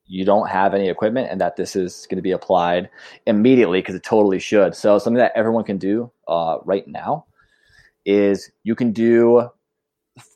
you 0.07 0.25
don't 0.25 0.49
have 0.49 0.73
any 0.73 0.89
equipment 0.89 1.29
and 1.31 1.41
that 1.41 1.57
this 1.57 1.75
is 1.75 2.07
going 2.09 2.17
to 2.17 2.23
be 2.23 2.31
applied 2.31 2.89
immediately 3.27 3.81
because 3.81 3.95
it 3.95 4.05
totally 4.05 4.39
should. 4.39 4.75
So, 4.75 4.99
something 4.99 5.19
that 5.19 5.33
everyone 5.35 5.65
can 5.65 5.79
do 5.79 6.11
uh, 6.29 6.59
right 6.65 6.87
now 6.87 7.27
is 8.05 8.51
you 8.63 8.75
can 8.75 8.93
do, 8.93 9.51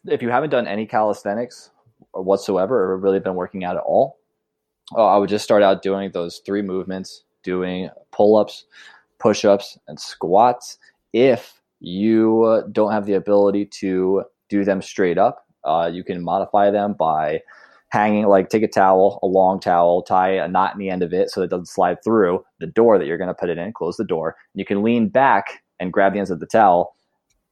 if 0.07 0.23
you 0.23 0.31
haven't 0.31 0.51
done 0.51 0.67
any 0.67 0.87
calisthenics 0.87 1.71
whatsoever 2.13 2.93
or 2.93 2.99
really 2.99 3.21
been 3.21 3.35
working 3.35 3.65
out 3.65 3.77
at 3.77 3.83
all, 3.83 4.19
uh, 4.97 5.07
I 5.07 5.17
would 5.17 5.29
just 5.29 5.45
start 5.45 5.63
out 5.63 5.83
doing 5.83 6.11
those 6.13 6.41
three 6.45 6.63
movements 6.63 7.25
doing 7.43 7.89
pull 8.13 8.37
ups, 8.37 8.65
push 9.19 9.45
ups, 9.45 9.79
and 9.89 9.99
squats. 9.99 10.79
If 11.13 11.61
you 11.81 12.43
uh, 12.45 12.63
don't 12.71 12.93
have 12.93 13.07
the 13.07 13.15
ability 13.15 13.67
to 13.81 14.25
do 14.49 14.65
them 14.65 14.83
straight 14.83 15.19
up, 15.19 15.47
uh, 15.65 15.91
you 15.93 16.05
can 16.05 16.23
modify 16.23 16.71
them 16.71 16.95
by 16.99 17.41
hanging, 17.89 18.27
like 18.27 18.49
take 18.49 18.63
a 18.63 18.69
towel, 18.69 19.19
a 19.23 19.27
long 19.27 19.61
towel, 19.61 20.03
tie 20.03 20.33
a 20.33 20.49
knot 20.49 20.75
in 20.75 20.79
the 20.79 20.91
end 20.91 21.03
of 21.03 21.13
it 21.13 21.31
so 21.31 21.43
it 21.43 21.51
doesn't 21.51 21.67
slide 21.67 22.03
through 22.05 22.45
the 22.61 22.67
door 22.67 22.99
that 22.99 23.07
you're 23.07 23.19
going 23.19 23.29
to 23.29 23.35
put 23.35 23.51
it 23.51 23.59
in, 23.59 23.73
close 23.73 23.97
the 23.97 24.05
door. 24.05 24.37
And 24.55 24.61
you 24.61 24.65
can 24.65 24.83
lean 24.83 25.09
back 25.09 25.63
and 25.79 25.93
grab 25.93 26.13
the 26.13 26.19
ends 26.19 26.31
of 26.31 26.41
the 26.41 26.47
towel 26.47 26.95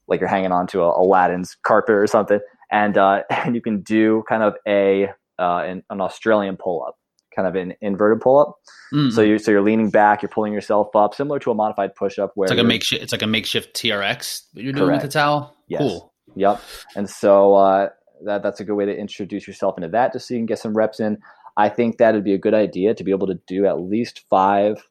like 0.07 0.21
you're 0.21 0.29
hanging 0.29 0.53
onto 0.53 0.81
a 0.81 1.01
Aladdin's 1.01 1.57
carpet 1.63 1.95
or 1.95 2.07
something. 2.07 2.41
And, 2.71 2.97
uh, 2.97 3.23
and 3.31 3.55
you 3.55 3.61
can 3.61 3.83
do 3.83 4.25
kind 4.29 4.43
of 4.43 4.55
a 4.67 5.09
uh, 5.39 5.63
an, 5.65 5.83
an 5.91 6.01
Australian 6.01 6.57
pull 6.57 6.85
up, 6.87 6.97
kind 7.35 7.47
of 7.47 7.55
an 7.55 7.75
inverted 7.81 8.21
pull 8.21 8.39
up. 8.39 8.57
Mm. 8.93 9.13
So 9.13 9.23
you 9.23 9.39
so 9.39 9.51
you're 9.51 9.63
leaning 9.63 9.91
back, 9.91 10.23
you're 10.23 10.29
pulling 10.29 10.53
yourself 10.53 10.95
up, 10.97 11.15
similar 11.15 11.39
to 11.41 11.51
a 11.51 11.55
modified 11.55 11.95
push 11.95 12.19
up 12.19 12.33
where 12.35 12.47
it's 12.47 12.51
like 12.51 12.59
a 12.59 12.67
makeshift. 12.67 13.03
It's 13.03 13.13
like 13.13 13.23
a 13.23 13.27
makeshift 13.27 13.75
TRX 13.75 14.43
you're 14.55 14.73
doing 14.73 14.93
with 14.93 15.03
the 15.03 15.09
towel. 15.09 15.55
Yes. 15.69 15.81
Cool. 15.81 16.13
Yep. 16.35 16.61
And 16.97 17.09
so 17.09 17.55
uh, 17.55 17.89
that 18.25 18.43
that's 18.43 18.61
a 18.61 18.65
good 18.65 18.75
way 18.75 18.87
to 18.87 18.97
introduce 18.97 19.47
yourself 19.47 19.77
into 19.79 19.89
that, 19.89 20.13
just 20.13 20.29
so 20.29 20.35
you 20.35 20.41
can 20.41 20.47
get 20.47 20.59
some 20.59 20.77
reps 20.77 21.01
in. 21.01 21.19
I 21.57 21.69
think 21.69 21.99
that'd 21.99 22.23
be 22.25 22.35
a 22.35 22.39
good 22.39 22.55
idea 22.55 22.95
to 22.95 23.05
be 23.05 23.11
able 23.11 23.27
to 23.27 23.39
do 23.47 23.67
at 23.67 23.81
least 23.81 24.23
five 24.31 24.83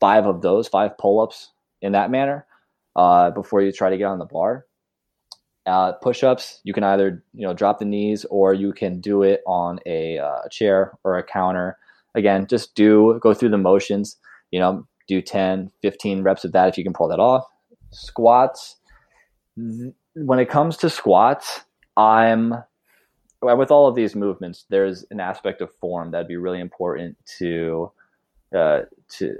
five 0.00 0.26
of 0.26 0.40
those 0.42 0.68
five 0.68 0.96
pull 0.98 1.20
ups 1.20 1.50
in 1.82 1.92
that 1.92 2.10
manner 2.10 2.46
uh, 2.96 3.30
before 3.30 3.60
you 3.62 3.72
try 3.72 3.90
to 3.90 3.98
get 3.98 4.04
on 4.04 4.18
the 4.18 4.24
bar. 4.24 4.66
Uh, 5.66 5.92
push 5.92 6.24
ups, 6.24 6.60
you 6.64 6.72
can 6.72 6.82
either 6.82 7.22
you 7.34 7.46
know 7.46 7.52
drop 7.52 7.78
the 7.78 7.84
knees 7.84 8.24
or 8.30 8.54
you 8.54 8.72
can 8.72 9.00
do 9.00 9.22
it 9.22 9.42
on 9.46 9.78
a 9.86 10.18
uh, 10.18 10.48
chair 10.50 10.92
or 11.04 11.18
a 11.18 11.22
counter. 11.22 11.76
Again, 12.14 12.46
just 12.46 12.74
do 12.74 13.18
go 13.22 13.34
through 13.34 13.50
the 13.50 13.58
motions. 13.58 14.16
You 14.50 14.58
know, 14.58 14.86
do 15.06 15.20
10, 15.20 15.70
15 15.82 16.22
reps 16.22 16.44
of 16.44 16.52
that 16.52 16.68
if 16.68 16.78
you 16.78 16.84
can 16.84 16.92
pull 16.92 17.08
that 17.08 17.20
off. 17.20 17.44
Squats. 17.92 18.76
When 19.56 20.38
it 20.38 20.48
comes 20.48 20.76
to 20.78 20.90
squats, 20.90 21.60
I'm 21.96 22.54
with 23.42 23.70
all 23.70 23.88
of 23.88 23.94
these 23.94 24.14
movements. 24.14 24.64
There's 24.70 25.04
an 25.10 25.20
aspect 25.20 25.60
of 25.60 25.74
form 25.80 26.10
that'd 26.10 26.28
be 26.28 26.36
really 26.36 26.60
important 26.60 27.16
to 27.38 27.92
uh, 28.56 28.80
to 29.18 29.36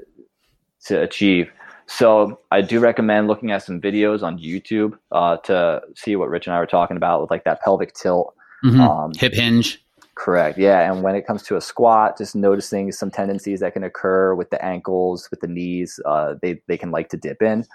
to 0.86 1.02
achieve. 1.02 1.50
So 1.90 2.38
I 2.52 2.60
do 2.60 2.78
recommend 2.78 3.26
looking 3.26 3.50
at 3.50 3.64
some 3.64 3.80
videos 3.80 4.22
on 4.22 4.38
YouTube 4.38 4.96
uh, 5.10 5.38
to 5.38 5.82
see 5.96 6.14
what 6.14 6.28
Rich 6.28 6.46
and 6.46 6.54
I 6.54 6.60
were 6.60 6.66
talking 6.66 6.96
about 6.96 7.20
with 7.20 7.32
like 7.32 7.42
that 7.44 7.60
pelvic 7.62 7.94
tilt. 7.94 8.32
Mhm. 8.64 8.78
Um, 8.78 9.12
Hip 9.18 9.34
hinge. 9.34 9.84
Correct. 10.14 10.56
Yeah. 10.56 10.88
And 10.88 11.02
when 11.02 11.16
it 11.16 11.26
comes 11.26 11.42
to 11.44 11.56
a 11.56 11.60
squat, 11.60 12.16
just 12.16 12.36
noticing 12.36 12.92
some 12.92 13.10
tendencies 13.10 13.58
that 13.58 13.72
can 13.72 13.82
occur 13.82 14.36
with 14.36 14.50
the 14.50 14.64
ankles, 14.64 15.28
with 15.32 15.40
the 15.40 15.48
knees, 15.48 15.98
uh, 16.06 16.36
they, 16.40 16.62
they 16.68 16.78
can 16.78 16.92
like 16.92 17.08
to 17.08 17.16
dip 17.16 17.42
in. 17.42 17.66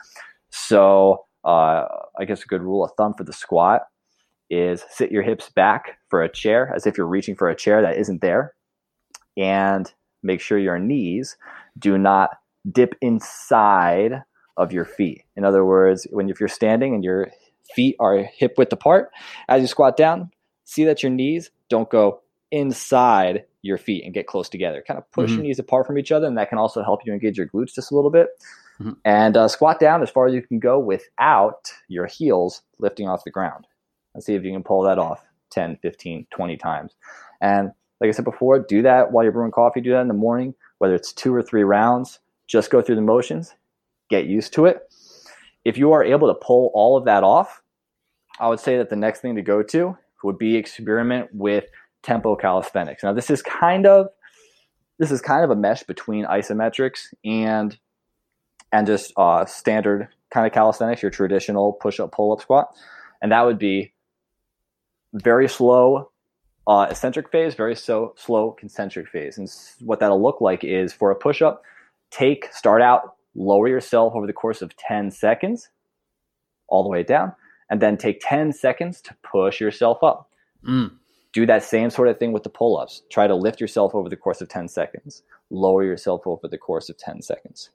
So 0.49 1.25
uh, 1.43 1.85
I 2.17 2.23
guess 2.25 2.41
a 2.41 2.47
good 2.47 2.61
rule 2.61 2.85
of 2.85 2.91
thumb 2.95 3.15
for 3.15 3.25
the 3.25 3.33
squat 3.33 3.81
is 4.49 4.85
sit 4.89 5.11
your 5.11 5.23
hips 5.23 5.49
back 5.49 5.97
for 6.09 6.23
a 6.23 6.29
chair 6.31 6.71
as 6.73 6.87
if 6.87 6.97
you're 6.97 7.05
reaching 7.05 7.35
for 7.35 7.49
a 7.49 7.55
chair 7.55 7.81
that 7.81 7.97
isn't 7.97 8.21
there. 8.21 8.53
And 9.35 9.91
make 10.23 10.39
sure 10.39 10.57
your 10.57 10.79
knees 10.79 11.35
do 11.77 11.97
not 11.97 12.29
dip 12.71 12.95
inside 13.01 14.23
of 14.57 14.71
your 14.71 14.85
feet. 14.85 15.23
In 15.35 15.43
other 15.45 15.65
words, 15.65 16.07
when 16.11 16.29
if 16.29 16.39
you're 16.39 16.49
standing 16.49 16.93
and 16.95 17.03
your 17.03 17.29
feet 17.75 17.95
are 17.99 18.17
hip 18.19 18.55
width 18.57 18.71
apart, 18.73 19.11
as 19.49 19.61
you 19.61 19.67
squat 19.67 19.97
down, 19.97 20.31
see 20.63 20.85
that 20.85 21.03
your 21.03 21.11
knees 21.11 21.51
don't 21.69 21.89
go 21.89 22.21
inside 22.51 23.45
your 23.61 23.77
feet 23.77 24.03
and 24.05 24.13
get 24.13 24.27
close 24.27 24.47
together. 24.47 24.83
Kind 24.87 24.97
of 24.97 25.11
push 25.11 25.31
Mhm. 25.31 25.35
your 25.35 25.43
knees 25.43 25.59
apart 25.59 25.87
from 25.87 25.97
each 25.97 26.11
other, 26.11 26.27
and 26.27 26.37
that 26.37 26.49
can 26.49 26.57
also 26.57 26.83
help 26.83 27.05
you 27.05 27.11
engage 27.13 27.37
your 27.37 27.47
glutes 27.47 27.73
just 27.73 27.91
a 27.91 27.95
little 27.95 28.11
bit. 28.11 28.29
Mhm. 28.79 28.97
And 29.03 29.35
uh, 29.37 29.47
squat 29.47 29.79
down 29.79 30.01
as 30.03 30.09
far 30.09 30.27
as 30.27 30.33
you 30.33 30.41
can 30.41 30.59
go 30.59 30.77
without 30.79 31.71
your 31.87 32.05
heels 32.05 32.61
lifting 32.79 33.07
off 33.07 33.23
the 33.23 33.31
ground. 33.31 33.67
And 34.13 34.23
see 34.23 34.35
if 34.35 34.43
you 34.43 34.51
can 34.53 34.63
pull 34.63 34.83
that 34.83 34.97
off 34.99 35.25
10, 35.49 35.77
15, 35.77 36.27
20 36.29 36.57
times. 36.57 36.95
And 37.41 37.71
like 37.99 38.07
I 38.09 38.11
said 38.11 38.25
before, 38.25 38.59
do 38.59 38.81
that 38.83 39.11
while 39.11 39.23
you're 39.23 39.33
brewing 39.33 39.51
coffee. 39.51 39.81
Do 39.81 39.91
that 39.91 40.01
in 40.01 40.07
the 40.07 40.13
morning, 40.13 40.53
whether 40.77 40.93
it's 40.95 41.11
two 41.13 41.33
or 41.33 41.41
three 41.41 41.63
rounds. 41.63 42.19
Just 42.47 42.69
go 42.69 42.81
through 42.81 42.95
the 42.95 43.01
motions, 43.01 43.53
get 44.09 44.25
used 44.25 44.53
to 44.53 44.65
it. 44.65 44.87
If 45.63 45.77
you 45.77 45.91
are 45.93 46.03
able 46.03 46.27
to 46.27 46.35
pull 46.35 46.71
all 46.73 46.97
of 46.97 47.05
that 47.05 47.23
off, 47.23 47.61
I 48.39 48.49
would 48.49 48.59
say 48.59 48.77
that 48.77 48.89
the 48.89 48.95
next 48.95 49.21
thing 49.21 49.35
to 49.35 49.41
go 49.41 49.63
to 49.63 49.97
would 50.23 50.37
be 50.37 50.55
experiment 50.55 51.29
with 51.33 51.65
tempo 52.03 52.35
calisthenics. 52.35 53.03
Now, 53.03 53.13
this 53.13 53.29
is 53.29 53.41
kind 53.41 53.85
of 53.85 54.07
this 54.99 55.11
is 55.11 55.21
kind 55.21 55.43
of 55.43 55.49
a 55.49 55.55
mesh 55.55 55.83
between 55.83 56.25
isometrics 56.25 57.13
and 57.23 57.77
and 58.71 58.87
just 58.87 59.13
uh, 59.17 59.45
standard 59.45 60.09
kind 60.31 60.45
of 60.45 60.53
calisthenics, 60.53 61.01
your 61.01 61.11
traditional 61.11 61.73
push 61.73 61.99
up, 61.99 62.11
pull 62.11 62.33
up, 62.33 62.41
squat, 62.41 62.75
and 63.21 63.31
that 63.31 63.43
would 63.43 63.59
be 63.59 63.93
very 65.13 65.47
slow 65.47 66.11
uh, 66.67 66.87
eccentric 66.89 67.29
phase, 67.31 67.55
very 67.55 67.75
so 67.75 68.13
slow 68.17 68.51
concentric 68.51 69.07
phase. 69.07 69.37
And 69.37 69.49
what 69.79 69.99
that'll 69.99 70.21
look 70.21 70.41
like 70.41 70.63
is 70.63 70.93
for 70.93 71.11
a 71.11 71.15
push 71.15 71.41
up, 71.41 71.63
take 72.11 72.51
start 72.53 72.81
out, 72.81 73.15
lower 73.35 73.67
yourself 73.67 74.13
over 74.15 74.27
the 74.27 74.33
course 74.33 74.61
of 74.61 74.75
10 74.77 75.11
seconds, 75.11 75.69
all 76.67 76.83
the 76.83 76.89
way 76.89 77.03
down, 77.03 77.33
and 77.69 77.81
then 77.81 77.97
take 77.97 78.21
10 78.23 78.53
seconds 78.53 79.01
to 79.01 79.15
push 79.23 79.59
yourself 79.59 80.03
up. 80.03 80.29
Mm. 80.67 80.91
Do 81.33 81.45
that 81.45 81.63
same 81.63 81.89
sort 81.89 82.07
of 82.07 82.17
thing 82.17 82.31
with 82.31 82.43
the 82.43 82.49
pull 82.49 82.77
ups. 82.77 83.01
Try 83.09 83.27
to 83.27 83.35
lift 83.35 83.59
yourself 83.59 83.93
over 83.93 84.07
the 84.07 84.15
course 84.15 84.41
of 84.41 84.47
10 84.47 84.69
seconds, 84.69 85.23
lower 85.49 85.83
yourself 85.83 86.21
over 86.25 86.47
the 86.47 86.57
course 86.57 86.89
of 86.89 86.97
10 86.97 87.21
seconds. 87.21 87.69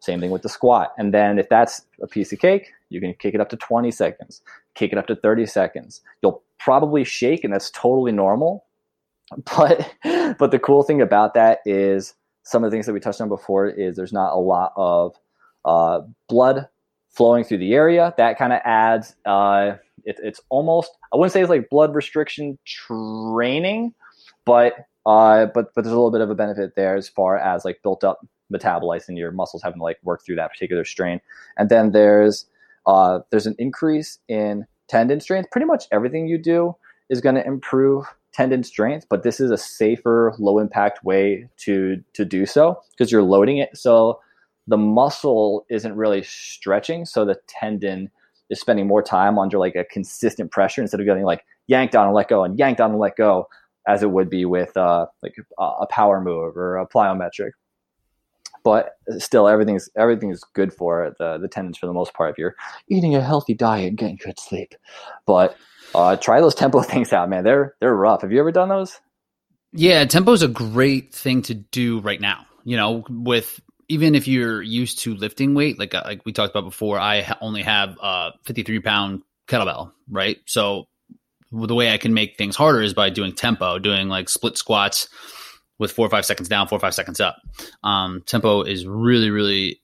Same 0.00 0.20
thing 0.20 0.30
with 0.30 0.42
the 0.42 0.48
squat. 0.48 0.92
And 0.98 1.12
then 1.12 1.38
if 1.38 1.48
that's 1.48 1.82
a 2.00 2.06
piece 2.06 2.32
of 2.32 2.38
cake, 2.38 2.72
you 2.88 3.00
can 3.00 3.14
kick 3.14 3.34
it 3.34 3.40
up 3.40 3.48
to 3.50 3.56
20 3.56 3.90
seconds, 3.90 4.42
kick 4.74 4.92
it 4.92 4.98
up 4.98 5.06
to 5.08 5.16
30 5.16 5.46
seconds. 5.46 6.00
You'll 6.22 6.42
probably 6.58 7.04
shake, 7.04 7.44
and 7.44 7.52
that's 7.52 7.70
totally 7.70 8.12
normal. 8.12 8.64
But 9.56 9.88
but 10.38 10.50
the 10.50 10.58
cool 10.58 10.82
thing 10.82 11.00
about 11.00 11.32
that 11.34 11.60
is 11.64 12.12
some 12.42 12.64
of 12.64 12.70
the 12.70 12.74
things 12.74 12.86
that 12.86 12.92
we 12.92 13.00
touched 13.00 13.20
on 13.20 13.28
before 13.28 13.68
is 13.68 13.96
there's 13.96 14.12
not 14.12 14.32
a 14.32 14.38
lot 14.38 14.72
of 14.76 15.14
uh, 15.64 16.00
blood 16.28 16.68
flowing 17.10 17.44
through 17.44 17.58
the 17.58 17.74
area. 17.74 18.14
That 18.16 18.38
kind 18.38 18.52
of 18.52 18.60
adds. 18.64 19.14
Uh, 19.24 19.76
it, 20.04 20.18
it's 20.22 20.40
almost 20.48 20.90
I 21.12 21.16
wouldn't 21.16 21.32
say 21.32 21.40
it's 21.40 21.50
like 21.50 21.70
blood 21.70 21.94
restriction 21.94 22.58
training, 22.64 23.94
but 24.44 24.74
uh, 25.06 25.46
but 25.46 25.74
but 25.74 25.84
there's 25.84 25.92
a 25.92 25.96
little 25.96 26.10
bit 26.10 26.20
of 26.20 26.30
a 26.30 26.34
benefit 26.34 26.74
there 26.74 26.96
as 26.96 27.08
far 27.08 27.38
as 27.38 27.64
like 27.64 27.80
built 27.82 28.04
up 28.04 28.26
metabolites 28.52 29.08
in 29.08 29.16
your 29.16 29.32
muscles 29.32 29.62
having 29.62 29.78
to 29.78 29.84
like 29.84 29.98
work 30.02 30.24
through 30.24 30.36
that 30.36 30.50
particular 30.50 30.84
strain. 30.84 31.20
And 31.56 31.68
then 31.68 31.92
there's 31.92 32.46
uh, 32.86 33.20
there's 33.30 33.46
an 33.46 33.56
increase 33.58 34.18
in 34.28 34.66
tendon 34.88 35.20
strength. 35.20 35.50
Pretty 35.50 35.66
much 35.66 35.86
everything 35.92 36.26
you 36.26 36.38
do 36.38 36.76
is 37.08 37.20
going 37.20 37.34
to 37.34 37.46
improve 37.46 38.06
tendon 38.32 38.62
strength, 38.64 39.06
but 39.10 39.22
this 39.22 39.40
is 39.40 39.50
a 39.50 39.58
safer, 39.58 40.34
low 40.38 40.58
impact 40.58 41.04
way 41.04 41.48
to 41.58 42.02
to 42.14 42.24
do 42.24 42.46
so 42.46 42.80
because 42.90 43.12
you're 43.12 43.22
loading 43.22 43.58
it. 43.58 43.76
So 43.76 44.20
the 44.66 44.78
muscle 44.78 45.66
isn't 45.70 45.94
really 45.96 46.22
stretching, 46.22 47.04
so 47.04 47.24
the 47.24 47.36
tendon 47.48 48.10
is 48.50 48.60
spending 48.60 48.86
more 48.86 49.02
time 49.02 49.38
under 49.38 49.58
like 49.58 49.76
a 49.76 49.84
consistent 49.84 50.50
pressure 50.50 50.82
instead 50.82 51.00
of 51.00 51.06
getting 51.06 51.24
like 51.24 51.44
yanked 51.66 51.96
on 51.96 52.06
and 52.06 52.14
let 52.14 52.28
go 52.28 52.44
and 52.44 52.58
yanked 52.58 52.80
on 52.80 52.90
and 52.90 53.00
let 53.00 53.16
go. 53.16 53.48
as 53.86 54.02
it 54.02 54.10
would 54.10 54.30
be 54.30 54.44
with 54.44 54.76
uh, 54.76 55.06
like 55.22 55.34
a 55.58 55.86
power 55.86 56.20
move 56.20 56.56
or 56.56 56.76
a 56.76 56.86
plyometric. 56.86 57.50
But 58.64 58.92
still, 59.18 59.48
everything's 59.48 59.88
everything's 59.96 60.44
good 60.54 60.72
for 60.72 61.14
the 61.18 61.38
the 61.38 61.48
tendons 61.48 61.78
for 61.78 61.86
the 61.86 61.92
most 61.92 62.14
part 62.14 62.30
if 62.30 62.38
you're 62.38 62.54
eating 62.88 63.16
a 63.16 63.20
healthy 63.20 63.54
diet 63.54 63.88
and 63.88 63.98
getting 63.98 64.16
good 64.16 64.38
sleep. 64.38 64.74
But 65.26 65.56
uh, 65.94 66.16
try 66.16 66.40
those 66.40 66.54
tempo 66.54 66.80
things 66.82 67.12
out, 67.12 67.28
man. 67.28 67.44
They're 67.44 67.74
they're 67.80 67.94
rough. 67.94 68.22
Have 68.22 68.32
you 68.32 68.40
ever 68.40 68.52
done 68.52 68.68
those? 68.68 69.00
Yeah, 69.72 70.04
tempo 70.04 70.32
is 70.32 70.42
a 70.42 70.48
great 70.48 71.14
thing 71.14 71.42
to 71.42 71.54
do 71.54 72.00
right 72.00 72.20
now. 72.20 72.46
You 72.64 72.76
know, 72.76 73.04
with 73.08 73.60
even 73.88 74.14
if 74.14 74.28
you're 74.28 74.62
used 74.62 75.00
to 75.00 75.14
lifting 75.14 75.54
weight, 75.54 75.78
like 75.78 75.94
uh, 75.94 76.02
like 76.04 76.24
we 76.24 76.32
talked 76.32 76.50
about 76.50 76.64
before, 76.64 76.98
I 76.98 77.36
only 77.40 77.62
have 77.62 77.96
a 78.02 78.32
53 78.44 78.80
pound 78.80 79.22
kettlebell, 79.48 79.92
right? 80.08 80.38
So 80.46 80.86
the 81.50 81.74
way 81.74 81.92
I 81.92 81.98
can 81.98 82.14
make 82.14 82.38
things 82.38 82.56
harder 82.56 82.80
is 82.80 82.94
by 82.94 83.10
doing 83.10 83.34
tempo, 83.34 83.78
doing 83.78 84.08
like 84.08 84.28
split 84.28 84.56
squats 84.56 85.08
with 85.78 85.92
four 85.92 86.06
or 86.06 86.10
five 86.10 86.24
seconds 86.24 86.48
down, 86.48 86.68
four 86.68 86.76
or 86.76 86.80
five 86.80 86.94
seconds 86.94 87.20
up. 87.20 87.36
Um, 87.82 88.22
tempo 88.24 88.62
is 88.62 88.86
really, 88.86 89.30
really 89.30 89.81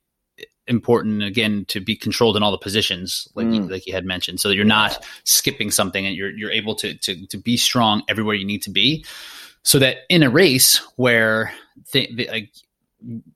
important 0.69 1.23
again 1.23 1.65
to 1.69 1.81
be 1.81 1.97
controlled 1.97 2.37
in 2.37 2.43
all 2.43 2.51
the 2.51 2.59
positions 2.59 3.29
like 3.35 3.47
mm. 3.47 3.55
you, 3.57 3.63
like 3.63 3.87
you 3.87 3.93
had 3.93 4.05
mentioned. 4.05 4.41
So 4.41 4.49
that 4.49 4.55
you're 4.55 4.65
not 4.65 5.05
skipping 5.25 5.71
something 5.71 6.07
and 6.07 6.15
you're 6.15 6.31
you're 6.31 6.51
able 6.51 6.75
to 6.77 6.95
to 6.95 7.27
to 7.27 7.37
be 7.37 7.57
strong 7.57 8.03
everywhere 8.09 8.35
you 8.35 8.47
need 8.47 8.63
to 8.63 8.71
be. 8.71 9.05
So 9.63 9.79
that 9.79 9.99
in 10.09 10.23
a 10.23 10.31
race 10.31 10.77
where 10.97 11.53
th- 11.93 12.17
th- 12.17 12.31
like 12.31 12.53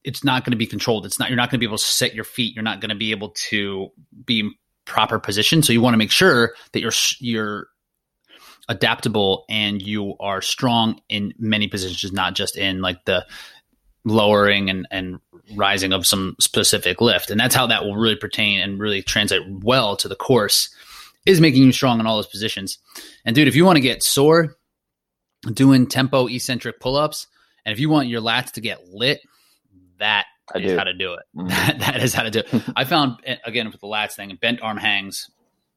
it's 0.03 0.25
not 0.25 0.45
going 0.45 0.51
to 0.51 0.57
be 0.57 0.67
controlled 0.67 1.07
it's 1.07 1.21
not 1.21 1.29
you're 1.29 1.37
not 1.37 1.49
going 1.49 1.59
to 1.59 1.65
be 1.65 1.67
able 1.67 1.79
to 1.79 1.85
set 1.85 2.17
your 2.17 2.25
feet 2.25 2.53
you're 2.53 2.65
not 2.65 2.81
going 2.81 2.89
to 2.89 2.97
be 2.97 3.13
able 3.13 3.29
to 3.29 3.93
be 4.27 4.41
in 4.41 4.51
proper 4.85 5.19
position. 5.19 5.63
So 5.63 5.73
you 5.73 5.81
want 5.81 5.95
to 5.95 5.99
make 5.99 6.11
sure 6.11 6.55
that 6.73 6.81
you're 6.81 6.93
you're 7.19 7.69
adaptable 8.69 9.45
and 9.49 9.83
you 9.83 10.15
are 10.21 10.41
strong 10.41 11.01
in 11.09 11.35
many 11.39 11.69
positions, 11.69 12.13
not 12.13 12.35
just 12.35 12.57
in 12.57 12.81
like 12.81 13.05
the 13.05 13.27
lowering 14.05 14.71
and, 14.71 14.87
and 14.91 15.21
rising 15.57 15.93
of 15.93 16.07
some 16.07 16.37
specific 16.41 17.01
lift. 17.01 17.31
And 17.31 17.39
that's 17.39 17.55
how 17.55 17.67
that 17.67 17.85
will 17.85 17.97
really 17.97 18.17
pertain 18.17 18.61
and 18.61 18.81
really 18.81 19.03
translate 19.03 19.43
well 19.49 19.97
to 19.99 20.09
the 20.09 20.17
course 20.17 20.75
is 21.27 21.41
making 21.41 21.63
you 21.63 21.73
strong 21.73 22.01
in 22.01 22.07
all 22.07 22.17
those 22.17 22.27
positions. 22.27 22.79
And 23.25 23.35
dude, 23.35 23.49
if 23.49 23.55
you 23.55 23.65
want 23.65 23.77
to 23.77 23.81
get 23.81 24.03
sore 24.03 24.57
doing 25.53 25.87
tempo 25.87 26.27
eccentric 26.27 26.81
pull-ups, 26.81 27.27
and 27.65 27.73
if 27.73 27.79
you 27.79 27.89
want 27.89 28.09
your 28.09 28.21
lats 28.21 28.53
to 28.53 28.61
get 28.61 28.89
lit, 28.89 29.21
that 29.99 30.27
I 30.53 30.59
is 30.59 30.73
do. 30.73 30.77
how 30.77 30.85
to 30.85 30.95
do 30.95 31.15
it. 31.15 31.23
Mm-hmm. 31.37 31.49
That, 31.49 31.79
that 31.81 32.03
is 32.03 32.13
how 32.13 32.25
to 32.25 32.31
do 32.31 32.41
it. 32.41 32.63
I 32.77 32.85
found 32.85 33.19
again 33.45 33.71
with 33.71 33.81
the 33.81 33.87
lats 33.87 34.15
thing, 34.15 34.37
bent 34.41 34.63
arm 34.63 34.77
hangs 34.77 35.31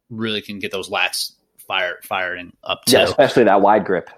really 0.10 0.42
can 0.42 0.60
get 0.60 0.72
those 0.72 0.90
lats 0.90 1.34
fire 1.68 2.00
firing 2.04 2.54
up 2.64 2.86
too. 2.86 2.98
Yeah, 2.98 3.04
especially 3.04 3.44
that 3.46 3.62
wide 3.62 3.86
grip. 3.86 4.10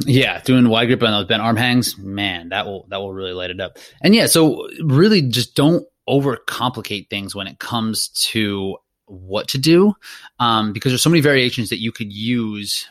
Yeah, 0.00 0.40
doing 0.42 0.68
wide 0.68 0.86
grip 0.86 1.02
on 1.02 1.12
those 1.12 1.26
bent 1.26 1.42
arm 1.42 1.56
hangs, 1.56 1.96
man, 1.98 2.50
that 2.50 2.66
will 2.66 2.86
that 2.90 2.98
will 2.98 3.12
really 3.12 3.32
light 3.32 3.50
it 3.50 3.60
up. 3.60 3.78
And 4.00 4.14
yeah, 4.14 4.26
so 4.26 4.68
really 4.82 5.22
just 5.22 5.54
don't 5.54 5.86
overcomplicate 6.08 7.08
things 7.10 7.34
when 7.34 7.46
it 7.46 7.58
comes 7.58 8.08
to 8.08 8.76
what 9.06 9.48
to 9.48 9.58
do, 9.58 9.94
um, 10.38 10.72
because 10.72 10.92
there's 10.92 11.02
so 11.02 11.10
many 11.10 11.20
variations 11.20 11.70
that 11.70 11.80
you 11.80 11.92
could 11.92 12.12
use 12.12 12.88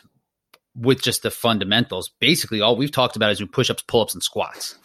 with 0.74 1.02
just 1.02 1.22
the 1.22 1.30
fundamentals. 1.30 2.10
Basically, 2.20 2.60
all 2.60 2.76
we've 2.76 2.92
talked 2.92 3.16
about 3.16 3.30
is 3.30 3.38
do 3.38 3.46
push-ups, 3.46 3.82
pull-ups, 3.82 4.14
and 4.14 4.22
squats. 4.22 4.76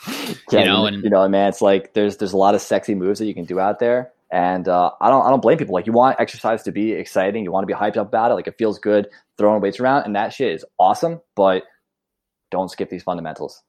Yeah, 0.52 0.60
you 0.60 0.66
know, 0.66 0.86
and 0.86 1.04
you 1.04 1.10
know, 1.10 1.28
man, 1.28 1.50
it's 1.50 1.62
like 1.62 1.94
there's 1.94 2.18
there's 2.18 2.34
a 2.34 2.38
lot 2.38 2.56
of 2.56 2.62
sexy 2.62 2.96
moves 2.96 3.20
that 3.20 3.26
you 3.26 3.34
can 3.34 3.46
do 3.46 3.60
out 3.60 3.80
there, 3.80 4.12
and 4.32 4.68
uh, 4.68 4.92
I 5.00 5.10
don't 5.10 5.26
I 5.26 5.30
don't 5.30 5.42
blame 5.42 5.58
people. 5.58 5.74
Like 5.74 5.88
you 5.88 5.94
want 5.94 6.20
exercise 6.20 6.64
to 6.64 6.72
be 6.72 6.94
exciting, 6.94 7.44
you 7.44 7.52
want 7.52 7.64
to 7.64 7.68
be 7.68 7.74
hyped 7.74 7.98
up 7.98 8.08
about 8.08 8.32
it. 8.32 8.36
Like 8.36 8.48
it 8.48 8.56
feels 8.58 8.80
good 8.80 9.08
throwing 9.38 9.62
weights 9.62 9.80
around, 9.80 10.04
and 10.04 10.16
that 10.16 10.34
shit 10.34 10.54
is 10.54 10.66
awesome. 10.80 11.22
But 11.36 11.64
don't 12.52 12.70
skip 12.70 12.90
these 12.90 13.04
fundamentals. 13.04 13.62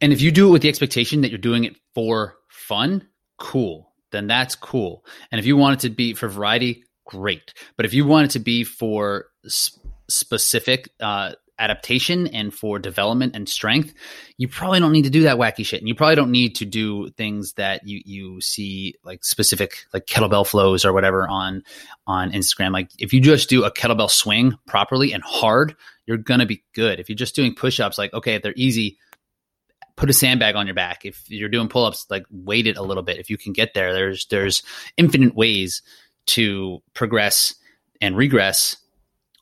And 0.00 0.12
if 0.12 0.20
you 0.20 0.30
do 0.30 0.48
it 0.48 0.52
with 0.52 0.62
the 0.62 0.68
expectation 0.68 1.22
that 1.22 1.30
you're 1.30 1.38
doing 1.38 1.64
it 1.64 1.76
for 1.94 2.36
fun, 2.48 3.08
cool. 3.38 3.92
Then 4.12 4.26
that's 4.26 4.54
cool. 4.54 5.04
And 5.30 5.38
if 5.38 5.46
you 5.46 5.56
want 5.56 5.78
it 5.82 5.88
to 5.88 5.94
be 5.94 6.14
for 6.14 6.28
variety, 6.28 6.84
great. 7.06 7.54
But 7.76 7.86
if 7.86 7.94
you 7.94 8.06
want 8.06 8.26
it 8.26 8.30
to 8.32 8.38
be 8.38 8.62
for 8.62 9.26
sp- 9.48 9.80
specific 10.08 10.90
uh, 11.00 11.32
adaptation 11.58 12.26
and 12.26 12.52
for 12.52 12.78
development 12.78 13.34
and 13.34 13.48
strength, 13.48 13.94
you 14.36 14.48
probably 14.48 14.80
don't 14.80 14.92
need 14.92 15.04
to 15.04 15.10
do 15.10 15.22
that 15.22 15.38
wacky 15.38 15.64
shit. 15.64 15.80
And 15.80 15.88
you 15.88 15.94
probably 15.94 16.16
don't 16.16 16.30
need 16.30 16.56
to 16.56 16.64
do 16.64 17.10
things 17.10 17.54
that 17.54 17.86
you, 17.86 18.02
you 18.04 18.40
see 18.40 18.96
like 19.04 19.24
specific 19.24 19.86
like 19.94 20.06
kettlebell 20.06 20.46
flows 20.46 20.84
or 20.84 20.92
whatever 20.92 21.26
on 21.26 21.62
on 22.06 22.32
Instagram. 22.32 22.72
Like 22.72 22.90
if 22.98 23.12
you 23.12 23.20
just 23.20 23.48
do 23.48 23.64
a 23.64 23.70
kettlebell 23.70 24.10
swing 24.10 24.58
properly 24.66 25.12
and 25.12 25.22
hard, 25.22 25.76
you're 26.06 26.16
gonna 26.16 26.46
be 26.46 26.64
good. 26.74 27.00
If 27.00 27.08
you're 27.08 27.16
just 27.16 27.34
doing 27.34 27.54
push-ups, 27.54 27.98
like 27.98 28.12
okay, 28.12 28.34
if 28.34 28.42
they're 28.42 28.54
easy, 28.56 28.98
put 29.96 30.10
a 30.10 30.12
sandbag 30.12 30.56
on 30.56 30.66
your 30.66 30.74
back. 30.74 31.04
If 31.04 31.30
you're 31.30 31.48
doing 31.48 31.68
pull-ups, 31.68 32.06
like 32.10 32.24
weight 32.30 32.66
it 32.66 32.76
a 32.76 32.82
little 32.82 33.02
bit. 33.02 33.18
If 33.18 33.30
you 33.30 33.38
can 33.38 33.52
get 33.52 33.74
there, 33.74 33.92
there's 33.92 34.26
there's 34.26 34.62
infinite 34.96 35.34
ways 35.34 35.82
to 36.26 36.82
progress 36.94 37.54
and 38.00 38.16
regress 38.16 38.76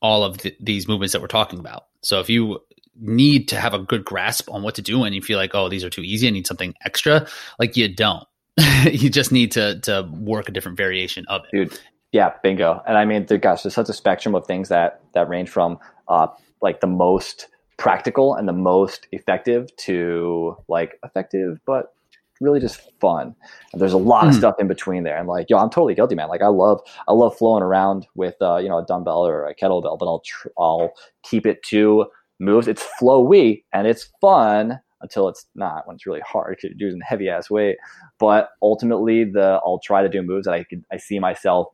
all 0.03 0.25
of 0.25 0.39
the, 0.39 0.55
these 0.61 0.89
movements 0.89 1.13
that 1.13 1.21
we're 1.21 1.29
talking 1.29 1.59
about. 1.59 1.85
So 2.03 2.21
if 2.21 2.31
you 2.31 2.61
need 2.99 3.49
to 3.49 3.57
have 3.57 3.75
a 3.75 3.79
good 3.79 4.05
grasp 4.05 4.51
on 4.51 4.63
what 4.63 4.75
to 4.77 4.83
do 4.83 5.05
and 5.05 5.15
you 5.15 5.23
feel 5.23 5.39
like, 5.39 5.55
oh, 5.55 5.69
these 5.69 5.85
are 5.85 5.91
too 5.91 6.03
easy, 6.03 6.27
I 6.27 6.31
need 6.31 6.47
something 6.47 6.75
extra, 6.85 7.27
like 7.59 7.77
you 7.77 7.95
don't. 7.95 8.25
you 8.91 9.09
just 9.09 9.33
need 9.33 9.53
to 9.53 9.81
to 9.81 10.09
work 10.13 10.49
a 10.49 10.53
different 10.53 10.77
variation 10.77 11.25
of 11.29 11.43
it. 11.45 11.57
Dude, 11.57 11.81
yeah, 12.13 12.35
bingo. 12.43 12.83
And 12.87 12.99
I 12.99 13.05
mean, 13.05 13.25
gosh, 13.25 13.63
there's 13.63 13.75
such 13.75 13.89
a 13.89 13.93
spectrum 13.93 14.35
of 14.35 14.47
things 14.47 14.69
that 14.69 15.01
that 15.15 15.29
range 15.29 15.49
from 15.49 15.79
uh, 16.09 16.27
like 16.63 16.81
the 16.81 16.87
most 16.87 17.49
practical 17.77 18.35
and 18.35 18.47
the 18.47 18.53
most 18.53 19.07
effective 19.13 19.75
to 19.77 20.57
like 20.69 20.99
effective 21.03 21.59
but 21.65 21.95
really 22.41 22.61
just 22.61 22.81
fun. 23.01 23.35
And 23.73 23.81
there's 23.81 23.93
a 23.93 23.99
lot 23.99 24.27
of 24.27 24.35
mm. 24.35 24.39
stuff 24.39 24.55
in 24.59 24.67
between 24.67 25.05
there. 25.05 25.17
And 25.17 25.29
like, 25.29 25.51
yo, 25.51 25.59
I'm 25.59 25.71
totally 25.71 25.95
guilty, 25.95 26.15
man. 26.15 26.29
Like 26.29 26.43
I 26.43 26.49
love, 26.49 26.81
I 27.07 27.13
love 27.13 27.37
flowing 27.37 27.63
around 27.63 28.07
with, 28.15 28.35
uh, 28.41 28.57
you 28.57 28.69
know, 28.69 28.79
a 28.79 28.85
dumbbell 28.85 29.27
or 29.27 29.47
a 29.47 29.55
kettlebell, 29.55 29.99
but 29.99 30.07
I'll, 30.07 30.23
tr- 30.25 30.49
I'll 30.59 30.93
keep 31.23 31.47
it 31.47 31.63
to 31.65 32.07
moves. 32.39 32.67
It's 32.67 32.87
flowy 33.01 33.65
and 33.73 33.87
it's 33.87 34.11
fun 34.21 34.81
until 35.03 35.29
it's 35.29 35.47
not 35.55 35.87
when 35.87 35.97
it's 35.97 36.07
really 36.07 36.21
hard 36.21 36.57
because 36.57 36.77
you're 36.79 36.89
using 36.89 37.01
heavy 37.03 37.29
ass 37.29 37.51
weight. 37.51 37.77
But 38.19 38.51
ultimately 38.63 39.25
the, 39.25 39.61
I'll 39.65 39.81
try 39.81 40.03
to 40.03 40.09
do 40.09 40.23
moves 40.23 40.47
that 40.47 40.55
I 40.55 40.65
could, 40.65 40.85
I 40.91 40.97
see 40.97 41.19
myself 41.19 41.69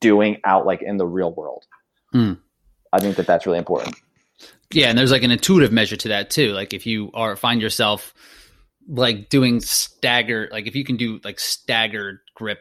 doing 0.00 0.38
out 0.44 0.66
like 0.66 0.82
in 0.82 0.96
the 0.96 1.06
real 1.06 1.32
world. 1.34 1.66
Mm. 2.14 2.38
I 2.92 2.98
think 2.98 3.14
that 3.16 3.26
that's 3.26 3.46
really 3.46 3.58
important. 3.58 3.94
Yeah. 4.72 4.88
And 4.88 4.98
there's 4.98 5.10
like 5.10 5.22
an 5.22 5.30
intuitive 5.30 5.72
measure 5.72 5.96
to 5.96 6.08
that 6.08 6.30
too. 6.30 6.52
Like 6.52 6.72
if 6.74 6.86
you 6.86 7.10
are 7.14 7.36
find 7.36 7.60
yourself, 7.60 8.14
like 8.90 9.28
doing 9.28 9.60
stagger 9.60 10.48
like 10.50 10.66
if 10.66 10.74
you 10.74 10.84
can 10.84 10.96
do 10.96 11.20
like 11.22 11.38
staggered 11.38 12.18
grip 12.34 12.58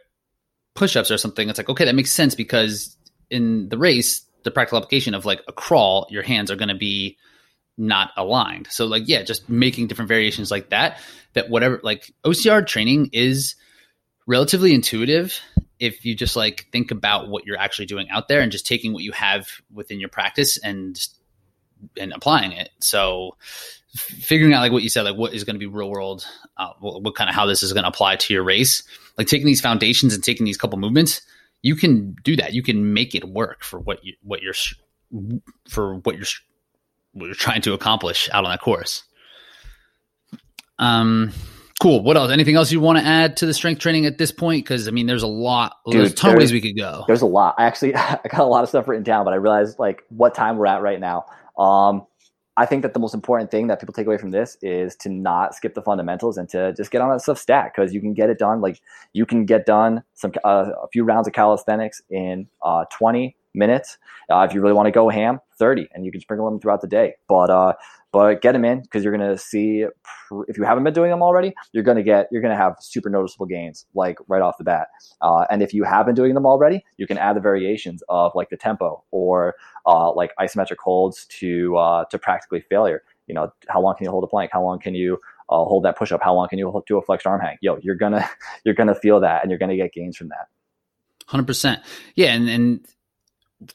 push-ups 0.76 1.12
or 1.12 1.18
something 1.18 1.50
it's 1.50 1.58
like 1.58 1.70
okay 1.70 1.86
that 1.86 1.96
makes 1.96 2.12
sense 2.12 2.36
because 2.36 2.96
in 3.30 3.68
the 3.70 3.78
race 3.78 4.24
the 4.44 4.52
practical 4.52 4.78
application 4.78 5.16
of 5.16 5.26
like 5.26 5.42
a 5.48 5.52
crawl 5.52 6.08
your 6.10 6.24
hands 6.24 6.52
are 6.52 6.56
going 6.56 6.70
to 6.70 6.76
be 6.76 7.18
not 7.78 8.12
aligned 8.16 8.68
so 8.70 8.86
like 8.86 9.04
yeah 9.08 9.24
just 9.24 9.50
making 9.50 9.88
different 9.88 10.08
variations 10.08 10.52
like 10.52 10.70
that 10.70 11.00
that 11.34 11.50
whatever 11.50 11.80
like 11.84 12.14
ocr 12.26 12.66
training 12.66 13.10
is 13.12 13.56
relatively 14.28 14.74
intuitive 14.74 15.40
if 15.80 16.06
you 16.06 16.14
just 16.14 16.36
like 16.36 16.68
think 16.72 16.92
about 16.92 17.30
what 17.30 17.46
you're 17.46 17.58
actually 17.58 17.86
doing 17.86 18.08
out 18.10 18.28
there 18.28 18.42
and 18.42 18.52
just 18.52 18.68
taking 18.68 18.94
what 18.94 19.04
you 19.04 19.14
have 19.14 19.48
within 19.74 20.00
your 20.00 20.10
practice 20.10 20.58
and 20.58 21.08
and 21.98 22.14
applying 22.14 22.52
it 22.52 22.70
so 22.80 23.36
figuring 23.94 24.54
out 24.54 24.62
like 24.62 24.72
what 24.72 24.84
you 24.84 24.90
said, 24.90 25.04
like 25.04 25.16
what 25.16 25.34
is 25.34 25.44
going 25.44 25.56
to 25.56 25.60
be 25.60 25.66
real 25.66 25.90
world, 25.90 26.26
uh, 26.58 26.70
what, 26.80 27.02
what, 27.02 27.16
kind 27.16 27.30
of 27.30 27.36
how 27.36 27.46
this 27.46 27.64
is 27.64 27.74
going 27.74 27.84
to 27.84 27.90
apply 27.90 28.16
to 28.16 28.34
your 28.34 28.44
race. 28.44 28.84
Like 29.18 29.28
taking 29.28 29.48
these 29.48 29.62
foundations 29.62 30.14
and 30.14 30.24
taking 30.24 30.46
these 30.46 30.58
couple 30.58 30.78
movements, 30.78 31.22
you 31.62 31.76
can 31.76 32.16
do 32.24 32.36
that. 32.38 32.54
You 32.54 32.64
can 32.64 32.94
make 32.94 33.16
it 33.16 33.26
work 33.26 33.64
for 33.64 33.80
what 33.80 34.04
you 34.06 34.14
what 34.22 34.42
you're 34.42 34.54
for 35.68 35.96
what 35.96 36.16
you're 36.16 36.28
what 37.14 37.26
you're 37.26 37.36
trying 37.36 37.62
to 37.64 37.74
accomplish 37.74 38.30
out 38.32 38.46
on 38.46 38.52
that 38.52 38.62
course. 38.62 39.04
Um, 40.78 41.34
cool. 41.82 42.02
What 42.02 42.16
else? 42.16 42.32
Anything 42.32 42.56
else 42.56 42.72
you 42.72 42.80
want 42.80 43.00
to 43.00 43.04
add 43.04 43.38
to 43.38 43.46
the 43.46 43.54
strength 43.54 43.80
training 43.80 44.06
at 44.06 44.18
this 44.18 44.32
point? 44.32 44.64
Because 44.64 44.88
I 44.88 44.92
mean, 44.92 45.08
there's 45.08 45.24
a 45.24 45.28
lot. 45.28 45.78
Dude, 45.86 46.00
there's 46.00 46.14
a 46.14 46.16
ton 46.16 46.32
of 46.32 46.38
ways 46.38 46.54
we 46.54 46.62
could 46.62 46.78
go. 46.78 47.04
There's 47.08 47.24
a 47.24 47.26
lot. 47.26 47.56
I 47.58 47.66
actually 47.66 47.96
I 47.96 48.20
got 48.30 48.40
a 48.40 48.46
lot 48.46 48.64
of 48.64 48.70
stuff 48.70 48.88
written 48.88 49.04
down, 49.04 49.26
but 49.26 49.34
I 49.34 49.38
realized 49.38 49.80
like 49.80 50.04
what 50.10 50.36
time 50.36 50.58
we're 50.58 50.68
at 50.68 50.82
right 50.82 51.00
now. 51.00 51.26
Um, 51.60 52.08
I 52.58 52.66
think 52.66 52.82
that 52.82 52.94
the 52.94 53.00
most 53.00 53.14
important 53.14 53.52
thing 53.52 53.68
that 53.68 53.80
people 53.80 53.94
take 53.94 54.06
away 54.06 54.18
from 54.18 54.32
this 54.32 54.58
is 54.62 54.96
to 54.98 55.10
not 55.10 55.56
skip 55.56 55.76
the 55.76 55.82
fundamentals 55.82 56.38
and 56.38 56.50
to 56.50 56.74
just 56.74 56.92
get 56.92 57.02
on 57.02 57.10
that 57.10 57.22
stuff 57.22 57.38
stat 57.38 57.72
because 57.74 57.94
you 57.94 58.02
can 58.02 58.14
get 58.14 58.30
it 58.30 58.38
done. 58.38 58.60
Like 58.60 58.82
you 59.14 59.26
can 59.26 59.46
get 59.46 59.66
done 59.66 60.04
some 60.14 60.34
uh, 60.44 60.72
a 60.84 60.88
few 60.92 61.06
rounds 61.06 61.28
of 61.28 61.34
calisthenics 61.34 62.02
in 62.10 62.48
uh, 62.62 62.84
20 62.92 63.38
minutes. 63.54 63.98
Uh, 64.30 64.46
if 64.48 64.54
you 64.54 64.62
really 64.62 64.74
want 64.74 64.88
to 64.88 64.92
go 64.92 65.08
ham, 65.10 65.40
30, 65.58 65.88
and 65.94 66.06
you 66.06 66.12
can 66.12 66.20
sprinkle 66.20 66.50
them 66.50 66.60
throughout 66.60 66.82
the 66.82 66.88
day. 66.88 67.14
But 67.30 67.50
uh, 67.50 67.74
but 68.12 68.42
get 68.42 68.54
them 68.54 68.66
in 68.66 68.82
because 68.82 69.04
you're 69.04 69.16
going 69.16 69.30
to 69.30 69.38
see 69.38 69.86
if 70.48 70.58
you 70.58 70.64
haven't 70.64 70.84
been 70.84 70.94
doing 70.94 71.12
them 71.12 71.22
already 71.22 71.54
you're 71.74 71.84
going 71.84 71.98
to 71.98 72.04
get 72.04 72.28
you're 72.32 72.42
going 72.42 72.56
to 72.56 72.62
have 72.62 72.76
super 72.80 73.10
noticeable 73.10 73.46
gains 73.46 73.86
like 73.94 74.18
right 74.28 74.42
off 74.42 74.58
the 74.58 74.64
bat 74.64 74.88
uh, 75.22 75.46
and 75.50 75.62
if 75.62 75.74
you 75.74 75.84
have 75.84 76.06
been 76.06 76.16
doing 76.16 76.34
them 76.34 76.46
already 76.46 76.84
you 76.98 77.08
can 77.08 77.18
add 77.18 77.36
the 77.36 77.42
variations 77.42 78.04
of 78.10 78.32
like 78.36 78.50
the 78.50 78.58
tempo 78.58 79.04
or 79.12 79.56
uh, 79.86 80.12
like 80.14 80.32
isometric 80.40 80.78
holds 80.80 81.26
to 81.26 81.76
uh, 81.78 82.06
to 82.06 82.18
practically 82.18 82.62
failure 82.62 83.04
you 83.30 83.36
know, 83.36 83.54
how 83.70 83.80
long 83.80 83.96
can 83.96 84.06
you 84.06 84.12
hold 84.12 84.24
a 84.24 84.28
plank? 84.28 84.50
How 84.52 84.62
long 84.62 84.80
can 84.80 84.96
you 84.96 85.20
uh, 85.50 85.64
hold 85.64 85.86
that 85.86 85.98
push 85.98 86.12
up? 86.12 86.22
How 86.22 86.34
long 86.34 86.50
can 86.50 86.58
you 86.58 86.84
do 86.88 86.98
a 86.98 87.02
flexed 87.02 87.28
arm 87.28 87.40
hang? 87.40 87.58
Yo, 87.62 87.78
you're 87.82 87.96
gonna 87.96 88.28
you're 88.66 88.76
gonna 88.76 88.96
feel 88.96 89.22
that, 89.22 89.44
and 89.44 89.52
you're 89.52 89.60
gonna 89.60 89.78
get 89.78 89.94
gains 89.94 90.18
from 90.18 90.30
that. 90.30 90.48
Hundred 91.28 91.48
percent. 91.48 91.82
Yeah, 92.16 92.34
and 92.34 92.50
and 92.50 92.88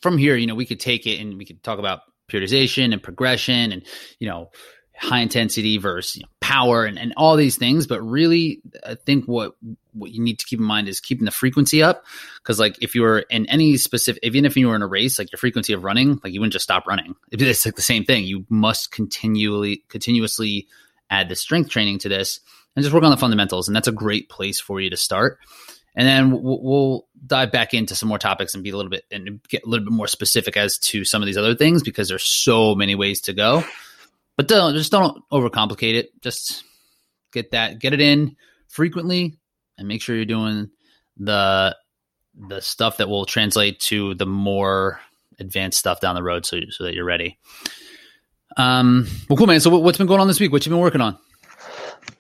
from 0.03 0.19
here, 0.19 0.37
you 0.37 0.47
know, 0.47 0.57
we 0.57 0.67
could 0.67 0.81
take 0.81 1.07
it 1.07 1.21
and 1.21 1.39
we 1.39 1.45
could 1.45 1.63
talk 1.63 1.79
about 1.79 2.01
periodization 2.29 2.93
and 2.93 3.03
progression, 3.03 3.73
and 3.73 3.83
you 4.19 4.29
know, 4.29 4.51
high 4.97 5.21
intensity 5.21 5.79
versus 5.79 6.17
you 6.17 6.23
know, 6.23 6.29
power 6.41 6.85
and, 6.85 6.99
and 6.99 7.13
all 7.17 7.37
these 7.37 7.57
things. 7.57 7.87
But 7.87 8.03
really, 8.03 8.61
I 8.87 8.95
think 8.95 9.27
what 9.27 9.55
what 9.93 10.11
you 10.11 10.23
need 10.23 10.39
to 10.39 10.47
keep 10.47 10.59
in 10.59 10.65
mind 10.65 10.89
is 10.89 11.01
keeping 11.01 11.25
the 11.25 11.31
frequency 11.31 11.83
up. 11.83 12.05
Because 12.39 12.59
like 12.59 12.77
if 12.83 12.95
you 12.95 13.03
were 13.03 13.21
in 13.31 13.47
any 13.47 13.77
specific, 13.77 14.23
even 14.23 14.45
if 14.45 14.57
you 14.57 14.69
were 14.69 14.77
in 14.77 14.83
a 14.83 14.87
race, 14.87 15.19
like 15.19 15.33
your 15.33 15.39
frequency 15.39 15.73
of 15.73 15.85
running, 15.85 16.21
like 16.23 16.33
you 16.33 16.41
wouldn't 16.41 16.53
just 16.53 16.65
stop 16.65 16.87
running. 16.87 17.15
It's 17.33 17.67
like 17.67 17.77
the 17.77 17.83
same 17.83 18.05
thing. 18.05 18.25
You 18.25 18.47
must 18.49 18.91
continually 18.91 19.85
continuously 19.89 20.69
add 21.11 21.29
the 21.29 21.37
strength 21.37 21.71
training 21.71 21.99
to 22.01 22.09
this 22.09 22.41
and 22.75 22.83
just 22.83 22.95
work 22.95 23.05
on 23.05 23.11
the 23.11 23.17
fundamentals. 23.17 23.69
And 23.69 23.77
that's 23.77 23.89
a 23.89 23.93
great 23.93 24.29
place 24.29 24.61
for 24.61 24.81
you 24.81 24.91
to 24.91 24.97
start. 24.97 25.39
And 25.95 26.07
then 26.09 26.43
we'll, 26.43 27.07
dive 27.27 27.51
back 27.51 27.73
into 27.73 27.95
some 27.95 28.09
more 28.09 28.19
topics 28.19 28.55
and 28.55 28.63
be 28.63 28.71
a 28.71 28.77
little 28.77 28.91
bit 28.91 29.05
and 29.11 29.43
get 29.49 29.65
a 29.65 29.67
little 29.67 29.85
bit 29.85 29.93
more 29.93 30.07
specific 30.07 30.57
as 30.57 30.77
to 30.77 31.05
some 31.05 31.23
of 31.23 31.27
these 31.27 31.39
other 31.39 31.55
things 31.55 31.83
because 31.83 32.09
there's 32.09 32.23
so 32.23 32.75
many 32.75 32.95
ways 32.95 33.21
to 33.23 33.33
go. 33.33 33.65
But 34.37 34.49
don't, 34.49 34.75
just 34.75 34.93
don't 34.93 35.23
overcomplicate 35.31 35.95
it. 35.95 36.21
Just 36.21 36.65
get 37.33 37.53
that, 37.53 37.79
get 37.79 37.95
it 37.95 38.01
in 38.01 38.37
frequently, 38.69 39.39
and 39.79 39.89
make 39.89 40.03
sure 40.03 40.17
you're 40.17 40.25
doing 40.25 40.71
the 41.17 41.77
the 42.37 42.61
stuff 42.61 42.97
that 42.97 43.09
will 43.09 43.25
translate 43.25 43.79
to 43.79 44.15
the 44.15 44.27
more 44.27 45.01
advanced 45.39 45.79
stuff 45.79 46.01
down 46.01 46.17
the 46.17 46.23
road, 46.23 46.45
so 46.45 46.59
so 46.71 46.85
that 46.85 46.95
you're 46.95 47.05
ready. 47.05 47.39
Um, 48.57 49.07
well, 49.29 49.37
cool, 49.37 49.47
man. 49.47 49.61
So, 49.61 49.77
what's 49.79 49.99
been 49.99 50.07
going 50.09 50.21
on 50.21 50.27
this 50.27 50.41
week? 50.41 50.51
What 50.51 50.67
you 50.67 50.71
been 50.71 50.81
working 50.81 51.01
on? 51.01 51.17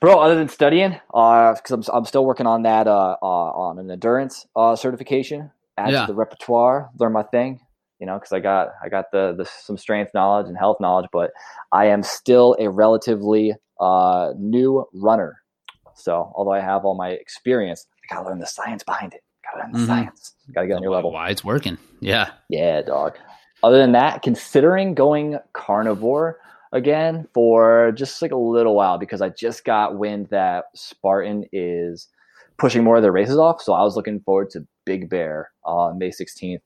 Bro, 0.00 0.18
other 0.20 0.34
than 0.34 0.48
studying, 0.48 0.92
because 1.08 1.70
uh, 1.70 1.76
I'm, 1.76 1.82
I'm 1.92 2.04
still 2.04 2.24
working 2.24 2.46
on 2.46 2.62
that 2.62 2.86
uh, 2.86 3.16
uh, 3.22 3.24
on 3.24 3.78
an 3.78 3.90
endurance 3.90 4.46
uh, 4.54 4.76
certification, 4.76 5.50
add 5.78 5.92
yeah. 5.92 6.00
to 6.02 6.12
the 6.12 6.14
repertoire, 6.14 6.90
learn 6.98 7.12
my 7.12 7.22
thing. 7.22 7.60
You 8.00 8.06
know, 8.06 8.18
because 8.18 8.32
I 8.32 8.40
got 8.40 8.68
I 8.82 8.88
got 8.88 9.06
the, 9.12 9.34
the 9.36 9.44
some 9.44 9.78
strength 9.78 10.12
knowledge 10.14 10.46
and 10.48 10.58
health 10.58 10.78
knowledge, 10.80 11.06
but 11.12 11.30
I 11.72 11.86
am 11.86 12.02
still 12.02 12.56
a 12.58 12.68
relatively 12.68 13.54
uh, 13.80 14.32
new 14.36 14.84
runner. 14.92 15.40
So, 15.94 16.32
although 16.34 16.52
I 16.52 16.60
have 16.60 16.84
all 16.84 16.96
my 16.96 17.10
experience, 17.10 17.86
I 18.10 18.14
gotta 18.14 18.28
learn 18.28 18.40
the 18.40 18.46
science 18.46 18.82
behind 18.82 19.14
it. 19.14 19.22
Gotta 19.44 19.64
learn 19.64 19.72
the 19.72 19.78
mm-hmm. 19.78 19.86
science. 19.86 20.34
Gotta 20.52 20.66
get 20.66 20.76
on 20.76 20.82
your 20.82 20.92
level. 20.92 21.12
Why 21.12 21.30
it's 21.30 21.44
working? 21.44 21.78
Yeah. 22.00 22.32
Yeah, 22.50 22.82
dog. 22.82 23.16
Other 23.62 23.78
than 23.78 23.92
that, 23.92 24.22
considering 24.22 24.94
going 24.94 25.38
carnivore 25.54 26.38
again 26.74 27.26
for 27.32 27.92
just 27.92 28.20
like 28.20 28.32
a 28.32 28.36
little 28.36 28.74
while 28.74 28.98
because 28.98 29.22
I 29.22 29.30
just 29.30 29.64
got 29.64 29.96
wind 29.96 30.26
that 30.30 30.64
Spartan 30.74 31.46
is 31.52 32.08
pushing 32.58 32.84
more 32.84 32.96
of 32.96 33.02
their 33.02 33.12
races 33.12 33.38
off. 33.38 33.62
So 33.62 33.72
I 33.72 33.82
was 33.82 33.96
looking 33.96 34.20
forward 34.20 34.50
to 34.50 34.66
Big 34.84 35.08
Bear 35.08 35.50
on 35.64 35.98
May 35.98 36.10
16th. 36.10 36.60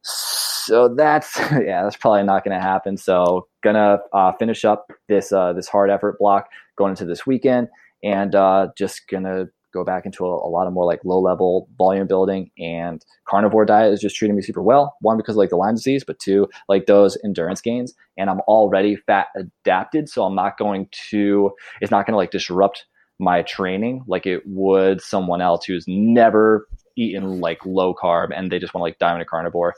So 0.00 0.94
that's 0.94 1.38
yeah, 1.38 1.82
that's 1.84 1.96
probably 1.96 2.24
not 2.24 2.44
going 2.44 2.56
to 2.56 2.62
happen. 2.62 2.96
So 2.96 3.46
gonna 3.62 3.98
uh, 4.12 4.32
finish 4.32 4.64
up 4.64 4.90
this 5.08 5.32
uh, 5.32 5.52
this 5.52 5.68
hard 5.68 5.90
effort 5.90 6.18
block 6.18 6.48
going 6.76 6.90
into 6.90 7.04
this 7.04 7.26
weekend, 7.26 7.68
and 8.02 8.34
uh, 8.34 8.68
just 8.76 9.08
gonna 9.08 9.46
go 9.72 9.84
back 9.84 10.06
into 10.06 10.24
a, 10.24 10.28
a, 10.28 10.50
lot 10.50 10.66
of 10.66 10.72
more 10.72 10.84
like 10.84 11.04
low 11.04 11.20
level 11.20 11.68
volume 11.78 12.06
building 12.06 12.50
and 12.58 13.04
carnivore 13.26 13.64
diet 13.64 13.92
is 13.92 14.00
just 14.00 14.16
treating 14.16 14.36
me 14.36 14.42
super 14.42 14.62
well. 14.62 14.96
One, 15.00 15.16
because 15.16 15.36
like 15.36 15.50
the 15.50 15.56
Lyme 15.56 15.74
disease, 15.74 16.04
but 16.04 16.18
two, 16.18 16.48
like 16.68 16.86
those 16.86 17.16
endurance 17.24 17.60
gains. 17.60 17.94
And 18.16 18.28
I'm 18.28 18.40
already 18.40 18.96
fat 18.96 19.28
adapted. 19.36 20.08
So 20.08 20.24
I'm 20.24 20.34
not 20.34 20.58
going 20.58 20.88
to, 21.10 21.52
it's 21.80 21.90
not 21.90 22.06
going 22.06 22.12
to 22.12 22.18
like 22.18 22.30
disrupt 22.30 22.84
my 23.18 23.42
training 23.42 24.02
like 24.06 24.26
it 24.26 24.42
would 24.46 25.00
someone 25.00 25.40
else 25.40 25.64
who's 25.64 25.84
never 25.86 26.66
eaten 26.96 27.40
like 27.40 27.64
low 27.64 27.94
carb 27.94 28.30
and 28.34 28.50
they 28.50 28.58
just 28.58 28.74
want 28.74 28.80
to 28.80 28.84
like 28.84 28.98
dive 28.98 29.14
into 29.14 29.24
carnivore. 29.24 29.74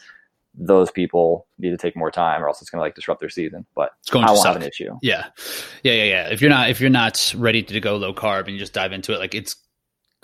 Those 0.56 0.90
people 0.90 1.46
need 1.58 1.70
to 1.70 1.76
take 1.76 1.96
more 1.96 2.10
time 2.10 2.42
or 2.42 2.48
else 2.48 2.62
it's 2.62 2.70
going 2.70 2.78
to 2.78 2.82
like 2.82 2.94
disrupt 2.94 3.20
their 3.20 3.28
season, 3.28 3.66
but 3.74 3.90
it's 4.00 4.10
going 4.10 4.24
I 4.24 4.28
won't 4.28 4.40
suck. 4.40 4.54
have 4.54 4.62
an 4.62 4.68
issue. 4.68 4.96
Yeah. 5.02 5.26
Yeah. 5.82 5.92
Yeah. 5.92 6.04
Yeah. 6.04 6.28
If 6.28 6.40
you're 6.40 6.50
not, 6.50 6.70
if 6.70 6.80
you're 6.80 6.90
not 6.90 7.34
ready 7.36 7.62
to 7.62 7.80
go 7.80 7.96
low 7.96 8.14
carb 8.14 8.42
and 8.42 8.50
you 8.50 8.58
just 8.58 8.72
dive 8.72 8.92
into 8.92 9.12
it, 9.12 9.18
like 9.18 9.34
it's 9.34 9.56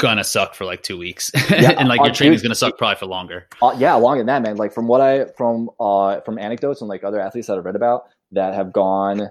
gonna 0.01 0.24
suck 0.24 0.55
for 0.55 0.64
like 0.64 0.82
two 0.82 0.98
weeks, 0.98 1.31
yeah, 1.51 1.72
and 1.78 1.89
like 1.89 2.01
your 2.01 2.10
uh, 2.10 2.14
training's 2.14 2.43
gonna 2.43 2.55
suck 2.55 2.77
probably 2.78 2.97
for 2.97 3.06
longer. 3.06 3.47
Uh, 3.62 3.74
yeah, 3.78 3.94
longer 3.94 4.20
than 4.20 4.27
that, 4.27 4.43
man. 4.43 4.56
Like 4.56 4.72
from 4.72 4.89
what 4.89 5.01
I 5.01 5.27
from 5.36 5.70
uh 5.78 6.20
from 6.22 6.39
anecdotes 6.39 6.81
and 6.81 6.89
like 6.89 7.05
other 7.05 7.20
athletes 7.20 7.47
that 7.47 7.59
I've 7.59 7.64
read 7.64 7.77
about 7.77 8.05
that 8.32 8.55
have 8.55 8.72
gone. 8.72 9.28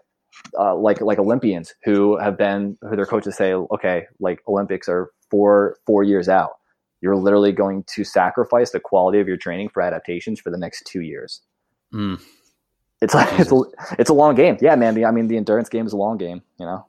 Uh, 0.57 0.75
like 0.75 1.01
like 1.01 1.17
Olympians 1.17 1.73
who 1.83 2.17
have 2.17 2.37
been 2.37 2.77
who 2.83 2.95
their 2.95 3.05
coaches 3.05 3.35
say 3.35 3.53
okay 3.53 4.05
like 4.19 4.39
Olympics 4.47 4.87
are 4.87 5.11
four 5.29 5.75
four 5.85 6.03
years 6.03 6.29
out 6.29 6.51
you're 7.01 7.15
literally 7.15 7.51
going 7.51 7.83
to 7.95 8.03
sacrifice 8.03 8.71
the 8.71 8.79
quality 8.79 9.19
of 9.19 9.27
your 9.27 9.37
training 9.37 9.69
for 9.69 9.81
adaptations 9.81 10.39
for 10.39 10.49
the 10.49 10.57
next 10.57 10.83
two 10.85 11.01
years. 11.01 11.41
Mm. 11.93 12.21
It's 13.01 13.13
like 13.13 13.29
it's 13.39 13.51
a, 13.51 13.61
it's 13.97 14.09
a 14.09 14.13
long 14.13 14.35
game. 14.35 14.57
Yeah, 14.61 14.75
man. 14.75 15.03
I 15.05 15.11
mean, 15.11 15.27
the 15.27 15.37
endurance 15.37 15.69
game 15.69 15.85
is 15.85 15.93
a 15.93 15.97
long 15.97 16.17
game. 16.17 16.41
You 16.59 16.65
know. 16.65 16.85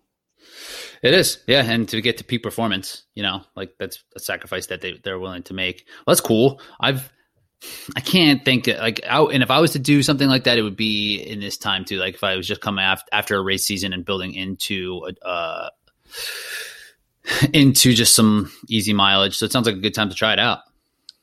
It 1.02 1.14
is, 1.14 1.38
yeah, 1.46 1.64
and 1.64 1.88
to 1.88 2.00
get 2.00 2.18
to 2.18 2.24
peak 2.24 2.42
performance, 2.42 3.04
you 3.14 3.22
know, 3.22 3.42
like 3.56 3.74
that's 3.78 4.02
a 4.14 4.20
sacrifice 4.20 4.66
that 4.66 4.80
they 4.80 5.00
they're 5.02 5.18
willing 5.18 5.42
to 5.44 5.54
make. 5.54 5.86
Well, 6.06 6.14
that's 6.14 6.20
cool. 6.20 6.60
I've 6.78 7.10
I 7.96 8.00
can't 8.00 8.44
think 8.44 8.66
like 8.66 9.00
out, 9.04 9.32
and 9.32 9.42
if 9.42 9.50
I 9.50 9.60
was 9.60 9.72
to 9.72 9.78
do 9.78 10.02
something 10.02 10.28
like 10.28 10.44
that, 10.44 10.58
it 10.58 10.62
would 10.62 10.76
be 10.76 11.16
in 11.16 11.40
this 11.40 11.58
time 11.58 11.84
too. 11.84 11.98
Like 11.98 12.14
if 12.14 12.24
I 12.24 12.36
was 12.36 12.46
just 12.46 12.60
coming 12.60 12.84
after, 12.84 13.08
after 13.12 13.36
a 13.36 13.42
race 13.42 13.64
season 13.64 13.92
and 13.92 14.04
building 14.04 14.34
into 14.34 15.08
uh 15.22 15.68
into 17.52 17.94
just 17.94 18.14
some 18.14 18.50
easy 18.68 18.92
mileage. 18.92 19.36
So 19.36 19.46
it 19.46 19.52
sounds 19.52 19.66
like 19.66 19.76
a 19.76 19.80
good 19.80 19.94
time 19.94 20.08
to 20.08 20.14
try 20.14 20.32
it 20.32 20.38
out. 20.38 20.60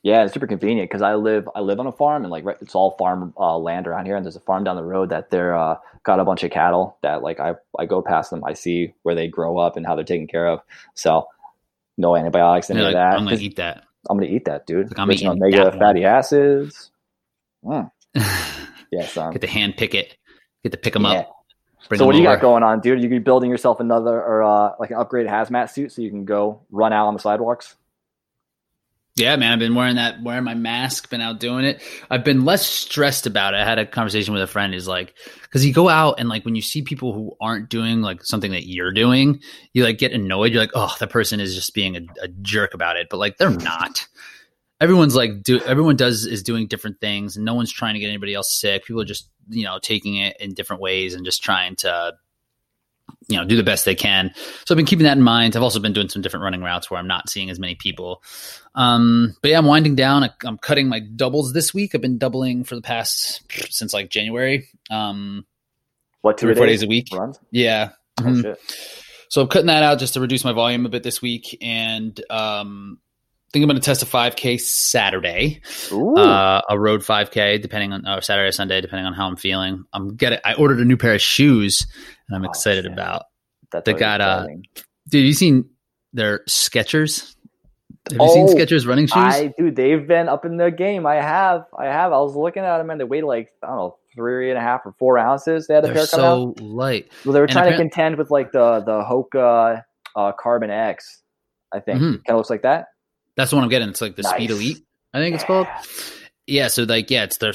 Yeah, 0.02 0.24
it's 0.24 0.32
super 0.32 0.46
convenient 0.46 0.88
because 0.88 1.02
I 1.02 1.16
live 1.16 1.48
I 1.54 1.60
live 1.60 1.80
on 1.80 1.86
a 1.86 1.92
farm 1.92 2.22
and 2.22 2.30
like 2.30 2.44
it's 2.60 2.74
all 2.74 2.96
farm 2.98 3.34
uh, 3.36 3.58
land 3.58 3.86
around 3.86 4.06
here, 4.06 4.16
and 4.16 4.24
there's 4.24 4.36
a 4.36 4.40
farm 4.40 4.62
down 4.62 4.76
the 4.76 4.84
road 4.84 5.10
that 5.10 5.30
they're 5.30 5.56
uh, 5.56 5.76
got 6.04 6.20
a 6.20 6.24
bunch 6.24 6.44
of 6.44 6.50
cattle 6.50 6.96
that 7.02 7.22
like 7.22 7.40
I 7.40 7.54
I 7.78 7.86
go 7.86 8.00
past 8.00 8.30
them, 8.30 8.44
I 8.44 8.52
see 8.52 8.94
where 9.02 9.16
they 9.16 9.26
grow 9.26 9.58
up 9.58 9.76
and 9.76 9.84
how 9.84 9.96
they're 9.96 10.04
taken 10.04 10.28
care 10.28 10.46
of. 10.46 10.60
So 10.94 11.26
no 11.96 12.16
antibiotics, 12.16 12.70
any 12.70 12.84
of 12.84 12.92
that. 12.92 13.16
I'm 13.18 13.24
gonna 13.24 13.36
eat 13.36 13.56
that. 13.56 13.84
I'm 14.08 14.18
gonna 14.18 14.30
eat 14.30 14.44
that, 14.44 14.66
dude. 14.66 14.90
Like 14.90 14.98
I'm 15.00 15.10
eating 15.10 15.28
omega 15.28 15.72
fatty 15.72 16.04
acids. 16.04 16.92
Mm. 17.64 17.90
yeah, 18.92 19.06
son. 19.06 19.32
Get 19.32 19.40
the 19.40 19.48
hand 19.48 19.76
pick 19.76 19.94
it. 19.94 20.16
Get 20.62 20.72
to 20.72 20.78
pick 20.78 20.92
them 20.92 21.02
yeah. 21.02 21.10
up. 21.10 21.44
so 21.96 22.06
what 22.06 22.12
do 22.12 22.18
you 22.18 22.24
got 22.24 22.40
going 22.40 22.62
on, 22.62 22.80
dude? 22.80 23.02
You 23.02 23.08
be 23.08 23.18
building 23.18 23.50
yourself 23.50 23.80
another 23.80 24.14
or 24.14 24.44
uh, 24.44 24.74
like 24.78 24.90
an 24.90 24.96
upgraded 24.96 25.28
hazmat 25.28 25.70
suit 25.70 25.92
so 25.92 26.02
you 26.02 26.10
can 26.10 26.24
go 26.24 26.62
run 26.70 26.92
out 26.92 27.08
on 27.08 27.14
the 27.14 27.20
sidewalks? 27.20 27.74
Yeah, 29.18 29.36
man, 29.36 29.52
I've 29.52 29.58
been 29.58 29.74
wearing 29.74 29.96
that, 29.96 30.22
wearing 30.22 30.44
my 30.44 30.54
mask, 30.54 31.10
been 31.10 31.20
out 31.20 31.40
doing 31.40 31.64
it. 31.64 31.82
I've 32.10 32.24
been 32.24 32.44
less 32.44 32.66
stressed 32.66 33.26
about 33.26 33.54
it. 33.54 33.58
I 33.58 33.64
had 33.64 33.78
a 33.78 33.86
conversation 33.86 34.32
with 34.32 34.42
a 34.42 34.46
friend. 34.46 34.74
Is 34.74 34.86
like, 34.86 35.14
because 35.42 35.64
you 35.64 35.72
go 35.72 35.88
out 35.88 36.16
and 36.18 36.28
like 36.28 36.44
when 36.44 36.54
you 36.54 36.62
see 36.62 36.82
people 36.82 37.12
who 37.12 37.36
aren't 37.40 37.68
doing 37.68 38.00
like 38.00 38.24
something 38.24 38.52
that 38.52 38.66
you're 38.66 38.92
doing, 38.92 39.40
you 39.72 39.84
like 39.84 39.98
get 39.98 40.12
annoyed. 40.12 40.52
You're 40.52 40.62
like, 40.62 40.72
oh, 40.74 40.94
that 41.00 41.10
person 41.10 41.40
is 41.40 41.54
just 41.54 41.74
being 41.74 41.96
a, 41.96 42.00
a 42.22 42.28
jerk 42.42 42.74
about 42.74 42.96
it, 42.96 43.08
but 43.10 43.18
like 43.18 43.36
they're 43.38 43.50
not. 43.50 44.06
Everyone's 44.80 45.16
like, 45.16 45.42
do 45.42 45.60
everyone 45.60 45.96
does 45.96 46.24
is 46.24 46.42
doing 46.42 46.68
different 46.68 47.00
things, 47.00 47.36
and 47.36 47.44
no 47.44 47.54
one's 47.54 47.72
trying 47.72 47.94
to 47.94 48.00
get 48.00 48.08
anybody 48.08 48.34
else 48.34 48.52
sick. 48.60 48.84
People 48.84 49.02
are 49.02 49.06
just 49.06 49.28
you 49.48 49.64
know 49.64 49.78
taking 49.80 50.16
it 50.16 50.36
in 50.38 50.54
different 50.54 50.80
ways 50.82 51.14
and 51.14 51.24
just 51.24 51.42
trying 51.42 51.74
to 51.76 52.14
you 53.28 53.36
know 53.36 53.44
do 53.44 53.56
the 53.56 53.62
best 53.62 53.84
they 53.84 53.94
can. 53.94 54.32
So 54.64 54.74
i've 54.74 54.76
been 54.76 54.86
keeping 54.86 55.04
that 55.04 55.16
in 55.16 55.22
mind. 55.22 55.56
I've 55.56 55.62
also 55.62 55.80
been 55.80 55.92
doing 55.92 56.08
some 56.08 56.22
different 56.22 56.44
running 56.44 56.62
routes 56.62 56.90
where 56.90 56.98
i'm 56.98 57.06
not 57.06 57.28
seeing 57.28 57.50
as 57.50 57.58
many 57.58 57.74
people. 57.74 58.22
Um, 58.74 59.34
but 59.42 59.50
yeah 59.50 59.58
i'm 59.58 59.66
winding 59.66 59.94
down. 59.94 60.24
I, 60.24 60.30
am 60.44 60.58
cutting 60.58 60.88
my 60.88 61.00
doubles 61.00 61.52
this 61.52 61.72
week. 61.74 61.94
I've 61.94 62.00
been 62.00 62.18
doubling 62.18 62.64
for 62.64 62.74
the 62.74 62.82
past 62.82 63.42
since 63.70 63.92
like 63.92 64.10
january. 64.10 64.68
Um, 64.90 65.44
what 66.22 66.42
or 66.42 66.54
four 66.54 66.66
days, 66.66 66.80
days 66.80 66.82
a 66.84 66.88
week. 66.88 67.08
Runs? 67.12 67.38
yeah. 67.50 67.90
Oh, 68.20 68.24
mm-hmm. 68.24 68.52
so 69.28 69.42
i'm 69.42 69.48
cutting 69.48 69.68
that 69.68 69.84
out 69.84 70.00
just 70.00 70.14
to 70.14 70.20
reduce 70.20 70.44
my 70.44 70.52
volume 70.52 70.86
a 70.86 70.88
bit 70.88 71.02
this 71.02 71.22
week. 71.22 71.56
And 71.60 72.18
um, 72.30 72.98
I 73.48 73.50
think 73.50 73.62
I'm 73.62 73.68
going 73.70 73.80
to 73.80 73.84
test 73.84 74.02
a 74.02 74.06
5K 74.06 74.60
Saturday, 74.60 75.62
uh, 75.90 76.60
a 76.68 76.78
road 76.78 77.00
5K, 77.00 77.62
depending 77.62 77.94
on 77.94 78.06
or 78.06 78.20
Saturday 78.20 78.48
or 78.48 78.52
Sunday, 78.52 78.82
depending 78.82 79.06
on 79.06 79.14
how 79.14 79.26
I'm 79.26 79.36
feeling. 79.36 79.84
I'm 79.94 80.16
getting. 80.16 80.38
I 80.44 80.52
ordered 80.52 80.80
a 80.80 80.84
new 80.84 80.98
pair 80.98 81.14
of 81.14 81.22
shoes, 81.22 81.86
and 82.28 82.36
I'm 82.36 82.44
oh, 82.44 82.50
excited 82.50 82.84
shit. 82.84 82.92
about. 82.92 83.24
That's 83.70 83.84
they 83.84 83.94
got 83.94 84.20
uh, 84.20 84.46
dude. 85.08 85.26
You 85.26 85.32
seen 85.32 85.70
their 86.12 86.40
Skechers? 86.48 87.34
Have 88.10 88.20
oh, 88.20 88.26
you 88.26 88.48
seen 88.48 88.58
Skechers 88.58 88.86
running 88.86 89.06
shoes? 89.06 89.16
I 89.16 89.54
dude, 89.58 89.76
they've 89.76 90.06
been 90.06 90.28
up 90.28 90.44
in 90.44 90.56
the 90.56 90.70
game. 90.70 91.06
I 91.06 91.16
have, 91.16 91.66
I 91.78 91.86
have. 91.86 92.12
I 92.12 92.18
was 92.18 92.34
looking 92.34 92.62
at 92.62 92.78
them 92.78 92.90
and 92.90 93.00
they 93.00 93.04
weigh 93.04 93.22
like 93.22 93.50
I 93.62 93.66
don't 93.68 93.76
know 93.76 93.96
three 94.14 94.50
and 94.50 94.58
a 94.58 94.62
half 94.62 94.86
or 94.86 94.94
four 94.98 95.18
ounces. 95.18 95.66
They 95.66 95.74
had 95.74 95.84
a 95.84 95.88
They're 95.88 95.96
pair 95.96 96.06
come 96.06 96.20
so 96.20 96.48
out. 96.48 96.60
light. 96.60 97.10
Well, 97.24 97.34
they 97.34 97.40
were 97.40 97.46
trying 97.46 97.70
to 97.70 97.76
contend 97.76 98.16
with 98.16 98.30
like 98.30 98.52
the 98.52 98.80
the 98.80 99.02
Hoka 99.02 99.84
uh, 100.16 100.32
Carbon 100.32 100.70
X. 100.70 101.22
I 101.72 101.80
think 101.80 101.98
mm-hmm. 101.98 102.12
kind 102.12 102.30
of 102.30 102.36
looks 102.36 102.50
like 102.50 102.62
that. 102.62 102.86
That's 103.36 103.50
the 103.50 103.56
one 103.56 103.64
I'm 103.64 103.70
getting. 103.70 103.90
It's 103.90 104.00
like 104.00 104.16
the 104.16 104.22
nice. 104.22 104.32
Speed 104.32 104.50
Elite, 104.50 104.84
I 105.12 105.18
think 105.18 105.32
yeah. 105.32 105.36
it's 105.36 105.44
called. 105.44 105.66
Yeah. 106.46 106.68
So 106.68 106.84
like, 106.84 107.10
yeah, 107.10 107.24
it's 107.24 107.36
their 107.36 107.52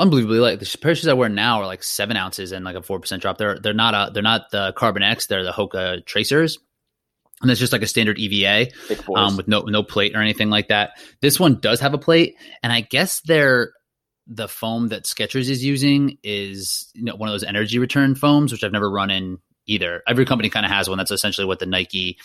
unbelievably 0.00 0.38
light. 0.38 0.58
The 0.58 0.78
pair 0.80 0.92
of 0.92 0.98
shoes 0.98 1.08
I 1.08 1.12
wear 1.12 1.28
now 1.28 1.60
are 1.60 1.66
like 1.66 1.82
seven 1.82 2.16
ounces 2.16 2.52
and 2.52 2.64
like 2.64 2.76
a 2.76 2.82
four 2.82 2.98
percent 2.98 3.22
drop. 3.22 3.38
They're 3.38 3.58
they're 3.58 3.74
not 3.74 3.94
a 3.94 4.12
they're 4.12 4.22
not 4.22 4.50
the 4.50 4.72
Carbon 4.72 5.02
X. 5.02 5.26
They're 5.26 5.44
the 5.44 5.52
Hoka 5.52 6.04
Tracers, 6.06 6.58
and 7.42 7.50
it's 7.50 7.60
just 7.60 7.72
like 7.72 7.82
a 7.82 7.86
standard 7.86 8.18
EVA 8.18 8.72
um, 9.14 9.36
with 9.36 9.46
no 9.46 9.60
no 9.60 9.82
plate 9.82 10.16
or 10.16 10.20
anything 10.20 10.50
like 10.50 10.68
that. 10.68 10.92
This 11.20 11.38
one 11.38 11.60
does 11.60 11.80
have 11.80 11.94
a 11.94 11.98
plate, 11.98 12.36
and 12.62 12.72
I 12.72 12.80
guess 12.80 13.20
they're 13.20 13.72
the 14.26 14.48
foam 14.48 14.88
that 14.88 15.04
Skechers 15.04 15.50
is 15.50 15.64
using 15.64 16.18
is 16.22 16.90
you 16.94 17.04
know 17.04 17.16
one 17.16 17.28
of 17.28 17.34
those 17.34 17.44
energy 17.44 17.78
return 17.78 18.14
foams, 18.14 18.52
which 18.52 18.64
I've 18.64 18.72
never 18.72 18.90
run 18.90 19.10
in 19.10 19.38
either. 19.66 20.02
Every 20.08 20.24
company 20.24 20.48
kind 20.48 20.66
of 20.66 20.72
has 20.72 20.88
one. 20.88 20.98
That's 20.98 21.10
essentially 21.10 21.46
what 21.46 21.58
the 21.58 21.66
Nike 21.66 22.18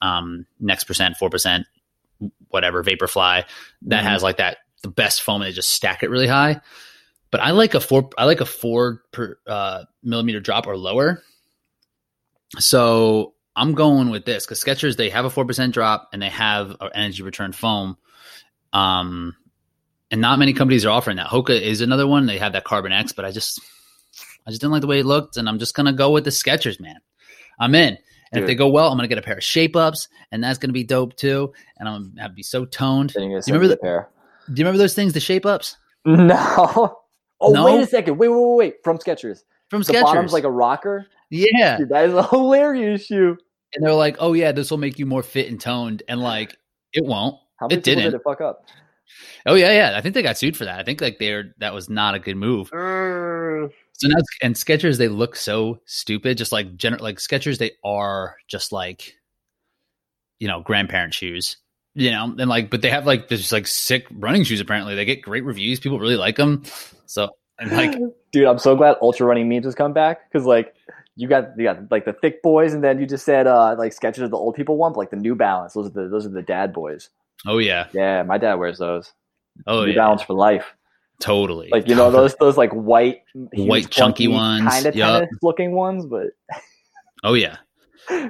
um, 0.00 0.46
Next 0.60 0.84
Percent, 0.84 1.16
Four 1.16 1.30
Percent, 1.30 1.66
whatever 2.48 2.82
Vaporfly 2.82 3.44
that 3.82 3.96
mm-hmm. 3.98 4.06
has 4.06 4.22
like 4.22 4.36
that 4.38 4.58
the 4.82 4.88
best 4.88 5.22
foam. 5.22 5.42
And 5.42 5.50
they 5.50 5.54
just 5.54 5.72
stack 5.72 6.02
it 6.02 6.10
really 6.10 6.26
high. 6.26 6.60
But 7.30 7.40
I 7.40 7.50
like 7.50 7.74
a 7.74 7.80
four. 7.80 8.10
I 8.16 8.24
like 8.24 8.40
a 8.40 8.46
four 8.46 9.02
per 9.12 9.38
uh, 9.46 9.84
millimeter 10.02 10.40
drop 10.40 10.66
or 10.66 10.76
lower. 10.76 11.22
So 12.58 13.34
I'm 13.54 13.74
going 13.74 14.10
with 14.10 14.24
this 14.24 14.46
because 14.46 14.62
Skechers 14.62 14.96
they 14.96 15.10
have 15.10 15.24
a 15.24 15.30
four 15.30 15.44
percent 15.44 15.74
drop 15.74 16.08
and 16.12 16.22
they 16.22 16.30
have 16.30 16.76
an 16.80 16.90
energy 16.94 17.22
return 17.22 17.52
foam. 17.52 17.96
Um, 18.72 19.34
and 20.10 20.20
not 20.20 20.38
many 20.38 20.52
companies 20.52 20.86
are 20.86 20.90
offering 20.90 21.18
that. 21.18 21.26
Hoka 21.26 21.60
is 21.60 21.80
another 21.80 22.06
one. 22.06 22.26
They 22.26 22.38
have 22.38 22.52
that 22.52 22.64
Carbon 22.64 22.92
X, 22.92 23.12
but 23.12 23.24
I 23.24 23.30
just 23.30 23.60
I 24.46 24.50
just 24.50 24.60
didn't 24.60 24.72
like 24.72 24.80
the 24.80 24.86
way 24.86 25.00
it 25.00 25.06
looked, 25.06 25.36
and 25.36 25.48
I'm 25.48 25.58
just 25.58 25.74
gonna 25.74 25.92
go 25.92 26.10
with 26.10 26.24
the 26.24 26.30
Skechers, 26.30 26.80
man. 26.80 26.98
I'm 27.60 27.74
in. 27.74 27.98
And 28.30 28.40
Dude. 28.40 28.44
if 28.44 28.46
they 28.46 28.54
go 28.54 28.68
well, 28.68 28.90
I'm 28.90 28.96
gonna 28.96 29.08
get 29.08 29.18
a 29.18 29.22
pair 29.22 29.36
of 29.36 29.44
shape 29.44 29.76
ups, 29.76 30.08
and 30.32 30.42
that's 30.42 30.58
gonna 30.58 30.72
be 30.72 30.84
dope 30.84 31.16
too. 31.16 31.52
And 31.78 31.88
I'm 31.88 32.14
gonna 32.16 32.28
be 32.30 32.42
so 32.42 32.64
toned. 32.64 33.12
Do 33.12 33.22
you 33.22 33.40
remember 33.46 33.68
the 33.68 33.76
pair? 33.76 34.08
Do 34.46 34.60
you 34.60 34.64
remember 34.64 34.78
those 34.78 34.94
things, 34.94 35.12
the 35.12 35.20
shape 35.20 35.44
ups? 35.44 35.76
No. 36.06 37.00
Oh, 37.40 37.52
no? 37.52 37.64
wait 37.64 37.80
a 37.80 37.86
second. 37.86 38.18
Wait, 38.18 38.28
wait, 38.28 38.40
wait, 38.40 38.56
wait. 38.56 38.74
From 38.82 38.98
Skechers. 38.98 39.44
From 39.70 39.82
the 39.82 39.92
Skechers. 39.92 40.02
bottom's 40.02 40.32
like 40.32 40.44
a 40.44 40.50
rocker. 40.50 41.06
Yeah. 41.30 41.78
Dude, 41.78 41.90
that 41.90 42.06
is 42.06 42.14
a 42.14 42.22
hilarious 42.28 43.06
shoe. 43.06 43.36
And 43.74 43.84
they're 43.84 43.94
like, 43.94 44.16
"Oh 44.18 44.32
yeah, 44.32 44.52
this 44.52 44.70
will 44.70 44.78
make 44.78 44.98
you 44.98 45.04
more 45.04 45.22
fit 45.22 45.48
and 45.48 45.60
toned," 45.60 46.02
and 46.08 46.20
like, 46.20 46.56
it 46.94 47.04
won't. 47.04 47.36
How 47.56 47.66
many 47.66 47.78
it 47.78 47.84
didn't. 47.84 48.04
did 48.04 48.14
it 48.14 48.22
fuck 48.24 48.40
up? 48.40 48.64
Oh 49.46 49.54
yeah, 49.54 49.72
yeah. 49.72 49.96
I 49.96 50.00
think 50.00 50.14
they 50.14 50.22
got 50.22 50.38
sued 50.38 50.56
for 50.56 50.64
that. 50.64 50.78
I 50.78 50.84
think 50.84 51.00
like 51.00 51.18
they're 51.18 51.54
that 51.58 51.74
was 51.74 51.88
not 51.88 52.14
a 52.14 52.18
good 52.18 52.36
move. 52.36 52.68
Uh, 52.72 53.68
so 53.92 54.08
now 54.08 54.16
and 54.42 54.54
Skechers 54.54 54.98
they 54.98 55.08
look 55.08 55.36
so 55.36 55.80
stupid. 55.86 56.38
Just 56.38 56.52
like 56.52 56.76
general 56.76 57.02
like 57.02 57.16
Skechers 57.18 57.58
they 57.58 57.72
are 57.84 58.36
just 58.48 58.72
like 58.72 59.14
you 60.38 60.48
know 60.48 60.60
grandparent 60.60 61.14
shoes. 61.14 61.56
You 61.94 62.10
know, 62.10 62.24
and 62.38 62.48
like, 62.48 62.70
but 62.70 62.82
they 62.82 62.90
have 62.90 63.06
like 63.06 63.28
this 63.28 63.50
like 63.50 63.66
sick 63.66 64.06
running 64.10 64.44
shoes. 64.44 64.60
Apparently, 64.60 64.94
they 64.94 65.04
get 65.04 65.22
great 65.22 65.44
reviews. 65.44 65.80
People 65.80 65.98
really 65.98 66.16
like 66.16 66.36
them. 66.36 66.62
So, 67.06 67.30
and 67.58 67.72
like, 67.72 67.98
dude, 68.32 68.46
I'm 68.46 68.58
so 68.58 68.76
glad 68.76 68.96
ultra 69.02 69.26
running 69.26 69.48
memes 69.48 69.64
has 69.64 69.74
come 69.74 69.92
back 69.92 70.30
because 70.30 70.46
like 70.46 70.74
you 71.16 71.26
got 71.26 71.58
you 71.58 71.64
got 71.64 71.90
like 71.90 72.04
the 72.04 72.12
thick 72.12 72.42
boys, 72.42 72.72
and 72.72 72.84
then 72.84 73.00
you 73.00 73.06
just 73.06 73.24
said 73.24 73.48
uh 73.48 73.74
like 73.76 73.92
Skechers 73.92 74.22
of 74.22 74.30
the 74.30 74.36
old 74.36 74.54
people 74.54 74.76
one, 74.76 74.92
but 74.92 75.00
like 75.00 75.10
the 75.10 75.16
New 75.16 75.34
Balance. 75.34 75.72
Those 75.72 75.86
are 75.86 75.90
the 75.90 76.08
those 76.08 76.24
are 76.24 76.30
the 76.30 76.42
dad 76.42 76.72
boys. 76.72 77.10
Oh 77.46 77.58
yeah, 77.58 77.88
yeah. 77.92 78.22
My 78.22 78.38
dad 78.38 78.54
wears 78.54 78.78
those. 78.78 79.12
Oh 79.66 79.84
New 79.84 79.90
yeah, 79.90 79.96
Balance 79.96 80.22
for 80.22 80.34
life. 80.34 80.76
Totally. 81.20 81.68
Like 81.72 81.88
you 81.88 81.96
know 81.96 82.12
those 82.12 82.36
those 82.40 82.56
like 82.56 82.70
white, 82.72 83.22
white 83.34 83.90
chunky 83.90 84.28
ones, 84.28 84.68
kind 84.68 84.86
of 84.86 84.94
yep. 84.94 85.08
tennis 85.08 85.38
looking 85.42 85.72
ones, 85.72 86.06
but. 86.06 86.28
oh 87.24 87.34
yeah, 87.34 87.56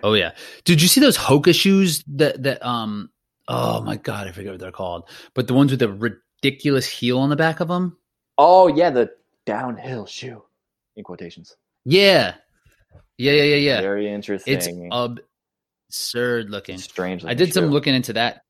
oh 0.03 0.15
yeah. 0.15 0.33
Did 0.65 0.81
you 0.81 0.89
see 0.89 1.01
those 1.01 1.19
Hoka 1.19 1.55
shoes 1.55 2.03
that 2.07 2.43
that 2.43 2.65
um? 2.65 3.11
Oh 3.49 3.81
my 3.83 3.97
god, 3.97 4.29
I 4.29 4.33
forget 4.33 4.53
what 4.53 4.61
they're 4.61 4.70
called, 4.70 5.09
but 5.35 5.47
the 5.47 5.55
ones 5.55 5.70
with 5.70 5.81
the 5.81 5.93
ridiculous 5.93 6.87
heel 6.87 7.19
on 7.19 7.31
the 7.31 7.37
back 7.37 7.61
of 7.61 7.69
them. 7.69 7.97
Oh 8.37 8.69
yeah, 8.69 8.91
the 8.91 9.11
downhill 9.47 10.07
shoe, 10.07 10.43
in 10.97 11.05
quotations. 11.05 11.57
Yeah, 11.85 12.35
yeah, 13.16 13.33
yeah, 13.33 13.43
yeah, 13.43 13.57
yeah. 13.57 13.81
Very 13.81 14.09
interesting. 14.12 14.55
It's 14.55 15.19
absurd 15.91 16.51
looking. 16.51 16.79
Strange. 16.79 17.25
I 17.25 17.35
did 17.35 17.55
some 17.55 17.66
looking 17.66 17.95
into 17.95 18.12
that 18.15 18.43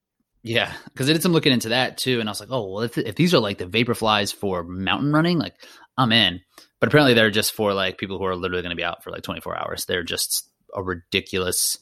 yeah, 0.42 0.72
because 0.84 1.10
I 1.10 1.12
did 1.12 1.22
some 1.22 1.32
looking 1.32 1.52
into 1.52 1.70
that 1.70 1.98
too, 1.98 2.20
and 2.20 2.28
I 2.28 2.32
was 2.32 2.40
like, 2.40 2.50
oh 2.50 2.72
well, 2.72 2.82
if, 2.82 2.96
if 2.96 3.16
these 3.16 3.34
are 3.34 3.40
like 3.40 3.58
the 3.58 3.66
Vaporflies 3.66 4.34
for 4.34 4.62
mountain 4.62 5.12
running, 5.12 5.38
like 5.38 5.54
I'm 5.96 6.12
in. 6.12 6.40
But 6.80 6.88
apparently, 6.88 7.14
they're 7.14 7.30
just 7.30 7.52
for 7.52 7.74
like 7.74 7.98
people 7.98 8.18
who 8.18 8.24
are 8.24 8.36
literally 8.36 8.62
going 8.62 8.70
to 8.70 8.76
be 8.76 8.84
out 8.84 9.02
for 9.02 9.10
like 9.10 9.22
24 9.22 9.58
hours. 9.58 9.84
They're 9.84 10.04
just 10.04 10.48
a 10.74 10.82
ridiculous, 10.82 11.78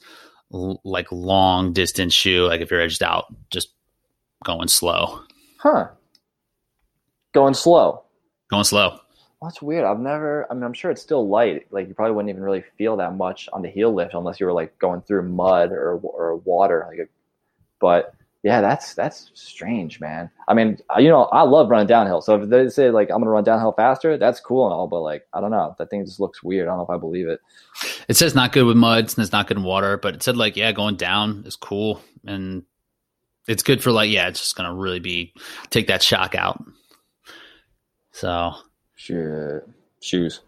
l- 0.52 0.80
like 0.84 1.10
long 1.12 1.72
distance 1.72 2.14
shoe. 2.14 2.46
Like 2.46 2.60
if 2.60 2.70
you're 2.70 2.80
edged 2.80 3.02
out, 3.02 3.26
just 3.50 3.68
going 4.44 4.68
slow. 4.68 5.20
Huh. 5.58 5.88
Going 7.32 7.54
slow. 7.54 8.04
Going 8.50 8.64
slow. 8.64 8.98
Well, 9.40 9.50
that's 9.50 9.60
weird. 9.60 9.84
I've 9.84 10.00
never. 10.00 10.46
I 10.50 10.54
mean, 10.54 10.62
I'm 10.62 10.72
sure 10.72 10.90
it's 10.90 11.02
still 11.02 11.28
light. 11.28 11.66
Like 11.70 11.88
you 11.88 11.94
probably 11.94 12.14
wouldn't 12.14 12.30
even 12.30 12.42
really 12.42 12.64
feel 12.78 12.96
that 12.96 13.16
much 13.16 13.48
on 13.52 13.62
the 13.62 13.68
heel 13.68 13.92
lift 13.92 14.14
unless 14.14 14.40
you 14.40 14.46
were 14.46 14.52
like 14.52 14.78
going 14.78 15.02
through 15.02 15.28
mud 15.28 15.72
or 15.72 16.00
or 16.02 16.36
water. 16.36 16.86
Like, 16.88 17.00
a, 17.00 17.08
but 17.78 18.14
yeah, 18.46 18.60
that's 18.60 18.94
that's 18.94 19.32
strange, 19.34 19.98
man. 19.98 20.30
I 20.46 20.54
mean, 20.54 20.78
uh, 20.88 21.00
you 21.00 21.08
know, 21.08 21.24
I 21.24 21.42
love 21.42 21.68
running 21.68 21.88
downhill. 21.88 22.20
So 22.20 22.40
if 22.40 22.48
they 22.48 22.68
say 22.68 22.90
like 22.90 23.10
I'm 23.10 23.18
gonna 23.18 23.32
run 23.32 23.42
downhill 23.42 23.72
faster, 23.72 24.16
that's 24.16 24.38
cool 24.38 24.66
and 24.66 24.72
all, 24.72 24.86
but 24.86 25.00
like 25.00 25.26
I 25.32 25.40
don't 25.40 25.50
know, 25.50 25.74
that 25.76 25.90
thing 25.90 26.06
just 26.06 26.20
looks 26.20 26.44
weird. 26.44 26.68
I 26.68 26.70
don't 26.70 26.78
know 26.78 26.84
if 26.84 26.90
I 26.90 26.96
believe 26.96 27.26
it. 27.26 27.40
It 28.06 28.16
says 28.16 28.36
not 28.36 28.52
good 28.52 28.64
with 28.64 28.76
mud, 28.76 28.98
and 28.98 29.18
it's 29.18 29.32
not 29.32 29.48
good 29.48 29.56
in 29.56 29.64
water, 29.64 29.96
but 29.96 30.14
it 30.14 30.22
said 30.22 30.36
like 30.36 30.56
yeah, 30.56 30.70
going 30.70 30.94
down 30.94 31.42
is 31.44 31.56
cool 31.56 32.00
and 32.24 32.62
it's 33.48 33.64
good 33.64 33.82
for 33.82 33.90
like 33.90 34.12
yeah, 34.12 34.28
it's 34.28 34.38
just 34.38 34.54
gonna 34.54 34.72
really 34.72 35.00
be 35.00 35.34
take 35.70 35.88
that 35.88 36.00
shock 36.00 36.36
out. 36.36 36.62
So 38.12 38.52
sure, 38.94 39.64
shoes, 40.00 40.40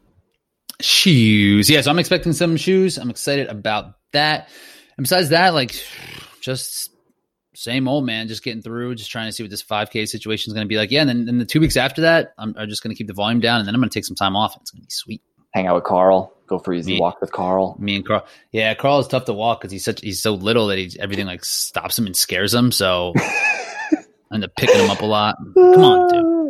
shoes. 0.81 1.69
Yeah, 1.69 1.81
so 1.81 1.91
I'm 1.91 1.99
expecting 1.99 2.33
some 2.33 2.57
shoes. 2.57 2.97
I'm 2.97 3.11
excited 3.11 3.49
about 3.49 3.95
that. 4.13 4.51
And 4.97 5.03
besides 5.03 5.31
that, 5.31 5.53
like 5.53 5.75
just 6.41 6.93
same 7.59 7.89
old 7.89 8.07
man, 8.07 8.29
just 8.29 8.45
getting 8.45 8.63
through, 8.63 8.95
just 8.95 9.11
trying 9.11 9.27
to 9.27 9.33
see 9.33 9.43
what 9.43 9.51
this 9.51 9.65
5K 9.65 10.07
situation 10.07 10.51
is 10.51 10.55
going 10.55 10.65
to 10.65 10.69
be 10.69 10.77
like. 10.77 10.93
Yeah, 10.93 11.01
and 11.01 11.11
then 11.11 11.29
in 11.29 11.39
the 11.39 11.45
two 11.45 11.59
weeks 11.59 11.77
after 11.77 12.03
that, 12.03 12.33
I'm, 12.39 12.55
I'm 12.57 12.69
just 12.69 12.85
going 12.85 12.95
to 12.95 12.97
keep 12.97 13.09
the 13.09 13.15
volume 13.15 13.41
down, 13.41 13.59
and 13.59 13.67
then 13.67 13.75
I'm 13.75 13.81
going 13.81 13.91
to 13.91 13.95
take 13.95 14.05
some 14.05 14.15
time 14.15 14.37
off. 14.37 14.57
It's 14.61 14.71
going 14.71 14.83
to 14.83 14.87
be 14.87 14.91
sweet. 14.91 15.23
Hang 15.55 15.67
out 15.67 15.75
with 15.75 15.85
Carl. 15.85 16.33
Go 16.47 16.61
for 16.61 16.73
easy 16.73 16.95
me, 16.95 17.01
walk 17.01 17.21
with 17.21 17.33
Carl. 17.33 17.77
Me 17.81 17.97
and 17.97 18.07
Carl. 18.07 18.25
Yeah, 18.53 18.73
Carl 18.75 19.01
is 19.01 19.09
tough 19.09 19.25
to 19.25 19.33
walk 19.33 19.61
because 19.61 19.73
he's 19.73 19.85
such 19.85 20.01
he's 20.01 20.23
so 20.23 20.35
little 20.35 20.69
that 20.69 20.79
he 20.79 20.91
everything 21.01 21.27
like 21.27 21.45
stops 21.45 21.99
him 21.99 22.07
and 22.07 22.17
scares 22.17 22.55
him. 22.55 22.71
So 22.71 23.13
I 23.17 24.05
end 24.35 24.45
up 24.45 24.53
picking 24.57 24.81
him 24.81 24.91
up 24.91 25.03
a 25.03 25.07
lot. 25.07 25.37
Come 25.55 25.83
on, 25.83 26.09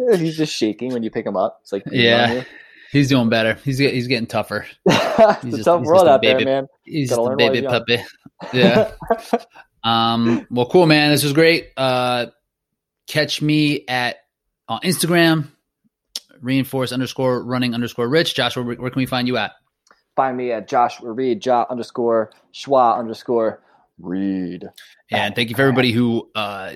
dude. 0.08 0.20
He's 0.20 0.38
just 0.38 0.54
shaking 0.54 0.92
when 0.92 1.02
you 1.02 1.10
pick 1.10 1.26
him 1.26 1.36
up. 1.36 1.58
It's 1.62 1.72
like 1.72 1.82
yeah. 1.90 2.44
He's 2.90 3.08
doing 3.10 3.28
better. 3.28 3.58
He's 3.64 3.76
he's 3.76 4.06
getting 4.06 4.26
tougher. 4.26 4.66
it's 4.86 5.42
he's 5.42 5.54
a 5.54 5.56
just, 5.58 5.64
tough 5.66 5.82
world 5.82 6.08
out 6.08 6.22
baby, 6.22 6.44
there, 6.44 6.62
man. 6.62 6.68
He's 6.84 7.10
just 7.10 7.20
a 7.20 7.36
baby 7.36 7.60
puppy. 7.62 8.02
Yeah. 8.52 8.92
Um, 9.88 10.46
well, 10.50 10.66
cool, 10.66 10.86
man. 10.86 11.10
This 11.10 11.24
was 11.24 11.32
great. 11.32 11.70
Uh, 11.76 12.26
catch 13.06 13.40
me 13.40 13.84
at 13.88 14.16
on 14.68 14.80
Instagram, 14.80 15.48
reinforce 16.40 16.92
underscore 16.92 17.42
running 17.42 17.74
underscore 17.74 18.08
rich. 18.08 18.34
Josh, 18.34 18.56
where, 18.56 18.64
where 18.64 18.90
can 18.90 19.00
we 19.00 19.06
find 19.06 19.26
you 19.26 19.36
at? 19.36 19.52
Find 20.14 20.36
me 20.36 20.52
at 20.52 20.68
Josh 20.68 21.00
Reed, 21.00 21.44
Ja 21.44 21.64
underscore 21.70 22.32
Schwa 22.52 22.98
underscore 22.98 23.62
Reed. 23.98 24.68
And 25.10 25.34
thank 25.34 25.48
you 25.48 25.56
for 25.56 25.62
everybody 25.62 25.92
who 25.92 26.28
uh, 26.34 26.74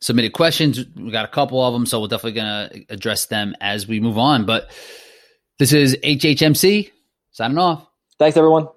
submitted 0.00 0.32
questions. 0.32 0.84
We 0.96 1.10
got 1.10 1.24
a 1.24 1.28
couple 1.28 1.64
of 1.64 1.72
them, 1.72 1.86
so 1.86 2.00
we're 2.00 2.08
definitely 2.08 2.40
going 2.40 2.70
to 2.70 2.92
address 2.92 3.26
them 3.26 3.54
as 3.60 3.86
we 3.86 4.00
move 4.00 4.18
on. 4.18 4.44
But 4.44 4.70
this 5.58 5.72
is 5.72 5.96
HHMC 6.02 6.90
signing 7.30 7.58
off. 7.58 7.86
Thanks, 8.18 8.36
everyone. 8.36 8.68